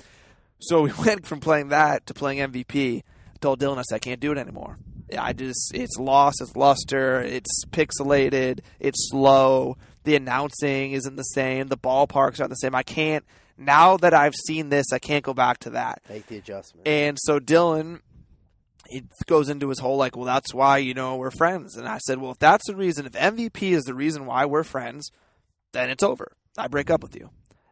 So 0.61 0.83
we 0.83 0.93
went 1.05 1.27
from 1.27 1.41
playing 1.41 1.69
that 1.69 2.07
to 2.07 2.15
playing 2.15 2.39
MVP. 2.39 2.99
I 3.01 3.39
told 3.41 3.61
Dylan, 3.61 3.79
I 3.79 3.83
said, 3.83 3.97
I 3.97 3.99
can't 4.01 4.21
do 4.21 4.33
it 4.33 4.39
anymore. 4.39 4.79
I 5.19 5.33
just, 5.35 5.73
it's 5.75 5.99
lost 5.99 6.41
its 6.41 6.57
luster. 6.57 7.21
It's 7.21 7.65
pixelated. 7.67 8.61
It's 8.81 9.11
slow. 9.11 9.77
The 10.05 10.17
announcing 10.17 10.93
isn't 10.93 11.17
the 11.17 11.23
same. 11.23 11.69
The 11.69 11.77
ballparks 11.77 12.41
aren't 12.41 12.51
the 12.51 12.57
same. 12.57 12.75
I 12.75 12.83
can't. 12.83 13.25
Now 13.57 13.97
that 13.99 14.15
I've 14.15 14.35
seen 14.35 14.69
this, 14.69 14.93
I 14.93 14.99
can't 14.99 15.25
go 15.25 15.35
back 15.35 15.59
to 15.61 15.71
that. 15.71 16.03
Make 16.09 16.27
the 16.27 16.39
adjustment. 16.39 16.87
And 16.87 17.19
so 17.21 17.39
Dylan, 17.39 18.01
it 18.87 19.05
goes 19.27 19.49
into 19.49 19.69
his 19.69 19.79
whole 19.79 19.97
like, 19.97 20.17
well, 20.17 20.25
that's 20.25 20.55
why 20.55 20.79
you 20.79 20.95
know 20.95 21.17
we're 21.17 21.31
friends. 21.31 21.77
And 21.77 21.87
I 21.87 21.99
said, 21.99 22.19
well, 22.19 22.33
if 22.33 22.39
that's 22.39 22.67
the 22.67 22.77
reason, 22.77 23.07
if 23.07 23.13
MVP 23.13 23.73
is 23.73 23.85
the 23.85 23.95
reason 23.95 24.27
why 24.27 24.47
we're 24.47 24.65
friends, 24.65 25.11
then 25.73 25.91
it's 25.91 26.03
over. 26.03 26.33
I 26.57 26.69
break 26.69 26.91
up 26.91 27.03
with 27.03 27.17
you. 27.17 27.31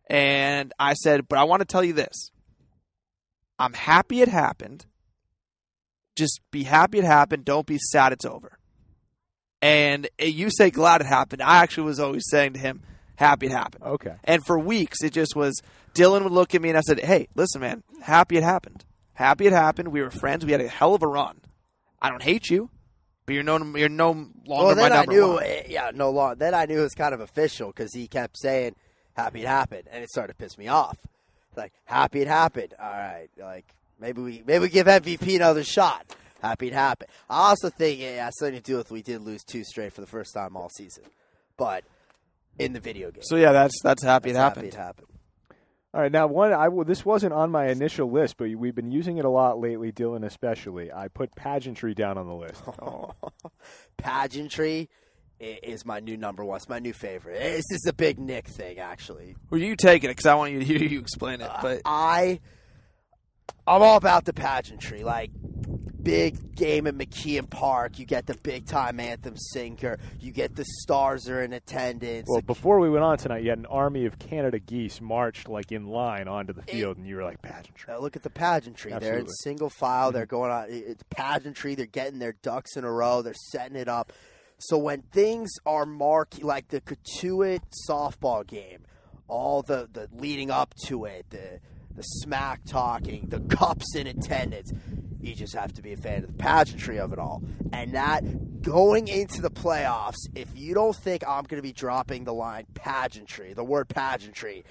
And 0.09 0.73
I 0.79 0.95
said, 0.95 1.29
but 1.29 1.39
I 1.39 1.45
want 1.45 1.61
to 1.61 1.67
tell 1.67 1.85
you 1.85 1.93
this. 1.93 2.31
I'm 3.59 3.75
happy 3.75 4.23
it 4.23 4.29
happened. 4.29 4.87
Just 6.17 6.41
be 6.51 6.65
happy 6.65 6.99
it 6.99 7.05
happened. 7.05 7.45
Don't 7.45 7.67
be 7.67 7.79
sad 7.79 8.13
it's 8.13 8.25
over. 8.25 8.59
And 9.63 10.09
you 10.19 10.51
say 10.51 10.71
glad 10.71 11.03
it 11.03 11.07
happened. 11.07 11.43
I 11.43 11.59
actually 11.59 11.85
was 11.85 12.01
always 12.01 12.25
saying 12.29 12.55
to 12.55 12.59
him, 12.59 12.83
happy 13.21 13.47
it 13.47 13.53
happened. 13.53 13.85
Okay. 13.85 14.15
And 14.25 14.45
for 14.45 14.59
weeks, 14.59 15.03
it 15.05 15.13
just 15.13 15.37
was 15.37 15.55
Dylan 15.95 16.25
would 16.25 16.33
look 16.33 16.55
at 16.55 16.63
me 16.63 16.71
and 16.71 16.79
I 16.79 16.81
said, 16.81 16.99
Hey, 17.01 17.29
listen, 17.37 17.61
man, 17.61 17.83
happy 18.03 18.37
it 18.37 18.43
happened. 18.43 18.85
Happy 19.13 19.47
it 19.47 19.53
happened. 19.53 19.89
We 19.89 20.01
were 20.03 20.11
friends. 20.11 20.45
We 20.45 20.53
had 20.53 20.61
a 20.61 20.69
hell 20.69 20.95
of 20.95 21.03
a 21.03 21.07
run. 21.07 21.41
I 22.01 22.09
don't 22.09 22.23
hate 22.23 22.49
you, 22.49 22.71
but 23.27 23.35
you're 23.35 23.45
no, 23.45 23.59
you're 23.77 23.89
no 23.91 24.11
longer 24.13 24.31
well, 24.47 24.69
my 24.69 24.75
then 24.75 24.93
I 24.93 24.97
number 24.97 25.13
knew. 25.13 25.29
one. 25.35 25.43
eh, 25.45 25.63
Yeah, 25.69 25.91
no 25.95 26.11
long. 26.11 26.37
Then 26.37 26.55
I 26.55 26.65
knew 26.65 26.79
it 26.81 26.83
was 26.83 26.95
kind 26.95 27.13
of 27.15 27.21
official 27.21 27.69
because 27.69 27.93
he 27.93 28.09
kept 28.09 28.39
saying 28.39 28.75
"happy 29.15 29.43
it 29.43 29.47
happened," 29.47 29.89
and 29.93 30.03
it 30.03 30.09
started 30.09 30.33
to 30.33 30.37
piss 30.43 30.57
me 30.57 30.69
off. 30.69 30.97
Like 31.57 31.73
happy 31.85 32.23
it 32.23 32.29
happened. 32.29 32.73
All 32.81 32.89
right, 32.91 33.29
like 33.39 33.67
maybe 34.01 34.23
we 34.23 34.43
maybe 34.47 34.63
we 34.63 34.69
give 34.71 34.87
MVP 34.87 35.37
another 35.37 35.63
shot. 35.65 36.07
Happy 36.41 36.69
it 36.69 36.73
happened. 36.73 37.11
I 37.29 37.51
also 37.51 37.69
think 37.69 38.01
yeah, 38.01 38.07
it 38.07 38.21
has 38.21 38.39
something 38.39 38.57
to 38.57 38.63
do 38.63 38.79
with 38.79 38.91
we 38.91 39.03
did 39.03 39.21
lose 39.21 39.45
two 39.45 39.65
straight 39.65 39.93
for 39.93 40.01
the 40.01 40.07
first 40.07 40.33
time 40.33 40.57
all 40.57 40.71
season, 40.71 41.05
but 41.59 41.85
in 42.61 42.73
the 42.73 42.81
video 42.81 43.11
game. 43.11 43.23
So 43.23 43.37
yeah, 43.37 43.53
that's 43.53 43.75
that's 43.83 44.03
happy 44.03 44.33
That's 44.33 44.37
it 44.37 44.41
happened. 44.41 44.65
Happy 44.67 44.77
it 44.77 44.81
happened. 44.81 45.07
All 45.93 46.01
right, 46.01 46.13
now 46.13 46.29
one 46.29 46.53
I 46.53 46.69
will, 46.69 46.85
this 46.85 47.05
wasn't 47.05 47.33
on 47.33 47.51
my 47.51 47.67
initial 47.67 48.09
list, 48.09 48.37
but 48.37 48.49
we've 48.55 48.77
been 48.77 48.93
using 48.93 49.19
it 49.19 49.25
a 49.25 49.29
lot 49.29 49.59
lately, 49.59 49.91
Dylan 49.91 50.25
especially. 50.25 50.93
I 50.93 51.09
put 51.09 51.35
pageantry 51.35 51.95
down 51.95 52.17
on 52.17 52.29
the 52.29 52.35
list. 52.35 52.63
Pageantry 53.97 54.89
is 55.41 55.85
my 55.85 55.99
new 56.01 56.17
number 56.17 56.45
one. 56.45 56.59
It's 56.59 56.69
my 56.69 56.79
new 56.79 56.93
favorite. 56.93 57.41
This 57.41 57.65
is 57.71 57.87
a 57.89 57.93
big 57.93 58.21
Nick 58.21 58.47
thing, 58.47 58.79
actually. 58.79 59.35
Well, 59.51 59.61
you 59.61 59.75
take 59.75 60.05
it 60.05 60.09
because 60.09 60.27
I 60.27 60.35
want 60.35 60.53
you 60.53 60.61
to 60.61 60.65
hear 60.65 60.79
you 60.79 61.01
explain 61.01 61.41
it. 61.41 61.51
Uh, 61.51 61.59
But 61.61 61.83
I, 61.85 62.39
I'm 63.67 63.83
all 63.83 63.97
about 63.97 64.25
the 64.27 64.33
pageantry. 64.33 65.03
Like 65.03 65.31
big 66.03 66.55
game 66.55 66.87
at 66.87 66.95
McKeon 66.95 67.49
Park, 67.49 67.99
you 67.99 68.07
get 68.07 68.27
the 68.27 68.35
big 68.35 68.67
time 68.67 69.01
anthem 69.01 69.37
singer. 69.37 69.99
You 70.19 70.33
get 70.33 70.57
the 70.57 70.65
stars 70.81 71.29
are 71.29 71.43
in 71.43 71.53
attendance. 71.53 72.27
Well, 72.29 72.43
before 72.43 72.81
we 72.81 72.91
went 72.91 73.05
on 73.05 73.19
tonight, 73.19 73.43
you 73.43 73.51
had 73.51 73.59
an 73.59 73.67
army 73.67 74.07
of 74.07 74.19
Canada 74.19 74.59
geese 74.59 75.01
marched 75.01 75.49
like 75.49 75.73
in 75.73 75.87
line 75.87 76.29
onto 76.29 76.53
the 76.53 76.63
field, 76.63 76.97
and 76.97 77.07
you 77.07 77.17
were 77.17 77.25
like 77.25 77.43
pageantry. 77.43 77.93
Uh, 77.93 77.99
look 77.99 78.17
at 78.17 78.23
the 78.23 78.31
pageantry. 78.31 78.93
They're 78.99 79.19
in 79.19 79.29
single 79.29 79.71
file. 79.71 80.13
They're 80.13 80.27
going 80.27 80.51
on. 80.51 80.67
It's 80.69 81.05
pageantry. 81.11 81.75
They're 81.75 81.87
getting 81.87 82.19
their 82.19 82.35
ducks 82.43 82.77
in 82.77 82.85
a 82.85 82.93
row. 82.93 83.23
They're 83.23 83.35
setting 83.35 83.77
it 83.77 83.89
up. 83.89 84.13
So 84.59 84.77
when 84.77 85.03
things 85.03 85.51
are 85.65 85.87
marked 85.87 86.43
like 86.43 86.69
the 86.69 86.81
Cotuit 86.83 87.61
softball 87.89 88.47
game, 88.47 88.85
all 89.27 89.63
the, 89.63 89.89
the 89.91 90.09
leading 90.13 90.51
up 90.51 90.75
to 90.87 91.07
it, 91.07 91.27
the 91.31 91.61
the 91.95 92.03
smack 92.03 92.61
talking, 92.67 93.27
the 93.29 93.41
cups 93.41 93.95
in 93.97 94.07
attendance, 94.07 94.73
you 95.23 95.35
just 95.35 95.55
have 95.55 95.73
to 95.75 95.83
be 95.83 95.93
a 95.93 95.97
fan 95.97 96.25
of 96.25 96.29
the 96.29 96.33
pageantry 96.35 96.99
of 96.99 97.13
it 97.13 97.19
all. 97.19 97.43
And 97.73 97.95
that 97.95 98.63
going 98.63 99.09
into 99.09 99.41
the 99.43 99.51
playoffs, 99.51 100.17
if 100.35 100.49
you 100.55 100.75
don't 100.75 100.97
think 100.97 101.23
I'm 101.27 101.45
going 101.45 101.59
to 101.59 101.67
be 101.67 101.73
dropping 101.73 102.25
the 102.25 102.35
line 102.35 102.67
pageantry, 102.75 103.53
the 103.55 103.65
word 103.65 103.89
pageantry, 103.89 104.65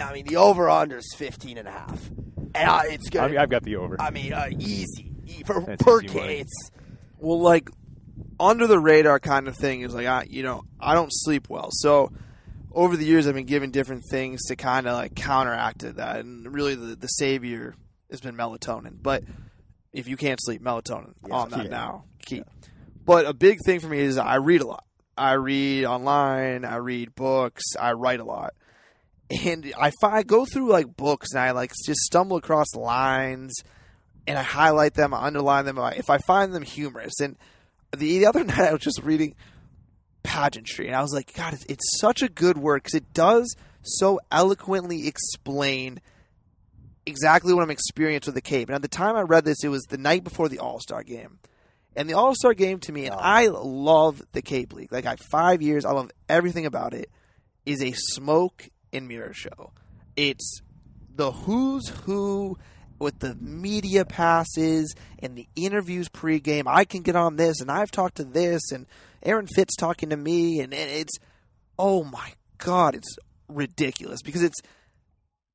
I 0.00 0.12
mean 0.12 0.26
the 0.26 0.36
over 0.36 0.68
under 0.68 0.98
is 0.98 1.14
15 1.16 1.58
and 1.58 1.68
a 1.68 1.70
half. 1.70 2.08
And 2.54 2.70
I, 2.70 2.86
it's 2.90 3.08
I 3.08 3.10
going 3.10 3.30
mean, 3.32 3.40
I've 3.40 3.50
got 3.50 3.62
the 3.62 3.76
over. 3.76 4.00
I 4.00 4.10
mean, 4.10 4.32
uh, 4.32 4.48
easy 4.58 5.12
for 5.44 5.60
That's 5.60 5.82
per 5.82 6.00
easy 6.02 6.08
game. 6.08 6.22
money. 6.22 6.44
Well, 7.18 7.40
like 7.40 7.68
under 8.38 8.66
the 8.66 8.78
radar 8.78 9.18
kind 9.20 9.48
of 9.48 9.56
thing 9.56 9.82
is 9.82 9.94
like 9.94 10.06
I, 10.06 10.26
you 10.28 10.42
know, 10.42 10.64
I 10.80 10.94
don't 10.94 11.10
sleep 11.10 11.48
well, 11.48 11.68
so 11.72 12.12
over 12.72 12.96
the 12.96 13.04
years 13.04 13.26
I've 13.26 13.34
been 13.34 13.46
given 13.46 13.70
different 13.70 14.02
things 14.10 14.42
to 14.46 14.56
kind 14.56 14.86
of 14.86 14.94
like 14.94 15.14
counteract 15.14 15.80
that, 15.96 16.18
and 16.18 16.52
really 16.52 16.74
the 16.74 16.96
the 16.96 17.06
savior 17.06 17.74
has 18.10 18.20
been 18.20 18.36
melatonin. 18.36 18.96
But 19.00 19.24
if 19.94 20.08
you 20.08 20.16
can't 20.16 20.38
sleep, 20.42 20.62
melatonin 20.62 21.14
Yeah, 21.26 21.34
on 21.34 21.50
that 21.50 21.70
now, 21.70 22.04
keep. 22.24 22.44
But 23.04 23.26
a 23.26 23.32
big 23.32 23.60
thing 23.64 23.80
for 23.80 23.86
me 23.86 24.00
is 24.00 24.18
I 24.18 24.36
read 24.36 24.60
a 24.60 24.66
lot. 24.66 24.84
I 25.16 25.32
read 25.32 25.84
online. 25.84 26.64
I 26.64 26.76
read 26.76 27.14
books. 27.14 27.62
I 27.80 27.92
write 27.92 28.20
a 28.20 28.24
lot. 28.24 28.54
And 29.30 29.72
I 29.78 29.92
fi- 30.00 30.22
go 30.22 30.44
through 30.44 30.70
like 30.70 30.96
books 30.96 31.32
and 31.32 31.40
I 31.40 31.52
like 31.52 31.72
just 31.86 32.00
stumble 32.00 32.36
across 32.36 32.74
lines 32.74 33.54
and 34.26 34.38
I 34.38 34.42
highlight 34.42 34.94
them, 34.94 35.14
I 35.14 35.24
underline 35.26 35.64
them 35.64 35.78
if 35.96 36.10
I 36.10 36.18
find 36.18 36.54
them 36.54 36.62
humorous. 36.62 37.20
And 37.20 37.36
the, 37.92 38.18
the 38.18 38.26
other 38.26 38.44
night 38.44 38.58
I 38.58 38.72
was 38.72 38.82
just 38.82 39.02
reading 39.02 39.34
pageantry 40.22 40.88
and 40.88 40.96
I 40.96 41.02
was 41.02 41.12
like, 41.12 41.32
God, 41.34 41.54
it's, 41.54 41.64
it's 41.66 42.00
such 42.00 42.22
a 42.22 42.28
good 42.28 42.58
word 42.58 42.82
because 42.82 42.94
it 42.94 43.12
does 43.12 43.54
so 43.82 44.20
eloquently 44.30 45.06
explain 45.06 46.00
exactly 47.06 47.52
what 47.52 47.62
I'm 47.62 47.70
experiencing 47.70 48.32
with 48.32 48.42
the 48.42 48.48
Cape. 48.48 48.68
And 48.68 48.76
at 48.76 48.82
the 48.82 48.88
time 48.88 49.16
I 49.16 49.22
read 49.22 49.44
this, 49.44 49.62
it 49.62 49.68
was 49.68 49.82
the 49.84 49.98
night 49.98 50.24
before 50.24 50.48
the 50.48 50.58
All 50.58 50.80
Star 50.80 51.02
game. 51.02 51.38
And 51.96 52.08
the 52.08 52.14
All 52.14 52.34
Star 52.34 52.54
game 52.54 52.80
to 52.80 52.92
me, 52.92 53.06
and 53.06 53.14
Oh. 53.14 53.20
I 53.20 53.46
love 53.46 54.22
the 54.32 54.42
Cape 54.42 54.72
League. 54.72 54.92
Like 54.92 55.06
I 55.06 55.16
five 55.16 55.62
years, 55.62 55.84
I 55.84 55.92
love 55.92 56.10
everything 56.28 56.66
about 56.66 56.94
it. 56.94 57.10
Is 57.66 57.82
a 57.82 57.92
smoke 57.92 58.68
and 58.92 59.08
mirror 59.08 59.32
show. 59.32 59.72
It's 60.16 60.60
the 61.14 61.32
who's 61.32 61.88
who 61.88 62.58
with 62.98 63.18
the 63.18 63.34
media 63.36 64.04
passes 64.04 64.94
and 65.18 65.36
the 65.36 65.48
interviews 65.56 66.08
pregame. 66.08 66.64
I 66.66 66.84
can 66.84 67.02
get 67.02 67.16
on 67.16 67.36
this, 67.36 67.60
and 67.60 67.70
I've 67.70 67.90
talked 67.90 68.16
to 68.16 68.24
this, 68.24 68.70
and 68.72 68.86
Aaron 69.22 69.46
Fitt 69.46 69.70
talking 69.78 70.10
to 70.10 70.16
me, 70.16 70.60
and, 70.60 70.74
and 70.74 70.90
it's 70.90 71.18
oh 71.78 72.04
my 72.04 72.32
god, 72.58 72.94
it's 72.94 73.16
ridiculous 73.48 74.20
because 74.22 74.42
it's 74.42 74.60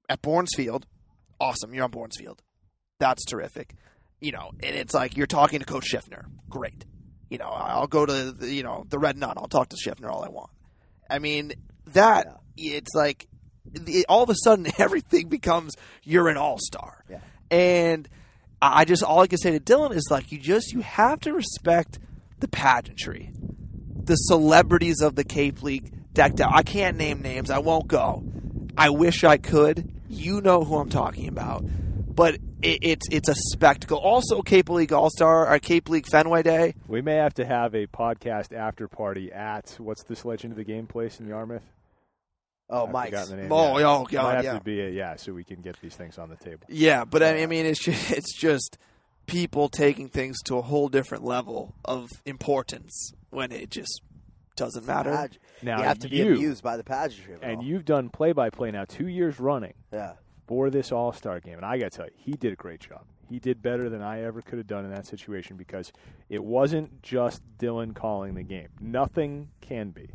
at 0.08 0.22
Bourne's 0.22 0.52
Field. 0.56 0.86
Awesome, 1.40 1.74
you're 1.74 1.84
on 1.86 1.92
Bourne's 1.92 2.18
Field. 2.18 2.42
That's 3.00 3.24
terrific. 3.26 3.76
You 4.20 4.34
know, 4.34 4.52
and 4.62 4.76
it's 4.76 4.94
like 4.94 5.16
you're 5.16 5.28
talking 5.28 5.60
to 5.60 5.66
Coach 5.66 5.86
Schiffner. 5.94 6.26
Great. 6.50 6.86
You 7.30 7.38
know, 7.38 7.46
I'll 7.46 7.88
go 7.88 8.06
to 8.06 8.32
the, 8.32 8.52
you 8.54 8.64
know 8.64 8.86
the 8.90 9.00
Red 9.00 9.18
Nun. 9.18 9.36
I'll 9.38 9.48
talk 9.48 9.70
to 9.70 9.78
Schiffner 9.78 10.10
all 10.10 10.24
I 10.26 10.30
want. 10.30 10.50
I 11.10 11.20
mean 11.20 11.54
that 11.94 12.28
it's 12.58 12.94
like 12.94 13.28
it, 13.74 14.06
all 14.10 14.24
of 14.24 14.30
a 14.30 14.36
sudden 14.36 14.68
everything 14.78 15.30
becomes 15.30 15.76
you're 16.04 16.28
an 16.28 16.38
all 16.38 16.58
star. 16.60 17.04
Yeah. 17.10 17.20
And 17.50 18.10
I 18.62 18.84
just 18.84 19.04
all 19.04 19.22
I 19.22 19.28
can 19.28 19.38
say 19.38 19.52
to 19.58 19.60
Dylan 19.60 19.96
is 19.96 20.08
like 20.12 20.32
you 20.32 20.38
just 20.40 20.74
you 20.74 20.82
have 20.82 21.22
to 21.22 21.34
respect 21.34 22.00
the 22.40 22.48
pageantry. 22.50 23.32
the 24.04 24.16
celebrities 24.16 25.02
of 25.02 25.16
the 25.16 25.24
Cape 25.24 25.62
League 25.64 25.94
decked 26.14 26.42
out. 26.42 26.52
I 26.54 26.64
can't 26.64 26.98
name 26.98 27.22
names. 27.22 27.50
I 27.52 27.60
won't 27.60 27.88
go. 27.88 28.24
I 28.78 28.90
wish 28.90 29.24
I 29.24 29.38
could. 29.38 29.94
You 30.10 30.42
know 30.42 30.64
who 30.64 30.76
I'm 30.78 30.90
talking 30.90 31.28
about. 31.28 31.64
But 31.66 32.36
it, 32.62 32.80
it's 32.82 33.08
it's 33.12 33.30
a 33.30 33.36
spectacle. 33.36 33.98
Also, 33.98 34.42
Cape 34.42 34.70
League 34.70 34.92
All 34.92 35.10
Star 35.10 35.46
our 35.48 35.56
uh, 35.56 35.60
Cape 35.60 35.88
League 35.88 36.08
Fenway 36.12 36.44
Day. 36.44 36.74
We 36.88 37.02
may 37.02 37.16
have 37.16 37.34
to 37.36 37.46
have 37.46 37.74
a 37.76 37.88
podcast 37.88 38.54
after 38.54 38.88
party 38.90 39.32
at 39.32 39.76
what's 39.78 40.04
this 40.04 40.26
Legend 40.26 40.52
of 40.52 40.58
the 40.58 40.66
Game 40.66 40.88
place 40.88 41.20
in 41.20 41.28
Yarmouth? 41.28 41.64
Oh, 42.70 42.86
I've 42.86 42.92
Mike's. 42.92 43.10
forgotten 43.12 43.36
the 43.36 43.42
name. 43.44 43.52
Oh, 43.52 43.78
yeah. 43.78 43.88
oh, 43.88 44.00
Might 44.02 44.12
God, 44.12 44.36
have 44.36 44.44
yeah. 44.44 44.54
to 44.54 44.64
be 44.64 44.82
a, 44.82 44.90
yeah, 44.90 45.16
so 45.16 45.34
we 45.34 45.44
can 45.44 45.62
get 45.62 45.80
these 45.82 45.96
things 45.96 46.18
on 46.18 46.30
the 46.30 46.36
table. 46.36 46.62
Yeah, 46.68 47.06
but 47.06 47.24
I 47.24 47.42
I 47.42 47.46
mean, 47.46 47.66
it's 47.66 47.80
just, 47.84 48.12
it's 48.18 48.38
just 48.38 48.78
people 49.26 49.70
taking 49.70 50.10
things 50.10 50.42
to 50.46 50.58
a 50.58 50.62
whole 50.62 50.90
different 50.90 51.24
level 51.24 51.74
of 51.86 52.10
importance 52.26 53.14
when 53.30 53.52
it 53.52 53.70
just 53.70 54.02
doesn't 54.60 54.86
matter. 54.86 55.16
Page- 55.16 55.40
Now 55.64 55.78
you 55.80 55.84
have 55.86 56.00
to 56.00 56.08
be 56.10 56.18
you- 56.18 56.34
amused 56.36 56.64
by 56.64 56.78
the 56.78 56.84
pageantry. 56.84 57.34
Of 57.34 57.42
it 57.44 57.46
And 57.46 57.58
all. 57.58 57.64
you've 57.64 57.86
done 57.86 58.10
play-by-play 58.10 58.72
now 58.72 58.86
two 58.86 59.08
years 59.08 59.40
running 59.40 59.74
yeah. 59.92 60.14
for 60.48 60.70
this 60.70 60.92
All-Star 60.92 61.40
game, 61.40 61.56
and 61.58 61.66
I 61.66 61.78
got 61.78 61.92
to 61.92 61.98
tell 61.98 62.06
you, 62.06 62.14
he 62.16 62.32
did 62.34 62.54
a 62.54 62.56
great 62.56 62.80
job. 62.82 63.02
He 63.28 63.40
did 63.40 63.62
better 63.62 63.90
than 63.90 64.02
I 64.02 64.22
ever 64.24 64.42
could 64.42 64.58
have 64.58 64.68
done 64.68 64.86
in 64.86 64.92
that 64.92 65.06
situation 65.06 65.56
because 65.58 65.92
it 66.30 66.44
wasn't 66.44 67.02
just 67.04 67.42
Dylan 67.60 67.94
calling 67.96 68.34
the 68.36 68.44
game. 68.44 68.70
Nothing 68.80 69.50
can 69.62 69.92
be 69.92 70.10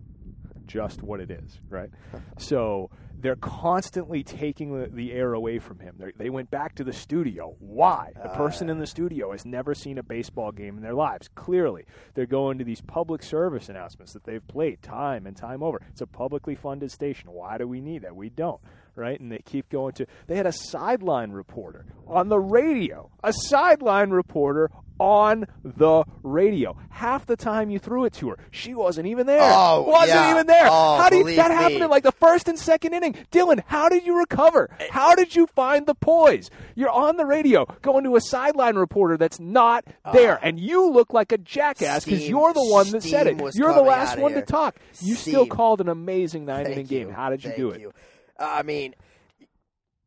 just 0.67 1.03
what 1.03 1.21
it 1.21 1.31
is, 1.31 1.61
right? 1.69 1.91
So 2.39 2.91
they're 3.25 3.37
constantly 3.37 4.23
taking 4.23 4.79
the, 4.79 4.87
the 4.87 5.13
air 5.13 5.33
away 5.33 5.59
from 5.59 5.79
him. 5.79 5.95
They're, 5.99 6.13
they 6.15 6.29
went 6.29 6.51
back 6.51 6.75
to 6.75 6.85
the 6.85 6.93
studio. 6.93 7.57
Why? 7.59 8.13
The 8.15 8.31
uh. 8.31 8.37
person 8.37 8.69
in 8.69 8.79
the 8.79 8.87
studio 8.87 9.33
has 9.33 9.47
never 9.47 9.75
seen 9.75 9.97
a 9.97 10.03
baseball 10.03 10.53
game 10.53 10.77
in 10.77 10.83
their 10.83 10.93
lives. 10.93 11.29
Clearly, 11.35 11.87
they're 12.13 12.27
going 12.27 12.59
to 12.59 12.65
these 12.65 12.83
public 12.83 13.23
service 13.23 13.71
announcements 13.71 14.13
that 14.13 14.25
they've 14.25 14.47
played 14.47 14.83
time 14.83 15.27
and 15.27 15.35
time 15.35 15.63
over. 15.63 15.81
It's 15.89 16.03
a 16.03 16.07
publicly 16.07 16.55
funded 16.55 16.91
station. 16.91 17.33
Why 17.33 17.57
do 17.57 17.67
we 17.67 17.81
need 17.81 18.03
that? 18.03 18.15
We 18.15 18.29
don't, 18.29 18.61
right? 18.95 19.19
And 19.19 19.33
they 19.33 19.39
keep 19.39 19.71
going 19.71 19.95
to. 19.95 20.07
They 20.27 20.37
had 20.37 20.47
a 20.47 20.53
sideline 20.53 21.33
reporter 21.33 21.87
on 22.07 22.29
the 22.29 22.39
radio, 22.39 23.11
a 23.23 23.33
sideline 23.33 24.11
reporter 24.11 24.71
on 24.99 25.47
the 25.63 26.05
radio. 26.23 26.77
Half 26.91 27.27
the 27.27 27.37
time 27.37 27.71
you 27.71 27.79
threw 27.79 28.05
it 28.05 28.13
to 28.15 28.31
her, 28.31 28.39
she 28.51 28.75
wasn't 28.75 29.07
even 29.07 29.27
there. 29.27 29.41
Oh, 29.43 29.83
wasn't 29.83 30.11
yeah. 30.11 30.31
even 30.31 30.47
there. 30.47 30.67
Oh, 30.67 30.97
how 30.97 31.11
believe 31.11 31.37
that 31.37 31.51
happened 31.51 31.81
me. 31.81 31.83
in 31.83 31.91
like 31.91 32.03
the 32.03 32.13
first 32.13 32.49
and 32.49 32.59
second 32.59 32.95
inning? 32.95 33.15
Dylan, 33.33 33.63
how 33.67 33.89
did 33.89 34.05
you 34.05 34.19
recover? 34.19 34.71
How 34.91 35.15
did 35.15 35.35
you 35.35 35.47
find 35.49 35.87
the 35.87 35.95
poise? 35.95 36.51
You're 36.75 36.91
on 36.91 37.17
the 37.17 37.27
radio 37.27 37.67
going 37.83 38.05
to 38.05 38.17
a 38.17 38.21
sideline 38.21 38.77
reporter 38.77 39.17
that's 39.17 39.41
not 39.41 39.85
there, 40.13 40.39
and 40.43 40.59
you 40.59 40.91
look 40.91 41.13
like 41.13 41.33
a 41.33 41.39
jackass 41.39 42.05
because 42.05 42.29
you're 42.29 42.53
the 42.53 42.65
one 42.65 42.91
that 42.91 43.03
said 43.03 43.27
it. 43.27 43.41
You're 43.55 43.75
the 43.75 43.83
last 43.83 44.19
one 44.19 44.33
here. 44.33 44.41
to 44.41 44.47
talk. 44.47 44.77
You 45.01 45.15
still 45.15 45.47
called 45.47 45.81
an 45.81 45.89
amazing 45.89 46.45
nine 46.45 46.67
inning 46.67 46.87
game. 46.87 47.11
How 47.11 47.31
did 47.31 47.43
you 47.45 47.51
Thank 47.51 47.59
do 47.59 47.71
it? 47.71 47.81
you. 47.81 47.93
I 48.39 48.63
mean, 48.63 48.95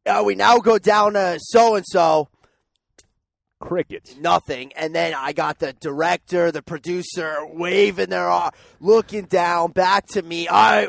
uh, 0.05 0.23
we 0.25 0.35
now 0.35 0.59
go 0.59 0.77
down 0.77 1.13
to 1.13 1.37
so 1.41 1.75
and 1.75 1.85
so, 1.85 2.29
Crickets. 3.59 4.15
nothing, 4.17 4.71
and 4.73 4.93
then 4.93 5.13
I 5.15 5.33
got 5.33 5.59
the 5.59 5.73
director, 5.73 6.51
the 6.51 6.61
producer 6.61 7.37
waving 7.45 8.09
their 8.09 8.29
arm, 8.29 8.51
looking 8.79 9.25
down 9.25 9.71
back 9.71 10.05
to 10.09 10.21
me. 10.21 10.47
I, 10.49 10.87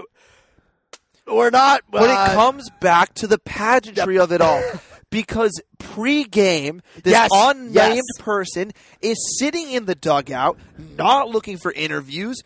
we're 1.26 1.50
not. 1.50 1.82
But 1.90 2.10
uh, 2.10 2.28
it 2.30 2.34
comes 2.34 2.68
back 2.80 3.14
to 3.14 3.26
the 3.26 3.38
pageantry 3.38 4.18
of 4.18 4.32
it 4.32 4.40
all. 4.40 4.62
Because 5.10 5.58
pre-game, 5.78 6.82
this 7.02 7.12
Yes, 7.12 7.30
unnamed 7.32 7.72
yes. 7.74 8.02
person 8.18 8.72
is 9.00 9.16
sitting 9.38 9.70
in 9.72 9.86
the 9.86 9.94
dugout, 9.94 10.58
not 10.76 11.30
looking 11.30 11.56
for 11.56 11.72
interviews, 11.72 12.36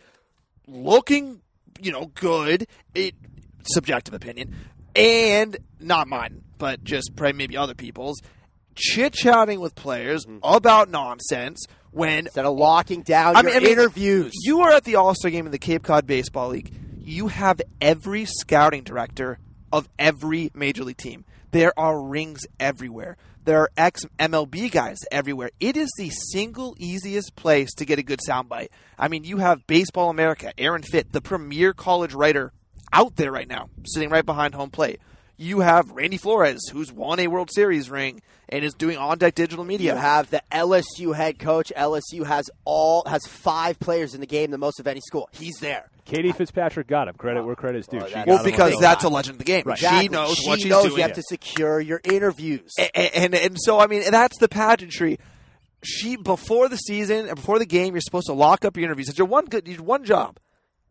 looking, 0.65 1.41
you 1.81 1.91
know, 1.91 2.05
good. 2.15 2.65
It 2.95 3.15
subjective 3.63 4.13
opinion, 4.13 4.55
and 4.95 5.57
not 5.81 6.07
mine, 6.07 6.41
but 6.57 6.81
just 6.85 7.11
maybe 7.19 7.57
other 7.57 7.75
people's. 7.75 8.21
Chit 8.75 9.13
chatting 9.13 9.59
with 9.59 9.75
players 9.75 10.25
Mm-hmm. 10.25 10.39
about 10.43 10.89
nonsense 10.89 11.65
when 11.91 12.19
instead 12.25 12.45
of 12.45 12.55
locking 12.57 13.01
down 13.03 13.35
I 13.35 13.41
your 13.41 13.51
mean, 13.51 13.57
I 13.57 13.59
mean, 13.61 13.71
interviews. 13.71 14.31
You 14.43 14.61
are 14.61 14.71
at 14.71 14.83
the 14.83 14.95
All 14.95 15.13
Star 15.15 15.29
game 15.31 15.45
in 15.45 15.51
the 15.51 15.59
Cape 15.59 15.83
Cod 15.83 16.07
Baseball 16.07 16.49
League. 16.49 16.73
You 16.97 17.27
have 17.27 17.61
every 17.81 18.25
scouting 18.25 18.83
director 18.83 19.37
of 19.71 19.87
every 19.99 20.51
major 20.53 20.83
league 20.83 20.97
team. 20.97 21.25
There 21.51 21.77
are 21.77 22.01
rings 22.01 22.41
everywhere. 22.59 23.17
There 23.45 23.59
are 23.59 23.69
ex 23.75 24.05
MLB 24.17 24.71
guys 24.71 24.97
everywhere. 25.11 25.51
It 25.59 25.75
is 25.75 25.89
the 25.97 26.09
single 26.31 26.75
easiest 26.79 27.35
place 27.35 27.73
to 27.75 27.85
get 27.85 27.99
a 27.99 28.03
good 28.03 28.19
soundbite. 28.27 28.69
I 28.97 29.09
mean, 29.09 29.25
you 29.25 29.37
have 29.37 29.67
Baseball 29.67 30.09
America, 30.09 30.53
Aaron 30.57 30.81
Fitt, 30.81 31.11
the 31.11 31.21
premier 31.21 31.73
college 31.73 32.13
writer 32.13 32.53
out 32.93 33.17
there 33.17 33.31
right 33.31 33.47
now, 33.47 33.69
sitting 33.85 34.09
right 34.09 34.25
behind 34.25 34.55
home 34.55 34.69
plate. 34.69 34.99
You 35.43 35.59
have 35.59 35.91
Randy 35.91 36.17
Flores, 36.17 36.69
who's 36.71 36.91
won 36.91 37.19
a 37.19 37.27
World 37.27 37.49
Series 37.53 37.89
ring 37.89 38.21
and 38.47 38.63
is 38.63 38.73
doing 38.73 38.97
on 38.97 39.17
deck 39.17 39.35
digital 39.35 39.65
media. 39.65 39.93
You 39.93 39.99
have 39.99 40.29
the 40.29 40.41
LSU 40.51 41.13
head 41.13 41.37
coach. 41.37 41.71
LSU 41.75 42.25
has 42.25 42.49
all 42.63 43.03
has 43.07 43.25
five 43.25 43.77
players 43.79 44.13
in 44.13 44.21
the 44.21 44.25
game, 44.25 44.51
the 44.51 44.57
most 44.57 44.79
of 44.79 44.87
any 44.87 45.01
school. 45.01 45.27
He's 45.33 45.55
there. 45.59 45.89
Katie 46.05 46.31
Fitzpatrick 46.31 46.87
got 46.87 47.07
him. 47.09 47.15
Credit 47.15 47.43
where 47.43 47.55
credit's 47.55 47.87
due. 47.87 47.97
Well, 47.97 48.07
She 48.07 48.13
that- 48.13 48.27
well, 48.27 48.43
because 48.43 48.79
that's 48.79 49.03
a 49.03 49.09
legend 49.09 49.33
of 49.35 49.39
the 49.39 49.43
game. 49.45 49.63
Right. 49.65 49.77
She 49.77 50.07
knows 50.07 50.35
She 50.37 50.47
what 50.49 50.59
she's 50.61 50.69
knows 50.69 50.83
doing. 50.85 50.97
you 50.97 51.01
have 51.03 51.13
to 51.13 51.23
secure 51.23 51.81
your 51.81 51.99
interviews. 52.05 52.71
and, 52.95 53.11
and 53.13 53.35
and 53.35 53.57
so 53.59 53.79
I 53.79 53.87
mean 53.87 54.03
that's 54.11 54.37
the 54.39 54.47
pageantry. 54.47 55.19
She 55.83 56.15
before 56.15 56.69
the 56.69 56.77
season 56.77 57.27
and 57.27 57.35
before 57.35 57.59
the 57.59 57.65
game, 57.65 57.93
you're 57.95 58.01
supposed 58.01 58.27
to 58.27 58.33
lock 58.33 58.63
up 58.63 58.77
your 58.77 58.85
interviews. 58.85 59.09
It's 59.09 59.17
your 59.17 59.27
one 59.27 59.45
good, 59.45 59.67
your 59.67 59.83
one 59.83 60.05
job. 60.05 60.37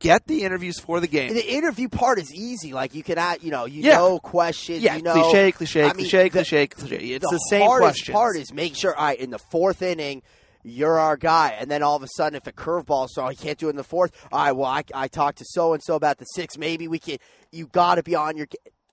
Get 0.03 0.26
the 0.26 0.42
interviews 0.44 0.78
for 0.78 1.00
the 1.00 1.07
game. 1.07 1.32
the 1.32 1.55
interview 1.55 1.88
part 1.88 2.18
is 2.18 2.34
easy. 2.34 2.72
Like 2.72 2.94
you 2.94 3.03
can, 3.03 3.16
add, 3.18 3.42
you 3.42 3.50
know, 3.50 3.64
you 3.64 3.82
Yeah. 3.82 3.96
know 3.96 4.18
questions. 4.18 4.82
yeah, 4.82 4.96
you 4.96 5.03
know, 5.03 5.14
cliche, 5.14 5.53
cliche, 5.53 5.82
I 5.82 5.86
mean, 5.86 5.94
cliche, 5.94 6.24
the- 6.24 6.30
cliche, 6.30 6.66
cliche. 6.66 6.96
It's 6.96 7.24
the, 7.24 7.30
the 7.30 7.38
same 7.38 7.66
question. 7.68 8.12
part 8.12 8.36
is 8.36 8.53
make 8.53 8.76
sure. 8.76 8.94
All 8.94 9.05
right, 9.07 9.18
in 9.18 9.30
the 9.30 9.38
fourth 9.38 9.80
inning, 9.80 10.22
you're 10.64 10.98
our 10.98 11.16
guy, 11.16 11.57
and 11.59 11.70
then 11.70 11.82
all 11.82 11.96
of 11.96 12.03
a 12.03 12.09
sudden, 12.16 12.36
if 12.36 12.46
a 12.46 12.53
curveball, 12.53 13.09
so 13.11 13.24
I 13.24 13.34
can't 13.34 13.59
do 13.59 13.68
it 13.68 13.70
in 13.70 13.76
the 13.76 13.84
fourth. 13.84 14.12
All 14.32 14.44
right, 14.44 14.53
well, 14.53 14.68
I, 14.70 14.82
I 14.94 15.09
talked 15.09 15.38
to 15.38 15.44
so 15.46 15.72
and 15.72 15.82
so 15.82 15.94
about 15.94 16.18
the 16.18 16.24
six. 16.24 16.59
Maybe 16.59 16.88
we 16.88 16.98
can. 16.98 17.18
You 17.50 17.66
got 17.68 17.94
to 17.96 18.03
be 18.03 18.14
on 18.14 18.36
your 18.36 18.46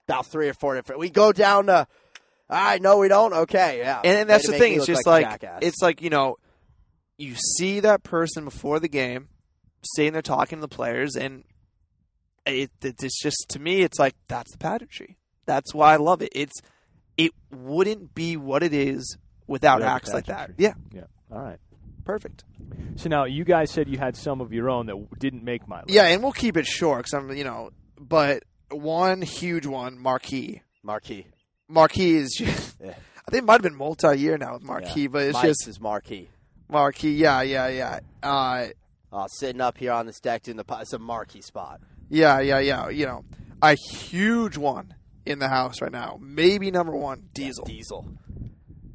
about 0.07 0.28
three 0.28 0.47
or 0.49 0.53
four 0.53 0.76
different. 0.76 0.99
We 0.99 1.10
go 1.10 1.32
down 1.32 1.66
to. 1.68 1.88
All 2.51 2.57
right, 2.64 2.82
no, 2.82 2.97
we 2.97 3.07
don't. 3.07 3.34
Okay, 3.34 3.80
yeah, 3.80 4.01
and, 4.03 4.18
and 4.20 4.30
that's 4.30 4.47
the 4.47 4.53
thing. 4.57 4.74
It's 4.74 4.86
just 4.88 5.05
like, 5.05 5.26
like, 5.43 5.43
it's 5.62 5.82
like 5.82 6.01
you 6.01 6.10
know, 6.10 6.38
you 7.18 7.36
see 7.36 7.80
that 7.82 8.01
person 8.03 8.43
before 8.45 8.80
the 8.80 8.88
game, 8.88 9.30
sitting 9.84 10.14
there 10.14 10.22
talking 10.22 10.58
to 10.60 10.62
the 10.62 10.68
players, 10.68 11.16
and 11.16 11.44
it, 12.46 12.72
it- 12.82 13.04
it's 13.04 13.22
just 13.22 13.46
to 13.50 13.60
me, 13.60 13.82
it's 13.82 14.00
like 14.00 14.16
that's 14.28 14.52
the 14.52 14.58
pageantry. 14.58 15.18
That's 15.46 15.74
why 15.74 15.94
I 15.94 15.98
love 15.98 16.22
it. 16.22 16.30
It's 16.34 16.62
it 17.18 17.32
wouldn't 17.52 18.14
be 18.16 18.38
what 18.38 18.64
it 18.64 18.74
is 18.74 19.18
without 19.48 19.80
Without 19.80 19.96
acts 19.96 20.14
like 20.14 20.26
that. 20.28 20.52
Yeah, 20.58 20.74
Yeah. 20.94 21.04
All 21.32 21.40
right. 21.42 21.60
perfect. 22.06 22.44
So 22.96 23.10
now 23.10 23.26
you 23.26 23.44
guys 23.44 23.72
said 23.72 23.90
you 23.90 23.98
had 23.98 24.16
some 24.16 24.42
of 24.42 24.54
your 24.54 24.70
own 24.70 24.86
that 24.88 25.20
didn't 25.20 25.44
make 25.44 25.68
my 25.68 25.78
list. 25.82 25.90
Yeah, 25.92 26.04
and 26.06 26.22
we'll 26.24 26.32
keep 26.32 26.56
it 26.56 26.66
short 26.66 27.00
because 27.00 27.14
I'm, 27.14 27.32
you 27.36 27.44
know, 27.44 27.72
but 28.00 28.44
one 28.72 29.22
huge 29.22 29.66
one, 29.66 29.98
Marquee. 30.00 30.62
marquee. 30.84 31.26
Marquee 31.68 32.16
is 32.16 32.36
just, 32.38 32.78
Yeah. 32.82 32.94
I 33.28 33.32
think 33.32 33.44
it 33.44 33.46
might 33.46 33.54
have 33.54 33.62
been 33.64 33.76
multi-year 33.76 34.38
now 34.38 34.54
with 34.54 34.64
Marquee, 34.64 35.08
but 35.08 35.24
it's 35.24 35.34
Mike's 35.34 35.48
just 35.60 35.68
is 35.68 35.80
marquee. 35.82 36.30
Marquee. 36.70 37.14
Yeah, 37.14 37.42
yeah, 37.42 37.68
yeah. 37.68 38.00
Uh, 38.24 38.68
Uh, 39.12 39.28
sitting 39.28 39.62
up 39.62 39.78
here 39.78 39.91
on 39.91 40.05
this 40.05 40.20
deck 40.20 40.43
doing 40.43 40.57
the 40.57 40.66
it's 40.82 40.93
a 40.93 40.99
marquee 40.99 41.41
spot. 41.41 41.82
yeah, 42.10 42.39
yeah, 42.39 42.60
yeah. 42.60 42.89
You 42.89 43.05
know, 43.07 43.26
a 43.62 43.76
huge 43.76 44.55
one 44.57 44.93
in 45.26 45.39
the 45.39 45.47
house 45.47 45.82
right 45.82 45.91
now. 45.91 46.20
Maybe 46.22 46.70
number 46.72 46.95
one, 46.95 47.30
Diesel. 47.34 47.66
Diesel. 47.66 48.07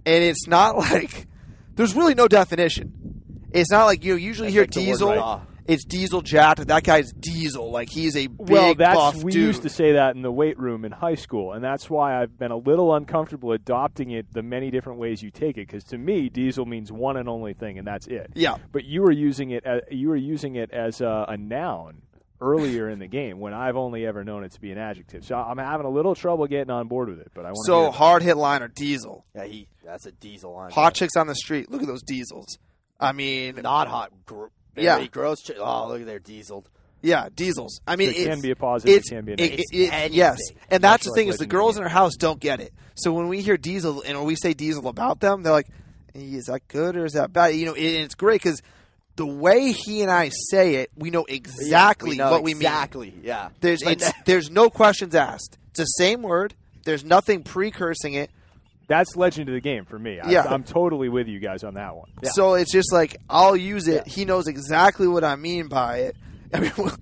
and 0.06 0.24
it's 0.24 0.46
not 0.46 0.76
like 0.92 1.26
there's 1.74 1.94
really 1.94 2.14
no 2.14 2.28
definition. 2.28 3.22
It's 3.52 3.70
not 3.70 3.86
like 3.86 4.04
you 4.04 4.16
usually 4.16 4.50
hear 4.50 4.62
like 4.62 4.70
the 4.72 4.80
word 4.80 4.86
Diesel. 4.86 5.42
Raw. 5.66 5.72
It's 5.72 5.84
Diesel 5.84 6.22
jacked. 6.22 6.66
That 6.66 6.82
guy's 6.84 7.12
Diesel. 7.12 7.70
Like 7.70 7.88
he's 7.90 8.16
a 8.16 8.26
big 8.26 8.50
Well, 8.50 8.74
that's 8.74 8.94
buff 8.96 9.22
we 9.24 9.32
dude. 9.32 9.42
used 9.42 9.62
to 9.62 9.68
say 9.68 9.92
that 9.92 10.14
in 10.16 10.22
the 10.22 10.32
weight 10.32 10.58
room 10.58 10.84
in 10.84 10.92
high 10.92 11.14
school, 11.14 11.52
and 11.52 11.62
that's 11.64 11.88
why 11.90 12.20
I've 12.20 12.38
been 12.38 12.50
a 12.50 12.56
little 12.56 12.94
uncomfortable 12.94 13.52
adopting 13.52 14.10
it 14.10 14.32
the 14.32 14.42
many 14.42 14.70
different 14.70 14.98
ways 14.98 15.22
you 15.22 15.30
take 15.30 15.56
it. 15.56 15.66
Because 15.66 15.84
to 15.84 15.98
me, 15.98 16.28
diesel 16.28 16.66
means 16.66 16.90
one 16.92 17.16
and 17.16 17.28
only 17.28 17.54
thing, 17.54 17.78
and 17.78 17.86
that's 17.86 18.06
it. 18.06 18.30
Yeah. 18.34 18.56
But 18.72 18.84
you 18.84 19.02
were 19.02 19.12
using 19.12 19.50
it. 19.50 19.64
As, 19.64 19.80
you 19.90 20.08
were 20.08 20.16
using 20.16 20.56
it 20.56 20.70
as 20.70 21.00
a, 21.00 21.26
a 21.28 21.36
noun 21.36 22.02
earlier 22.40 22.90
in 22.90 22.98
the 22.98 23.06
game 23.06 23.38
when 23.38 23.54
I've 23.54 23.76
only 23.76 24.04
ever 24.04 24.22
known 24.24 24.44
it 24.44 24.52
to 24.52 24.60
be 24.60 24.70
an 24.70 24.76
adjective. 24.76 25.24
So 25.24 25.34
I'm 25.36 25.56
having 25.56 25.86
a 25.86 25.90
little 25.90 26.14
trouble 26.14 26.46
getting 26.46 26.70
on 26.70 26.88
board 26.88 27.08
with 27.08 27.20
it. 27.20 27.30
But 27.34 27.46
I 27.46 27.50
want 27.52 27.64
So 27.66 27.90
hard 27.90 28.22
hit 28.22 28.36
liner 28.36 28.68
Diesel. 28.68 29.24
Yeah, 29.34 29.44
he. 29.44 29.68
That's 29.84 30.04
a 30.06 30.12
diesel 30.12 30.52
line. 30.54 30.70
Hot 30.72 30.94
chicks 30.94 31.14
on 31.16 31.26
the 31.26 31.34
street. 31.34 31.70
Look 31.70 31.80
at 31.82 31.86
those 31.88 32.02
Diesels. 32.02 32.58
I 32.98 33.12
mean, 33.12 33.56
not 33.62 33.86
hot. 33.88 34.12
Gr- 34.26 34.46
Yeah. 34.76 34.96
very 34.96 35.08
gross. 35.08 35.40
Ch- 35.42 35.52
oh, 35.58 35.88
look 35.88 36.00
at 36.00 36.06
their 36.06 36.18
dieseled. 36.18 36.68
yeah, 37.02 37.28
Diesels. 37.34 37.80
I 37.86 37.96
mean, 37.96 38.10
It 38.10 38.26
can 38.28 38.40
be 38.40 38.50
a 38.50 38.56
positive. 38.56 38.96
It's, 38.96 39.10
it 39.10 39.14
can 39.14 39.24
be 39.24 39.32
a 39.32 39.36
negative. 39.36 39.60
it- 39.72 39.76
it- 39.78 39.92
anything. 39.92 40.18
yes, 40.18 40.38
and 40.70 40.82
that's 40.82 41.06
Much 41.06 41.12
the 41.12 41.16
thing 41.16 41.28
is 41.28 41.36
the 41.38 41.46
girls 41.46 41.76
in 41.76 41.82
our 41.82 41.88
house 41.88 42.16
don't 42.16 42.40
get 42.40 42.60
it. 42.60 42.72
So 42.94 43.12
when 43.12 43.28
we 43.28 43.40
hear 43.42 43.56
Diesel 43.56 44.02
and 44.02 44.16
when 44.18 44.26
we 44.26 44.36
say 44.36 44.54
Diesel 44.54 44.86
about 44.88 45.20
them, 45.20 45.42
they're 45.42 45.52
like, 45.52 45.68
"Is 46.14 46.44
that 46.46 46.66
good 46.68 46.96
or 46.96 47.04
is 47.04 47.12
that 47.14 47.32
bad?" 47.32 47.48
You 47.48 47.66
know, 47.66 47.74
and 47.74 47.84
it's 47.84 48.14
great 48.14 48.42
because 48.42 48.62
the 49.16 49.26
way 49.26 49.72
he 49.72 50.02
and 50.02 50.10
I 50.10 50.30
say 50.50 50.76
it, 50.76 50.90
we 50.96 51.10
know 51.10 51.24
exactly 51.28 52.10
we 52.10 52.16
know 52.16 52.30
what 52.30 52.42
we 52.42 52.54
mean. 52.54 52.62
exactly. 52.62 53.14
Yeah. 53.22 53.50
There's 53.60 53.82
it's, 53.82 54.10
there's 54.24 54.50
no 54.50 54.70
questions 54.70 55.14
asked. 55.14 55.56
It's 55.70 55.78
the 55.80 55.84
same 55.84 56.22
word. 56.22 56.54
There's 56.84 57.04
nothing 57.04 57.42
precursing 57.42 58.14
it. 58.14 58.30
That's 58.86 59.16
legend 59.16 59.48
of 59.48 59.54
the 59.54 59.60
game 59.60 59.84
for 59.84 59.98
me. 59.98 60.20
I, 60.20 60.30
Yeah. 60.30 60.42
I'm 60.48 60.62
totally 60.64 61.08
with 61.08 61.26
you 61.28 61.38
guys 61.40 61.64
on 61.64 61.74
that 61.74 61.96
one. 61.96 62.08
So 62.34 62.54
it's 62.54 62.72
just 62.72 62.92
like 62.92 63.16
I'll 63.30 63.56
use 63.56 63.88
it. 63.88 64.06
He 64.06 64.24
knows 64.24 64.46
exactly 64.48 65.06
what 65.08 65.24
I 65.24 65.36
mean 65.36 65.68
by 65.68 65.98
it. 65.98 66.16
I 66.54 66.60
mean, 66.60 66.72
we'll, 66.76 66.92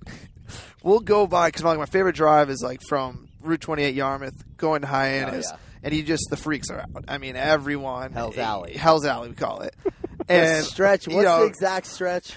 we'll 0.81 0.99
go 0.99 1.27
by 1.27 1.47
because 1.49 1.63
like 1.63 1.77
my 1.77 1.85
favorite 1.85 2.15
drive 2.15 2.49
is 2.49 2.61
like 2.63 2.81
from 2.87 3.27
Route 3.41 3.61
28 3.61 3.93
Yarmouth 3.95 4.43
going 4.57 4.81
to 4.81 4.87
Hyannis, 4.87 5.47
Oh, 5.49 5.55
yeah. 5.55 5.59
and 5.83 5.93
he 5.93 6.01
just 6.03 6.23
the 6.29 6.37
freaks 6.37 6.69
are 6.69 6.79
out. 6.79 7.05
I 7.07 7.17
mean, 7.17 7.35
everyone 7.35 8.13
Hell's 8.13 8.37
eh, 8.37 8.41
Alley. 8.41 8.73
Hell's 8.73 9.05
Alley, 9.05 9.29
we 9.29 9.35
call 9.35 9.61
it. 9.61 9.75
The 10.25 10.33
And 10.33 10.65
stretch. 10.65 11.05
you 11.07 11.15
What's 11.17 11.25
know, 11.25 11.41
the 11.41 11.47
exact 11.47 11.85
stretch 11.85 12.33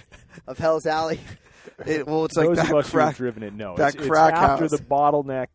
of 0.49 0.59
Hell's 0.59 0.86
Alley? 0.86 1.20
it- 1.86 2.05
well, 2.05 2.24
it's 2.24 2.36
like 2.36 2.49
Those 2.49 2.57
that 2.57 2.70
of 2.70 2.76
us 2.78 2.86
who 2.86 2.92
crack. 2.99 3.07
have 3.11 3.16
driven 3.16 3.42
it 3.44 3.55
No, 3.55 3.76
that 3.76 3.94
it's, 3.94 3.97
it's 3.99 4.09
crack 4.09 4.34
after 4.34 4.64
house. 4.64 4.72
the 4.72 4.78
bottleneck. 4.78 5.47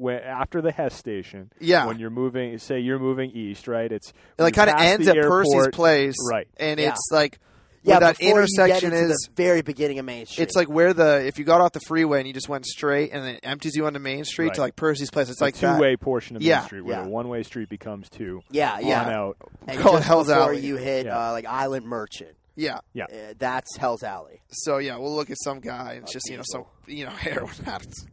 When, 0.00 0.18
after 0.22 0.62
the 0.62 0.72
Hess 0.72 0.94
station, 0.94 1.52
Yeah. 1.60 1.86
When 1.86 1.98
you're 1.98 2.10
moving, 2.10 2.56
say 2.58 2.80
you're 2.80 2.98
moving 2.98 3.30
east, 3.32 3.68
right? 3.68 3.90
It's 3.92 4.12
It 4.38 4.42
like 4.42 4.54
kind 4.54 4.70
of 4.70 4.76
ends 4.78 5.06
the 5.06 5.16
at 5.18 5.22
Percy's 5.24 5.68
place, 5.72 6.16
right? 6.30 6.48
And 6.56 6.80
Yeah. 6.80 6.90
it's 6.90 7.08
like 7.12 7.38
Yeah, 7.82 7.98
that 7.98 8.18
before 8.18 8.28
you 8.28 8.36
intersection 8.36 8.92
is. 8.94 9.08
the 9.10 9.42
very 9.42 9.62
beginning 9.62 9.98
of 9.98 10.04
Main 10.06 10.24
Street. 10.26 10.44
It's 10.44 10.56
like 10.56 10.68
where 10.68 10.92
the 10.94 11.26
if 11.26 11.38
you 11.38 11.44
got 11.44 11.60
off 11.60 11.72
the 11.72 11.80
freeway 11.80 12.18
and 12.20 12.26
you 12.26 12.32
just 12.34 12.48
went 12.48 12.64
straight 12.66 13.10
and 13.12 13.24
then 13.24 13.34
it 13.36 13.40
empties 13.42 13.74
you 13.76 13.86
onto 13.86 13.98
Main 13.98 14.24
Street 14.24 14.46
Right. 14.48 14.54
to 14.54 14.60
like 14.62 14.76
Percy's 14.76 15.10
place. 15.10 15.28
It's 15.28 15.38
the 15.38 15.44
like 15.44 15.56
that. 15.58 15.76
two-way 15.76 15.96
portion 15.96 16.36
of 16.36 16.42
Yeah. 16.42 16.60
Main 16.60 16.64
Street, 16.66 16.80
where 16.84 16.96
Yeah. 16.96 17.02
the 17.04 17.08
one-way 17.10 17.42
street 17.42 17.68
becomes 17.68 18.08
two. 18.08 18.42
yeah, 18.50 18.74
On 18.76 18.86
yeah. 18.86 19.02
out. 19.10 19.36
And 19.66 19.78
Call 19.80 19.94
it 19.94 19.98
just 19.98 20.08
Hell's 20.08 20.26
before 20.28 20.42
Alley. 20.44 20.60
you 20.60 20.76
hit 20.76 21.06
Yeah. 21.06 21.28
uh, 21.28 21.32
like 21.32 21.44
Island 21.46 21.84
Merchant, 21.86 22.30
Yeah. 22.60 22.78
Yeah. 22.92 23.04
uh, 23.04 23.34
that's 23.38 23.76
Hell's 23.76 24.02
Alley. 24.02 24.40
So 24.50 24.78
yeah, 24.78 24.96
we'll 24.96 25.14
look 25.14 25.30
at 25.30 25.36
some 25.42 25.60
guy 25.60 25.94
and 25.94 26.02
it's 26.02 26.12
A 26.12 26.14
just 26.14 26.28
you 26.30 26.36
know 26.36 26.42
some 26.44 26.64
you 26.86 27.04
know 27.04 27.10
heroin 27.26 27.52
addicts. 27.66 28.04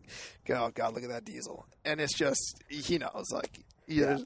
Oh 0.49 0.69
God, 0.73 0.93
look 0.93 1.03
at 1.03 1.09
that 1.09 1.25
diesel, 1.25 1.65
and 1.83 1.99
it's 1.99 2.13
just 2.15 2.55
he 2.69 2.97
knows 2.97 3.25
like 3.33 3.59
yeah. 3.87 4.17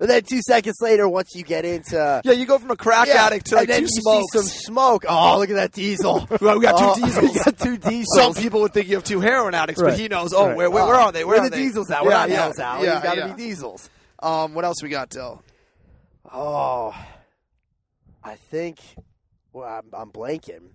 And 0.00 0.08
then 0.08 0.22
two 0.22 0.40
seconds 0.48 0.76
later, 0.80 1.06
once 1.06 1.28
you 1.34 1.42
get 1.44 1.66
into 1.66 2.22
Yeah, 2.24 2.32
you 2.32 2.46
go 2.46 2.58
from 2.58 2.70
a 2.70 2.76
crack 2.76 3.06
Yeah, 3.08 3.26
addict 3.26 3.46
to 3.48 3.56
like 3.56 3.68
and 3.68 3.74
then 3.74 3.80
two 3.82 3.84
you 3.94 4.00
smokes. 4.00 4.32
see 4.32 4.38
some 4.38 4.46
smoke. 4.46 5.04
Oh, 5.06 5.38
look 5.38 5.50
at 5.50 5.56
that 5.56 5.72
diesel. 5.72 6.26
Well, 6.40 6.58
we 6.58 6.64
got 6.64 6.78
two 6.78 7.02
Oh, 7.02 7.06
diesels. 7.06 7.22
we 7.34 7.38
got 7.38 7.58
two 7.58 7.76
diesels. 7.76 8.06
Some 8.16 8.32
people 8.34 8.62
would 8.62 8.72
think 8.72 8.88
you 8.88 8.94
have 8.96 9.04
two 9.04 9.20
heroin 9.20 9.52
addicts, 9.54 9.82
Right. 9.82 9.90
but 9.90 9.98
he 10.00 10.08
knows. 10.08 10.32
Oh, 10.32 10.46
Right. 10.48 10.56
where, 10.56 10.70
where, 10.70 10.86
where 10.86 10.94
are 10.94 11.12
they? 11.12 11.22
Where, 11.24 11.36
Where 11.36 11.44
are 11.46 11.50
the 11.50 11.54
they? 11.54 11.62
diesels 11.64 11.90
at? 11.90 12.02
We're 12.02 12.12
Yeah, 12.12 12.16
not 12.16 12.28
yeah, 12.30 12.36
Hell's 12.36 12.58
Alley. 12.58 12.86
Yeah, 12.86 12.96
you 12.96 13.02
got 13.02 13.14
to 13.16 13.20
yeah. 13.20 13.32
be 13.34 13.42
diesels. 13.44 13.90
Um, 14.20 14.54
what 14.54 14.64
else 14.64 14.82
we 14.82 14.88
got, 14.88 15.10
Dill? 15.10 15.42
Oh, 16.32 16.94
I 18.24 18.36
think. 18.36 18.78
Well, 19.52 19.68
I'm, 19.68 19.86
I'm 19.92 20.10
blanking. 20.10 20.68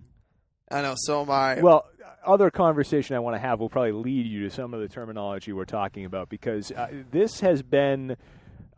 I 0.70 0.82
know. 0.82 0.94
So 0.96 1.22
am 1.22 1.30
I. 1.30 1.60
Well, 1.60 1.86
other 2.26 2.50
conversation 2.50 3.14
I 3.16 3.20
want 3.20 3.34
to 3.36 3.40
have 3.40 3.60
will 3.60 3.68
probably 3.68 3.92
lead 3.92 4.26
you 4.26 4.48
to 4.48 4.50
some 4.50 4.74
of 4.74 4.80
the 4.80 4.88
terminology 4.88 5.52
we're 5.52 5.64
talking 5.64 6.04
about 6.04 6.28
because 6.28 6.72
uh, 6.72 6.88
this 7.12 7.40
has 7.40 7.62
been 7.62 8.16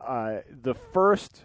uh, 0.01 0.39
the 0.63 0.75
first 0.93 1.43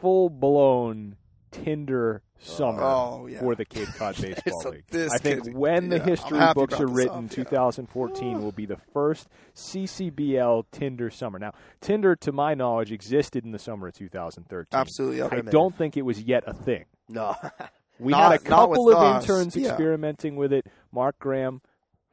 full-blown 0.00 1.16
Tinder 1.50 2.22
summer 2.38 2.80
Oh, 2.82 3.26
yeah. 3.26 3.40
for 3.40 3.56
the 3.56 3.64
Cape 3.64 3.88
Cod 3.98 4.16
Baseball 4.20 4.62
So 4.62 4.70
League. 4.70 4.84
this 4.88 5.12
I 5.12 5.18
think 5.18 5.44
kid- 5.44 5.54
when 5.54 5.88
the 5.88 5.96
yeah, 5.96 6.02
I'm 6.04 6.08
history 6.08 6.40
books 6.54 6.78
are 6.80 6.86
written, 6.86 7.24
up, 7.26 7.30
yeah. 7.36 7.44
2014 7.44 8.40
will 8.40 8.52
be 8.52 8.66
the 8.66 8.78
first 8.92 9.28
CCBL 9.56 10.64
Tinder 10.70 11.10
summer. 11.10 11.40
Now, 11.40 11.52
Tinder, 11.80 12.14
to 12.16 12.30
my 12.32 12.54
knowledge, 12.54 12.92
existed 12.92 13.44
in 13.44 13.50
the 13.50 13.58
summer 13.58 13.88
of 13.88 13.94
2013. 13.94 14.78
absolutely. 14.78 15.22
I 15.22 15.26
Okay. 15.26 15.42
don't 15.50 15.76
think 15.76 15.96
it 15.96 16.02
was 16.02 16.22
yet 16.22 16.44
a 16.46 16.54
thing. 16.54 16.84
No. 17.08 17.34
We 18.00 18.12
Not- 18.12 18.32
had 18.32 18.40
a 18.40 18.44
couple 18.44 18.88
of 18.90 18.96
us, 18.96 19.22
interns 19.24 19.56
yeah. 19.56 19.68
experimenting 19.68 20.36
with 20.36 20.52
it. 20.52 20.66
Mark 20.92 21.18
Graham, 21.18 21.60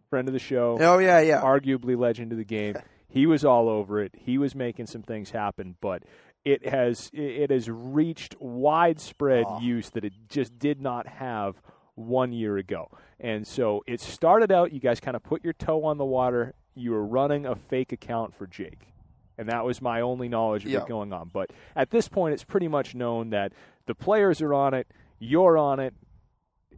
friend 0.10 0.28
of 0.28 0.34
the 0.34 0.40
show, 0.40 0.78
Oh 0.80 0.98
yeah, 1.00 1.20
yeah. 1.20 1.42
arguably 1.42 1.98
legend 1.98 2.32
of 2.32 2.38
the 2.38 2.44
game. 2.46 2.76
He 3.10 3.26
was 3.26 3.46
all 3.46 3.70
over 3.70 4.02
it. 4.02 4.12
He 4.18 4.38
was 4.38 4.54
making 4.54 4.88
some 4.88 5.02
things 5.02 5.32
happen, 5.32 5.76
but 5.80 6.04
it 6.44 6.68
has 6.68 7.10
it 7.14 7.50
has 7.52 7.70
reached 7.70 8.36
widespread 8.40 9.46
Oh. 9.48 9.60
use 9.62 9.90
that 9.92 10.04
it 10.04 10.12
just 10.28 10.60
did 10.60 10.82
not 10.82 11.08
have 11.08 11.56
one 11.96 12.34
year 12.34 12.58
ago. 12.58 12.90
And 13.20 13.48
so 13.48 13.82
it 13.88 14.02
started 14.02 14.52
out. 14.52 14.74
You 14.74 14.82
guys 14.82 15.00
kind 15.00 15.16
of 15.16 15.24
put 15.24 15.42
your 15.44 15.54
toe 15.54 15.86
on 15.86 15.98
the 15.98 16.06
water. 16.06 16.54
You 16.76 16.92
were 16.92 17.06
running 17.06 17.46
a 17.46 17.56
fake 17.56 17.94
account 17.94 18.36
for 18.36 18.46
Jake. 18.46 18.94
And 19.38 19.48
that 19.50 19.64
was 19.64 19.82
my 19.82 20.02
only 20.02 20.28
knowledge 20.28 20.66
of 20.66 20.72
Yeah. 20.72 20.82
it 20.82 20.88
going 20.88 21.14
on. 21.14 21.30
But 21.34 21.52
at 21.78 21.90
this 21.92 22.10
point, 22.10 22.34
it's 22.34 22.44
pretty 22.44 22.68
much 22.68 22.94
known 22.94 23.30
that 23.30 23.54
the 23.86 23.96
players 23.96 24.42
are 24.42 24.54
on 24.54 24.74
it, 24.74 24.86
you're 25.20 25.58
on 25.58 25.80
it, 25.80 25.94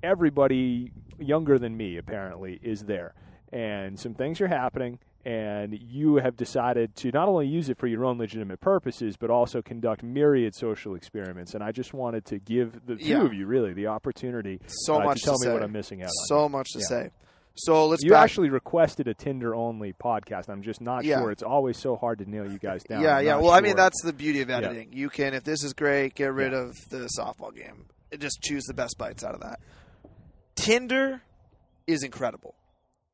everybody 0.03 0.91
younger 1.17 1.59
than 1.59 1.75
me 1.75 1.97
apparently 1.97 2.59
is 2.63 2.83
there 2.83 3.13
and 3.51 3.99
some 3.99 4.13
things 4.13 4.39
are 4.39 4.47
happening 4.47 4.97
and 5.25 5.77
you 5.77 6.15
have 6.15 6.37
decided 6.37 6.95
to 6.95 7.11
not 7.11 7.27
only 7.27 7.45
use 7.45 7.67
it 7.67 7.77
for 7.77 7.87
your 7.87 8.05
own 8.05 8.17
legitimate 8.17 8.61
purposes 8.61 9.17
but 9.17 9.29
also 9.29 9.61
conduct 9.61 10.01
myriad 10.01 10.55
social 10.55 10.95
experiments 10.95 11.53
and 11.55 11.61
i 11.61 11.71
just 11.73 11.93
wanted 11.93 12.23
to 12.23 12.39
give 12.39 12.79
the 12.85 12.95
two 12.95 13.03
Yeah. 13.05 13.25
of 13.25 13.33
you 13.33 13.45
really 13.45 13.73
the 13.73 13.87
opportunity 13.87 14.61
so 14.67 14.95
uh, 15.01 15.03
much 15.03 15.19
to 15.19 15.25
tell 15.25 15.33
me 15.39 15.47
say. 15.47 15.53
what 15.53 15.61
i'm 15.63 15.73
missing 15.73 16.01
out 16.01 16.05
on 16.07 16.25
So 16.27 16.47
much 16.47 16.69
to 16.71 16.79
Yeah. 16.79 16.85
say. 16.85 17.09
So 17.55 17.87
let's 17.87 18.01
you 18.03 18.11
back. 18.11 18.23
actually 18.23 18.49
requested 18.49 19.09
a 19.09 19.13
tinder 19.13 19.53
only 19.53 19.91
podcast 19.91 20.47
i'm 20.47 20.61
just 20.61 20.79
not 20.79 21.03
Yeah. 21.03 21.19
sure 21.19 21.31
it's 21.31 21.43
always 21.43 21.75
so 21.75 21.97
hard 21.97 22.19
to 22.19 22.29
nail 22.29 22.49
you 22.49 22.57
guys 22.59 22.83
down 22.83 23.03
yeah, 23.03 23.17
I'm 23.17 23.25
yeah. 23.25 23.35
Well, 23.35 23.51
I 23.51 23.59
mean 23.59 23.75
that's 23.75 24.01
the 24.01 24.13
beauty 24.13 24.39
of 24.39 24.49
editing. 24.49 24.93
You 24.93 25.09
can, 25.09 25.33
if 25.33 25.43
this 25.43 25.61
is 25.65 25.73
great, 25.73 26.15
get 26.15 26.31
rid 26.33 26.53
of 26.53 26.73
the 26.89 27.09
softball 27.19 27.53
game. 27.53 27.87
Just 28.17 28.41
choose 28.41 28.63
the 28.65 28.73
best 28.73 28.97
bites 28.97 29.23
out 29.23 29.35
of 29.35 29.41
that. 29.41 29.59
Tinder 30.55 31.21
is 31.87 32.03
incredible. 32.03 32.55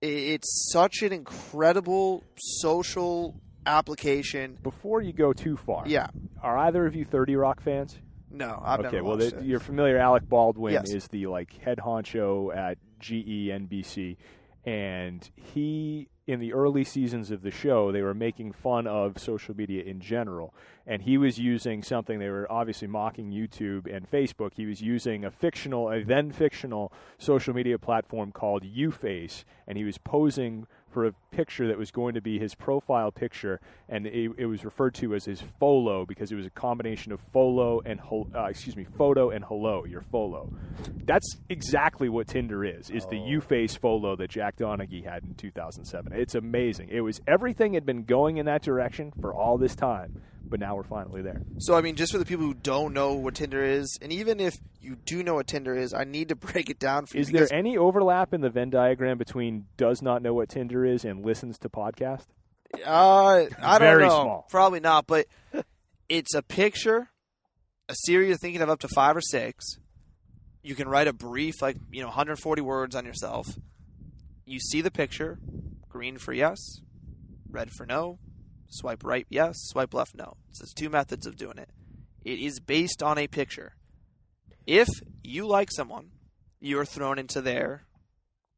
It's 0.01 0.69
such 0.71 1.01
an 1.01 1.11
incredible 1.13 2.23
social 2.37 3.39
application. 3.65 4.57
before 4.61 5.01
you 5.01 5.11
go 5.13 5.33
too 5.33 5.57
far 5.57 5.83
Yeah. 5.87 6.07
are 6.43 6.57
either 6.59 6.85
of 6.85 6.95
you 6.95 7.03
30 7.03 7.35
rock 7.35 7.61
fans 7.61 7.97
No, 8.29 8.61
I've 8.63 8.79
okay, 8.81 8.97
never 8.97 9.03
well, 9.03 9.17
watched 9.17 9.37
the, 9.39 9.43
you're 9.45 9.59
familiar. 9.59 9.97
Alec 9.97 10.27
Baldwin 10.29 10.73
Yes. 10.73 10.91
is 10.93 11.07
the 11.07 11.25
like 11.27 11.51
head 11.61 11.79
honcho 11.79 12.55
at 12.55 12.77
GE 12.99 13.49
NBC, 13.49 14.17
and 14.65 15.27
he 15.35 16.09
in 16.27 16.39
the 16.39 16.53
early 16.53 16.83
seasons 16.83 17.29
of 17.29 17.41
the 17.41 17.51
show 17.51 17.91
they 17.91 18.01
were 18.01 18.13
making 18.13 18.51
fun 18.51 18.87
of 18.87 19.19
social 19.19 19.55
media 19.55 19.83
in 19.83 19.99
general, 19.99 20.53
and 20.87 21.03
he 21.03 21.17
was 21.17 21.37
using 21.37 21.83
something 21.83 22.19
they 22.19 22.29
were 22.29 22.51
obviously 22.51 22.87
mocking 22.87 23.31
YouTube 23.31 23.93
and 23.93 24.09
Facebook. 24.09 24.53
He 24.55 24.65
was 24.65 24.81
using 24.81 25.23
a 25.23 25.31
fictional, 25.31 25.91
a 25.91 26.03
then 26.03 26.31
fictional 26.31 26.91
social 27.17 27.53
media 27.53 27.77
platform 27.77 28.31
called 28.31 28.63
UFace, 28.63 29.43
and 29.67 29.77
he 29.77 29.83
was 29.83 29.97
posing 29.97 30.67
for 30.95 31.07
a 31.07 31.11
picture 31.29 31.67
that 31.67 31.77
was 31.77 31.91
going 31.91 32.13
to 32.13 32.21
be 32.21 32.39
his 32.39 32.55
profile 32.55 33.11
picture, 33.11 33.59
and 33.89 34.07
it, 34.07 34.31
it 34.37 34.45
was 34.45 34.63
referred 34.63 34.93
to 34.95 35.13
as 35.13 35.25
his 35.25 35.43
folo 35.59 36.05
because 36.05 36.31
it 36.31 36.35
was 36.35 36.45
a 36.45 36.49
combination 36.51 37.11
of 37.11 37.19
folo 37.33 37.81
and 37.85 37.99
uh, 38.33 38.45
excuse 38.45 38.77
me, 38.77 38.85
photo 38.97 39.29
and 39.29 39.43
hello, 39.43 39.83
your 39.83 40.03
folo. 40.09 40.49
That's 41.03 41.35
exactly 41.49 42.07
what 42.07 42.27
Tinder 42.29 42.63
is. 42.63 42.89
Is 42.89 43.05
the 43.07 43.17
Oh. 43.19 43.39
UFace 43.41 43.77
folo 43.77 44.15
that 44.15 44.29
Jack 44.29 44.55
Donaghy 44.55 45.03
had 45.03 45.25
in 45.25 45.33
2007. 45.35 46.13
It's 46.13 46.35
amazing. 46.35 46.87
It 46.89 47.01
was 47.01 47.19
everything 47.27 47.73
had 47.73 47.85
been 47.85 48.05
going 48.05 48.37
in 48.37 48.45
that 48.45 48.61
direction 48.61 49.11
for 49.19 49.33
all 49.33 49.57
this 49.57 49.75
time, 49.75 50.21
but 50.47 50.59
now 50.59 50.75
we're 50.75 50.83
finally 50.83 51.21
there. 51.21 51.41
So 51.59 51.75
I 51.75 51.81
mean, 51.81 51.95
just 51.95 52.11
for 52.11 52.17
the 52.17 52.25
people 52.25 52.45
who 52.45 52.53
don't 52.53 52.93
know 52.93 53.13
what 53.13 53.35
Tinder 53.35 53.63
is, 53.63 53.97
and 54.01 54.11
even 54.11 54.39
if 54.39 54.53
you 54.81 54.95
do 54.95 55.23
know 55.23 55.35
what 55.35 55.47
Tinder 55.47 55.75
is, 55.75 55.93
I 55.93 56.03
need 56.03 56.29
to 56.29 56.35
break 56.35 56.69
it 56.69 56.79
down 56.79 57.05
for 57.05 57.17
you. 57.17 57.21
Is 57.21 57.29
there 57.29 57.47
any 57.53 57.77
overlap 57.77 58.33
in 58.33 58.41
the 58.41 58.49
Venn 58.49 58.69
diagram 58.69 59.17
between 59.17 59.65
does 59.77 60.01
not 60.01 60.21
know 60.21 60.33
what 60.33 60.49
Tinder 60.49 60.85
is 60.85 61.05
and 61.05 61.25
listens 61.25 61.57
to 61.59 61.69
podcast? 61.69 62.25
Uh, 62.85 63.45
I 63.61 63.79
don't 63.79 63.79
Very 63.79 64.03
know. 64.03 64.09
small. 64.09 64.47
Probably 64.49 64.79
not, 64.79 65.07
but 65.07 65.27
it's 66.09 66.33
a 66.33 66.41
picture, 66.41 67.09
a 67.87 67.95
series 67.95 68.37
thinking 68.41 68.61
of 68.61 68.69
up 68.69 68.79
to 68.79 68.87
five 68.87 69.15
or 69.15 69.21
six. 69.21 69.77
You 70.61 70.75
can 70.75 70.87
write 70.89 71.07
a 71.07 71.13
brief, 71.13 71.61
like, 71.61 71.77
you 71.91 72.01
know, 72.01 72.07
140 72.07 72.61
words 72.61 72.95
on 72.95 73.05
yourself. 73.05 73.47
You 74.45 74.59
see 74.59 74.81
the 74.81 74.91
picture, 74.91 75.37
green 75.89 76.17
for 76.17 76.33
yes, 76.33 76.81
red 77.49 77.69
for 77.71 77.85
no, 77.85 78.19
swipe 78.69 79.03
right 79.03 79.25
yes, 79.29 79.55
swipe 79.57 79.93
left 79.93 80.15
no. 80.15 80.37
So 80.51 80.63
there's 80.63 80.73
two 80.73 80.89
methods 80.89 81.25
of 81.25 81.35
doing 81.37 81.57
it. 81.57 81.69
It 82.23 82.39
is 82.39 82.59
based 82.59 83.03
on 83.03 83.17
a 83.17 83.27
picture. 83.27 83.75
If 84.65 84.87
you 85.23 85.47
like 85.47 85.69
someone, 85.71 86.11
you're 86.59 86.85
thrown 86.85 87.19
into 87.19 87.41
their 87.41 87.85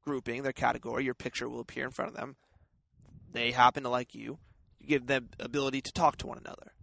grouping, 0.03 0.43
their 0.43 0.53
category, 0.53 1.03
your 1.03 1.13
picture 1.13 1.49
will 1.49 1.59
appear 1.59 1.85
in 1.85 1.91
front 1.91 2.11
of 2.11 2.15
them 2.15 2.37
they 3.37 3.51
happen 3.51 3.83
to 3.83 3.89
like 3.89 4.15
you, 4.15 4.39
you 4.79 4.87
give 4.87 5.07
them 5.07 5.29
ability 5.39 5.81
to 5.81 5.91
talk 5.91 6.17
to 6.17 6.27
one 6.27 6.37
another. 6.37 6.73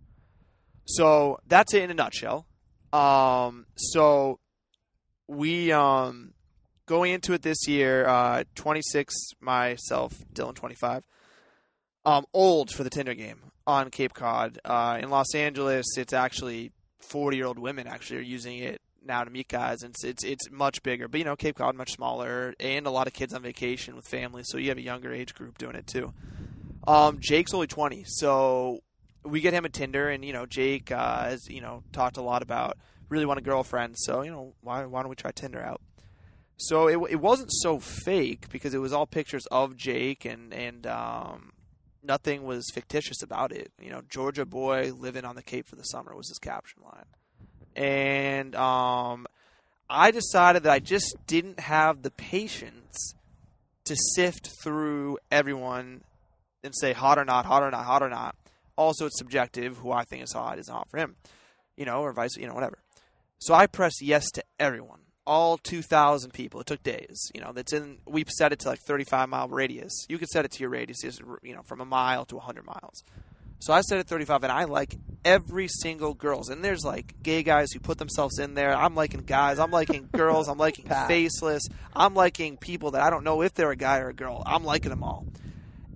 So 0.87 1.39
that's 1.47 1.75
it 1.75 1.83
in 1.83 1.91
a 1.91 1.95
nutshell. 1.95 2.47
Um, 2.93 3.67
so 3.77 4.39
we 5.27 5.73
um, 5.73 6.35
going 6.87 7.13
into 7.13 7.33
it 7.33 7.43
this 7.43 7.67
year, 7.67 8.07
uh, 8.07 8.45
26 8.55 9.15
myself, 9.41 10.15
Dylan 10.33 10.55
25. 10.55 11.03
Um, 12.07 12.27
old 12.35 12.71
for 12.71 12.85
the 12.85 12.91
Tinder 12.91 13.15
game 13.15 13.41
on 13.67 13.91
Cape 13.91 14.13
Cod. 14.13 14.59
Uh, 14.65 14.99
in 15.01 15.11
Los 15.11 15.35
Angeles, 15.35 15.87
it's 15.97 16.13
actually 16.13 16.73
40 16.99 17.37
year 17.37 17.47
old 17.47 17.59
women 17.59 17.87
actually 17.87 18.19
are 18.19 18.23
using 18.23 18.59
it 18.59 18.81
now 19.07 19.25
to 19.25 19.31
meet 19.31 19.49
guys, 19.49 19.83
and 19.83 19.91
it's, 19.95 20.05
it's 20.05 20.25
it's 20.25 20.51
much 20.51 20.83
bigger. 20.83 21.09
But 21.09 21.19
you 21.19 21.25
know, 21.25 21.37
Cape 21.37 21.57
Cod 21.57 21.75
much 21.75 21.93
smaller, 21.93 22.55
and 22.61 22.87
a 22.87 22.91
lot 22.91 23.07
of 23.07 23.13
kids 23.13 23.35
on 23.35 23.43
vacation 23.43 23.97
with 23.97 24.07
families, 24.07 24.47
so 24.49 24.59
you 24.59 24.69
have 24.69 24.79
a 24.79 24.83
younger 24.83 25.13
age 25.13 25.35
group 25.35 25.59
doing 25.59 25.77
it 25.77 25.87
too. 25.87 26.13
Um, 26.87 27.19
Jake's 27.21 27.55
only 27.55 27.67
twenty, 27.67 28.05
so 28.07 28.81
we 29.25 29.41
get 29.41 29.55
him 29.55 29.65
a 29.65 29.69
Tinder, 29.69 30.09
and 30.09 30.25
you 30.25 30.33
know, 30.33 30.47
Jake 30.47 30.91
uh, 30.93 31.25
has 31.25 31.49
you 31.49 31.61
know 31.61 31.83
talked 31.93 32.17
a 32.17 32.23
lot 32.23 32.43
about 32.43 32.77
really 33.09 33.27
want 33.27 33.39
a 33.39 33.43
girlfriend, 33.43 33.97
so 33.99 34.23
you 34.23 34.31
know, 34.31 34.55
why 34.61 34.85
why 34.85 35.01
don't 35.03 35.11
we 35.11 35.17
try 35.17 35.31
Tinder 35.31 35.63
out? 35.63 35.81
So 36.57 36.89
it 36.89 36.99
it 37.11 37.21
wasn't 37.21 37.53
so 37.53 37.79
fake 37.79 38.49
because 38.51 38.75
it 38.75 38.79
was 38.79 38.93
all 38.93 39.07
pictures 39.07 39.47
of 39.47 39.77
Jake 39.77 40.25
and 40.25 40.53
and 40.53 40.87
um, 40.87 41.53
nothing 42.05 42.45
was 42.45 42.71
fictitious 42.73 43.23
about 43.23 43.53
it. 43.53 43.73
You 43.81 43.91
know, 43.91 44.03
Georgia 44.09 44.45
boy 44.45 44.93
living 44.93 45.25
on 45.25 45.37
the 45.37 45.43
Cape 45.43 45.67
for 45.67 45.77
the 45.77 45.83
summer 45.83 46.15
was 46.15 46.29
his 46.29 46.39
caption 46.39 46.83
line, 46.85 47.05
and 47.75 48.55
um, 48.55 49.27
I 49.89 50.11
decided 50.11 50.63
that 50.65 50.73
I 50.73 50.79
just 50.79 51.17
didn't 51.27 51.61
have 51.61 52.03
the 52.03 52.11
patience 52.11 53.15
to 53.85 53.97
sift 54.15 54.51
through 54.63 55.19
everyone 55.31 56.03
and 56.63 56.75
say 56.75 56.93
hot 56.93 57.19
or 57.19 57.25
not, 57.25 57.45
hot 57.47 57.63
or 57.63 57.71
not, 57.71 57.85
hot 57.85 58.03
or 58.03 58.09
not. 58.09 58.35
Also, 58.77 59.07
it's 59.07 59.19
subjective. 59.19 59.77
Who 59.79 59.93
I 59.93 60.05
think 60.05 60.23
is 60.23 60.33
hot 60.33 60.59
is 60.59 60.69
not 60.69 60.89
for 60.91 60.99
him, 60.99 61.17
you 61.77 61.85
know, 61.85 62.01
or 62.01 62.13
vice, 62.13 62.37
you 62.37 62.47
know, 62.47 62.55
whatever. 62.55 62.79
So 63.39 63.55
I 63.55 63.67
pressed 63.67 64.01
yes 64.01 64.31
to 64.33 64.45
everyone, 64.59 65.01
all 65.27 65.59
2,000 65.59 66.33
people. 66.33 66.61
It 66.61 66.67
took 66.67 66.83
days. 66.83 67.31
You 67.35 67.41
know, 67.41 67.53
that's 67.53 67.73
in. 67.73 67.99
We 68.07 68.25
set 68.29 68.53
it 68.53 68.61
to 68.61 68.69
like 68.69 68.81
35 68.81 69.29
mile 69.29 69.49
radius. 69.49 70.07
You 70.09 70.19
could 70.19 70.29
set 70.29 70.45
it 70.45 70.53
to 70.53 70.61
your 70.61 70.71
radius, 70.71 70.99
you 71.43 71.55
know, 71.55 71.63
from 71.63 71.81
a 71.81 71.85
mile 71.85 72.25
to 72.27 72.37
100 72.37 72.65
miles. 72.65 73.03
So 73.61 73.73
I 73.73 73.81
set 73.81 73.99
it 73.99 74.07
35, 74.07 74.43
and 74.43 74.53
I 74.53 74.65
like 74.65 74.95
every 75.25 75.69
single 75.69 76.13
girls. 76.13 76.51
And 76.51 76.63
there's 76.63 76.85
like 76.85 77.15
gay 77.23 77.43
guys 77.43 77.73
who 77.73 77.81
put 77.81 77.97
themselves 77.97 78.39
in 78.39 78.55
there. 78.55 78.77
I'm 78.77 78.95
liking 78.95 79.21
guys. 79.21 79.59
I'm 79.59 79.71
liking 79.71 80.09
girls. 80.13 80.49
I'm 80.49 80.59
liking 80.59 80.87
faceless. 80.87 81.63
I'm 81.95 82.15
liking 82.15 82.59
people 82.59 82.91
that 82.91 83.03
I 83.03 83.09
don't 83.09 83.25
know 83.25 83.41
if 83.43 83.55
they're 83.55 83.71
a 83.71 83.77
guy 83.77 84.01
or 84.01 84.11
a 84.11 84.15
girl. 84.15 84.43
I'm 84.45 84.65
liking 84.65 84.91
them 84.91 85.03
all. 85.03 85.27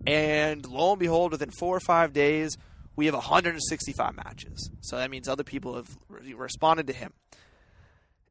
And 0.07 0.67
lo 0.67 0.93
and 0.93 0.99
behold, 0.99 1.33
within 1.33 1.51
four 1.51 1.77
or 1.77 1.81
five 1.81 2.15
days, 2.15 2.57
we 2.97 3.05
have 3.05 3.15
165 3.15 4.17
matches. 4.17 4.71
So 4.81 4.97
that 4.97 5.11
means 5.11 5.29
other 5.29 5.45
people 5.45 5.77
have 5.77 5.99
re- 6.09 6.33
responded 6.33 6.87
to 6.87 6.95
him. 6.95 7.13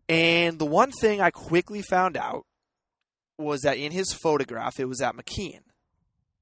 And 0.10 0.58
the 0.58 0.66
one 0.66 0.92
thing 0.92 1.22
I 1.22 1.32
quickly 1.32 1.82
found 1.82 2.16
out 2.16 2.46
was 3.38 3.62
that 3.62 3.78
in 3.78 3.92
his 3.92 4.14
photograph, 4.14 4.80
it 4.80 4.86
was 4.86 5.02
at 5.02 5.16
McKeon, 5.16 5.62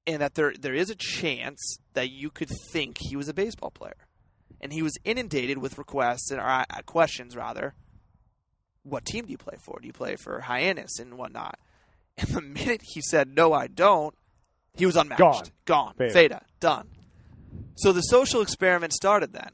and 0.08 0.22
that 0.22 0.36
there 0.36 0.54
there 0.60 0.74
is 0.74 0.90
a 0.90 0.96
chance 0.96 1.78
that 1.94 2.10
you 2.10 2.30
could 2.30 2.50
think 2.72 2.98
he 3.00 3.16
was 3.16 3.28
a 3.28 3.34
baseball 3.34 3.72
player, 3.72 4.08
and 4.62 4.72
he 4.72 4.82
was 4.82 4.98
inundated 5.04 5.58
with 5.58 5.78
requests 5.78 6.32
and 6.32 6.40
or, 6.40 6.48
uh, 6.48 6.66
questions 6.86 7.36
rather. 7.36 7.74
What 8.84 9.04
team 9.04 9.26
do 9.26 9.32
you 9.32 9.38
play 9.38 9.58
for? 9.60 9.80
Do 9.82 9.88
you 9.88 9.94
play 9.94 10.16
for 10.16 10.42
Hyannis 10.42 11.00
and 11.00 11.18
whatnot? 11.18 11.58
And 12.18 12.30
the 12.30 12.42
minute 12.42 12.82
he 12.84 13.02
said 13.02 13.28
no, 13.28 13.52
I 13.52 13.68
don't, 13.68 14.16
he 14.76 14.86
was 14.86 14.96
unmatched, 14.96 15.20
Gone. 15.20 15.44
gone, 15.66 15.94
Fade. 15.98 16.14
Fada, 16.14 16.42
done. 16.60 16.88
So 17.76 17.92
the 17.92 18.02
social 18.02 18.42
experiment 18.42 18.94
started 18.94 19.34
then, 19.34 19.52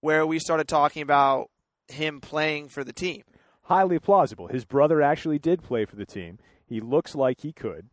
where 0.00 0.26
we 0.26 0.38
started 0.38 0.68
talking 0.68 1.02
about 1.02 1.50
him 1.88 2.20
playing 2.20 2.68
for 2.68 2.84
the 2.84 2.92
team. 2.92 3.22
Highly 3.68 3.98
plausible. 3.98 4.48
His 4.48 4.64
brother 4.64 5.00
actually 5.02 5.38
did 5.38 5.62
play 5.62 5.84
for 5.84 5.96
the 5.96 6.06
team. 6.06 6.38
He 6.66 6.80
looks 6.80 7.14
like 7.14 7.40
he 7.42 7.52
could, 7.52 7.88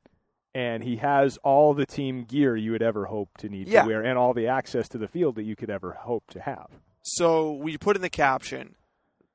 and 0.53 0.83
he 0.83 0.95
has 0.97 1.37
all 1.43 1.73
the 1.73 1.85
team 1.85 2.23
gear 2.23 2.55
you 2.55 2.71
would 2.71 2.81
ever 2.81 3.05
hope 3.05 3.29
to 3.39 3.49
need 3.49 3.67
Yeah. 3.67 3.81
to 3.83 3.87
wear, 3.87 4.01
and 4.03 4.17
all 4.17 4.33
the 4.33 4.47
access 4.47 4.87
to 4.89 4.97
the 4.97 5.07
field 5.07 5.35
that 5.35 5.43
you 5.43 5.55
could 5.55 5.69
ever 5.69 5.91
hope 5.91 6.23
to 6.31 6.41
have. 6.41 6.67
So 7.03 7.53
we 7.53 7.77
put 7.77 7.95
in 7.95 8.01
the 8.01 8.09
caption, 8.09 8.75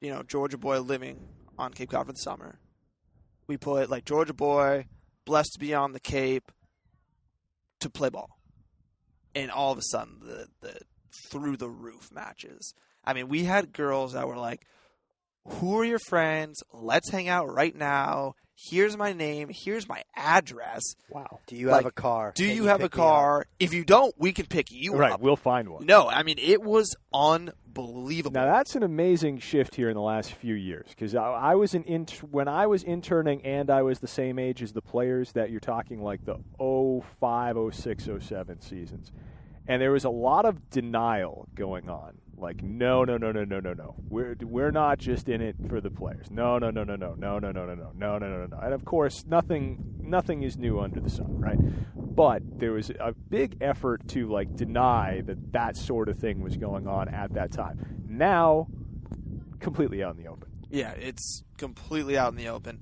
you 0.01 0.11
know, 0.11 0.23
Georgia 0.23 0.59
boy 0.59 0.81
living 0.81 1.29
on 1.59 1.73
Cape 1.73 1.91
Cod 1.91 2.07
for 2.07 2.13
the 2.13 2.19
summer. 2.19 2.59
We 3.47 3.57
put 3.57 3.91
like 3.91 4.05
Georgia 4.05 4.35
boy, 4.35 4.87
blessed 5.25 5.53
to 5.55 5.59
be 5.61 5.75
on 5.75 5.93
the 5.93 6.01
Cape, 6.01 6.51
to 7.81 7.91
play 7.91 8.09
ball, 8.09 8.39
and 9.35 9.51
all 9.51 9.73
of 9.73 9.79
a 9.79 9.83
sudden 9.83 10.21
the 10.21 10.49
the 10.61 10.81
through 11.13 11.57
the 11.57 11.69
roof 11.69 12.11
matches. 12.13 12.75
I 13.05 13.13
mean, 13.15 13.29
we 13.29 13.45
had 13.45 13.73
girls 13.73 14.13
that 14.13 14.29
were 14.29 14.37
like, 14.37 14.65
"Who 15.53 15.79
are 15.79 15.85
your 15.85 15.99
friends? 16.09 16.63
Let's 16.73 17.11
hang 17.11 17.29
out 17.29 17.53
right 17.53 17.75
now. 17.75 18.35
Here's 18.63 18.95
my 18.95 19.15
name. 19.15 19.49
Here's 19.51 19.89
my 19.89 20.03
address. 20.15 20.83
Wow. 21.09 21.41
Do 21.47 21.57
you 21.57 21.69
Like, 21.69 21.77
have 21.77 21.87
a 21.87 21.91
car? 21.93 22.33
Do 22.37 22.47
Can 22.47 22.55
you 22.57 22.65
have 22.65 22.81
a 22.81 22.85
pick 22.91 22.97
me 22.97 23.03
up? 23.03 23.07
car? 23.09 23.47
If 23.59 23.73
you 23.73 23.85
don't, 23.87 24.15
we 24.19 24.33
can 24.33 24.45
pick 24.47 24.67
you 24.71 24.95
Right, 24.95 25.13
up." 25.13 25.21
we'll 25.23 25.37
find 25.37 25.71
one. 25.71 25.87
No, 25.87 26.09
I 26.09 26.23
mean 26.25 26.37
it 26.39 26.61
was 26.63 26.95
unbelievable. 27.15 28.35
Now 28.39 28.53
that's 28.53 28.77
an 28.77 28.83
amazing 28.83 29.39
shift 29.39 29.75
here 29.75 29.89
in 29.89 29.95
the 29.95 30.03
last 30.03 30.33
few 30.35 30.55
years 30.55 30.89
because 30.91 31.15
I, 31.15 31.23
I 31.25 31.55
was 31.55 31.75
an 31.75 31.85
int- 31.85 32.23
when 32.31 32.49
I 32.49 32.67
was 32.67 32.83
interning 32.83 33.41
and 33.47 33.71
I 33.71 33.81
was 33.83 33.99
the 34.01 34.09
same 34.09 34.39
age 34.39 34.63
as 34.63 34.73
the 34.73 34.83
players 34.83 35.33
that 35.33 35.51
you're 35.51 35.61
talking 35.61 36.03
like 36.03 36.25
the 36.27 36.37
05, 36.59 37.57
06, 37.75 38.09
07 38.21 38.61
seasons, 38.61 39.11
and 39.67 39.81
there 39.81 39.93
was 39.93 40.05
a 40.05 40.11
lot 40.11 40.45
of 40.45 40.71
denial 40.71 41.49
going 41.55 41.89
on. 41.89 42.19
Like 42.37 42.63
no, 42.63 43.05
no, 43.05 43.19
no, 43.19 43.33
no, 43.33 43.45
no, 43.45 43.61
no, 43.61 43.75
no. 43.75 43.95
We're 44.09 44.35
we're 44.41 44.71
not 44.71 44.99
just 44.99 45.29
in 45.29 45.43
it 45.43 45.57
for 45.69 45.81
the 45.81 45.91
players. 45.91 46.31
No, 46.31 46.59
no, 46.59 46.71
no, 46.71 46.85
no, 46.85 46.97
no, 46.97 47.15
no, 47.15 47.39
no, 47.39 47.53
no, 47.53 47.67
no, 47.67 47.75
no, 47.75 47.93
no, 47.95 48.19
no, 48.19 48.19
no, 48.19 48.47
no. 48.47 48.59
And 48.59 48.73
of 48.73 48.85
course, 48.85 49.25
nothing 49.27 50.01
nothing 50.03 50.43
is 50.43 50.57
new 50.57 50.81
under 50.81 51.01
the 51.01 51.11
sun, 51.11 51.39
right? 51.39 51.59
But 51.95 52.43
there 52.59 52.73
was 52.73 52.91
a 52.91 53.13
big 53.13 53.59
effort 53.61 54.09
to 54.09 54.29
like 54.29 54.57
deny 54.57 55.21
that 55.27 55.53
that 55.53 55.77
sort 55.77 56.09
of 56.09 56.19
thing 56.19 56.43
was 56.43 56.57
going 56.57 56.87
on 56.87 57.09
at 57.09 57.35
that 57.35 57.53
time. 57.53 58.05
Now, 58.09 58.69
completely 59.61 60.03
out 60.03 60.17
in 60.17 60.23
the 60.23 60.29
open. 60.29 60.49
Yeah, 60.71 60.93
it's 60.93 61.43
completely 61.59 62.17
out 62.17 62.33
in 62.33 62.37
the 62.37 62.49
open. 62.49 62.81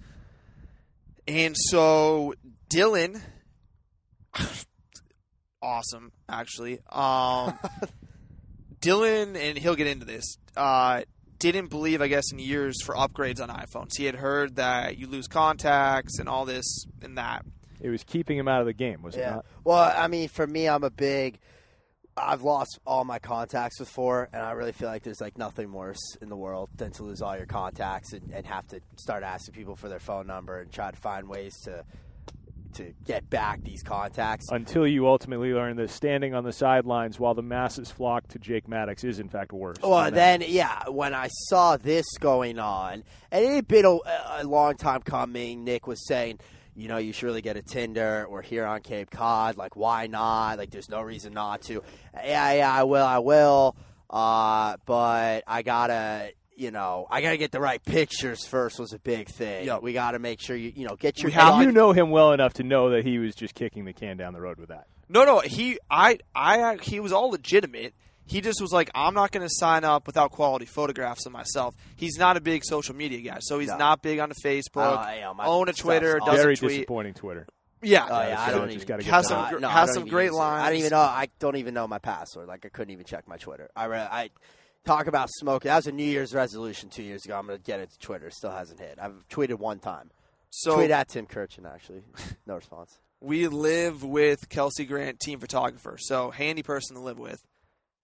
And 1.27 1.57
so 1.57 2.35
Dylan 2.71 3.21
awesome 5.63 6.13
actually. 6.29 6.81
Um 6.91 7.59
Dylan 8.81 9.37
and 9.37 9.59
he'll 9.59 9.75
get 9.77 9.87
into 9.87 10.05
this. 10.07 10.37
Uh 10.57 11.03
didn't 11.39 11.69
believe 11.69 12.01
I 12.03 12.09
guess 12.09 12.33
in 12.33 12.39
years 12.39 12.83
for 12.85 12.95
upgrades 12.95 13.41
on 13.41 13.49
iPhones. 13.49 13.97
He 13.97 14.05
had 14.05 14.17
heard 14.17 14.57
that 14.57 14.99
you 14.99 15.07
lose 15.07 15.29
contacts 15.29 16.19
and 16.19 16.29
all 16.29 16.45
this 16.45 16.85
and 17.03 17.17
that. 17.19 17.45
It 17.81 17.91
was 17.91 18.03
keeping 18.03 18.37
him 18.37 18.49
out 18.49 18.61
of 18.61 18.67
the 18.67 18.73
game, 18.73 19.03
was 19.03 19.15
it 19.15 19.21
Yeah. 19.21 19.31
not? 19.37 19.47
Well, 19.63 19.79
I 19.97 20.09
mean, 20.09 20.29
for 20.29 20.45
me, 20.47 20.69
I'm 20.69 20.83
a 20.83 20.91
big. 20.91 21.39
I've 22.17 22.43
lost 22.43 22.81
all 22.85 23.05
my 23.05 23.21
contacts 23.21 23.79
before, 23.79 24.29
and 24.33 24.43
I 24.43 24.51
really 24.51 24.73
feel 24.73 24.89
like 24.89 25.05
there's 25.05 25.21
like 25.21 25.39
nothing 25.39 25.71
worse 25.73 26.17
in 26.21 26.29
the 26.29 26.37
world 26.37 26.69
than 26.75 26.91
to 26.95 27.05
lose 27.05 27.23
all 27.23 27.37
your 27.37 27.47
contacts 27.47 28.13
and, 28.13 28.33
and 28.33 28.45
have 28.45 28.67
to 28.69 28.81
start 28.97 29.23
asking 29.23 29.55
people 29.55 29.77
for 29.77 29.89
their 29.89 30.01
phone 30.01 30.27
number 30.27 30.59
and 30.59 30.73
try 30.73 30.91
to 30.91 30.97
find 30.97 31.29
ways 31.29 31.55
to 31.67 31.85
to 32.75 32.93
get 33.05 33.29
back 33.29 33.63
these 33.63 33.83
contacts. 33.83 34.47
Until 34.51 34.87
you 34.87 35.07
ultimately 35.07 35.53
learn 35.53 35.77
that 35.77 35.91
standing 35.91 36.35
on 36.35 36.45
the 36.45 36.53
sidelines 36.53 37.19
while 37.19 37.35
the 37.35 37.43
masses 37.43 37.91
flock 37.91 38.29
to 38.29 38.39
Jake 38.39 38.69
Maddox 38.69 39.05
is 39.05 39.19
in 39.19 39.29
fact 39.29 39.53
worse. 39.53 39.77
Well, 39.83 40.05
than 40.05 40.15
that. 40.15 40.41
then, 40.41 40.51
yeah, 40.51 40.89
when 40.89 41.15
I 41.15 41.29
saw 41.29 41.77
this 41.77 42.07
going 42.19 42.59
on, 42.59 43.05
and 43.31 43.45
it 43.45 43.55
had 43.55 43.69
been 43.69 43.85
a, 43.85 43.99
a 44.41 44.45
long 44.45 44.77
time 44.77 45.03
coming, 45.03 45.65
Nick 45.65 45.87
was 45.87 46.07
saying, 46.07 46.41
you 46.75 46.87
know, 46.87 46.99
you 46.99 47.13
should 47.13 47.27
really 47.27 47.43
get 47.43 47.57
a 47.57 47.63
Tinder. 47.63 48.27
We're 48.31 48.43
here 48.43 48.65
on 48.65 48.83
Cape 48.83 49.11
Cod. 49.11 49.57
Like, 49.57 49.75
why 49.75 50.07
not? 50.07 50.59
Like, 50.59 50.71
there's 50.71 50.89
no 50.89 51.01
reason 51.03 51.33
not 51.33 51.63
to. 51.63 51.83
Yeah, 52.15 52.53
yeah, 52.53 52.73
I 52.73 52.85
will, 52.85 53.05
I 53.05 53.19
will. 53.19 53.77
Uh, 54.09 54.77
but 54.87 55.43
I 55.47 55.63
gotta, 55.63 56.33
you 56.59 56.71
know, 56.71 57.07
I 57.11 57.21
gotta 57.23 57.37
get 57.37 57.53
the 57.53 57.61
right 57.61 57.83
pictures 57.85 58.47
first. 58.47 58.79
Was 58.79 58.93
a 58.93 58.99
big 58.99 59.29
thing. 59.29 59.67
Yep. 59.67 59.83
We 59.83 59.93
gotta 59.93 60.19
make 60.19 60.41
sure 60.41 60.57
you, 60.57 60.73
you 60.75 60.87
know, 60.87 60.97
get 60.97 61.21
your 61.23 61.31
head 61.31 61.61
you 61.63 61.73
know 61.73 61.93
him 61.93 62.11
well 62.11 62.33
enough 62.33 62.55
to 62.55 62.63
know 62.63 62.91
that 62.91 63.05
he 63.05 63.19
was 63.19 63.35
just 63.35 63.55
kicking 63.55 63.85
the 63.85 63.93
can 63.93 64.17
down 64.17 64.33
the 64.33 64.41
road 64.41 64.59
with 64.59 64.69
that. 64.69 64.87
No, 65.09 65.25
no, 65.25 65.41
he 65.41 65.79
I 65.91 66.19
I 66.35 66.77
he 66.83 67.01
was 67.01 67.13
all 67.13 67.31
legitimate. 67.31 67.95
He 68.27 68.43
just 68.43 68.61
was 68.61 68.73
like, 68.73 68.91
I'm 68.95 69.15
not 69.15 69.31
going 69.33 69.43
to 69.47 69.51
sign 69.51 69.85
up 69.85 70.07
without 70.07 70.33
quality 70.33 70.67
photographs 70.67 71.25
of 71.25 71.33
myself. 71.33 71.75
He's 71.97 72.19
not 72.19 72.37
a 72.37 72.43
big 72.43 72.63
social 72.63 72.95
media 72.95 73.23
guy, 73.23 73.39
so 73.41 73.59
he's 73.59 73.71
No. 73.71 73.79
not 73.79 74.03
big 74.03 74.19
on 74.19 74.29
the 74.29 74.35
Facebook. 74.35 74.63
Oh, 74.99 75.15
yeah, 75.17 75.33
my 75.35 75.47
own 75.47 75.71
a 75.71 75.73
Twitter, 75.73 76.19
doesn't 76.19 76.37
Very 76.37 76.55
tweet. 76.55 76.73
disappointing 76.73 77.15
Twitter. 77.15 77.47
Yeah, 77.81 78.05
Oh 78.11 78.21
yeah, 78.29 78.39
I 78.39 78.51
don't 78.51 78.65
just 78.67 78.75
even. 78.77 78.87
gotta 78.89 79.03
get 79.05 79.11
Has 79.15 79.29
some 79.29 79.61
no, 79.63 79.69
has 79.69 79.95
some 79.95 80.07
great 80.09 80.33
lines. 80.35 80.63
I 80.63 80.69
don't 80.69 80.79
even 80.81 80.91
know. 80.91 80.99
I 80.99 81.29
don't 81.39 81.57
even 81.57 81.73
know 81.73 81.87
my 81.89 81.99
password. 82.01 82.49
Like 82.49 82.67
I 82.67 82.69
couldn't 82.69 82.93
even 82.93 83.07
check 83.07 83.27
my 83.29 83.37
Twitter. 83.39 83.71
I 83.75 83.85
re- 83.87 83.99
I 83.99 84.29
talk 84.87 85.07
about 85.07 85.29
smoking. 85.31 85.69
That 85.69 85.77
was 85.77 85.87
a 85.87 85.93
New 85.93 86.05
Year's 86.05 86.35
resolution 86.35 86.89
two 86.89 87.03
years 87.03 87.25
ago. 87.25 87.37
I'm 87.39 87.47
gonna 87.47 87.59
get 87.59 87.81
it 87.81 87.91
to 87.91 87.99
Twitter. 87.99 88.31
Still 88.31 88.51
hasn't 88.51 88.81
hit. 88.81 88.99
I've 89.01 89.27
tweeted 89.29 89.59
one 89.59 89.79
time. 89.79 90.11
so 90.51 90.77
Tweet 90.77 90.91
at 90.91 91.09
Tim 91.09 91.27
Kirchin. 91.27 91.67
Actually, 91.73 92.03
no 92.47 92.57
response. 92.57 92.99
we 93.21 93.49
live 93.49 94.03
with 94.03 94.49
Kelsey 94.49 94.85
Grant, 94.85 95.21
team 95.21 95.41
photographer, 95.41 95.97
so 95.99 96.31
handy 96.31 96.63
person 96.63 96.97
to 96.97 97.03
live 97.03 97.19
with. 97.19 97.43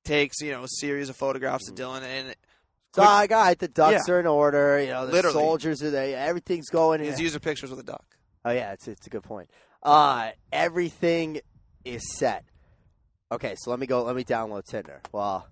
Takes 0.04 0.40
you 0.42 0.52
know 0.52 0.64
a 0.64 0.68
series 0.68 1.08
of 1.08 1.16
photographs 1.16 1.68
of 1.70 1.74
Dylan, 1.76 2.02
and 2.02 2.34
So 2.94 3.02
I 3.02 3.26
got 3.26 3.58
the 3.58 3.68
ducks 3.68 4.04
Yeah. 4.06 4.14
are 4.14 4.20
in 4.20 4.26
order. 4.26 4.78
You 4.80 4.88
know, 4.90 5.06
the 5.06 5.12
Literally. 5.12 5.32
soldiers 5.34 5.82
are 5.82 5.90
there. 5.90 6.18
Everything's 6.18 6.68
going. 6.68 7.00
his 7.00 7.18
user 7.20 7.40
pictures 7.40 7.70
with 7.70 7.80
a 7.80 7.84
duck. 7.84 8.04
Oh 8.44 8.50
yeah, 8.50 8.72
it's 8.72 8.86
it's 8.86 9.06
a 9.06 9.10
good 9.10 9.22
point. 9.22 9.48
Uh, 9.82 10.30
everything 10.52 11.40
is 11.86 12.02
set. 12.16 12.44
Okay, 13.32 13.54
so 13.58 13.70
let 13.70 13.78
me 13.80 13.86
go. 13.86 14.02
Let 14.02 14.14
me 14.16 14.24
download 14.24 14.64
Tinder. 14.66 15.00
Well, 15.12 15.46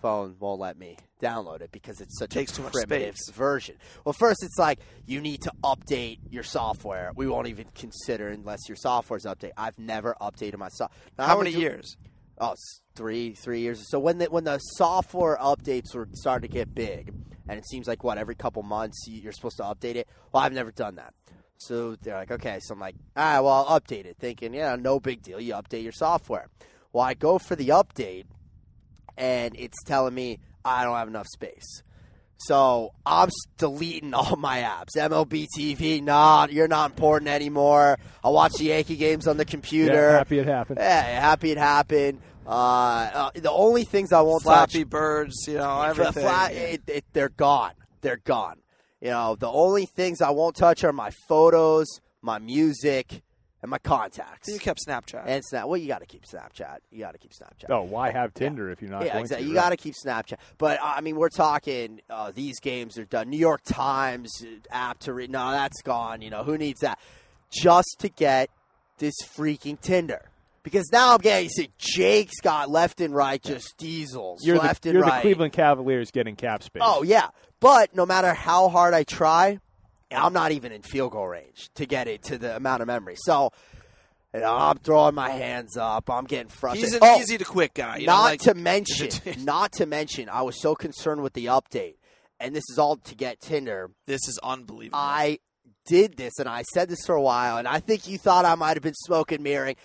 phone 0.00 0.36
won't 0.38 0.60
let 0.60 0.78
me 0.78 0.96
download 1.22 1.60
it 1.60 1.70
because 1.72 2.00
it's 2.00 2.18
such 2.18 2.30
Takes 2.30 2.52
a 2.52 2.56
too 2.56 2.62
much 2.62 2.72
primitive 2.72 3.16
space. 3.16 3.34
version. 3.34 3.76
Well, 4.04 4.12
first 4.12 4.42
it's 4.42 4.58
like 4.58 4.78
you 5.06 5.20
need 5.20 5.42
to 5.42 5.52
update 5.64 6.18
your 6.30 6.42
software. 6.42 7.12
We 7.16 7.26
won't 7.26 7.48
even 7.48 7.66
consider 7.74 8.28
unless 8.28 8.60
your 8.68 8.76
software's 8.76 9.24
update. 9.24 9.50
I've 9.56 9.78
never 9.78 10.14
updated 10.20 10.58
my 10.58 10.68
software. 10.68 10.96
How 11.18 11.38
many 11.38 11.50
years? 11.50 11.96
Oh, 12.40 12.54
three 12.94 13.34
three 13.34 13.60
years. 13.60 13.84
So 13.90 13.98
when 13.98 14.18
the 14.18 14.26
when 14.26 14.44
the 14.44 14.58
software 14.58 15.36
updates 15.40 15.94
were 15.94 16.08
starting 16.12 16.48
to 16.48 16.54
get 16.54 16.72
big, 16.74 17.12
and 17.48 17.58
it 17.58 17.66
seems 17.68 17.88
like 17.88 18.04
what 18.04 18.16
every 18.18 18.34
couple 18.36 18.62
months 18.62 19.06
you- 19.08 19.20
you're 19.20 19.32
supposed 19.32 19.56
to 19.56 19.64
update 19.64 19.96
it. 19.96 20.08
Well, 20.32 20.42
I've 20.44 20.52
never 20.52 20.70
done 20.70 20.94
that. 20.96 21.14
So 21.56 21.96
they're 21.96 22.14
like, 22.14 22.30
okay. 22.30 22.60
So 22.60 22.74
I'm 22.74 22.78
like, 22.80 22.94
ah, 23.16 23.40
well, 23.42 23.66
I'll 23.68 23.80
update 23.80 24.04
it, 24.04 24.16
thinking, 24.20 24.54
yeah, 24.54 24.76
no 24.76 25.00
big 25.00 25.22
deal. 25.22 25.40
You 25.40 25.54
update 25.54 25.82
your 25.82 25.90
software. 25.90 26.46
Well, 26.92 27.02
I 27.02 27.14
go 27.14 27.38
for 27.38 27.56
the 27.56 27.70
update, 27.70 28.26
and 29.18 29.54
it's 29.58 29.82
telling 29.84 30.14
me 30.14 30.38
I 30.64 30.84
don't 30.84 30.96
have 30.96 31.08
enough 31.08 31.26
space. 31.26 31.82
So 32.38 32.92
I'm 33.04 33.28
deleting 33.58 34.14
all 34.14 34.36
my 34.36 34.60
apps. 34.60 34.96
MLB 34.96 35.46
TV, 35.58 36.02
not 36.02 36.52
you're 36.52 36.68
not 36.68 36.90
important 36.92 37.28
anymore. 37.28 37.98
I 38.24 38.28
watch 38.30 38.52
the 38.54 38.64
Yankee 38.66 38.96
games 38.96 39.26
on 39.26 39.36
the 39.36 39.44
computer. 39.44 39.92
Yeah, 39.94 40.18
happy 40.18 40.38
it 40.38 40.46
happened. 40.46 40.78
Yeah, 40.80 41.02
happy 41.20 41.50
it 41.50 41.58
happened. 41.58 42.20
Uh, 42.46 42.50
uh, 43.12 43.30
the 43.34 43.50
only 43.50 43.84
things 43.84 44.10
I 44.12 44.22
won't 44.22 44.42
Flappy 44.42 44.78
touch, 44.84 44.88
Birds, 44.90 45.34
you 45.46 45.54
know, 45.54 45.64
Fla- 45.64 45.88
everything. 45.88 46.22
fla- 46.22 46.48
it, 46.50 46.82
it, 46.86 47.04
they're 47.12 47.28
gone. 47.28 47.72
They're 48.00 48.20
gone. 48.24 48.56
You 49.02 49.10
know, 49.10 49.36
the 49.36 49.48
only 49.50 49.84
things 49.84 50.22
I 50.22 50.30
won't 50.30 50.56
touch 50.56 50.82
are 50.82 50.92
my 50.92 51.10
photos, 51.28 51.86
my 52.22 52.38
music, 52.38 53.22
and 53.62 53.70
my 53.70 53.78
contacts. 53.78 54.48
you 54.48 54.58
kept 54.58 54.80
Snapchat. 54.86 55.24
And 55.26 55.44
Snap. 55.44 55.66
Well, 55.66 55.76
you 55.76 55.88
got 55.88 56.00
to 56.00 56.06
keep 56.06 56.24
Snapchat. 56.24 56.78
You 56.92 57.00
got 57.00 57.12
to 57.12 57.18
keep 57.18 57.32
Snapchat. 57.32 57.70
Oh, 57.70 57.82
why 57.82 58.10
have 58.10 58.32
Tinder 58.34 58.70
if 58.70 58.80
you're 58.80 58.90
not 58.90 59.04
yeah, 59.04 59.14
going 59.14 59.24
exactly. 59.24 59.46
to? 59.46 59.50
You 59.50 59.56
right? 59.56 59.64
got 59.64 59.70
to 59.70 59.76
keep 59.76 59.94
Snapchat. 59.94 60.38
But 60.58 60.80
uh, 60.80 60.92
I 60.96 61.00
mean, 61.00 61.16
we're 61.16 61.28
talking 61.28 62.00
uh, 62.08 62.30
these 62.34 62.60
games 62.60 62.98
are 62.98 63.04
done. 63.04 63.30
New 63.30 63.38
York 63.38 63.62
Times 63.64 64.42
uh, 64.42 64.46
app 64.70 65.00
to 65.00 65.12
read. 65.12 65.30
No, 65.30 65.50
that's 65.50 65.82
gone. 65.82 66.22
You 66.22 66.30
know 66.30 66.44
who 66.44 66.56
needs 66.56 66.80
that? 66.80 66.98
Just 67.50 67.96
to 68.00 68.08
get 68.08 68.50
this 68.98 69.14
freaking 69.36 69.80
Tinder. 69.80 70.22
Because 70.62 70.90
now 70.92 71.14
I'm 71.14 71.18
getting 71.18 71.44
you 71.44 71.50
see, 71.50 71.70
Jake's 71.78 72.40
got 72.42 72.68
left 72.68 73.00
and 73.00 73.14
right 73.14 73.42
just 73.42 73.78
diesels 73.78 74.44
You're, 74.44 74.58
left 74.58 74.82
the, 74.82 74.90
and 74.90 74.98
you're 74.98 75.06
right. 75.06 75.16
the 75.16 75.22
Cleveland 75.22 75.52
Cavaliers 75.54 76.10
getting 76.10 76.36
cap 76.36 76.62
space. 76.62 76.82
Oh 76.84 77.02
yeah, 77.02 77.28
but 77.58 77.94
no 77.96 78.04
matter 78.04 78.34
how 78.34 78.68
hard 78.68 78.92
I 78.92 79.04
try, 79.04 79.60
I'm 80.10 80.32
not 80.32 80.52
even 80.52 80.72
in 80.72 80.82
field 80.82 81.12
goal 81.12 81.28
range 81.28 81.70
to 81.74 81.86
get 81.86 82.08
it 82.08 82.22
to 82.24 82.38
the 82.38 82.56
amount 82.56 82.80
of 82.82 82.86
memory. 82.86 83.16
So 83.18 83.50
you 84.34 84.40
know, 84.40 84.54
I'm 84.54 84.76
throwing 84.78 85.14
my 85.14 85.30
hands 85.30 85.76
up. 85.76 86.10
I'm 86.10 86.24
getting 86.24 86.48
frustrated. 86.48 86.86
He's 86.92 86.94
an 86.94 87.00
Oh, 87.02 87.18
easy 87.20 87.38
to 87.38 87.44
quit 87.44 87.72
guy. 87.74 87.96
You 87.98 88.06
not 88.06 88.22
like- 88.24 88.40
to 88.40 88.54
mention, 88.54 89.08
not 89.44 89.72
to 89.72 89.86
mention, 89.86 90.28
I 90.28 90.42
was 90.42 90.60
so 90.60 90.74
concerned 90.74 91.22
with 91.22 91.32
the 91.32 91.46
update, 91.46 91.94
and 92.38 92.54
this 92.54 92.64
is 92.70 92.78
all 92.78 92.96
to 92.96 93.14
get 93.14 93.40
Tinder. 93.40 93.90
this 94.06 94.28
is 94.28 94.38
unbelievable. 94.42 94.98
I 94.98 95.38
did 95.86 96.18
this, 96.18 96.38
and 96.38 96.48
I 96.48 96.62
said 96.74 96.90
this 96.90 97.06
for 97.06 97.14
a 97.14 97.22
while, 97.22 97.56
and 97.56 97.66
I 97.66 97.80
think 97.80 98.06
you 98.06 98.18
thought 98.18 98.44
I 98.44 98.54
might 98.54 98.76
have 98.76 98.82
been 98.82 98.92
smoke 98.94 99.32
and 99.32 99.42
mirroring. 99.42 99.76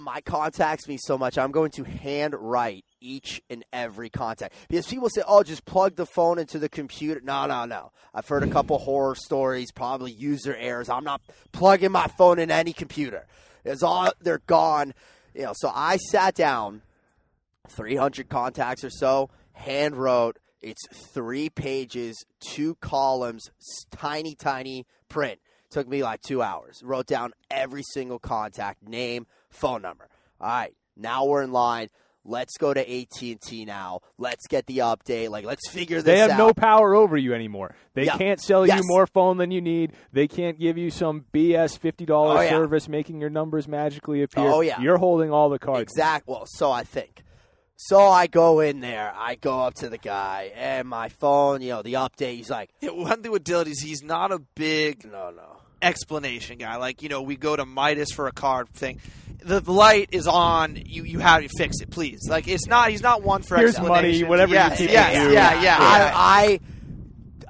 My 0.00 0.20
contacts 0.20 0.86
me 0.88 0.98
so 1.00 1.16
much, 1.16 1.38
I'm 1.38 1.52
going 1.52 1.70
to 1.72 1.84
hand 1.84 2.34
write 2.36 2.84
each 3.02 3.42
and 3.50 3.64
every 3.72 4.08
contact 4.08 4.54
because 4.68 4.86
people 4.86 5.10
say, 5.10 5.22
"Oh, 5.26 5.42
just 5.42 5.64
plug 5.64 5.96
the 5.96 6.06
phone 6.06 6.38
into 6.38 6.58
the 6.58 6.68
computer." 6.68 7.20
No, 7.22 7.46
no, 7.46 7.64
no. 7.64 7.92
I've 8.14 8.28
heard 8.28 8.42
a 8.42 8.48
couple 8.48 8.78
horror 8.78 9.14
stories, 9.14 9.72
probably 9.72 10.12
user 10.12 10.54
errors. 10.54 10.88
I'm 10.88 11.04
not 11.04 11.20
plugging 11.52 11.92
my 11.92 12.06
phone 12.06 12.38
in 12.38 12.50
any 12.50 12.72
computer. 12.72 13.26
It's 13.64 13.82
all 13.82 14.12
they're 14.20 14.42
gone. 14.46 14.94
You 15.34 15.42
know, 15.42 15.52
so 15.54 15.70
I 15.74 15.96
sat 15.96 16.34
down 16.34 16.82
300 17.68 18.28
contacts 18.28 18.84
or 18.84 18.90
so, 18.90 19.30
hand 19.52 19.96
wrote. 19.96 20.38
It's 20.60 20.86
three 21.12 21.48
pages, 21.48 22.24
two 22.40 22.76
columns, 22.76 23.50
tiny, 23.90 24.36
tiny 24.36 24.86
print. 25.08 25.40
Took 25.70 25.88
me 25.88 26.02
like 26.02 26.20
two 26.20 26.42
hours. 26.42 26.82
Wrote 26.84 27.06
down 27.06 27.32
every 27.50 27.82
single 27.82 28.18
contact, 28.18 28.86
name, 28.86 29.26
phone 29.50 29.82
number. 29.82 30.08
All 30.40 30.48
right, 30.48 30.74
now 30.96 31.24
we're 31.24 31.42
in 31.42 31.52
line. 31.52 31.88
Let's 32.24 32.56
go 32.56 32.72
to 32.72 32.80
AT 32.80 33.20
and 33.22 33.40
T 33.40 33.64
now. 33.64 34.00
Let's 34.16 34.46
get 34.46 34.66
the 34.66 34.78
update. 34.78 35.28
Like, 35.30 35.44
let's 35.44 35.68
figure 35.68 36.00
this 36.00 36.12
out. 36.12 36.12
They 36.14 36.18
have 36.20 36.30
out. 36.32 36.38
no 36.38 36.54
power 36.54 36.94
over 36.94 37.16
you 37.16 37.34
anymore. 37.34 37.74
They 37.94 38.04
Yeah. 38.04 38.16
can't 38.16 38.40
sell 38.40 38.64
Yes. 38.66 38.78
you 38.78 38.82
more 38.86 39.06
phone 39.08 39.38
than 39.38 39.50
you 39.50 39.60
need. 39.60 39.92
They 40.12 40.28
can't 40.28 40.58
give 40.58 40.78
you 40.78 40.90
some 40.90 41.24
BS 41.32 41.76
fifty 41.76 42.06
dollars 42.06 42.38
Oh, 42.38 42.42
yeah. 42.42 42.50
service 42.50 42.88
making 42.88 43.20
your 43.20 43.30
numbers 43.30 43.66
magically 43.66 44.22
appear. 44.22 44.44
Oh, 44.46 44.60
yeah. 44.60 44.80
You're 44.80 44.98
holding 44.98 45.32
all 45.32 45.48
the 45.50 45.58
cards. 45.58 45.82
Exact. 45.82 46.28
Well, 46.28 46.44
so 46.46 46.70
I 46.70 46.84
think. 46.84 47.22
So 47.76 47.98
I 47.98 48.28
go 48.28 48.60
in 48.60 48.78
there. 48.78 49.12
I 49.16 49.34
go 49.34 49.60
up 49.62 49.74
to 49.76 49.88
the 49.88 49.98
guy, 49.98 50.52
and 50.54 50.86
my 50.88 51.08
phone, 51.08 51.62
you 51.62 51.70
know, 51.70 51.82
the 51.82 51.94
update. 51.94 52.36
He's 52.36 52.50
like, 52.50 52.70
Yeah, 52.80 52.90
one 52.90 53.22
thing 53.22 53.32
with 53.32 53.42
Dylan 53.42 53.66
is 53.66 53.80
he's 53.80 54.04
not 54.04 54.30
a 54.30 54.38
big 54.54 55.04
no, 55.04 55.30
no. 55.30 55.56
Explanation 55.82 56.58
guy. 56.58 56.76
Like 56.76 57.02
you 57.02 57.08
know, 57.08 57.22
we 57.22 57.36
go 57.36 57.54
to 57.56 57.66
Midas 57.66 58.12
for 58.12 58.26
a 58.28 58.32
card 58.32 58.68
thing. 58.70 59.00
The 59.44 59.60
light 59.70 60.10
is 60.12 60.26
on. 60.28 60.76
You 60.84 61.04
you 61.04 61.18
have 61.18 61.42
to 61.42 61.48
fix 61.48 61.80
it, 61.80 61.90
please. 61.90 62.20
Like 62.28 62.46
it's 62.48 62.66
not. 62.66 62.90
He's 62.90 63.02
not 63.02 63.22
one 63.22 63.42
for 63.42 63.56
Here's 63.56 63.76
money, 63.78 63.88
explanations. 63.90 64.28
whatever 64.28 64.50
you 64.52 64.58
Yes, 64.58 64.78
keep 64.78 64.90
yes, 64.90 65.10
it 65.26 65.32
yeah, 65.32 65.54
to. 65.54 65.62
yeah, 65.62 65.76
I, 65.80 66.60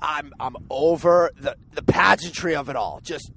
I, 0.01 0.19
I'm, 0.19 0.33
I'm 0.41 0.57
over 0.71 1.31
the 1.39 1.57
the 1.73 1.83
pageantry 1.83 2.57
of 2.57 2.69
it 2.69 2.77
all. 2.77 3.01
Just 3.03 3.31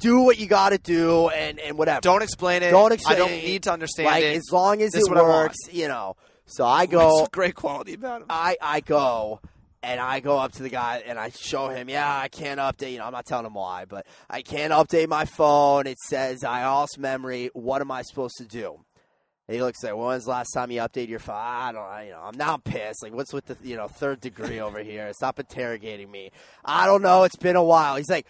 do 0.00 0.22
what 0.22 0.38
you 0.38 0.46
got 0.46 0.70
to 0.70 0.78
do, 0.78 1.28
and 1.28 1.58
and 1.60 1.78
whatever. 1.78 2.00
Don't 2.00 2.22
explain 2.22 2.62
it. 2.62 2.70
Don't 2.72 2.92
explain 2.92 3.14
I 3.16 3.18
don't 3.18 3.30
need 3.30 3.62
to 3.64 3.72
understand 3.72 4.06
like 4.06 4.24
it. 4.24 4.36
as 4.36 4.50
long 4.50 4.82
as 4.82 4.90
This 4.92 5.02
it 5.02 5.02
is 5.04 5.08
what 5.08 5.18
I 5.18 5.22
want. 5.22 5.32
works, 5.50 5.56
you 5.70 5.88
know. 5.88 6.16
So 6.46 6.66
I 6.66 6.86
That's 6.86 6.92
go. 6.92 7.24
a 7.26 7.28
great 7.28 7.54
quality 7.54 7.94
about 7.94 8.22
him. 8.22 8.26
I, 8.28 8.56
I 8.60 8.80
go 8.80 9.40
and 9.82 10.00
I 10.00 10.20
go 10.20 10.38
up 10.38 10.52
to 10.52 10.62
the 10.62 10.68
guy 10.68 11.02
and 11.06 11.18
I 11.18 11.30
show 11.30 11.68
him, 11.68 11.88
yeah, 11.88 12.18
I 12.18 12.28
can't 12.28 12.60
update. 12.60 12.92
You 12.92 12.98
know, 12.98 13.06
I'm 13.06 13.12
not 13.12 13.26
telling 13.26 13.46
him 13.46 13.54
why, 13.54 13.86
but 13.86 14.06
I 14.28 14.42
can't 14.42 14.72
update 14.72 15.08
my 15.08 15.24
phone. 15.24 15.86
It 15.86 15.98
says 15.98 16.44
I 16.44 16.64
lost 16.64 16.98
memory. 16.98 17.50
What 17.54 17.80
am 17.80 17.90
I 17.90 18.02
supposed 18.02 18.36
to 18.38 18.44
do? 18.44 18.84
And 19.48 19.56
he 19.56 19.62
looks 19.62 19.82
like, 19.82 19.96
when's 19.96 20.24
the 20.24 20.30
last 20.30 20.52
time 20.52 20.70
you 20.70 20.80
updated 20.80 21.08
your 21.08 21.18
phone? 21.18 21.36
I 21.36 21.72
don't, 21.72 22.06
you 22.06 22.12
know, 22.12 22.20
I'm 22.22 22.36
now 22.36 22.58
pissed. 22.58 23.02
Like, 23.02 23.14
what's 23.14 23.32
with 23.32 23.46
the, 23.46 23.56
you 23.62 23.76
know, 23.76 23.88
third 23.88 24.20
degree 24.20 24.60
over 24.60 24.80
here? 24.82 25.12
Stop 25.14 25.40
interrogating 25.40 26.10
me. 26.10 26.30
I 26.64 26.86
don't 26.86 27.02
know. 27.02 27.24
It's 27.24 27.36
been 27.36 27.56
a 27.56 27.64
while. 27.64 27.96
He's 27.96 28.10
like, 28.10 28.26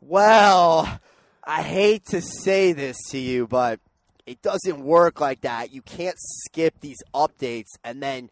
well, 0.00 1.00
I 1.44 1.62
hate 1.62 2.06
to 2.06 2.20
say 2.20 2.72
this 2.72 2.96
to 3.10 3.18
you, 3.18 3.46
but 3.46 3.78
it 4.26 4.42
doesn't 4.42 4.80
work 4.80 5.20
like 5.20 5.42
that. 5.42 5.72
You 5.72 5.82
can't 5.82 6.16
skip 6.18 6.80
these 6.80 6.98
updates 7.14 7.76
and 7.84 8.02
then 8.02 8.30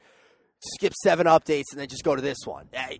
skip 0.65 0.93
seven 1.03 1.27
updates 1.27 1.65
and 1.73 1.81
then 1.81 1.89
just 1.89 2.05
go 2.05 2.15
to 2.17 2.23
this 2.23 2.39
one. 2.45 2.69
Eh, 2.73 2.99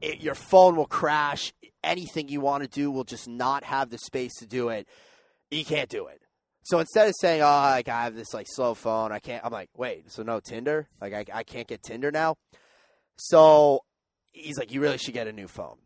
it- 0.00 0.20
your 0.20 0.34
phone 0.34 0.76
will 0.76 0.86
crash. 0.86 1.52
Anything 1.84 2.28
you 2.28 2.40
want 2.40 2.62
to 2.64 2.68
do 2.68 2.90
will 2.90 3.04
just 3.04 3.28
not 3.28 3.64
have 3.64 3.90
the 3.90 3.98
space 3.98 4.34
to 4.40 4.46
do 4.46 4.68
it. 4.70 4.88
You 5.50 5.64
can't 5.64 5.88
do 5.88 6.06
it. 6.08 6.20
So 6.64 6.80
instead 6.80 7.06
of 7.08 7.14
saying, 7.20 7.42
"Oh, 7.42 7.46
like 7.46 7.88
I 7.88 8.02
have 8.02 8.16
this 8.16 8.34
like 8.34 8.46
slow 8.48 8.74
phone, 8.74 9.12
I 9.12 9.20
can't," 9.20 9.44
I'm 9.44 9.52
like, 9.52 9.70
"Wait, 9.76 10.10
so 10.10 10.24
no 10.24 10.40
Tinder? 10.40 10.88
Like 11.00 11.12
I, 11.14 11.24
I 11.32 11.42
can't 11.44 11.68
get 11.68 11.82
Tinder 11.84 12.10
now?" 12.10 12.36
So 13.16 13.80
he's 14.32 14.58
like, 14.58 14.72
"You 14.72 14.80
really 14.80 14.98
should 14.98 15.14
get 15.14 15.26
a 15.28 15.32
new 15.32 15.48
phone." 15.48 15.76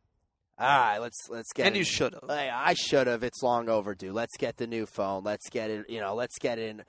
All 0.59 0.67
right, 0.67 0.99
let's 0.99 1.29
let's 1.29 1.53
get. 1.53 1.67
and 1.67 1.75
a- 1.77 1.79
you 1.79 1.85
should 1.85 2.15
have. 2.15 2.25
Hey, 2.29 2.51
I 2.51 2.75
should 2.75 3.07
have. 3.07 3.23
It's 3.23 3.43
long 3.43 3.69
overdue. 3.69 4.13
Let's 4.13 4.37
get 4.39 4.57
the 4.57 4.67
new 4.67 4.87
phone. 4.87 5.23
Let's 5.25 5.49
get 5.51 5.71
it. 5.71 5.89
You 5.91 6.01
know, 6.01 6.15
let's 6.15 6.39
get 6.39 6.59
in. 6.59 6.83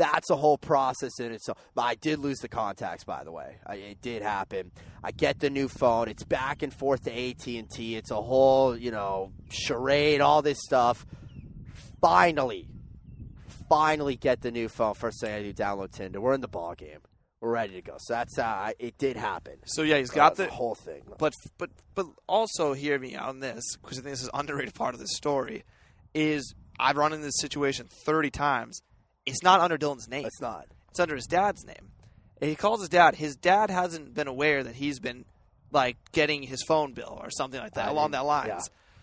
That's 0.00 0.30
a 0.30 0.36
whole 0.36 0.56
process 0.56 1.20
in 1.20 1.30
itself. 1.30 1.58
But 1.74 1.82
I 1.82 1.94
did 1.94 2.18
lose 2.20 2.38
the 2.38 2.48
contacts, 2.48 3.04
by 3.04 3.22
the 3.22 3.30
way. 3.32 3.56
I, 3.66 3.74
it 3.74 4.00
did 4.00 4.22
happen. 4.22 4.72
I 5.04 5.10
get 5.10 5.40
the 5.40 5.50
new 5.50 5.68
phone. 5.68 6.08
It's 6.08 6.24
back 6.24 6.62
and 6.62 6.72
forth 6.72 7.04
to 7.04 7.12
AT 7.12 7.46
and 7.46 7.68
T. 7.70 7.96
It's 7.96 8.10
a 8.10 8.20
whole, 8.20 8.74
you 8.74 8.90
know, 8.90 9.32
charade. 9.50 10.22
All 10.22 10.40
this 10.40 10.58
stuff. 10.62 11.04
Finally, 12.00 12.66
finally 13.68 14.16
get 14.16 14.40
the 14.40 14.50
new 14.50 14.68
phone. 14.68 14.94
First 14.94 15.20
thing 15.20 15.32
I 15.34 15.42
do, 15.42 15.52
download 15.52 15.92
Tinder. 15.92 16.20
We're 16.20 16.32
in 16.32 16.40
the 16.40 16.48
ball 16.48 16.74
game. 16.74 17.00
We're 17.42 17.52
ready 17.52 17.74
to 17.74 17.82
go. 17.82 17.96
So 17.98 18.14
that's 18.14 18.38
uh, 18.38 18.72
it. 18.78 18.96
Did 18.98 19.16
happen. 19.16 19.56
So 19.66 19.82
yeah, 19.82 19.98
he's 19.98 20.10
got 20.10 20.32
Uh, 20.32 20.44
the 20.44 20.46
whole 20.48 20.74
thing. 20.74 21.02
But 21.18 21.34
but 21.58 21.70
but 21.94 22.06
also 22.26 22.72
hear 22.72 22.98
me 22.98 23.16
on 23.16 23.40
this 23.40 23.62
because 23.82 23.98
I 23.98 24.02
think 24.02 24.12
this 24.12 24.22
is 24.22 24.28
an 24.28 24.40
underrated 24.40 24.74
part 24.74 24.94
of 24.94 25.00
this 25.00 25.14
story. 25.14 25.64
Is 26.14 26.54
I've 26.78 26.96
run 26.96 27.12
into 27.12 27.24
this 27.24 27.38
situation 27.38 27.86
thirty 28.06 28.30
times. 28.30 28.80
It's 29.26 29.42
not 29.42 29.60
under 29.60 29.76
Dylan's 29.78 30.08
name. 30.08 30.26
It's 30.26 30.40
not. 30.40 30.66
It's 30.90 31.00
under 31.00 31.14
his 31.14 31.26
dad's 31.26 31.64
name. 31.64 31.92
And 32.40 32.48
he 32.48 32.56
calls 32.56 32.80
his 32.80 32.88
dad. 32.88 33.14
His 33.16 33.36
dad 33.36 33.70
hasn't 33.70 34.14
been 34.14 34.26
aware 34.28 34.62
that 34.64 34.74
he's 34.74 34.98
been 34.98 35.24
like 35.72 35.96
getting 36.12 36.42
his 36.42 36.62
phone 36.66 36.92
bill 36.94 37.18
or 37.22 37.30
something 37.30 37.60
like 37.60 37.74
that 37.74 37.88
I 37.88 37.90
along 37.90 38.06
didn't- 38.06 38.12
that 38.12 38.24
lines. 38.26 38.48
yeah. 38.48 38.60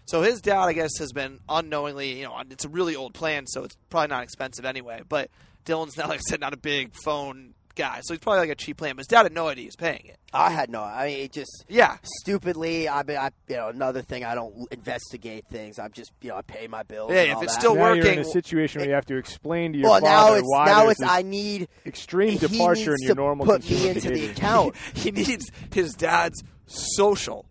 So 0.07 0.21
his 0.21 0.39
dad, 0.41 0.61
I 0.63 0.73
guess, 0.73 0.97
has 0.99 1.11
been 1.11 1.39
unknowingly, 1.49 2.17
you 2.19 2.23
know, 2.23 2.41
it's 2.49 2.63
a 2.63 2.69
really 2.69 2.95
old 2.95 3.13
plan, 3.13 3.45
so 3.45 3.65
it's 3.65 3.75
probably 3.89 4.07
not 4.07 4.23
expensive 4.23 4.63
anyway. 4.63 5.01
But 5.07 5.29
Dylan's 5.65 5.97
not, 5.97 6.07
like 6.07 6.19
I 6.19 6.23
said, 6.29 6.39
not 6.39 6.53
a 6.53 6.57
big 6.57 6.93
phone 7.03 7.53
guy, 7.77 8.01
so 8.01 8.13
he's 8.13 8.19
probably 8.19 8.39
like 8.39 8.49
a 8.49 8.55
cheap 8.55 8.77
plan. 8.77 8.95
But 8.95 9.01
his 9.01 9.07
dad 9.07 9.23
had 9.23 9.31
no 9.31 9.47
idea 9.47 9.65
he's 9.65 9.75
paying 9.75 10.05
it. 10.05 10.17
I 10.33 10.49
had 10.49 10.69
no. 10.69 10.83
I 10.83 11.07
mean, 11.07 11.19
it 11.19 11.31
just 11.31 11.65
Yeah, 11.69 11.97
stupidly. 12.03 12.89
I 12.89 13.03
mean, 13.03 13.17
I 13.17 13.31
you 13.47 13.55
know 13.55 13.69
another 13.69 14.01
thing. 14.01 14.25
I 14.25 14.35
don't 14.35 14.67
investigate 14.71 15.45
things. 15.49 15.79
I'm 15.79 15.91
just 15.93 16.11
you 16.21 16.29
know 16.29 16.35
I 16.35 16.41
pay 16.41 16.67
my 16.67 16.83
bills. 16.83 17.11
Yeah, 17.11 17.21
and 17.21 17.31
if 17.31 17.37
all 17.37 17.43
it's 17.43 17.53
that. 17.53 17.61
still 17.61 17.75
now 17.75 17.93
you're 17.93 18.07
in 18.07 18.19
a 18.19 18.25
situation 18.25 18.81
where 18.81 18.89
you 18.89 18.95
have 18.95 19.05
to 19.05 19.17
explain 19.17 19.71
to 19.73 19.79
your 19.79 19.89
well, 19.89 20.01
now 20.01 20.25
father 20.25 20.37
it's 20.39 20.51
why 20.51 20.65
now 20.65 20.89
it's 20.89 21.03
I 21.03 21.21
need 21.21 21.69
extreme 21.85 22.37
departure 22.37 22.93
in 22.93 23.07
your 23.07 23.15
to 23.15 23.21
normal 23.21 23.45
put 23.45 23.63
me 23.63 23.69
consumer 23.69 23.91
into 23.93 24.09
the 24.09 24.31
account. 24.31 24.75
he 24.93 25.11
needs 25.11 25.49
his 25.73 25.93
dad's 25.93 26.43
social. 26.65 27.45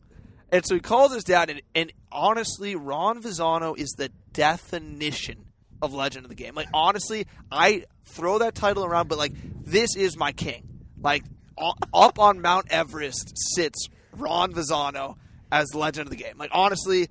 And 0.52 0.64
so 0.64 0.74
he 0.74 0.80
calls 0.80 1.12
his 1.12 1.24
dad, 1.24 1.50
and, 1.50 1.60
and 1.74 1.92
honestly, 2.12 2.76
Ron 2.76 3.20
Visano 3.20 3.76
is 3.76 3.92
the 3.98 4.10
definition 4.32 5.45
of 5.82 5.92
legend 5.92 6.24
of 6.24 6.28
the 6.28 6.34
game. 6.34 6.54
Like, 6.54 6.68
honestly, 6.72 7.26
I 7.50 7.84
throw 8.04 8.38
that 8.38 8.54
title 8.54 8.84
around, 8.84 9.08
but 9.08 9.18
like, 9.18 9.32
this 9.64 9.96
is 9.96 10.16
my 10.16 10.32
king. 10.32 10.66
Like, 11.00 11.24
up 11.58 12.18
on 12.18 12.40
Mount 12.40 12.66
Everest 12.70 13.32
sits 13.54 13.88
Ron 14.12 14.52
Visano 14.52 15.16
as 15.50 15.74
legend 15.74 16.06
of 16.06 16.10
the 16.10 16.22
game. 16.22 16.36
Like, 16.38 16.50
honestly, 16.52 17.08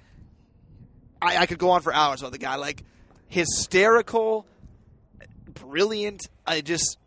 I, 1.21 1.37
I 1.37 1.45
could 1.45 1.59
go 1.59 1.71
on 1.71 1.81
for 1.81 1.93
hours 1.93 2.21
about 2.21 2.31
the 2.31 2.37
guy. 2.37 2.55
Like, 2.55 2.83
hysterical, 3.27 4.45
brilliant. 5.53 6.27
I 6.45 6.61
just 6.61 6.97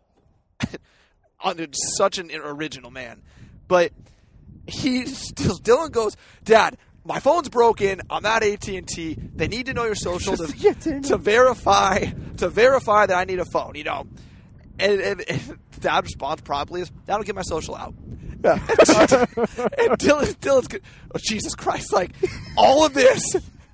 such 1.97 2.17
an 2.17 2.31
original 2.31 2.91
man. 2.91 3.21
But 3.67 3.91
he 4.67 5.05
still 5.05 5.57
Dylan 5.59 5.91
goes, 5.91 6.15
Dad, 6.43 6.77
my 7.05 7.19
phone's 7.19 7.49
broken. 7.49 8.01
I'm 8.09 8.25
at 8.25 8.43
AT 8.43 8.67
and 8.67 8.87
T. 8.87 9.15
They 9.35 9.47
need 9.47 9.65
to 9.67 9.73
know 9.73 9.85
your 9.85 9.95
social 9.95 10.35
to, 10.37 10.73
to- 10.73 11.01
to 11.01 11.17
verify 11.17 12.05
to 12.37 12.49
verify 12.49 13.05
that 13.05 13.17
I 13.17 13.23
need 13.25 13.39
a 13.39 13.45
phone. 13.45 13.73
You 13.75 13.83
know, 13.85 14.07
and, 14.79 15.01
and, 15.01 15.21
and 15.27 15.59
Dad 15.79 16.03
responds 16.03 16.41
promptly 16.41 16.81
is, 16.81 16.91
"That'll 17.05 17.23
get 17.23 17.35
my 17.35 17.41
social 17.41 17.75
out." 17.75 17.93
and 18.43 18.61
Dylan, 19.99 20.33
Dylan's, 20.39 20.69
oh 21.13 21.19
Jesus 21.21 21.55
Christ! 21.55 21.91
Like 21.91 22.11
all 22.55 22.85
of 22.85 22.93
this, 22.93 23.21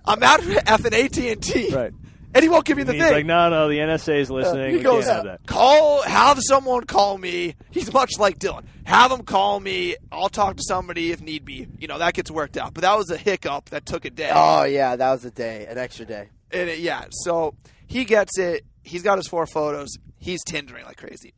I'm 0.06 0.24
out 0.24 0.44
at 0.44 0.66
effing 0.66 1.06
AT 1.06 1.18
and 1.18 1.44
T, 1.44 1.74
Right. 1.74 1.92
And 2.36 2.44
he 2.44 2.50
won't 2.50 2.66
give 2.66 2.78
me 2.78 2.84
the 2.84 2.92
And 2.92 3.02
thing. 3.02 3.12
like, 3.14 3.26
no, 3.26 3.50
no, 3.50 3.68
the 3.68 3.78
NSA 3.80 4.20
is 4.20 4.30
uh, 4.30 4.34
listening. 4.36 4.70
He 4.72 4.78
we 4.78 4.84
goes, 4.84 5.06
can't 5.06 5.16
have 5.16 5.26
that. 5.26 5.48
call, 5.48 6.04
have 6.04 6.38
someone 6.42 6.84
call 6.86 7.18
me. 7.18 7.56
He's 7.72 7.92
much 7.92 8.20
like 8.20 8.38
Dylan. 8.38 8.66
Have 8.84 9.12
him 9.12 9.24
call 9.24 9.60
me. 9.60 9.96
I'll 10.12 10.30
talk 10.30 10.58
to 10.58 10.64
somebody 10.68 11.12
if 11.12 11.22
need 11.22 11.44
be. 11.46 11.68
You 11.80 11.88
know, 11.88 11.98
that 11.98 12.14
gets 12.14 12.30
worked 12.30 12.58
out. 12.58 12.76
But 12.76 12.82
that 12.82 12.96
was 12.96 13.10
a 13.10 13.18
hiccup 13.18 13.70
that 13.72 13.88
took 13.88 14.06
a 14.06 14.12
day. 14.12 14.30
Oh 14.32 14.64
yeah, 14.64 14.96
that 14.96 15.12
was 15.12 15.26
a 15.26 15.32
day, 15.32 15.66
an 15.68 15.78
extra 15.80 16.06
day. 16.06 16.30
And 16.52 16.70
it, 16.70 16.80
yeah, 16.80 17.06
so 17.10 17.56
he 17.88 18.06
gets 18.06 18.38
it. 18.38 18.64
He's 18.84 19.02
got 19.02 19.18
his 19.18 19.28
four 19.28 19.48
photos. 19.48 19.90
He's 20.18 20.44
Tindering 20.44 20.86
like 20.86 20.98
crazy. 20.98 21.34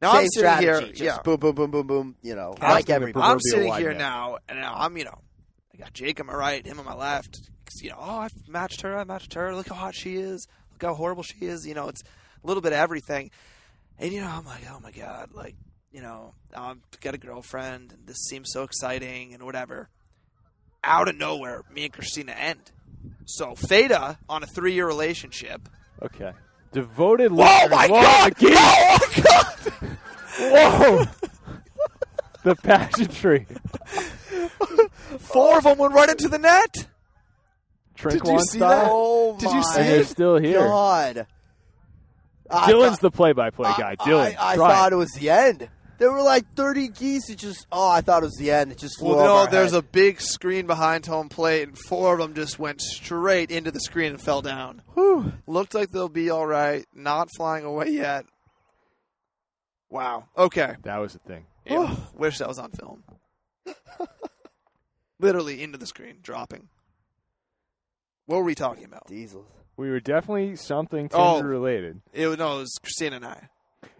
Now 0.00 0.12
Same 0.12 0.20
I'm 0.20 0.26
sitting 0.28 0.38
strategy. 0.50 0.66
here. 0.66 0.80
just 0.92 1.00
yeah. 1.02 1.18
boom, 1.24 1.38
boom, 1.40 1.54
boom, 1.56 1.70
boom, 1.72 1.86
boom. 1.86 2.16
You 2.22 2.36
know, 2.36 2.54
Casting 2.56 2.70
like 2.74 2.86
the 2.86 2.92
everybody. 2.94 3.26
I'm 3.26 3.40
sitting 3.40 3.74
here 3.74 3.90
net. 3.90 3.98
now, 3.98 4.38
and 4.48 4.60
now 4.60 4.74
I'm, 4.76 4.96
you 4.96 5.04
know, 5.04 5.18
I 5.74 5.76
got 5.78 5.92
Jake 5.92 6.20
on 6.20 6.26
my 6.26 6.34
right, 6.34 6.64
him 6.64 6.78
on 6.78 6.84
my 6.84 6.94
left. 6.94 7.40
You 7.82 7.90
know, 7.90 7.96
oh, 8.00 8.18
I've 8.18 8.32
matched 8.48 8.82
her, 8.82 8.96
I 8.96 9.04
matched 9.04 9.34
her. 9.34 9.54
Look 9.54 9.68
how 9.68 9.74
hot 9.74 9.94
she 9.94 10.16
is. 10.16 10.46
Look 10.72 10.82
how 10.82 10.94
horrible 10.94 11.22
she 11.22 11.36
is. 11.46 11.66
You 11.66 11.74
know, 11.74 11.88
it's 11.88 12.02
a 12.02 12.46
little 12.46 12.60
bit 12.60 12.72
of 12.72 12.78
everything. 12.78 13.30
And 13.98 14.12
you 14.12 14.20
know, 14.20 14.28
I'm 14.28 14.44
like, 14.44 14.62
oh 14.70 14.80
my 14.80 14.90
god, 14.92 15.30
like, 15.34 15.56
you 15.92 16.00
know, 16.02 16.34
I've 16.54 16.78
got 17.00 17.14
a 17.14 17.18
girlfriend, 17.18 17.92
and 17.92 18.06
this 18.06 18.18
seems 18.28 18.50
so 18.52 18.62
exciting, 18.62 19.34
and 19.34 19.42
whatever. 19.42 19.88
Out 20.84 21.08
of 21.08 21.16
nowhere, 21.16 21.62
me 21.72 21.84
and 21.84 21.92
Christina 21.92 22.32
end. 22.32 22.70
So 23.26 23.54
Feta 23.54 24.18
on 24.28 24.42
a 24.42 24.46
three-year 24.46 24.86
relationship. 24.86 25.68
Okay. 26.02 26.32
Devoted 26.72 27.32
Oh 27.32 27.68
my 27.68 27.88
Whoa, 27.88 28.00
god! 28.00 28.36
geese- 28.36 28.56
Oh 28.56 28.98
my 29.16 29.22
god! 29.22 29.98
Whoa! 30.38 31.04
the 32.44 32.54
pageantry. 32.56 33.46
Four 35.18 35.58
of 35.58 35.64
them 35.64 35.78
went 35.78 35.94
right 35.94 36.08
into 36.08 36.28
the 36.28 36.38
net. 36.38 36.86
Trinquan 37.98 38.24
Did 38.24 38.32
you 38.32 38.40
see 38.40 38.58
style. 38.58 38.70
that? 38.70 38.88
Oh 38.90 39.36
Did 39.38 39.50
you 39.50 39.56
my 39.56 39.62
see 39.62 39.80
And 39.80 39.88
they're 39.88 40.00
it? 40.00 40.06
still 40.06 40.36
here. 40.38 40.60
God. 40.60 41.26
I 42.50 42.70
Dylan's 42.72 42.90
thought- 42.92 43.00
the 43.00 43.10
play-by-play 43.10 43.72
guy. 43.76 43.96
Dylan, 43.96 44.36
I, 44.38 44.52
I 44.52 44.56
try 44.56 44.68
thought 44.68 44.92
it. 44.92 44.94
it 44.94 44.98
was 44.98 45.10
the 45.12 45.30
end. 45.30 45.68
There 45.98 46.12
were 46.12 46.22
like 46.22 46.54
30 46.54 46.88
geese. 46.88 47.28
It 47.28 47.38
just, 47.38 47.66
oh, 47.72 47.90
I 47.90 48.00
thought 48.02 48.22
it 48.22 48.26
was 48.26 48.36
the 48.36 48.52
end. 48.52 48.70
It 48.70 48.78
just 48.78 48.98
flew 49.00 49.08
Well, 49.16 49.18
over 49.18 49.24
no, 49.26 49.36
our 49.38 49.50
there's 49.50 49.72
head. 49.72 49.80
a 49.80 49.82
big 49.82 50.20
screen 50.20 50.66
behind 50.68 51.04
home 51.06 51.28
plate, 51.28 51.66
and 51.66 51.76
four 51.76 52.12
of 52.14 52.20
them 52.20 52.34
just 52.34 52.56
went 52.58 52.80
straight 52.80 53.50
into 53.50 53.72
the 53.72 53.80
screen 53.80 54.12
and 54.12 54.20
fell 54.22 54.40
down. 54.40 54.80
Whew. 54.94 55.32
Looked 55.48 55.74
like 55.74 55.90
they'll 55.90 56.08
be 56.08 56.30
all 56.30 56.46
right. 56.46 56.86
Not 56.94 57.28
flying 57.36 57.64
away 57.64 57.88
yet. 57.88 58.26
Wow. 59.90 60.26
Okay. 60.38 60.76
That 60.84 60.98
was 60.98 61.14
the 61.14 61.18
thing. 61.18 61.46
Yeah, 61.66 61.96
wish 62.14 62.38
that 62.38 62.46
was 62.48 62.58
on 62.60 62.70
film. 62.70 63.02
Literally 65.20 65.62
into 65.62 65.78
the 65.78 65.86
screen, 65.86 66.18
dropping. 66.22 66.68
What 68.28 68.36
were 68.36 68.44
we 68.44 68.54
talking 68.54 68.84
about? 68.84 69.06
Diesels. 69.06 69.46
We 69.78 69.88
were 69.88 70.00
definitely 70.00 70.54
something 70.56 71.08
Oh. 71.14 71.36
Tinder 71.36 71.48
related. 71.48 72.02
It 72.12 72.26
was, 72.26 72.36
no, 72.36 72.56
it 72.56 72.60
was 72.60 72.74
Christina 72.82 73.16
and 73.16 73.24
I. 73.24 73.48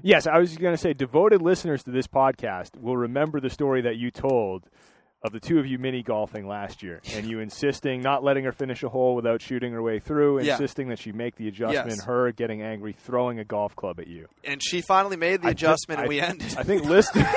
Yes, 0.03 0.27
I 0.27 0.39
was 0.39 0.55
going 0.59 0.75
to 0.75 0.79
say 0.79 0.93
devoted 0.93 1.41
listeners 1.41 1.83
to 1.85 1.91
this 1.91 2.07
podcast 2.07 2.79
will 2.79 2.99
remember 2.99 3.41
the 3.41 3.49
story 3.49 3.81
that 3.83 3.97
you 3.97 4.11
told 4.11 4.65
of 5.25 5.33
the 5.33 5.41
two 5.41 5.59
of 5.59 5.65
you 5.67 5.79
mini 5.79 6.03
golfing 6.03 6.47
last 6.47 6.83
year 6.83 7.01
and 7.15 7.25
you 7.27 7.41
insisting 7.41 8.03
not 8.03 8.23
letting 8.23 8.45
her 8.45 8.53
finish 8.53 8.83
a 8.83 8.91
hole 8.91 9.15
without 9.17 9.41
shooting 9.41 9.73
her 9.73 9.81
way 9.83 9.99
through, 9.99 10.43
Yeah. 10.43 10.53
insisting 10.53 10.89
that 10.89 10.99
she 10.99 11.11
make 11.11 11.37
the 11.37 11.49
adjustment, 11.49 11.89
Yes. 11.97 12.05
her 12.05 12.31
getting 12.33 12.61
angry, 12.61 12.93
throwing 12.93 13.39
a 13.39 13.45
golf 13.45 13.75
club 13.77 13.99
at 13.99 14.09
you. 14.09 14.27
And 14.45 14.63
she 14.63 14.83
finally 14.83 15.17
made 15.17 15.41
the 15.41 15.49
I 15.49 15.53
adjustment, 15.53 16.01
I- 16.01 16.03
and 16.03 16.09
we 16.11 16.21
ended. 16.21 16.55
I 16.59 16.65
think 16.65 16.85
listeners 16.85 17.25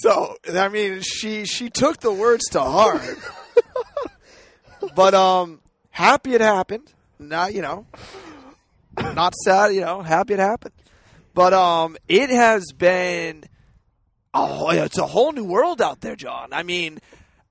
So 0.00 0.36
I 0.52 0.68
mean, 0.68 1.00
she 1.02 1.44
she 1.44 1.70
took 1.70 1.98
the 2.00 2.12
words 2.12 2.44
to 2.50 2.60
heart. 2.60 3.18
but 4.94 5.14
um, 5.14 5.60
happy 5.90 6.34
it 6.34 6.40
happened. 6.40 6.92
Not 7.18 7.54
you 7.54 7.62
know, 7.62 7.86
not 8.98 9.34
sad. 9.34 9.74
You 9.74 9.80
know, 9.82 10.02
happy 10.02 10.34
it 10.34 10.40
happened. 10.40 10.74
But 11.34 11.52
um, 11.52 11.96
it 12.08 12.30
has 12.30 12.72
been 12.72 13.44
oh, 14.34 14.70
it's 14.70 14.98
a 14.98 15.06
whole 15.06 15.32
new 15.32 15.44
world 15.44 15.80
out 15.80 16.00
there, 16.00 16.16
John. 16.16 16.52
I 16.52 16.62
mean, 16.62 16.98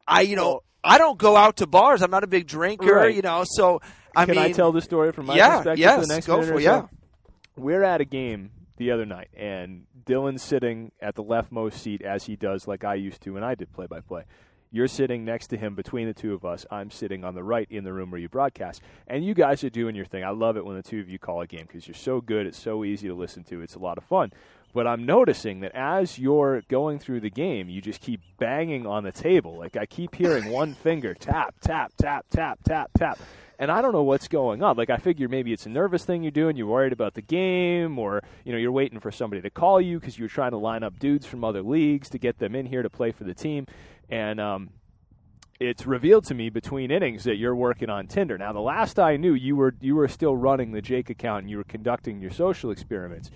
I 0.08 0.22
you 0.22 0.36
know 0.36 0.62
I 0.84 0.98
don't 0.98 1.18
go 1.18 1.36
out 1.36 1.58
to 1.58 1.68
bars. 1.68 2.02
I'm 2.02 2.12
not 2.12 2.24
a 2.24 2.28
big 2.28 2.48
drinker. 2.48 2.96
Right. 2.96 3.16
You 3.16 3.22
know, 3.22 3.44
so 3.46 3.82
I 4.16 4.26
Can 4.26 4.36
mean, 4.36 4.44
I 4.44 4.52
tell 4.52 4.72
the 4.72 4.82
story 4.82 5.12
from 5.12 5.28
my 5.28 5.36
yeah, 5.36 5.58
perspective 5.58 5.80
yes, 5.80 6.02
for 6.08 6.14
next 6.14 6.28
go 6.28 6.42
for 6.44 6.60
yeah. 6.60 6.88
We're 7.58 7.84
at 7.84 8.02
a 8.02 8.06
game 8.06 8.52
the 8.78 8.92
other 8.92 9.06
night, 9.06 9.30
and 9.36 9.86
Dylan's 10.06 10.44
sitting 10.44 10.92
at 11.02 11.16
the 11.16 11.24
leftmost 11.24 11.74
seat 11.74 12.02
as 12.02 12.26
he 12.26 12.36
does, 12.36 12.68
like 12.68 12.84
I 12.84 12.96
used 12.96 13.22
to 13.22 13.34
when 13.34 13.44
I 13.44 13.56
did 13.56 13.72
play 13.72 13.88
by 13.88 14.02
play. 14.02 14.24
You're 14.72 14.88
sitting 14.90 15.24
next 15.24 15.48
to 15.48 15.58
him 15.58 15.74
between 15.74 16.08
the 16.08 16.14
two 16.14 16.34
of 16.34 16.44
us. 16.44 16.66
I'm 16.70 16.92
sitting 16.92 17.24
on 17.24 17.34
the 17.34 17.44
right 17.44 17.68
in 17.70 17.86
the 17.86 17.94
room 17.94 18.12
where 18.12 18.20
you 18.20 18.28
broadcast. 18.28 18.82
And 19.08 19.24
you 19.24 19.34
guys 19.34 19.64
are 19.64 19.70
doing 19.70 19.96
your 19.96 20.04
thing. 20.04 20.26
I 20.26 20.32
love 20.32 20.58
it 20.58 20.66
when 20.66 20.76
the 20.76 20.84
two 20.84 21.00
of 21.00 21.08
you 21.08 21.18
call 21.18 21.40
a 21.40 21.48
game 21.48 21.66
because 21.66 21.88
you're 21.88 21.96
so 21.96 22.20
good. 22.20 22.46
It's 22.46 22.60
so 22.60 22.84
easy 22.84 23.08
to 23.08 23.14
listen 23.14 23.46
to. 23.46 23.62
It's 23.62 23.76
a 23.76 23.80
lot 23.80 23.98
of 23.98 24.04
fun. 24.04 24.34
But 24.74 24.86
I'm 24.86 25.06
noticing 25.06 25.62
that 25.62 25.72
as 25.74 26.20
you're 26.20 26.62
going 26.68 27.00
through 27.00 27.22
the 27.22 27.30
game, 27.30 27.70
you 27.70 27.80
just 27.80 28.02
keep 28.02 28.20
banging 28.38 28.86
on 28.86 29.06
the 29.06 29.14
table. 29.14 29.58
Like 29.58 29.78
I 29.78 29.86
keep 29.86 30.14
hearing 30.14 30.50
one 30.50 30.74
finger 30.74 31.14
tap, 31.14 31.56
tap, 31.62 31.94
tap, 31.98 32.26
tap, 32.30 32.60
tap, 32.66 32.92
tap. 32.98 33.18
And 33.58 33.72
I 33.72 33.82
don't 33.82 33.94
know 33.94 34.04
what's 34.04 34.28
going 34.28 34.62
on. 34.64 34.76
Like 34.76 34.90
I 34.90 34.98
figure 34.98 35.28
maybe 35.30 35.54
it's 35.54 35.66
a 35.66 35.70
nervous 35.70 36.04
thing 36.04 36.24
you're 36.24 36.32
doing. 36.32 36.58
You're 36.58 36.68
worried 36.68 36.94
about 36.94 37.14
the 37.14 37.22
game, 37.22 37.98
or 37.98 38.22
you 38.44 38.52
know 38.52 38.58
you're 38.58 38.72
waiting 38.72 39.00
for 39.00 39.12
somebody 39.12 39.42
to 39.42 39.50
call 39.50 39.80
you 39.80 40.00
because 40.00 40.20
you're 40.20 40.28
trying 40.28 40.52
to 40.52 40.58
line 40.58 40.84
up 40.84 41.00
dudes 41.00 41.26
from 41.26 41.44
other 41.44 41.62
leagues 41.62 42.10
to 42.10 42.18
get 42.18 42.38
them 42.38 42.56
in 42.56 42.66
here 42.66 42.84
to 42.84 42.90
play 42.90 43.12
for 43.12 43.24
the 43.24 43.34
team. 43.34 43.66
And 44.10 44.40
um, 44.42 44.70
it's 45.60 45.86
revealed 45.88 46.26
to 46.26 46.34
me 46.34 46.50
between 46.50 46.92
innings 46.92 47.24
that 47.24 47.38
you're 47.38 47.56
working 47.56 47.90
on 47.90 48.08
Tinder. 48.08 48.38
Now, 48.38 48.52
the 48.52 48.60
last 48.60 49.00
I 49.00 49.16
knew, 49.16 49.34
you 49.34 49.56
were 49.56 49.74
you 49.80 49.96
were 49.96 50.10
still 50.10 50.36
running 50.36 50.72
the 50.72 50.82
Jake 50.82 51.10
account 51.10 51.44
and 51.44 51.50
you 51.50 51.58
were 51.58 51.64
conducting 51.64 52.20
your 52.20 52.32
social 52.32 52.72
experiments. 52.72 53.32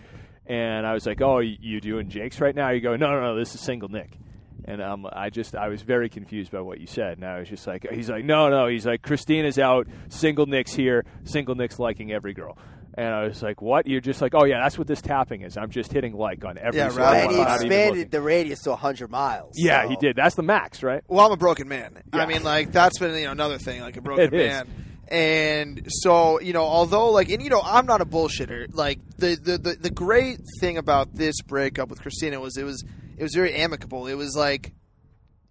And 0.46 0.86
I 0.86 0.94
was 0.94 1.06
like, 1.06 1.22
"Oh, 1.22 1.40
you- 1.40 1.80
doing 1.80 2.10
Jake's 2.10 2.42
right 2.42 2.56
now?" 2.56 2.72
You 2.72 2.82
go, 2.82 2.96
"No, 2.96 3.12
no, 3.12 3.22
no, 3.22 3.36
this 3.38 3.56
is 3.56 3.62
single 3.62 3.88
Nick." 3.88 4.18
And 4.66 4.82
um, 4.82 5.08
I 5.12 5.30
just 5.30 5.56
I 5.56 5.70
was 5.70 5.82
very 5.82 6.10
confused 6.10 6.52
by 6.52 6.62
what 6.62 6.80
you 6.80 6.88
said. 6.88 7.18
And 7.18 7.26
I 7.26 7.40
was 7.40 7.50
just 7.50 7.66
like, 7.66 7.88
he's 7.92 8.10
like, 8.10 8.26
"No, 8.26 8.50
no," 8.50 8.68
he's 8.68 8.86
like, 8.86 9.02
"Christina's 9.02 9.58
out, 9.58 9.88
single 10.10 10.46
Nick's 10.46 10.74
here, 10.74 11.06
single 11.24 11.56
Nick's 11.56 11.80
liking 11.80 12.12
every 12.12 12.34
girl." 12.34 12.58
And 12.96 13.08
I 13.08 13.24
was 13.24 13.42
like, 13.42 13.62
"What?" 13.62 13.88
You're 13.88 14.02
just 14.02 14.22
like, 14.22 14.34
"Oh 14.36 14.44
yeah, 14.46 14.60
that's 14.62 14.78
what 14.78 14.86
this 14.88 15.02
tapping 15.02 15.42
is. 15.42 15.58
I'm 15.58 15.70
just 15.70 15.92
hitting 15.94 16.14
like 16.14 16.44
on 16.44 16.58
every 16.58 16.80
Yeah, 16.80 16.96
right. 16.96 17.24
And 17.24 17.32
he 17.32 17.38
I'm 17.40 17.44
not 17.48 17.56
even 17.56 17.70
looking." 17.70 17.72
expanded 17.72 18.12
the 18.12 18.22
radius 18.22 18.60
to 18.64 18.72
100 18.72 19.10
miles. 19.10 19.54
Yeah, 19.56 19.84
so- 19.84 19.90
he 19.90 19.96
did. 19.96 20.16
That's 20.16 20.36
the 20.36 20.44
max, 20.44 20.84
right? 20.84 21.04
Well, 21.08 21.26
I'm 21.26 21.32
a 21.32 21.38
broken 21.38 21.68
man. 21.68 22.02
Yeah. 22.14 22.22
I 22.22 22.26
mean, 22.26 22.44
like 22.44 22.72
that's 22.72 23.00
been 23.00 23.16
you 23.16 23.26
know 23.26 23.32
another 23.32 23.58
thing, 23.58 23.82
like 23.82 23.96
a 23.98 24.02
broken 24.02 24.26
It 24.26 24.34
is. 24.34 24.48
man. 24.48 24.68
And 25.08 25.88
so 25.88 26.40
you 26.40 26.54
know, 26.54 26.64
although 26.64 27.10
like, 27.12 27.30
and 27.30 27.42
you 27.42 27.50
know, 27.50 27.62
I'm 27.64 27.86
not 27.88 28.02
a 28.02 28.06
bullshitter. 28.06 28.68
Like 28.74 29.00
the, 29.18 29.36
the 29.42 29.58
the 29.58 29.76
the 29.76 29.90
great 29.90 30.40
thing 30.60 30.78
about 30.78 31.16
this 31.16 31.42
breakup 31.42 31.90
with 31.90 32.02
Christina 32.02 32.40
was 32.40 32.58
it 32.58 32.64
was 32.64 32.84
it 33.20 33.24
was 33.24 33.36
very 33.36 33.54
amicable. 33.54 34.08
It 34.08 34.16
was 34.16 34.34
like, 34.36 34.72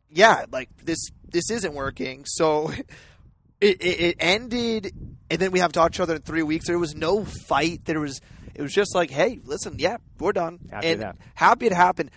yeah, 0.08 0.46
like 0.50 0.70
this 0.82 1.10
this 1.28 1.50
isn't 1.50 1.74
working. 1.74 2.24
So 2.26 2.70
it, 3.60 3.82
it, 3.82 4.00
it 4.00 4.16
ended, 4.18 4.92
and 5.30 5.38
then 5.38 5.52
we 5.52 5.58
have 5.58 5.72
to 5.72 5.78
talk 5.78 5.92
to 5.92 5.96
each 5.96 6.00
other 6.00 6.16
in 6.16 6.22
three 6.22 6.42
weeks. 6.42 6.66
There 6.66 6.78
was 6.78 6.94
no 6.94 7.26
fight. 7.46 7.84
There 7.84 8.00
was 8.00 8.20
it 8.54 8.62
was 8.62 8.72
just 8.72 8.94
like, 8.94 9.10
hey, 9.10 9.38
listen, 9.44 9.74
yeah, 9.78 9.98
we're 10.18 10.32
done, 10.32 10.58
Happy 10.70 10.88
and 10.88 11.02
it 11.02 11.16
happy 11.34 11.66
it 11.66 11.72
happened. 11.72 12.10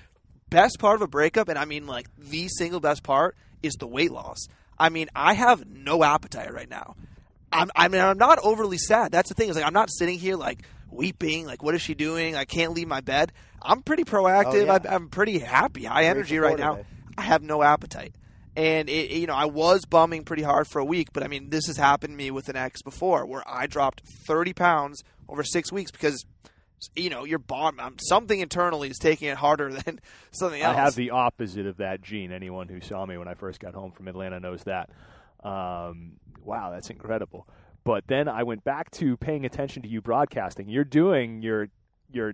Best 0.50 0.80
part 0.80 0.96
of 0.96 1.02
a 1.02 1.08
breakup, 1.08 1.50
and 1.50 1.60
I 1.60 1.66
mean 1.66 1.86
like 1.86 2.08
the 2.18 2.48
single 2.48 2.80
best 2.80 3.04
part 3.04 3.36
is 3.62 3.74
the 3.74 3.88
weight 3.88 4.12
loss. 4.12 4.48
I 4.80 4.88
mean, 4.88 5.10
I 5.14 5.34
have 5.34 5.68
no 5.68 6.04
appetite 6.04 6.54
right 6.54 6.70
now. 6.70 6.96
I'm, 7.52 7.70
I 7.76 7.90
mean, 7.90 8.00
I'm 8.00 8.18
not 8.18 8.40
overly 8.42 8.78
sad. 8.78 9.12
That's 9.12 9.28
the 9.28 9.36
thing 9.36 9.50
is 9.50 9.58
like 9.58 9.66
I'm 9.66 9.74
not 9.74 9.90
sitting 9.92 10.18
here 10.18 10.38
like 10.38 10.64
weeping, 10.92 11.46
like 11.46 11.64
what 11.64 11.76
is 11.76 11.82
she 11.82 11.96
doing? 11.96 12.36
I 12.36 12.46
can't 12.46 12.74
leave 12.74 12.88
my 12.88 13.02
bed. 13.02 13.32
I'm 13.62 13.82
pretty 13.82 14.04
proactive. 14.04 14.54
Oh, 14.54 14.66
yeah. 14.66 14.80
I, 14.90 14.96
I'm 14.96 15.10
pretty 15.10 15.40
happy, 15.40 15.86
high 15.86 16.06
energy 16.06 16.38
right 16.40 16.58
now. 16.58 16.80
I 17.18 17.22
have 17.22 17.44
no 17.44 17.62
appetite. 17.62 18.16
And 18.56 18.90
it, 18.90 19.12
you 19.12 19.28
know, 19.28 19.36
I 19.36 19.46
was 19.46 19.86
bumming 19.86 20.26
pretty 20.26 20.44
hard 20.44 20.68
for 20.68 20.80
a 20.80 20.86
week, 20.86 21.14
but 21.14 21.24
I 21.24 21.28
mean, 21.28 21.50
this 21.50 21.68
has 21.68 21.78
happened 21.78 22.14
to 22.14 22.18
me 22.18 22.32
with 22.32 22.50
an 22.50 22.58
ex 22.58 22.82
before, 22.82 23.26
where 23.26 23.44
I 23.48 23.68
dropped 23.68 24.02
30 24.28 24.54
pounds 24.54 25.04
over 25.30 25.44
six 25.44 25.72
weeks 25.72 25.90
because, 25.90 26.26
you 26.94 27.10
know, 27.10 27.24
your 27.24 27.40
bottom, 27.40 27.80
um, 27.80 27.96
something 28.00 28.40
internally 28.40 28.90
is 28.90 28.98
taking 28.98 29.30
it 29.30 29.38
harder 29.38 29.72
than 29.86 30.02
something 30.32 30.62
else. 30.62 30.76
I 30.76 30.82
have 30.82 30.96
the 30.96 31.12
opposite 31.12 31.66
of 31.66 31.78
that 31.78 32.02
gene. 32.02 32.34
Anyone 32.34 32.68
who 32.68 32.82
saw 32.82 33.06
me 33.06 33.18
when 33.18 33.30
I 33.30 33.36
first 33.36 33.62
got 33.62 33.74
home 33.74 33.92
from 33.92 34.10
Atlanta 34.10 34.40
knows 34.42 34.64
that. 34.64 34.90
Um, 35.44 36.14
wow, 36.44 36.72
that's 36.72 36.90
incredible. 36.90 37.48
But 37.84 38.06
then 38.08 38.28
I 38.28 38.44
went 38.44 38.64
back 38.64 38.92
to 38.92 39.18
paying 39.18 39.46
attention 39.46 39.82
to 39.84 39.90
you 39.90 40.02
broadcasting. 40.02 40.70
You're 40.70 40.84
doing 40.84 41.42
your 41.42 41.70
your 42.12 42.34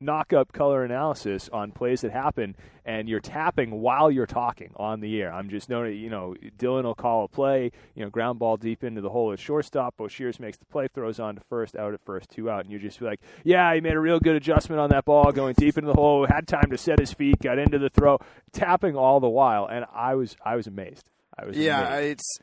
knock 0.00 0.32
up 0.32 0.52
color 0.52 0.84
analysis 0.84 1.48
on 1.52 1.72
plays 1.72 2.02
that 2.02 2.12
happen, 2.12 2.54
and 2.84 3.08
you're 3.08 3.20
tapping 3.20 3.80
while 3.80 4.10
you're 4.10 4.26
talking 4.26 4.72
on 4.76 5.00
the 5.00 5.20
air. 5.20 5.32
I'm 5.32 5.48
just 5.48 5.68
noting, 5.68 5.98
you 5.98 6.10
know, 6.10 6.34
Dylan 6.58 6.84
will 6.84 6.94
call 6.94 7.24
a 7.24 7.28
play, 7.28 7.70
you 7.94 8.04
know, 8.04 8.10
ground 8.10 8.38
ball 8.38 8.56
deep 8.56 8.84
into 8.84 9.00
the 9.00 9.08
hole 9.08 9.32
at 9.32 9.38
shortstop. 9.38 9.96
Boshears 9.96 10.38
makes 10.38 10.58
the 10.58 10.66
play, 10.66 10.88
throws 10.92 11.18
on 11.18 11.36
to 11.36 11.40
first, 11.48 11.76
out 11.76 11.94
at 11.94 12.00
first, 12.04 12.30
two 12.30 12.50
out, 12.50 12.64
and 12.64 12.72
you 12.72 12.78
just 12.78 12.98
be 12.98 13.06
like, 13.06 13.20
yeah, 13.44 13.74
he 13.74 13.80
made 13.80 13.94
a 13.94 14.00
real 14.00 14.20
good 14.20 14.36
adjustment 14.36 14.80
on 14.80 14.90
that 14.90 15.04
ball, 15.04 15.32
going 15.32 15.54
deep 15.56 15.78
into 15.78 15.88
the 15.88 15.94
hole, 15.98 16.26
had 16.26 16.46
time 16.46 16.70
to 16.70 16.78
set 16.78 16.98
his 16.98 17.12
feet, 17.12 17.38
got 17.40 17.58
into 17.58 17.78
the 17.78 17.88
throw, 17.88 18.18
tapping 18.52 18.96
all 18.96 19.20
the 19.20 19.28
while, 19.28 19.66
and 19.66 19.86
I 19.94 20.14
was 20.14 20.36
I 20.44 20.56
was 20.56 20.66
amazed. 20.66 21.08
I 21.38 21.46
was 21.46 21.56
yeah, 21.56 21.86
amazed. 21.86 22.12
it's. 22.12 22.38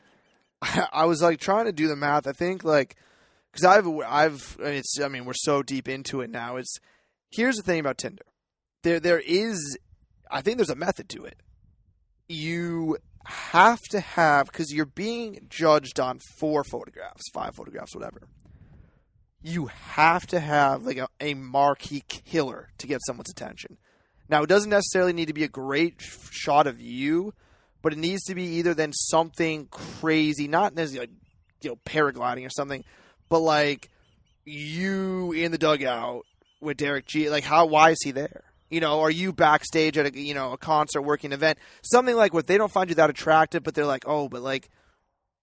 I 0.92 1.04
was 1.04 1.22
like 1.22 1.40
trying 1.40 1.66
to 1.66 1.72
do 1.72 1.88
the 1.88 1.96
math. 1.96 2.26
I 2.26 2.32
think 2.32 2.64
like 2.64 2.96
because 3.52 3.64
I've 3.64 3.86
I've 3.86 4.56
it's 4.60 4.98
I 5.00 5.08
mean 5.08 5.24
we're 5.24 5.34
so 5.34 5.62
deep 5.62 5.88
into 5.88 6.20
it 6.20 6.30
now. 6.30 6.56
It's 6.56 6.78
here's 7.30 7.56
the 7.56 7.62
thing 7.62 7.80
about 7.80 7.98
Tinder. 7.98 8.24
There 8.82 9.00
there 9.00 9.20
is 9.20 9.78
I 10.30 10.42
think 10.42 10.58
there's 10.58 10.70
a 10.70 10.76
method 10.76 11.08
to 11.10 11.24
it. 11.24 11.40
You 12.28 12.98
have 13.26 13.80
to 13.90 14.00
have 14.00 14.46
because 14.46 14.72
you're 14.72 14.86
being 14.86 15.46
judged 15.48 16.00
on 16.00 16.18
four 16.38 16.64
photographs, 16.64 17.22
five 17.32 17.54
photographs, 17.54 17.94
whatever. 17.94 18.22
You 19.42 19.66
have 19.66 20.26
to 20.28 20.40
have 20.40 20.84
like 20.84 20.96
a, 20.96 21.08
a 21.20 21.34
marquee 21.34 22.02
killer 22.06 22.70
to 22.78 22.86
get 22.86 23.00
someone's 23.06 23.30
attention. 23.30 23.76
Now 24.28 24.42
it 24.42 24.48
doesn't 24.48 24.70
necessarily 24.70 25.12
need 25.12 25.28
to 25.28 25.34
be 25.34 25.44
a 25.44 25.48
great 25.48 26.00
shot 26.30 26.66
of 26.66 26.80
you, 26.80 27.34
but 27.84 27.92
it 27.92 27.98
needs 27.98 28.24
to 28.24 28.34
be 28.34 28.44
either 28.44 28.72
then 28.72 28.94
something 28.94 29.66
crazy, 29.66 30.48
not 30.48 30.74
necessarily 30.74 31.08
like, 31.08 31.16
you 31.60 31.70
know 31.70 31.76
paragliding 31.84 32.46
or 32.46 32.50
something, 32.50 32.82
but 33.28 33.40
like 33.40 33.90
you 34.46 35.32
in 35.32 35.52
the 35.52 35.58
dugout 35.58 36.24
with 36.62 36.78
Derek 36.78 37.04
G. 37.04 37.28
Like 37.28 37.44
how 37.44 37.66
why 37.66 37.90
is 37.90 37.98
he 38.02 38.10
there? 38.10 38.42
You 38.70 38.80
know, 38.80 39.02
are 39.02 39.10
you 39.10 39.34
backstage 39.34 39.98
at 39.98 40.06
a 40.06 40.18
you 40.18 40.32
know 40.32 40.52
a 40.52 40.56
concert, 40.56 41.02
working 41.02 41.32
event, 41.32 41.58
something 41.82 42.16
like 42.16 42.32
what 42.32 42.46
they 42.46 42.56
don't 42.56 42.72
find 42.72 42.88
you 42.88 42.96
that 42.96 43.10
attractive, 43.10 43.62
but 43.62 43.74
they're 43.74 43.84
like, 43.84 44.04
oh, 44.06 44.30
but 44.30 44.40
like, 44.40 44.70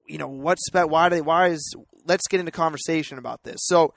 you 0.07 0.17
know, 0.17 0.27
what's 0.27 0.65
spe- 0.65 0.89
why 0.89 1.09
do 1.09 1.15
they 1.15 1.21
why 1.21 1.49
is 1.49 1.75
let's 2.05 2.27
get 2.27 2.39
into 2.39 2.51
conversation 2.51 3.19
about 3.19 3.43
this. 3.43 3.59
So, 3.65 3.93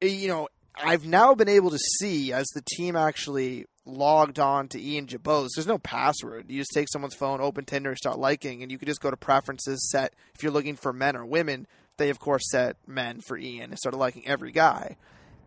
eh, 0.00 0.06
you 0.06 0.28
know, 0.28 0.48
I've 0.82 1.06
now 1.06 1.34
been 1.34 1.48
able 1.48 1.70
to 1.70 1.78
see 1.78 2.32
as 2.32 2.46
the 2.48 2.62
team 2.62 2.96
actually 2.96 3.66
logged 3.84 4.38
on 4.38 4.68
to 4.68 4.80
Ian 4.80 5.06
Jabos. 5.06 5.48
There's 5.54 5.66
no 5.66 5.78
password. 5.78 6.46
You 6.48 6.58
just 6.58 6.72
take 6.72 6.88
someone's 6.90 7.14
phone, 7.14 7.40
open 7.40 7.64
Tinder, 7.64 7.94
start 7.96 8.18
liking, 8.18 8.62
and 8.62 8.70
you 8.70 8.78
can 8.78 8.86
just 8.86 9.00
go 9.00 9.10
to 9.10 9.16
preferences, 9.16 9.90
set 9.90 10.14
if 10.34 10.42
you're 10.42 10.52
looking 10.52 10.76
for 10.76 10.92
men 10.92 11.16
or 11.16 11.24
women. 11.24 11.66
They 11.96 12.10
of 12.10 12.18
course 12.18 12.50
set 12.50 12.76
men 12.86 13.20
for 13.20 13.36
Ian 13.36 13.70
and 13.70 13.78
started 13.78 13.98
liking 13.98 14.26
every 14.26 14.52
guy. 14.52 14.96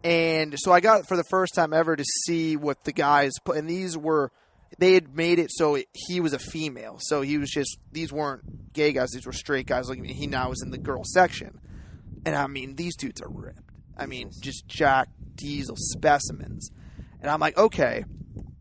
And 0.04 0.56
so 0.58 0.72
I 0.72 0.82
got 0.82 1.08
for 1.08 1.16
the 1.16 1.24
first 1.30 1.56
time 1.56 1.74
ever 1.74 1.96
to 1.96 2.04
see 2.26 2.58
what 2.58 2.84
the 2.84 2.92
guys 2.92 3.32
put, 3.44 3.58
and 3.58 3.70
these 3.70 3.98
were 3.98 4.32
they 4.80 4.94
had 4.94 5.16
made 5.16 5.40
it 5.40 5.52
so 5.52 5.78
he 5.94 6.20
was 6.20 6.34
a 6.34 6.40
female, 6.40 6.98
so 7.00 7.22
he 7.22 7.38
was 7.38 7.50
just 7.50 7.78
these 7.92 8.12
weren't 8.12 8.74
gay 8.74 8.92
guys; 8.92 9.12
these 9.12 9.26
were 9.26 9.34
straight 9.34 9.66
guys. 9.66 9.88
Looking, 9.88 10.04
he 10.06 10.28
now 10.28 10.50
was 10.50 10.62
in 10.62 10.72
the 10.72 10.78
girl 10.78 11.04
section, 11.06 11.60
and 12.26 12.36
I 12.36 12.48
mean 12.48 12.76
these 12.76 12.96
dudes 12.98 13.22
are 13.22 13.30
ripped. 13.30 13.73
I 13.98 14.06
mean, 14.06 14.32
just 14.40 14.68
Jack 14.68 15.10
Diesel 15.36 15.76
specimens, 15.78 16.72
and 17.22 17.30
I'm 17.30 17.40
like, 17.40 17.58
okay, 17.58 18.06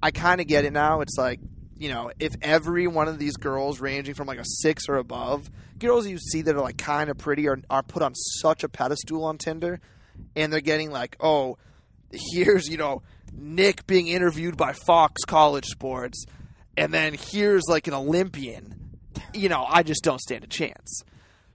I 0.02 0.10
kind 0.10 0.40
of 0.40 0.46
get 0.46 0.64
it 0.64 0.72
now. 0.72 1.00
It's 1.00 1.16
like 1.16 1.40
you 1.82 1.88
know, 1.88 2.12
if 2.20 2.36
every 2.42 2.86
one 2.86 3.08
of 3.08 3.18
these 3.18 3.36
girls 3.36 3.80
ranging 3.80 4.14
from 4.14 4.28
like 4.28 4.38
a 4.38 4.44
six 4.44 4.88
or 4.88 4.98
above, 4.98 5.50
girls 5.80 6.06
you 6.06 6.16
see 6.16 6.42
that 6.42 6.54
are 6.54 6.60
like 6.60 6.78
kind 6.78 7.10
of 7.10 7.18
pretty 7.18 7.48
are 7.48 7.58
are 7.68 7.82
put 7.82 8.02
on 8.02 8.14
such 8.14 8.62
a 8.62 8.68
pedestal 8.68 9.24
on 9.24 9.36
Tinder, 9.36 9.80
and 10.36 10.52
they're 10.52 10.60
getting 10.60 10.92
like, 10.92 11.16
oh, 11.18 11.58
here's 12.12 12.68
you 12.68 12.76
know 12.76 13.02
Nick 13.32 13.84
being 13.88 14.06
interviewed 14.06 14.56
by 14.56 14.74
Fox 14.74 15.24
College 15.24 15.66
Sports, 15.66 16.24
and 16.76 16.94
then 16.94 17.14
here's 17.14 17.64
like 17.68 17.88
an 17.88 17.94
Olympian. 17.94 18.98
You 19.34 19.48
know, 19.48 19.66
I 19.68 19.82
just 19.82 20.04
don't 20.04 20.20
stand 20.20 20.44
a 20.44 20.46
chance. 20.46 21.02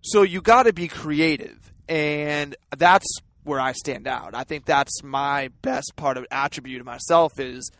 So 0.01 0.23
you 0.23 0.41
got 0.41 0.63
to 0.63 0.73
be 0.73 0.89
creative, 0.89 1.71
and 1.87 2.53
that's 2.77 3.07
where 3.47 3.59
I 3.59 3.71
stand 3.71 4.07
out. 4.07 4.35
I 4.35 4.43
think 4.43 4.65
that's 4.65 5.01
my 5.03 5.49
best 5.61 5.93
part 5.95 6.17
of 6.17 6.25
attribute 6.29 6.79
of 6.81 6.85
myself 6.85 7.39
is 7.39 7.71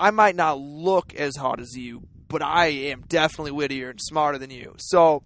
I 0.00 0.10
might 0.10 0.34
not 0.34 0.58
look 0.58 1.14
as 1.14 1.36
hot 1.36 1.60
as 1.60 1.76
you, 1.76 2.02
but 2.28 2.42
I 2.42 2.66
am 2.66 3.02
definitely 3.06 3.52
wittier 3.52 3.90
and 3.90 4.00
smarter 4.00 4.38
than 4.38 4.50
you. 4.50 4.74
So 4.78 5.22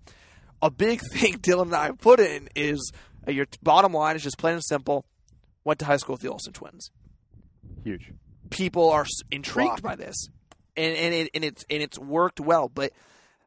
a 0.60 0.70
big 0.70 1.00
thing 1.12 1.34
Dylan 1.38 1.62
and 1.62 1.74
I 1.74 1.92
put 1.92 2.20
in 2.20 2.48
is 2.54 2.92
uh, 3.26 3.30
your 3.30 3.46
bottom 3.62 3.92
line 3.92 4.16
is 4.16 4.22
just 4.22 4.38
plain 4.38 4.54
and 4.54 4.64
simple. 4.64 5.04
Went 5.64 5.78
to 5.80 5.84
high 5.86 5.96
school 5.96 6.14
with 6.14 6.22
the 6.22 6.30
Olsen 6.30 6.52
twins. 6.52 6.90
huge. 7.82 8.12
People 8.50 8.90
are 8.90 9.06
intrigued 9.32 9.70
Rock. 9.70 9.82
by 9.82 9.96
this, 9.96 10.28
and 10.76 10.96
and 10.96 11.12
it, 11.14 11.30
and 11.34 11.44
it's 11.44 11.64
and 11.68 11.82
it's 11.82 11.98
worked 11.98 12.38
well. 12.38 12.68
But 12.68 12.92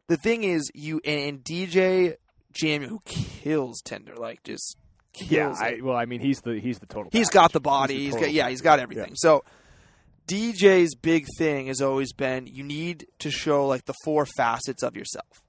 the 0.07 0.17
thing 0.17 0.43
is, 0.43 0.69
you 0.73 0.99
and, 1.05 1.19
and 1.21 1.43
DJ 1.43 2.17
Jamie 2.51 2.87
who 2.87 2.99
kills 3.05 3.81
Tinder, 3.81 4.15
like 4.17 4.43
just 4.43 4.75
Yeah. 5.15 5.53
I, 5.57 5.79
well, 5.81 5.95
I 5.95 6.05
mean, 6.05 6.19
he's 6.19 6.41
the 6.41 6.59
he's 6.59 6.79
the 6.79 6.85
total. 6.85 7.09
He's 7.11 7.27
package. 7.27 7.33
got 7.33 7.51
the 7.53 7.59
body. 7.59 7.95
He's 7.95 8.05
He's, 8.05 8.13
the 8.15 8.21
got 8.21 8.31
yeah. 8.31 8.49
He's 8.49 8.61
got 8.61 8.79
everything. 8.79 9.09
Yeah. 9.09 9.15
So 9.15 9.43
DJ's 10.27 10.95
big 10.95 11.25
thing 11.37 11.67
has 11.67 11.81
always 11.81 12.13
been 12.13 12.47
you 12.47 12.63
need 12.63 13.07
to 13.19 13.31
show 13.31 13.67
like 13.67 13.85
the 13.85 13.95
four 14.03 14.25
facets 14.25 14.83
of 14.83 14.95
yourself. 14.95 15.41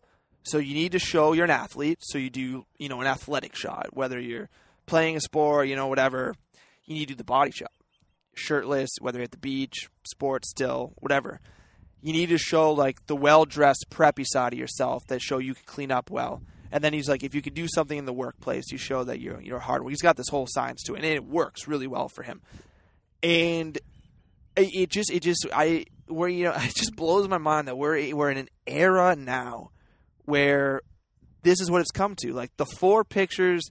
So 0.43 0.59
you 0.59 0.75
need 0.75 0.93
to 0.93 0.99
show 0.99 1.33
you're 1.35 1.45
an 1.45 1.51
athlete. 1.51 1.99
So 2.01 2.19
you 2.19 2.31
do 2.31 2.65
you 2.79 2.89
know 2.89 3.01
an 3.01 3.07
athletic 3.07 3.55
shot, 3.55 3.89
whether 3.93 4.19
you're 4.19 4.49
playing 4.87 5.17
a 5.17 5.21
sport, 5.21 5.69
you 5.69 5.77
know 5.77 5.87
whatever. 5.89 6.35
You 6.87 6.95
need 6.95 7.09
to 7.09 7.15
do 7.15 7.19
the 7.19 7.25
body 7.25 7.53
shot, 7.53 7.73
shirtless, 8.35 8.91
whether 9.01 9.19
you're 9.19 9.25
at 9.25 9.31
the 9.31 9.37
beach, 9.37 9.89
sports, 10.09 10.51
still, 10.51 10.95
whatever. 10.97 11.41
You 12.03 12.13
need 12.13 12.31
to 12.31 12.39
show 12.39 12.73
like 12.73 13.07
the 13.07 13.15
well 13.15 13.45
dressed, 13.45 13.87
preppy 13.91 14.25
side 14.27 14.55
of 14.55 14.59
yourself 14.59 15.05
that 15.09 15.21
show 15.21 15.39
you 15.39 15.55
can 15.55 15.65
clean 15.67 15.93
up 15.93 16.11
well. 16.11 16.43
And 16.73 16.85
then 16.85 16.93
he's 16.93 17.09
like, 17.09 17.25
if 17.25 17.35
you 17.35 17.43
could 17.43 17.55
do 17.55 17.67
something 17.69 17.99
in 17.99 18.05
the 18.05 18.13
workplace, 18.13 18.71
you 18.71 18.79
show 18.79 19.05
that 19.05 19.21
you're 19.21 19.41
you're 19.41 19.59
hard. 19.59 19.83
He's 19.89 20.03
got 20.03 20.17
this 20.17 20.29
whole 20.29 20.47
science 20.49 20.83
to 20.85 20.95
it, 20.95 20.99
and 20.99 21.07
it 21.07 21.25
works 21.25 21.67
really 21.67 21.87
well 21.87 22.09
for 22.09 22.23
him. 22.23 22.41
And 23.23 23.79
it, 24.57 24.91
just 24.91 25.11
it 25.11 25.21
just 25.21 25.47
I 25.53 25.87
where 26.07 26.29
you 26.29 26.45
know 26.45 26.55
it 26.57 26.75
just 26.75 26.97
blows 26.97 27.29
my 27.29 27.39
mind 27.39 27.69
that 27.69 27.77
we're 27.77 28.15
we're 28.15 28.31
in 28.31 28.39
an 28.39 28.49
era 28.67 29.17
now 29.17 29.71
where 30.25 30.83
this 31.43 31.61
is 31.61 31.71
what 31.71 31.81
it's 31.81 31.91
come 31.91 32.15
to. 32.17 32.33
Like 32.33 32.57
the 32.57 32.67
four 32.67 33.05
pictures 33.05 33.69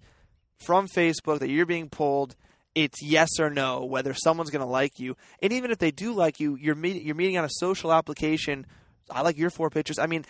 from 0.57 0.87
Facebook 0.87 1.39
that 1.39 1.49
you're 1.49 1.65
being 1.65 1.89
pulled, 1.89 2.35
it's 2.75 3.01
yes 3.01 3.29
or 3.39 3.49
no 3.49 3.85
whether 3.85 4.13
someone's 4.13 4.49
going 4.49 4.65
to 4.65 4.71
like 4.71 4.99
you, 4.99 5.15
and 5.41 5.53
even 5.53 5.71
if 5.71 5.77
they 5.77 5.91
do 5.91 6.13
like 6.13 6.39
you, 6.39 6.55
you're 6.55 6.75
meeting 6.75 7.05
you're 7.05 7.15
meeting 7.15 7.37
on 7.37 7.45
a 7.45 7.49
social 7.49 7.93
application. 7.93 8.65
I 9.11 9.21
like 9.21 9.37
your 9.37 9.49
four 9.49 9.71
pictures. 9.71 9.97
I 9.97 10.05
mean, 10.05 10.23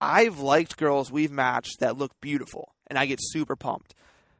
I've 0.00 0.38
liked 0.38 0.76
girls 0.76 1.10
we've 1.10 1.30
matched 1.30 1.80
that 1.80 1.96
look 1.96 2.12
beautiful, 2.20 2.74
and 2.86 2.98
I 2.98 3.06
get 3.06 3.18
super 3.20 3.56
pumped. 3.56 3.94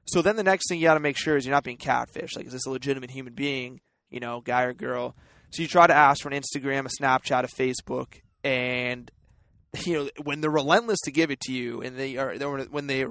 So 0.05 0.22
then 0.22 0.36
the 0.36 0.43
next 0.43 0.68
thing 0.68 0.78
you 0.78 0.86
got 0.86 0.94
to 0.94 1.01
make 1.01 1.18
sure 1.18 1.36
is 1.36 1.44
you're 1.44 1.55
not 1.55 1.64
being 1.64 1.76
catfished. 1.76 2.36
Like, 2.36 2.47
is 2.47 2.52
this 2.52 2.66
a 2.66 2.70
legitimate 2.70 3.10
human 3.10 3.35
being? 3.35 3.80
You 4.10 4.20
know, 4.20 4.40
guy 4.40 4.62
or 4.62 4.72
girl? 4.72 5.14
So 5.51 5.62
you 5.62 5.68
try 5.68 5.86
to 5.86 5.94
ask 5.94 6.22
for 6.22 6.30
an 6.30 6.40
Instagram, 6.40 6.86
a 6.86 7.02
Snapchat, 7.02 7.44
a 7.44 7.48
Facebook, 7.48 8.20
and 8.44 9.10
you 9.85 9.94
know 9.94 10.10
when 10.22 10.40
they're 10.40 10.51
relentless 10.51 11.01
to 11.05 11.10
give 11.10 11.30
it 11.30 11.40
to 11.40 11.52
you, 11.52 11.82
and 11.82 11.97
they 11.97 12.16
are 12.16 12.35
when 12.70 12.86
they 12.86 13.05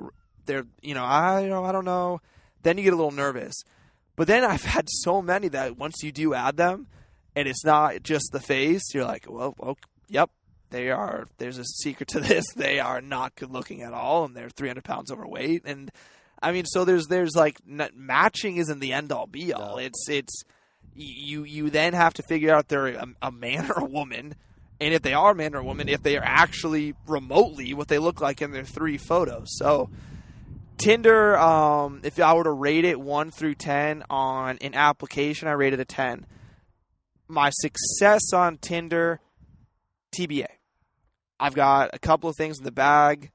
they're 0.46 0.66
you 0.82 0.94
know 0.94 1.04
I 1.04 1.48
don't 1.48 1.66
I 1.66 1.72
don't 1.72 1.86
know, 1.86 2.22
then 2.64 2.78
you 2.78 2.84
get 2.84 2.94
a 2.94 2.98
little 2.98 3.12
nervous. 3.12 3.56
But 4.16 4.28
then 4.28 4.44
I've 4.44 4.64
had 4.76 4.88
so 4.90 5.22
many 5.22 5.50
that 5.50 5.78
once 5.78 6.04
you 6.04 6.12
do 6.12 6.34
add 6.34 6.58
them, 6.58 6.88
and 7.36 7.48
it's 7.48 7.64
not 7.64 8.02
just 8.04 8.30
the 8.32 8.40
face, 8.40 8.94
you're 8.94 9.06
like, 9.06 9.26
well, 9.30 9.56
okay, 9.62 9.82
yep, 10.10 10.32
they 10.70 10.90
are. 10.92 11.28
There's 11.38 11.58
a 11.58 11.64
secret 11.64 12.10
to 12.10 12.20
this. 12.22 12.46
They 12.56 12.80
are 12.80 13.02
not 13.02 13.36
good 13.36 13.52
looking 13.52 13.82
at 13.82 13.94
all, 13.94 14.26
and 14.26 14.36
they're 14.36 14.50
300 14.50 14.84
pounds 14.84 15.12
overweight. 15.12 15.64
And 15.66 15.92
I 16.42 16.52
mean, 16.52 16.66
so 16.66 16.86
there's 16.86 17.08
there's 17.08 17.36
like 17.36 17.60
n- 17.70 17.90
matching 17.96 18.58
isn't 18.58 18.80
the 18.80 18.94
end 18.94 19.12
all 19.12 19.28
be 19.28 19.54
all. 19.54 19.78
No. 19.78 19.78
It's 19.78 20.08
it's 20.10 20.44
you 20.94 21.44
you 21.44 21.70
then 21.70 21.94
have 21.94 22.14
to 22.16 22.24
figure 22.24 22.54
out 22.54 22.68
they're 22.68 22.88
a, 22.88 23.08
a 23.22 23.32
man 23.32 23.72
or 23.72 23.82
a 23.82 23.86
woman, 23.86 24.36
and 24.80 24.94
if 24.94 25.02
they 25.02 25.14
are 25.14 25.32
a 25.32 25.36
man 25.36 25.56
or 25.56 25.60
a 25.60 25.64
woman, 25.64 25.90
if 25.90 26.04
they 26.04 26.18
are 26.18 26.26
actually 26.26 26.94
remotely 27.08 27.74
what 27.74 27.88
they 27.88 28.00
look 28.00 28.22
like 28.22 28.42
in 28.42 28.52
their 28.52 28.66
three 28.66 28.98
photos. 28.98 29.48
So. 29.58 29.90
Tinder, 30.80 31.36
um, 31.40 32.02
if 32.04 32.20
I 32.20 32.36
were 32.36 32.44
to 32.44 32.52
rate 32.52 32.86
it 32.86 33.00
one 33.00 33.32
through 33.32 33.56
ten 33.56 34.04
on 34.12 34.60
an 34.62 34.76
application, 34.76 35.48
I 35.48 35.54
rated 35.54 35.80
a 35.80 35.86
ten. 35.86 36.28
My 37.28 37.50
success 37.50 38.32
on 38.32 38.60
Tinder, 38.60 39.20
TBA. 40.16 40.46
I've 41.40 41.54
got 41.54 41.92
a 41.94 42.00
couple 42.00 42.30
of 42.30 42.36
things 42.36 42.58
in 42.58 42.64
the 42.64 42.72
bag. 42.72 43.32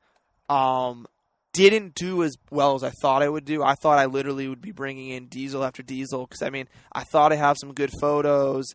Um, 0.48 1.06
didn't 1.52 1.94
do 1.94 2.22
as 2.22 2.36
well 2.50 2.74
as 2.74 2.82
I 2.82 2.90
thought 2.90 3.22
I 3.22 3.28
would 3.28 3.44
do. 3.44 3.62
I 3.62 3.74
thought 3.74 3.98
I 3.98 4.06
literally 4.06 4.48
would 4.48 4.60
be 4.60 4.72
bringing 4.72 5.10
in 5.10 5.26
diesel 5.26 5.64
after 5.64 5.82
diesel 5.82 6.26
because 6.26 6.42
I 6.42 6.50
mean 6.50 6.66
I 6.92 7.04
thought 7.04 7.32
I 7.32 7.36
have 7.36 7.58
some 7.60 7.74
good 7.74 7.90
photos, 8.00 8.66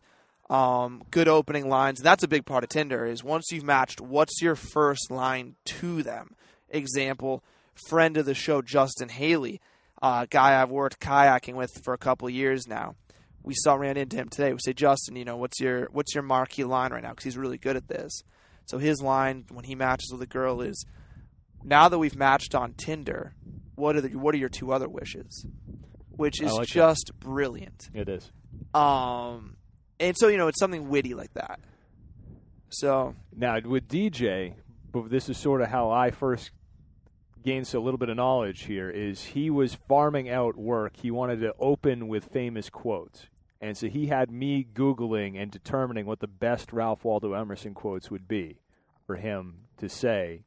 um, 0.48 1.02
good 1.10 1.28
opening 1.28 1.68
lines. 1.68 1.98
And 2.00 2.06
that's 2.06 2.22
a 2.22 2.28
big 2.28 2.46
part 2.46 2.64
of 2.64 2.70
Tinder 2.70 3.04
is 3.04 3.24
once 3.24 3.50
you've 3.50 3.64
matched, 3.64 4.00
what's 4.00 4.40
your 4.40 4.54
first 4.54 5.10
line 5.10 5.56
to 5.66 6.02
them? 6.02 6.34
Example: 6.70 7.42
friend 7.88 8.16
of 8.16 8.26
the 8.26 8.34
show 8.34 8.62
Justin 8.62 9.08
Haley, 9.08 9.60
uh, 10.00 10.26
guy 10.30 10.60
I've 10.60 10.70
worked 10.70 11.00
kayaking 11.00 11.54
with 11.54 11.70
for 11.82 11.94
a 11.94 11.98
couple 11.98 12.30
years 12.30 12.68
now. 12.68 12.94
We 13.42 13.54
saw 13.56 13.74
ran 13.74 13.96
into 13.96 14.16
him 14.16 14.28
today. 14.28 14.52
We 14.52 14.58
say, 14.62 14.72
Justin, 14.72 15.16
you 15.16 15.24
know 15.24 15.36
what's 15.36 15.58
your 15.58 15.88
what's 15.90 16.14
your 16.14 16.22
marquee 16.22 16.64
line 16.64 16.92
right 16.92 17.02
now? 17.02 17.10
Because 17.10 17.24
he's 17.24 17.38
really 17.38 17.58
good 17.58 17.76
at 17.76 17.88
this. 17.88 18.22
So 18.68 18.76
his 18.76 19.00
line 19.00 19.46
when 19.50 19.64
he 19.64 19.74
matches 19.74 20.10
with 20.12 20.20
a 20.20 20.26
girl 20.26 20.60
is, 20.60 20.84
now 21.64 21.88
that 21.88 21.98
we've 21.98 22.14
matched 22.14 22.54
on 22.54 22.74
Tinder, 22.74 23.34
what 23.74 23.96
are 23.96 24.02
the, 24.02 24.16
what 24.16 24.34
are 24.34 24.38
your 24.38 24.50
two 24.50 24.72
other 24.72 24.88
wishes? 24.88 25.46
Which 26.10 26.42
is 26.42 26.52
like 26.52 26.68
that. 26.68 26.74
just 26.74 27.12
brilliant. 27.18 27.88
It 27.94 28.08
is. 28.08 28.30
Um, 28.74 29.56
and 29.98 30.16
so 30.18 30.28
you 30.28 30.36
know 30.36 30.48
it's 30.48 30.58
something 30.60 30.88
witty 30.88 31.14
like 31.14 31.32
that. 31.34 31.60
So 32.68 33.14
Now 33.34 33.58
with 33.64 33.88
DJ, 33.88 34.54
but 34.92 35.08
this 35.08 35.30
is 35.30 35.38
sort 35.38 35.62
of 35.62 35.68
how 35.68 35.90
I 35.90 36.10
first 36.10 36.50
gained 37.42 37.72
a 37.72 37.80
little 37.80 37.98
bit 37.98 38.10
of 38.10 38.16
knowledge 38.16 38.64
here. 38.64 38.90
Is 38.90 39.24
he 39.24 39.48
was 39.48 39.74
farming 39.88 40.28
out 40.28 40.58
work. 40.58 40.96
He 40.96 41.10
wanted 41.10 41.40
to 41.40 41.54
open 41.58 42.08
with 42.08 42.26
famous 42.26 42.68
quotes, 42.68 43.28
and 43.60 43.76
so 43.76 43.88
he 43.88 44.06
had 44.06 44.30
me 44.30 44.66
googling 44.72 45.40
and 45.40 45.50
determining 45.50 46.06
what 46.06 46.20
the 46.20 46.26
best 46.28 46.72
Ralph 46.72 47.04
Waldo 47.04 47.32
Emerson 47.34 47.74
quotes 47.74 48.10
would 48.10 48.28
be 48.28 48.60
for 49.06 49.16
him 49.16 49.60
to 49.78 49.88
say. 49.88 50.42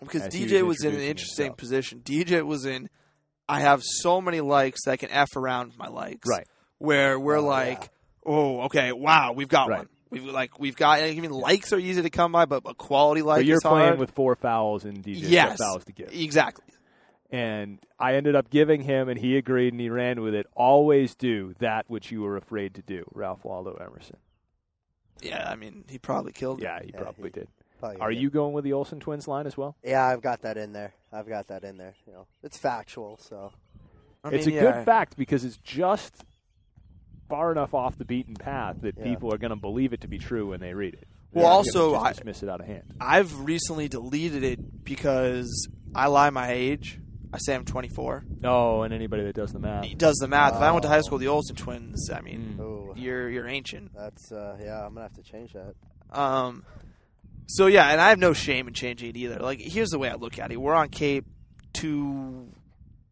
because 0.00 0.22
DJ 0.24 0.62
was 0.62 0.78
was 0.78 0.84
in 0.84 0.94
an 0.94 1.00
interesting 1.00 1.46
himself. 1.46 1.58
position. 1.58 2.00
DJ 2.04 2.42
was 2.44 2.64
in. 2.66 2.88
I 3.48 3.60
have 3.60 3.82
so 3.82 4.20
many 4.20 4.40
likes 4.40 4.84
that 4.84 4.92
I 4.92 4.96
can 4.96 5.10
f 5.10 5.34
around 5.36 5.72
my 5.76 5.88
likes. 5.88 6.28
Right. 6.28 6.46
Where 6.78 7.18
we're 7.18 7.38
Oh, 7.38 7.44
like, 7.44 7.80
yeah. 7.80 8.32
oh, 8.32 8.60
okay, 8.62 8.92
wow, 8.92 9.32
we've 9.32 9.48
got 9.48 9.68
Right. 9.68 9.78
one. 9.78 9.88
We've 10.10 10.24
like 10.24 10.58
we've 10.60 10.76
got. 10.76 11.00
I 11.00 11.14
mean, 11.14 11.30
likes 11.30 11.72
are 11.72 11.78
easy 11.78 12.02
to 12.02 12.10
come 12.10 12.32
by, 12.32 12.44
but 12.44 12.62
a 12.66 12.74
quality 12.74 13.22
like 13.22 13.38
but 13.38 13.46
you're 13.46 13.60
playing 13.60 13.86
hard. 13.86 13.98
with 13.98 14.10
four 14.10 14.36
fouls 14.36 14.84
and 14.84 15.02
DJ 15.02 15.20
yes, 15.30 15.56
four 15.56 15.66
fouls 15.66 15.84
to 15.86 15.92
give. 15.92 16.12
exactly. 16.12 16.64
And 17.32 17.78
I 17.98 18.14
ended 18.16 18.36
up 18.36 18.50
giving 18.50 18.82
him, 18.82 19.08
and 19.08 19.18
he 19.18 19.36
agreed 19.38 19.72
and 19.72 19.80
he 19.80 19.88
ran 19.88 20.20
with 20.20 20.34
it. 20.34 20.46
Always 20.54 21.14
do 21.14 21.54
that 21.60 21.88
which 21.88 22.12
you 22.12 22.20
were 22.22 22.36
afraid 22.36 22.74
to 22.74 22.82
do, 22.82 23.04
Ralph 23.14 23.42
Waldo 23.44 23.72
Emerson. 23.74 24.18
Yeah, 25.22 25.48
I 25.48 25.56
mean, 25.56 25.84
he 25.88 25.98
probably 25.98 26.32
killed. 26.32 26.60
it. 26.60 26.64
Yeah, 26.64 26.80
he 26.84 26.90
Yeah, 26.92 27.00
probably 27.00 27.30
he- 27.30 27.40
did. 27.40 27.48
Probably 27.80 28.00
Are 28.00 28.10
good. 28.12 28.20
you 28.20 28.30
going 28.30 28.52
with 28.52 28.64
the 28.64 28.74
Olsen 28.74 29.00
twins 29.00 29.26
line 29.26 29.46
as 29.46 29.56
well? 29.56 29.76
Yeah, 29.82 30.04
I've 30.06 30.20
got 30.22 30.42
that 30.42 30.56
in 30.56 30.72
there. 30.72 30.92
I've 31.12 31.28
got 31.28 31.48
that 31.48 31.64
in 31.64 31.78
there. 31.78 31.94
You 32.06 32.12
know, 32.12 32.26
it's 32.42 32.56
factual, 32.58 33.16
so 33.18 33.50
I 34.22 34.28
it's 34.30 34.46
mean, 34.46 34.58
a 34.58 34.62
yeah. 34.62 34.72
good 34.72 34.84
fact 34.84 35.16
because 35.16 35.44
it's 35.44 35.56
just 35.58 36.14
far 37.28 37.50
enough 37.50 37.72
off 37.74 37.96
the 37.98 38.04
beaten 38.04 38.34
path 38.34 38.76
that 38.82 38.96
Yeah. 38.98 39.04
people 39.04 39.32
are 39.34 39.38
going 39.38 39.50
to 39.50 39.56
believe 39.56 39.92
it 39.92 40.02
to 40.02 40.06
be 40.08 40.18
true 40.18 40.50
when 40.50 40.60
they 40.60 40.74
read 40.74 40.94
it. 40.94 41.08
Well, 41.32 41.42
They're 41.44 41.50
not 41.50 41.56
also, 41.56 41.90
gonna 41.92 42.02
I- 42.04 42.08
just 42.10 42.18
dismiss 42.20 42.42
it 42.42 42.48
out 42.50 42.60
of 42.60 42.66
hand. 42.66 42.94
I've 43.00 43.40
recently 43.40 43.88
deleted 43.88 44.44
it 44.44 44.84
because 44.84 45.66
I 45.94 46.06
lie 46.08 46.30
my 46.30 46.52
age. 46.52 47.00
I 47.32 47.38
say 47.38 47.54
I'm 47.54 47.64
24. 47.64 48.24
Oh, 48.44 48.82
and 48.82 48.92
anybody 48.92 49.22
that 49.24 49.34
does 49.34 49.52
the 49.52 49.58
math. 49.58 49.84
He 49.84 49.94
does 49.94 50.16
the 50.16 50.28
math. 50.28 50.54
If 50.56 50.60
I 50.60 50.70
went 50.70 50.82
to 50.82 50.88
high 50.88 51.00
school 51.00 51.16
with 51.16 51.22
the 51.22 51.28
Olsen 51.28 51.56
twins, 51.56 52.10
I 52.10 52.20
mean, 52.20 52.56
Mm. 52.58 52.60
oh, 52.62 52.92
you're 52.96 53.28
you're 53.30 53.48
ancient. 53.48 53.92
that's 53.94 54.30
uh, 54.30 54.58
yeah. 54.62 54.84
I'm 54.84 54.94
gonna 54.94 55.02
have 55.02 55.14
to 55.14 55.22
change 55.22 55.52
that. 55.54 55.74
Um, 56.10 56.64
so 57.46 57.66
yeah, 57.68 57.88
and 57.88 58.00
I 58.00 58.10
have 58.10 58.18
no 58.18 58.32
shame 58.34 58.68
in 58.68 58.74
changing 58.74 59.08
it 59.10 59.16
either. 59.16 59.38
Like, 59.38 59.60
here's 59.60 59.88
the 59.90 59.98
way 59.98 60.10
I 60.10 60.14
look 60.14 60.38
at 60.38 60.52
it: 60.52 60.60
we're 60.60 60.74
on 60.74 60.88
Cape 60.90 61.24
two. 61.72 62.48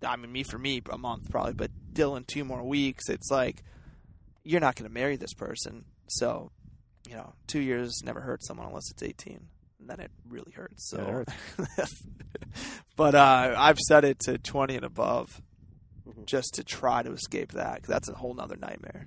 I 0.03 0.17
mean, 0.17 0.33
me 0.33 0.43
for 0.43 0.59
me, 0.59 0.83
a 0.91 0.99
month 0.99 1.31
probably, 1.31 1.55
but 1.55 1.71
Dylan 1.93 2.27
two 2.27 2.45
more 2.45 2.63
weeks. 2.63 3.09
It's 3.09 3.31
like 3.31 3.63
you're 4.45 4.61
not 4.61 4.75
going 4.77 4.89
to 4.89 4.93
marry 4.95 5.17
this 5.17 5.35
person, 5.35 5.85
so 6.09 6.51
you 7.09 7.15
know, 7.15 7.33
two 7.47 7.61
years 7.61 8.03
never 8.05 8.21
hurt 8.21 8.43
someone 8.45 8.67
unless 8.67 8.91
it's 8.91 9.03
18. 9.03 9.41
And 9.81 9.89
then 9.89 10.01
it 10.01 10.11
really 10.28 10.52
hurts. 10.52 10.89
So, 10.90 11.02
hurts. 11.05 11.32
but 12.97 13.15
uh, 13.15 13.55
I've 13.57 13.78
set 13.78 14.05
it 14.05 14.19
to 14.20 14.39
20 14.39 14.77
and 14.77 14.85
above, 14.85 15.40
Mhm. 16.07 16.27
just 16.27 16.55
to 16.55 16.65
try 16.65 17.02
to 17.02 17.12
escape 17.12 17.52
that. 17.52 17.82
'cause 17.82 17.89
that's 17.89 18.09
a 18.09 18.15
whole 18.15 18.35
nother 18.35 18.57
nightmare, 18.57 19.07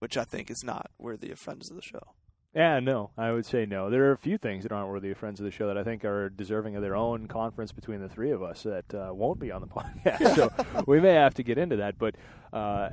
which 0.00 0.16
I 0.16 0.24
think 0.24 0.50
is 0.50 0.62
not 0.64 0.90
worthy 0.98 1.30
of 1.30 1.38
friends 1.38 1.70
of 1.70 1.76
the 1.76 1.82
show. 1.82 2.14
Yeah, 2.54 2.78
no, 2.78 3.10
I 3.18 3.32
would 3.32 3.44
say 3.46 3.66
no. 3.66 3.90
There 3.90 4.04
are 4.08 4.12
a 4.12 4.16
few 4.18 4.38
things 4.38 4.62
that 4.62 4.70
aren't 4.72 4.88
worthy 4.88 5.10
of 5.10 5.18
friends 5.18 5.40
of 5.40 5.44
the 5.44 5.50
show 5.50 5.66
that 5.66 5.76
I 5.76 5.82
think 5.82 6.04
are 6.04 6.28
deserving 6.30 6.76
of 6.76 6.82
their 6.82 6.94
own 6.94 7.26
conference 7.26 7.72
between 7.72 8.00
the 8.00 8.08
three 8.08 8.30
of 8.30 8.42
us 8.44 8.62
that 8.62 8.94
uh, 8.94 9.10
won't 9.12 9.40
be 9.40 9.50
on 9.50 9.60
the 9.60 9.66
podcast. 10.06 10.34
so 10.36 10.84
we 10.86 11.00
may 11.00 11.14
have 11.14 11.34
to 11.34 11.42
get 11.42 11.58
into 11.58 11.76
that. 11.76 11.98
But 11.98 12.14
uh, 12.52 12.90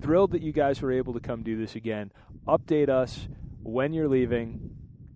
thrilled 0.00 0.32
that 0.32 0.40
you 0.42 0.52
guys 0.52 0.80
were 0.80 0.92
able 0.92 1.12
to 1.12 1.20
come 1.20 1.42
do 1.42 1.56
this 1.58 1.76
again. 1.76 2.12
Update 2.48 2.88
us 2.88 3.28
when 3.62 3.92
you're 3.92 4.08
leaving 4.08 4.74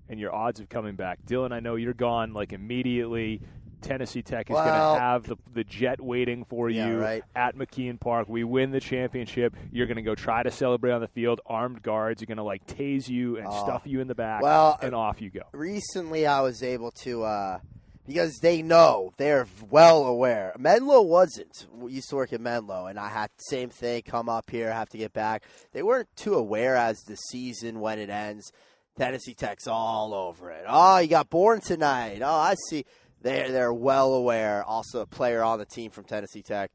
and 0.09 0.19
your 0.19 0.35
odds 0.35 0.61
of 0.61 0.69
coming 0.69 0.95
back. 0.97 1.19
Dylan, 1.27 1.53
I 1.53 1.61
know 1.61 1.77
you're 1.77 1.95
gone 1.95 2.33
like 2.33 2.53
immediately. 2.53 3.41
Tennessee 3.81 4.23
Tech 4.23 4.51
is 4.51 4.55
going 4.57 4.67
to 4.67 5.01
have 5.01 5.23
the, 5.25 5.37
the 5.55 5.63
jet 5.63 6.01
waiting 6.01 6.45
for 6.45 6.69
Yeah, 6.69 6.89
you 6.89 6.99
right. 6.99 7.23
at 7.37 7.57
McKeon 7.57 8.01
Park. 8.01 8.29
We 8.29 8.43
win 8.43 8.73
the 8.73 8.81
championship. 8.81 9.55
You're 9.71 9.87
going 9.87 9.97
to 9.99 10.03
go 10.03 10.17
try 10.17 10.43
to 10.43 10.51
celebrate 10.51 10.91
on 10.91 11.01
the 11.01 11.07
field. 11.07 11.41
Armed 11.47 11.81
guards 11.83 12.21
are 12.21 12.27
going 12.27 12.39
to 12.39 12.43
like 12.43 12.67
tase 12.67 13.09
you 13.09 13.37
and 13.37 13.47
Oh. 13.49 13.63
stuff 13.63 13.83
you 13.85 14.01
in 14.01 14.09
the 14.09 14.17
back, 14.17 14.43
Well, 14.43 14.77
and 14.83 14.97
off 14.97 15.21
you 15.23 15.31
go. 15.31 15.43
recently 15.53 16.27
I 16.27 16.41
was 16.41 16.63
able 16.65 16.91
to 17.03 17.23
uh 17.23 17.59
because 18.05 18.39
they 18.41 18.63
know 18.63 19.13
they're 19.19 19.47
well 19.71 20.05
aware. 20.07 20.55
Menlo 20.59 21.03
wasn't. 21.03 21.67
We 21.73 21.93
used 21.93 22.09
to 22.09 22.17
work 22.17 22.33
at 22.33 22.41
Menlo, 22.41 22.87
and 22.87 22.99
I 22.99 23.09
had 23.11 23.29
same 23.37 23.69
thing. 23.69 24.03
Come 24.03 24.29
up 24.31 24.51
here, 24.51 24.73
have 24.73 24.89
to 24.89 24.99
get 24.99 25.13
back. 25.13 25.45
They 25.73 25.83
weren't 25.85 26.09
too 26.17 26.35
aware 26.35 26.75
as 26.75 26.99
the 27.03 27.17
season 27.17 27.79
when 27.81 27.99
it 28.01 28.09
ends. 28.11 28.51
Tennessee 28.99 29.35
Tech's 29.35 29.69
all 29.69 30.13
over 30.13 30.51
it. 30.51 30.65
Oh, 30.67 30.99
you 30.99 31.09
got 31.09 31.31
born 31.31 31.61
tonight. 31.61 32.21
Oh, 32.21 32.27
I 32.27 32.57
see. 32.69 32.85
They're 33.23 33.51
they're 33.53 33.73
well 33.73 34.15
aware. 34.15 34.65
Also, 34.65 35.01
a 35.01 35.07
player 35.07 35.43
on 35.43 35.61
the 35.61 35.67
team 35.67 35.91
from 35.93 36.05
Tennessee 36.05 36.43
Tech. 36.43 36.71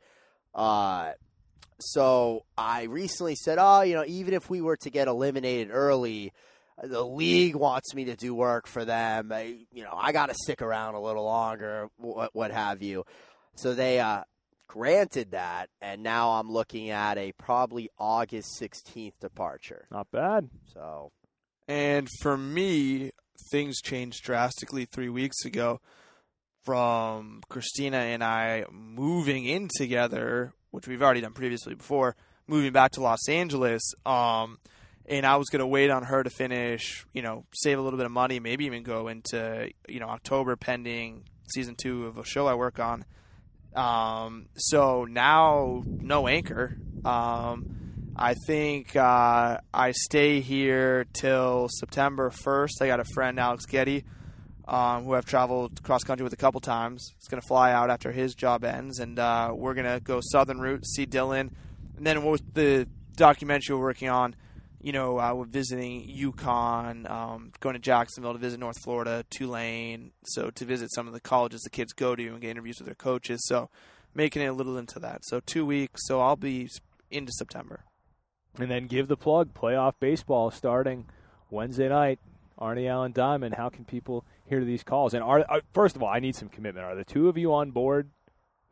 Uh, 0.55 1.11
so 1.79 2.45
I 2.57 2.83
recently 2.83 3.35
said, 3.35 3.57
oh, 3.59 3.81
you 3.81 3.95
know, 3.95 4.05
even 4.07 4.33
if 4.33 4.49
we 4.49 4.61
were 4.61 4.77
to 4.77 4.89
get 4.89 5.07
eliminated 5.09 5.69
early, 5.71 6.31
the 6.81 7.03
league 7.03 7.55
wants 7.55 7.93
me 7.93 8.05
to 8.05 8.15
do 8.15 8.33
work 8.33 8.67
for 8.67 8.85
them. 8.85 9.31
I, 9.33 9.65
you 9.73 9.83
know, 9.83 9.93
I 9.93 10.13
got 10.13 10.29
to 10.29 10.35
stick 10.35 10.61
around 10.61 10.95
a 10.95 11.01
little 11.01 11.25
longer, 11.25 11.89
what, 11.97 12.33
what 12.33 12.51
have 12.51 12.81
you. 12.81 13.03
So 13.55 13.73
they 13.73 13.99
uh, 13.99 14.23
granted 14.67 15.31
that, 15.31 15.69
and 15.81 16.03
now 16.03 16.31
I'm 16.31 16.49
looking 16.49 16.89
at 16.89 17.17
a 17.17 17.33
probably 17.33 17.89
August 17.97 18.59
16th 18.61 19.19
departure. 19.19 19.87
Not 19.91 20.09
bad. 20.11 20.49
So 20.73 21.11
And 21.67 22.07
for 22.21 22.37
me, 22.37 23.11
things 23.51 23.81
changed 23.81 24.23
drastically 24.23 24.85
three 24.85 25.09
weeks 25.09 25.45
ago 25.45 25.79
from 26.63 27.41
Christina 27.49 27.97
and 27.97 28.23
I 28.23 28.65
moving 28.71 29.45
in 29.45 29.69
together, 29.77 30.53
which 30.71 30.87
we've 30.87 31.01
already 31.01 31.21
done 31.21 31.33
previously 31.33 31.75
before, 31.75 32.15
moving 32.47 32.71
back 32.71 32.91
to 32.91 33.01
Los 33.01 33.27
Angeles. 33.27 33.81
Um, 34.05 34.57
and 35.05 35.25
I 35.25 35.35
was 35.35 35.49
going 35.49 35.59
to 35.59 35.67
wait 35.67 35.89
on 35.89 36.03
her 36.03 36.23
to 36.23 36.29
finish, 36.29 37.05
you 37.13 37.21
know, 37.21 37.45
save 37.53 37.77
a 37.77 37.81
little 37.81 37.97
bit 37.97 38.05
of 38.05 38.11
money, 38.11 38.39
maybe 38.39 38.65
even 38.65 38.83
go 38.83 39.09
into, 39.09 39.69
you 39.87 39.99
know, 39.99 40.07
October 40.07 40.55
pending 40.55 41.23
season 41.53 41.75
two 41.75 42.07
of 42.07 42.17
a 42.17 42.23
show 42.23 42.47
I 42.47 42.55
work 42.55 42.79
on. 42.79 43.03
Um, 43.75 44.47
so 44.55 45.05
now, 45.05 45.83
no 45.85 46.27
anchor. 46.27 46.77
Um, 47.03 47.82
I 48.15 48.35
think 48.35 48.95
uh, 48.95 49.57
I 49.73 49.91
stay 49.91 50.39
here 50.39 51.05
till 51.13 51.67
September 51.69 52.29
1st. 52.29 52.81
I 52.81 52.87
got 52.87 52.99
a 52.99 53.05
friend, 53.05 53.39
Alex 53.39 53.65
Getty, 53.65 54.03
um, 54.67 55.05
who 55.05 55.15
I've 55.15 55.25
traveled 55.25 55.81
cross 55.81 56.03
country 56.03 56.23
with 56.23 56.33
a 56.33 56.37
couple 56.37 56.61
times. 56.61 57.11
He's 57.17 57.27
going 57.27 57.41
to 57.41 57.47
fly 57.47 57.71
out 57.71 57.89
after 57.89 58.11
his 58.11 58.35
job 58.35 58.63
ends, 58.63 58.99
and 58.99 59.17
uh, 59.17 59.51
we're 59.55 59.73
going 59.73 59.91
to 59.91 59.99
go 59.99 60.19
southern 60.21 60.59
route, 60.59 60.85
see 60.85 61.07
Dylan. 61.07 61.49
And 61.97 62.05
then 62.05 62.23
with 62.23 62.53
the 62.53 62.87
documentary 63.15 63.75
we're 63.75 63.81
working 63.81 64.09
on, 64.09 64.35
you 64.79 64.91
know, 64.91 65.19
uh, 65.19 65.33
we're 65.33 65.45
visiting 65.45 66.07
UConn, 66.07 67.09
um, 67.09 67.51
going 67.61 67.73
to 67.73 67.79
Jacksonville 67.79 68.33
to 68.33 68.39
visit 68.39 68.59
North 68.59 68.77
Florida, 68.83 69.25
Tulane, 69.31 70.11
so 70.23 70.51
to 70.51 70.65
visit 70.65 70.93
some 70.93 71.07
of 71.07 71.13
the 71.13 71.19
colleges 71.19 71.61
the 71.61 71.71
kids 71.71 71.93
go 71.93 72.15
to 72.15 72.27
and 72.27 72.41
get 72.41 72.51
interviews 72.51 72.77
with 72.77 72.85
their 72.85 72.95
coaches. 72.95 73.43
So 73.47 73.69
making 74.13 74.43
it 74.43 74.47
a 74.47 74.53
little 74.53 74.77
into 74.77 74.99
that. 74.99 75.25
So 75.25 75.39
two 75.39 75.65
weeks. 75.65 76.01
So 76.05 76.21
I'll 76.21 76.35
be 76.35 76.69
into 77.09 77.31
September. 77.31 77.85
And 78.59 78.69
then 78.69 78.87
give 78.87 79.07
the 79.07 79.17
plug 79.17 79.53
playoff 79.53 79.93
baseball 79.99 80.51
starting 80.51 81.05
Wednesday 81.49 81.89
night. 81.89 82.19
Arnie 82.59 82.87
Allen 82.87 83.11
Diamond. 83.11 83.55
How 83.55 83.69
can 83.69 83.83
people 83.83 84.23
hear 84.45 84.63
these 84.63 84.83
calls? 84.83 85.13
And 85.15 85.23
are, 85.23 85.43
are 85.49 85.61
first 85.73 85.95
of 85.95 86.03
all, 86.03 86.09
I 86.09 86.19
need 86.19 86.35
some 86.35 86.49
commitment. 86.49 86.85
Are 86.85 86.95
the 86.95 87.03
two 87.03 87.27
of 87.27 87.37
you 87.37 87.53
on 87.53 87.71
board 87.71 88.09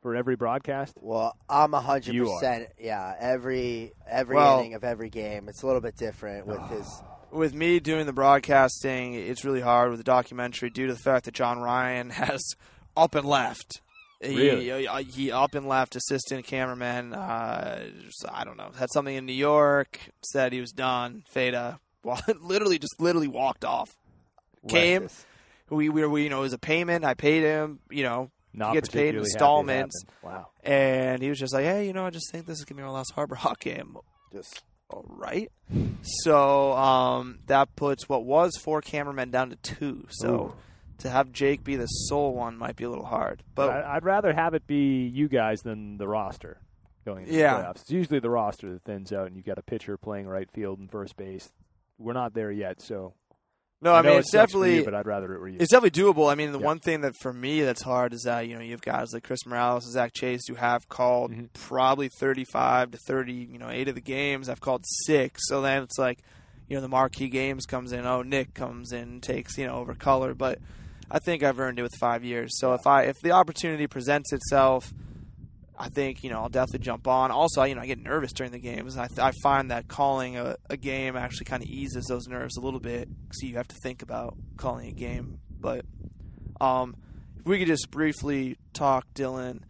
for 0.04 0.16
every 0.16 0.36
broadcast? 0.36 0.96
Well, 1.02 1.36
I'm 1.50 1.74
a 1.74 1.82
hundred 1.82 2.16
percent. 2.16 2.68
Yeah, 2.80 3.16
every 3.20 3.94
every 4.08 4.36
Well- 4.36 4.60
inning 4.60 4.76
of 4.76 4.84
every 4.84 5.10
game. 5.10 5.50
It's 5.50 5.64
a 5.64 5.66
little 5.66 5.82
bit 5.82 5.98
different 5.98 6.46
with 6.48 6.62
his. 6.70 6.88
With 7.32 7.54
me 7.54 7.80
doing 7.80 8.06
the 8.08 8.12
broadcasting, 8.12 9.14
it's 9.14 9.46
really 9.46 9.62
hard 9.62 9.90
with 9.90 10.00
the 10.00 10.04
documentary 10.04 10.70
due 10.70 10.88
to 10.88 10.94
the 10.94 11.00
fact 11.00 11.24
that 11.24 11.34
John 11.34 11.60
Ryan 11.62 12.10
has 12.10 12.42
up 12.98 13.16
and 13.16 13.26
left. 13.26 13.80
Really? 14.24 14.66
He, 14.66 14.88
uh, 14.88 14.98
he 14.98 15.32
up 15.32 15.56
and 15.56 15.68
left 15.68 15.96
assistant 15.96 16.46
cameraman. 16.46 17.14
Uh, 17.14 17.86
I 18.32 18.44
don't 18.44 18.58
know. 18.58 18.72
Had 18.78 18.90
something 18.92 19.16
in 19.16 19.26
New 19.26 19.34
York. 19.34 20.00
Said 20.24 20.54
he 20.54 20.62
was 20.62 20.72
done. 20.72 21.24
Fada. 21.28 21.80
Well, 22.04 22.20
literally 22.42 22.80
just 22.80 23.00
literally 23.00 23.28
walked 23.28 23.64
off. 23.64 23.96
Came. 24.68 25.08
We 25.70 25.88
we, 25.90 26.04
we 26.08 26.24
you 26.24 26.30
know 26.30 26.40
it 26.40 26.42
was 26.42 26.54
a 26.54 26.58
payment. 26.58 27.06
I 27.06 27.14
paid 27.14 27.44
him. 27.44 27.80
You 27.92 28.02
know, 28.02 28.32
Not 28.54 28.74
gets 28.74 28.90
paid 28.90 29.14
in 29.14 29.22
particularly 29.22 29.30
happy 29.30 29.78
it 29.78 29.84
installments. 29.86 30.04
Wow. 30.24 30.48
and 30.64 31.22
he 31.22 31.30
was 31.30 31.38
just 31.38 31.54
like, 31.54 31.66
hey, 31.66 31.86
you 31.86 31.94
know, 31.94 32.04
I 32.04 32.10
just 32.10 32.32
think 32.32 32.48
this 32.48 32.58
is 32.58 32.66
gonna 32.66 32.82
be 32.82 32.84
our 32.84 32.92
last 32.92 33.12
Harbor 33.12 33.36
Hawk 33.36 33.60
game. 33.60 33.98
Just 34.34 34.64
All 34.90 35.06
right. 35.10 35.52
So 36.02 36.74
um, 36.74 37.38
that 37.46 37.76
puts 37.76 38.10
what 38.10 38.26
was 38.26 38.58
four 38.58 38.82
cameramen 38.82 39.30
down 39.30 39.52
to 39.52 39.56
two. 39.58 40.08
So 40.10 40.34
Ooh. 40.34 40.54
To 41.02 41.10
have 41.10 41.32
Jake 41.32 41.64
be 41.64 41.76
the 41.76 41.86
sole 41.86 42.34
one 42.34 42.58
might 42.58 42.76
be 42.76 42.84
a 42.84 42.90
little 42.90 43.06
hard. 43.06 43.44
But 43.56 43.68
But 43.68 43.86
I, 43.86 43.96
I'd 43.98 44.04
rather 44.06 44.34
have 44.34 44.54
it 44.54 44.66
be 44.68 45.06
you 45.08 45.28
guys 45.28 45.62
than 45.62 45.98
the 45.98 46.08
roster 46.08 46.58
going 47.06 47.24
into 47.24 47.34
Yeah. 47.38 47.58
the 47.58 47.64
playoffs. 47.64 47.82
It's 47.82 47.92
usually 47.92 48.20
the 48.20 48.30
roster 48.30 48.72
that 48.74 48.84
thins 48.84 49.12
out, 49.14 49.28
and 49.28 49.36
you've 49.36 49.46
got 49.46 49.58
a 49.58 49.64
pitcher 49.64 49.98
playing 49.98 50.28
right 50.28 50.50
field 50.52 50.80
and 50.80 50.90
first 50.92 51.16
base. 51.18 51.52
We're 51.98 52.14
not 52.14 52.34
there 52.34 52.52
yet, 52.52 52.82
so 52.82 53.14
no, 53.84 53.94
I, 53.96 54.02
know 54.02 54.10
mean 54.10 54.18
it 54.18 54.20
it's 54.20 54.32
definitely 54.32 54.76
you, 54.78 54.86
but 54.86 54.94
I'd 54.94 55.08
rather 55.08 55.34
it 55.34 55.40
were 55.40 55.48
you. 55.50 55.58
it's 55.60 55.72
definitely 55.72 56.00
doable. 56.04 56.32
I 56.32 56.36
mean, 56.36 56.52
the 56.52 56.60
Yeah. 56.60 56.66
one 56.66 56.80
thing 56.80 57.02
that 57.02 57.16
for 57.20 57.34
me 57.34 57.62
that's 57.64 57.82
hard 57.82 58.14
is 58.14 58.22
that 58.26 58.48
you 58.48 58.56
know 58.56 58.62
you 58.62 58.72
have 58.72 58.82
guys 58.82 59.12
like 59.14 59.24
Chris 59.24 59.46
Morales 59.48 59.86
and 59.86 59.94
Zach 59.94 60.14
Chase 60.14 60.42
who 60.48 60.54
have 60.56 60.88
called 60.88 61.32
Mhm. 61.32 61.50
probably 61.54 62.08
thirty-five 62.20 62.92
to 62.92 62.98
thirty, 63.08 63.34
you 63.34 63.58
know, 63.58 63.70
eight 63.70 63.88
of 63.88 63.96
the 63.96 64.02
games. 64.02 64.50
I've 64.50 64.62
called 64.62 64.84
six, 65.08 65.42
so 65.48 65.62
then 65.62 65.82
it's 65.82 65.98
like, 65.98 66.20
you 66.70 66.76
know, 66.76 66.82
the 66.82 66.88
marquee 66.90 67.30
games 67.30 67.66
comes 67.66 67.92
in. 67.92 68.06
Oh, 68.06 68.22
Nick 68.22 68.54
comes 68.54 68.92
in, 68.92 69.20
takes 69.22 69.58
you 69.58 69.66
know 69.66 69.76
over 69.78 69.96
color, 69.96 70.36
but 70.36 70.60
I 71.14 71.20
think 71.20 71.44
I've 71.44 71.60
earned 71.60 71.78
it 71.78 71.84
with 71.84 71.96
five 72.00 72.24
years. 72.24 72.58
So 72.58 72.74
if 72.74 72.88
I 72.88 73.04
if 73.04 73.20
the 73.22 73.32
opportunity 73.32 73.88
presents 73.88 74.34
itself. 74.34 74.94
I 75.80 75.90
think 75.90 76.24
you 76.24 76.30
know 76.30 76.42
I'll 76.42 76.50
definitely 76.50 76.86
jump 76.86 77.08
on. 77.08 77.32
Also, 77.32 77.64
you 77.64 77.74
know 77.74 77.82
I 77.82 77.88
get 77.88 77.98
nervous 77.98 78.34
during 78.34 78.52
the 78.52 78.60
games. 78.60 78.98
I, 78.98 79.08
I 79.18 79.32
find 79.42 79.72
that 79.72 79.88
calling 79.88 80.38
a, 80.38 80.56
a 80.70 80.78
game 80.78 81.16
actually 81.16 81.46
kind 81.46 81.64
of 81.64 81.70
eases 81.70 82.06
those 82.06 82.28
nerves 82.28 82.56
a 82.56 82.62
little 82.62 82.80
bit, 82.80 83.10
so 83.32 83.48
you 83.48 83.56
have 83.56 83.68
to 83.70 83.76
think 83.82 84.04
about 84.04 84.38
calling 84.58 84.90
a 84.90 84.92
game. 84.92 85.40
But 85.60 85.86
um, 86.60 86.96
if 87.40 87.48
we 87.48 87.58
could 87.58 87.68
just 87.68 87.90
briefly 87.90 88.58
talk, 88.74 89.08
Dylan, 89.16 89.62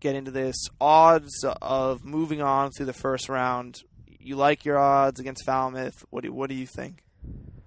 get 0.00 0.16
into 0.16 0.30
this 0.30 0.56
odds 0.80 1.44
of 1.60 2.04
moving 2.04 2.40
on 2.40 2.70
through 2.70 2.86
the 2.86 2.94
first 2.94 3.28
round. 3.28 3.76
You 4.06 4.36
like 4.36 4.64
your 4.64 4.78
odds 4.78 5.20
against 5.20 5.44
Falmouth? 5.44 6.06
What 6.08 6.22
do 6.22 6.32
what 6.32 6.48
do 6.48 6.56
you 6.56 6.66
think? 6.66 7.02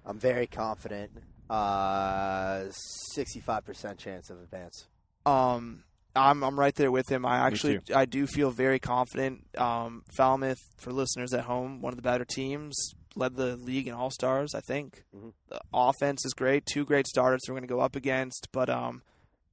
I'm 0.04 0.18
very 0.18 0.48
confident. 0.48 1.12
Uh, 1.50 2.64
sixty-five 2.70 3.64
percent 3.64 3.98
chance 3.98 4.30
of 4.30 4.40
advance. 4.40 4.86
Um, 5.26 5.84
I'm 6.16 6.42
I'm 6.42 6.58
right 6.58 6.74
there 6.74 6.90
with 6.90 7.10
him. 7.10 7.24
I 7.26 7.38
actually. 7.38 7.80
I 7.94 8.04
do 8.04 8.26
feel 8.26 8.50
very 8.50 8.78
confident. 8.78 9.44
Um, 9.56 10.02
Falmouth, 10.16 10.58
for 10.76 10.92
listeners 10.92 11.32
at 11.34 11.44
home, 11.44 11.80
one 11.80 11.92
of 11.92 11.96
the 11.96 12.02
better 12.02 12.24
teams, 12.24 12.76
led 13.14 13.36
the 13.36 13.56
league 13.56 13.88
in 13.88 13.94
All 13.94 14.10
Stars. 14.10 14.54
I 14.54 14.60
think 14.60 15.04
Mhm. 15.14 15.32
the 15.48 15.60
offense 15.72 16.24
is 16.24 16.34
great. 16.34 16.66
Two 16.66 16.84
great 16.84 17.06
starters 17.06 17.40
we're 17.48 17.54
going 17.54 17.62
to 17.62 17.68
go 17.68 17.80
up 17.80 17.96
against, 17.96 18.48
but 18.52 18.68
um, 18.70 19.02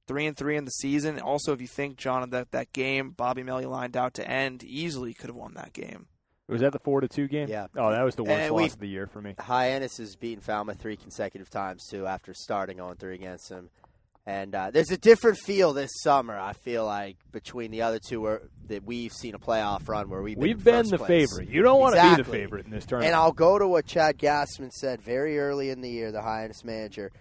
three 0.06 0.26
and 0.26 0.36
three 0.36 0.56
in 0.56 0.64
the 0.64 0.70
season. 0.70 1.18
Also, 1.20 1.52
if 1.52 1.60
you 1.60 1.66
think 1.68 1.96
John 1.96 2.28
that 2.30 2.50
that 2.52 2.72
game 2.72 3.10
Bobby 3.10 3.42
Melly 3.42 3.66
lined 3.66 3.96
out 3.96 4.14
to 4.14 4.28
end 4.28 4.62
easily 4.64 5.14
could 5.14 5.28
have 5.30 5.36
won 5.36 5.54
that 5.54 5.72
game. 5.72 6.06
Was 6.48 6.60
that 6.60 6.72
the 6.72 6.78
four 6.78 7.00
to 7.00 7.08
two 7.08 7.28
game? 7.28 7.48
Yeah. 7.48 7.66
Oh, 7.76 7.90
that 7.90 8.02
was 8.04 8.14
the 8.14 8.24
worst 8.24 8.34
And 8.34 8.54
loss 8.54 8.74
of 8.74 8.80
the 8.80 8.88
year 8.88 9.06
for 9.06 9.20
me. 9.20 9.34
Hyannis 9.38 9.98
has 9.98 10.16
beaten 10.16 10.40
Falmouth 10.42 10.80
three 10.80 10.96
consecutive 10.96 11.50
times 11.50 11.86
too 11.90 12.06
after 12.06 12.34
starting 12.34 12.80
on 12.80 12.96
three 12.96 13.14
against 13.14 13.50
him. 13.50 13.70
And 14.28 14.56
uh, 14.56 14.72
there's 14.72 14.90
a 14.90 14.98
different 14.98 15.38
feel 15.38 15.72
this 15.72 15.90
summer. 16.02 16.36
I 16.36 16.52
feel 16.52 16.84
like 16.84 17.16
between 17.30 17.70
the 17.70 17.82
other 17.82 18.00
two, 18.00 18.20
where, 18.20 18.42
that 18.66 18.82
we've 18.84 19.12
seen 19.12 19.36
a 19.36 19.38
playoff 19.38 19.88
run 19.88 20.08
where 20.08 20.20
we've 20.20 20.34
been, 20.36 20.42
We've 20.42 20.64
been 20.64 20.88
the 20.88 20.98
place. 20.98 21.30
favorite. 21.30 21.48
You 21.48 21.62
don't 21.62 21.78
want 21.78 21.94
to 21.94 22.02
be 22.16 22.22
the 22.24 22.28
favorite 22.28 22.64
in 22.66 22.72
this 22.72 22.84
tournament. 22.86 23.12
And 23.12 23.16
I'll 23.16 23.30
go 23.30 23.56
to 23.56 23.68
what 23.68 23.86
Chad 23.86 24.18
Gassman 24.18 24.72
said 24.72 25.00
very 25.00 25.38
early 25.38 25.70
in 25.70 25.80
the 25.80 25.88
year. 25.88 26.10
The 26.10 26.22
Hyannis 26.22 26.64
manager 26.64 27.12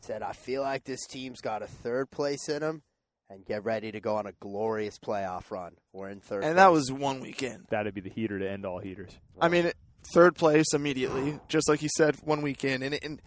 said, 0.00 0.22
"I 0.22 0.32
feel 0.32 0.60
like 0.60 0.84
this 0.84 1.06
team's 1.06 1.40
got 1.40 1.62
a 1.62 1.66
third 1.66 2.10
place 2.10 2.46
in 2.50 2.60
them, 2.60 2.82
and 3.30 3.46
get 3.46 3.64
ready 3.64 3.92
to 3.92 4.00
go 4.00 4.16
on 4.16 4.26
a 4.26 4.32
glorious 4.32 4.98
playoff 4.98 5.50
run. 5.50 5.72
We're 5.92 6.10
in 6.10 6.20
third, 6.20 6.44
And 6.44 6.58
that 6.58 6.72
was 6.72 6.90
one 6.90 7.20
weekend. 7.20 7.66
That'd 7.70 7.94
be 7.94 8.00
the 8.00 8.10
heater 8.10 8.38
to 8.38 8.50
end 8.50 8.66
all 8.66 8.80
heaters. 8.80 9.12
I 9.40 9.48
mean, 9.48 9.70
third 10.12 10.34
place 10.34 10.74
immediately, 10.74 11.38
just 11.48 11.68
like 11.68 11.80
you 11.80 11.88
said, 11.96 12.16
one 12.24 12.42
weekend, 12.42 12.82
and 12.82 12.94
it, 12.94 13.04
and 13.04 13.22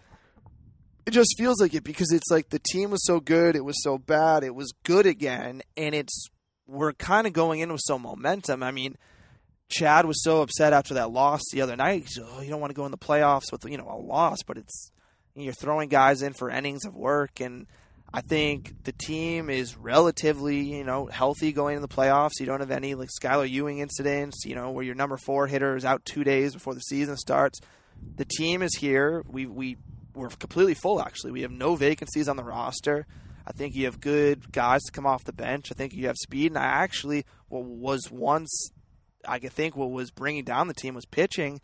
it 1.06 1.12
just 1.12 1.34
feels 1.38 1.60
like 1.60 1.74
it 1.74 1.84
because 1.84 2.12
it's 2.12 2.30
like 2.30 2.50
the 2.50 2.60
team 2.70 2.90
was 2.90 3.04
so 3.04 3.18
good, 3.18 3.56
it 3.56 3.64
was 3.64 3.82
so 3.82 3.96
bad, 3.96 4.44
it 4.44 4.54
was 4.54 4.72
good 4.84 5.06
again, 5.06 5.62
and 5.76 5.94
it's 5.94 6.28
we're 6.66 6.92
kind 6.92 7.26
of 7.26 7.32
going 7.32 7.60
in 7.60 7.72
with 7.72 7.82
some 7.84 8.02
momentum. 8.02 8.62
I 8.62 8.70
mean, 8.70 8.96
Chad 9.68 10.06
was 10.06 10.22
so 10.22 10.42
upset 10.42 10.72
after 10.72 10.94
that 10.94 11.10
loss 11.10 11.42
the 11.52 11.62
other 11.62 11.76
night. 11.76 12.02
He's, 12.02 12.18
oh, 12.22 12.40
you 12.40 12.50
don't 12.50 12.60
want 12.60 12.70
to 12.70 12.76
go 12.76 12.84
in 12.84 12.90
the 12.90 12.98
playoffs 12.98 13.50
with 13.50 13.64
you 13.66 13.78
know 13.78 13.88
a 13.90 13.96
loss, 13.96 14.38
but 14.46 14.58
it's 14.58 14.90
you're 15.34 15.52
throwing 15.52 15.88
guys 15.88 16.22
in 16.22 16.34
for 16.34 16.50
innings 16.50 16.84
of 16.84 16.94
work, 16.94 17.40
and 17.40 17.66
I 18.12 18.20
think 18.20 18.84
the 18.84 18.92
team 18.92 19.50
is 19.50 19.76
relatively 19.76 20.60
you 20.60 20.84
know 20.84 21.06
healthy 21.06 21.52
going 21.52 21.76
in 21.76 21.82
the 21.82 21.88
playoffs. 21.88 22.38
You 22.38 22.46
don't 22.46 22.60
have 22.60 22.70
any 22.70 22.94
like 22.94 23.08
Skylar 23.08 23.48
Ewing 23.48 23.78
incidents, 23.78 24.44
you 24.44 24.54
know, 24.54 24.70
where 24.70 24.84
your 24.84 24.94
number 24.94 25.16
four 25.16 25.46
hitter 25.46 25.76
is 25.76 25.84
out 25.84 26.04
two 26.04 26.24
days 26.24 26.54
before 26.54 26.74
the 26.74 26.80
season 26.80 27.16
starts. 27.16 27.60
The 28.16 28.24
team 28.24 28.62
is 28.62 28.76
here. 28.76 29.24
We 29.26 29.46
we 29.46 29.76
we're 30.14 30.28
completely 30.28 30.74
full. 30.74 31.00
Actually, 31.00 31.32
we 31.32 31.42
have 31.42 31.50
no 31.50 31.74
vacancies 31.76 32.28
on 32.28 32.36
the 32.36 32.44
roster. 32.44 33.06
I 33.46 33.52
think 33.52 33.74
you 33.74 33.84
have 33.84 34.00
good 34.00 34.52
guys 34.52 34.82
to 34.84 34.92
come 34.92 35.06
off 35.06 35.24
the 35.24 35.32
bench. 35.32 35.70
I 35.70 35.74
think 35.74 35.92
you 35.92 36.06
have 36.06 36.16
speed, 36.16 36.52
and 36.52 36.58
I 36.58 36.64
actually 36.64 37.24
what 37.48 37.64
was 37.64 38.10
once 38.10 38.70
I 39.26 39.38
could 39.38 39.52
think 39.52 39.76
what 39.76 39.90
was 39.90 40.10
bringing 40.10 40.44
down 40.44 40.68
the 40.68 40.74
team 40.74 40.94
was 40.94 41.06
pitching. 41.06 41.60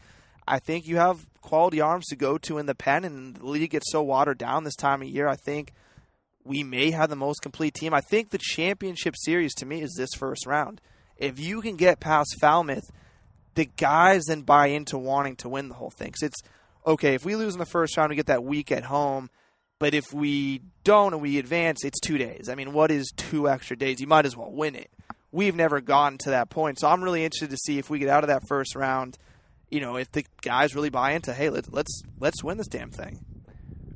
I 0.46 0.58
think 0.58 0.86
you 0.86 0.96
have 0.96 1.26
quality 1.40 1.80
arms 1.80 2.06
to 2.06 2.16
go 2.16 2.38
to 2.38 2.58
in 2.58 2.66
the 2.66 2.74
pen, 2.74 3.04
and 3.04 3.36
the 3.36 3.46
league 3.46 3.70
gets 3.70 3.90
so 3.90 4.02
watered 4.02 4.38
down 4.38 4.64
this 4.64 4.76
time 4.76 5.02
of 5.02 5.08
year. 5.08 5.28
I 5.28 5.36
think 5.36 5.72
we 6.44 6.62
may 6.62 6.90
have 6.90 7.10
the 7.10 7.16
most 7.16 7.42
complete 7.42 7.74
team. 7.74 7.94
I 7.94 8.00
think 8.00 8.30
the 8.30 8.38
championship 8.38 9.14
series 9.16 9.54
to 9.56 9.66
me 9.66 9.82
is 9.82 9.94
this 9.96 10.10
first 10.16 10.46
round. 10.46 10.80
If 11.16 11.38
you 11.38 11.60
can 11.60 11.76
get 11.76 12.00
past 12.00 12.36
Falmouth, 12.40 12.90
the 13.54 13.66
guys 13.76 14.24
then 14.26 14.42
buy 14.42 14.68
into 14.68 14.96
wanting 14.96 15.36
to 15.36 15.48
win 15.48 15.68
the 15.68 15.74
whole 15.74 15.90
thing. 15.90 16.12
'Cause 16.12 16.22
it's 16.22 16.42
okay 16.86 17.14
if 17.14 17.24
we 17.24 17.36
lose 17.36 17.54
in 17.54 17.58
the 17.58 17.66
first 17.66 17.96
round, 17.96 18.10
we 18.10 18.16
get 18.16 18.26
that 18.26 18.44
week 18.44 18.72
at 18.72 18.84
home. 18.84 19.28
But 19.78 19.94
if 19.94 20.12
we 20.12 20.60
don't 20.84 21.14
and 21.14 21.22
we 21.22 21.38
advance, 21.38 21.84
it's 21.84 22.00
two 22.00 22.18
days. 22.18 22.48
I 22.48 22.54
mean, 22.54 22.72
what 22.72 22.90
is 22.90 23.10
two 23.16 23.48
extra 23.48 23.76
days? 23.76 24.00
You 24.00 24.06
might 24.06 24.26
as 24.26 24.36
well 24.36 24.52
win 24.52 24.74
it. 24.74 24.90
We've 25.32 25.54
never 25.54 25.80
gotten 25.80 26.18
to 26.18 26.30
that 26.30 26.50
point, 26.50 26.78
so 26.78 26.88
I'm 26.88 27.02
really 27.02 27.24
interested 27.24 27.50
to 27.50 27.56
see 27.56 27.78
if 27.78 27.88
we 27.88 27.98
get 27.98 28.08
out 28.08 28.24
of 28.24 28.28
that 28.28 28.42
first 28.48 28.74
round. 28.74 29.16
You 29.70 29.80
know, 29.80 29.96
if 29.96 30.10
the 30.12 30.26
guys 30.42 30.74
really 30.74 30.90
buy 30.90 31.12
into, 31.12 31.32
hey, 31.32 31.48
let's 31.48 31.68
let's 31.70 32.02
let's 32.18 32.42
win 32.42 32.58
this 32.58 32.66
damn 32.66 32.90
thing. 32.90 33.24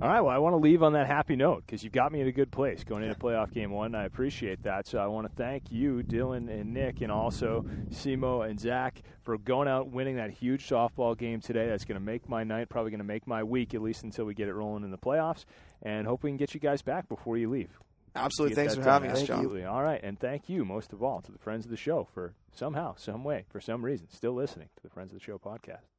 All 0.05 0.11
right, 0.11 0.21
well, 0.21 0.35
I 0.35 0.37
want 0.37 0.53
to 0.53 0.59
leave 0.59 0.83
on 0.83 0.93
that 0.93 1.07
happy 1.07 1.35
note 1.35 1.65
because 1.65 1.83
you 1.83 1.89
got 1.89 2.13
me 2.13 2.21
in 2.21 2.27
a 2.27 2.33
good 2.33 2.51
place 2.51 2.85
going 2.85 3.03
into 3.03 3.19
playoff 3.19 3.51
game 3.55 3.71
one. 3.71 3.95
I 3.95 4.05
appreciate 4.05 4.63
that. 4.65 4.87
So 4.87 4.99
I 4.99 5.07
want 5.07 5.27
to 5.27 5.35
thank 5.35 5.73
you, 5.73 6.03
Dylan 6.07 6.51
and 6.51 6.75
Nick, 6.75 7.01
and 7.01 7.11
also 7.11 7.65
Simo 7.89 8.47
and 8.47 8.61
Zach 8.61 9.01
for 9.23 9.39
going 9.39 9.67
out 9.67 9.89
winning 9.89 10.17
that 10.17 10.29
huge 10.29 10.69
softball 10.69 11.17
game 11.17 11.41
today. 11.41 11.69
That's 11.69 11.87
going 11.87 11.99
to 11.99 12.05
make 12.05 12.29
my 12.29 12.45
night, 12.45 12.69
probably 12.69 12.91
going 12.91 12.99
to 12.99 13.05
make 13.05 13.27
my 13.27 13.43
week, 13.43 13.73
at 13.73 13.81
least 13.81 14.03
until 14.03 14.27
we 14.27 14.35
get 14.35 14.47
it 14.47 14.53
rolling 14.53 14.85
in 14.85 14.91
the 14.91 14.99
playoffs. 14.99 15.47
And 15.81 16.07
hope 16.07 16.23
we 16.23 16.29
can 16.29 16.37
get 16.37 16.53
you 16.53 16.61
guys 16.61 16.83
back 16.83 17.09
before 17.09 17.39
you 17.39 17.49
leave. 17.49 17.71
Absolutely. 18.15 18.57
Thanks 18.57 18.75
for 18.75 18.83
having 18.83 19.11
us, 19.11 19.23
John. 19.23 19.39
Absolutely. 19.39 19.65
All 19.65 19.83
right, 19.83 20.03
and 20.05 20.21
thank 20.21 20.51
you 20.51 20.67
most 20.67 20.93
of 20.93 21.03
all 21.03 21.23
to 21.23 21.33
the 21.33 21.39
friends 21.39 21.65
of 21.65 21.71
the 21.71 21.79
show 21.79 22.07
for 22.13 22.35
somehow, 22.53 22.95
some 22.99 23.25
way, 23.25 23.47
for 23.49 23.59
some 23.59 23.83
reason, 23.83 24.09
still 24.11 24.35
listening 24.35 24.69
to 24.77 24.83
the 24.83 24.91
Friends 24.91 25.15
of 25.15 25.19
the 25.19 25.25
Show 25.25 25.39
podcast. 25.39 25.94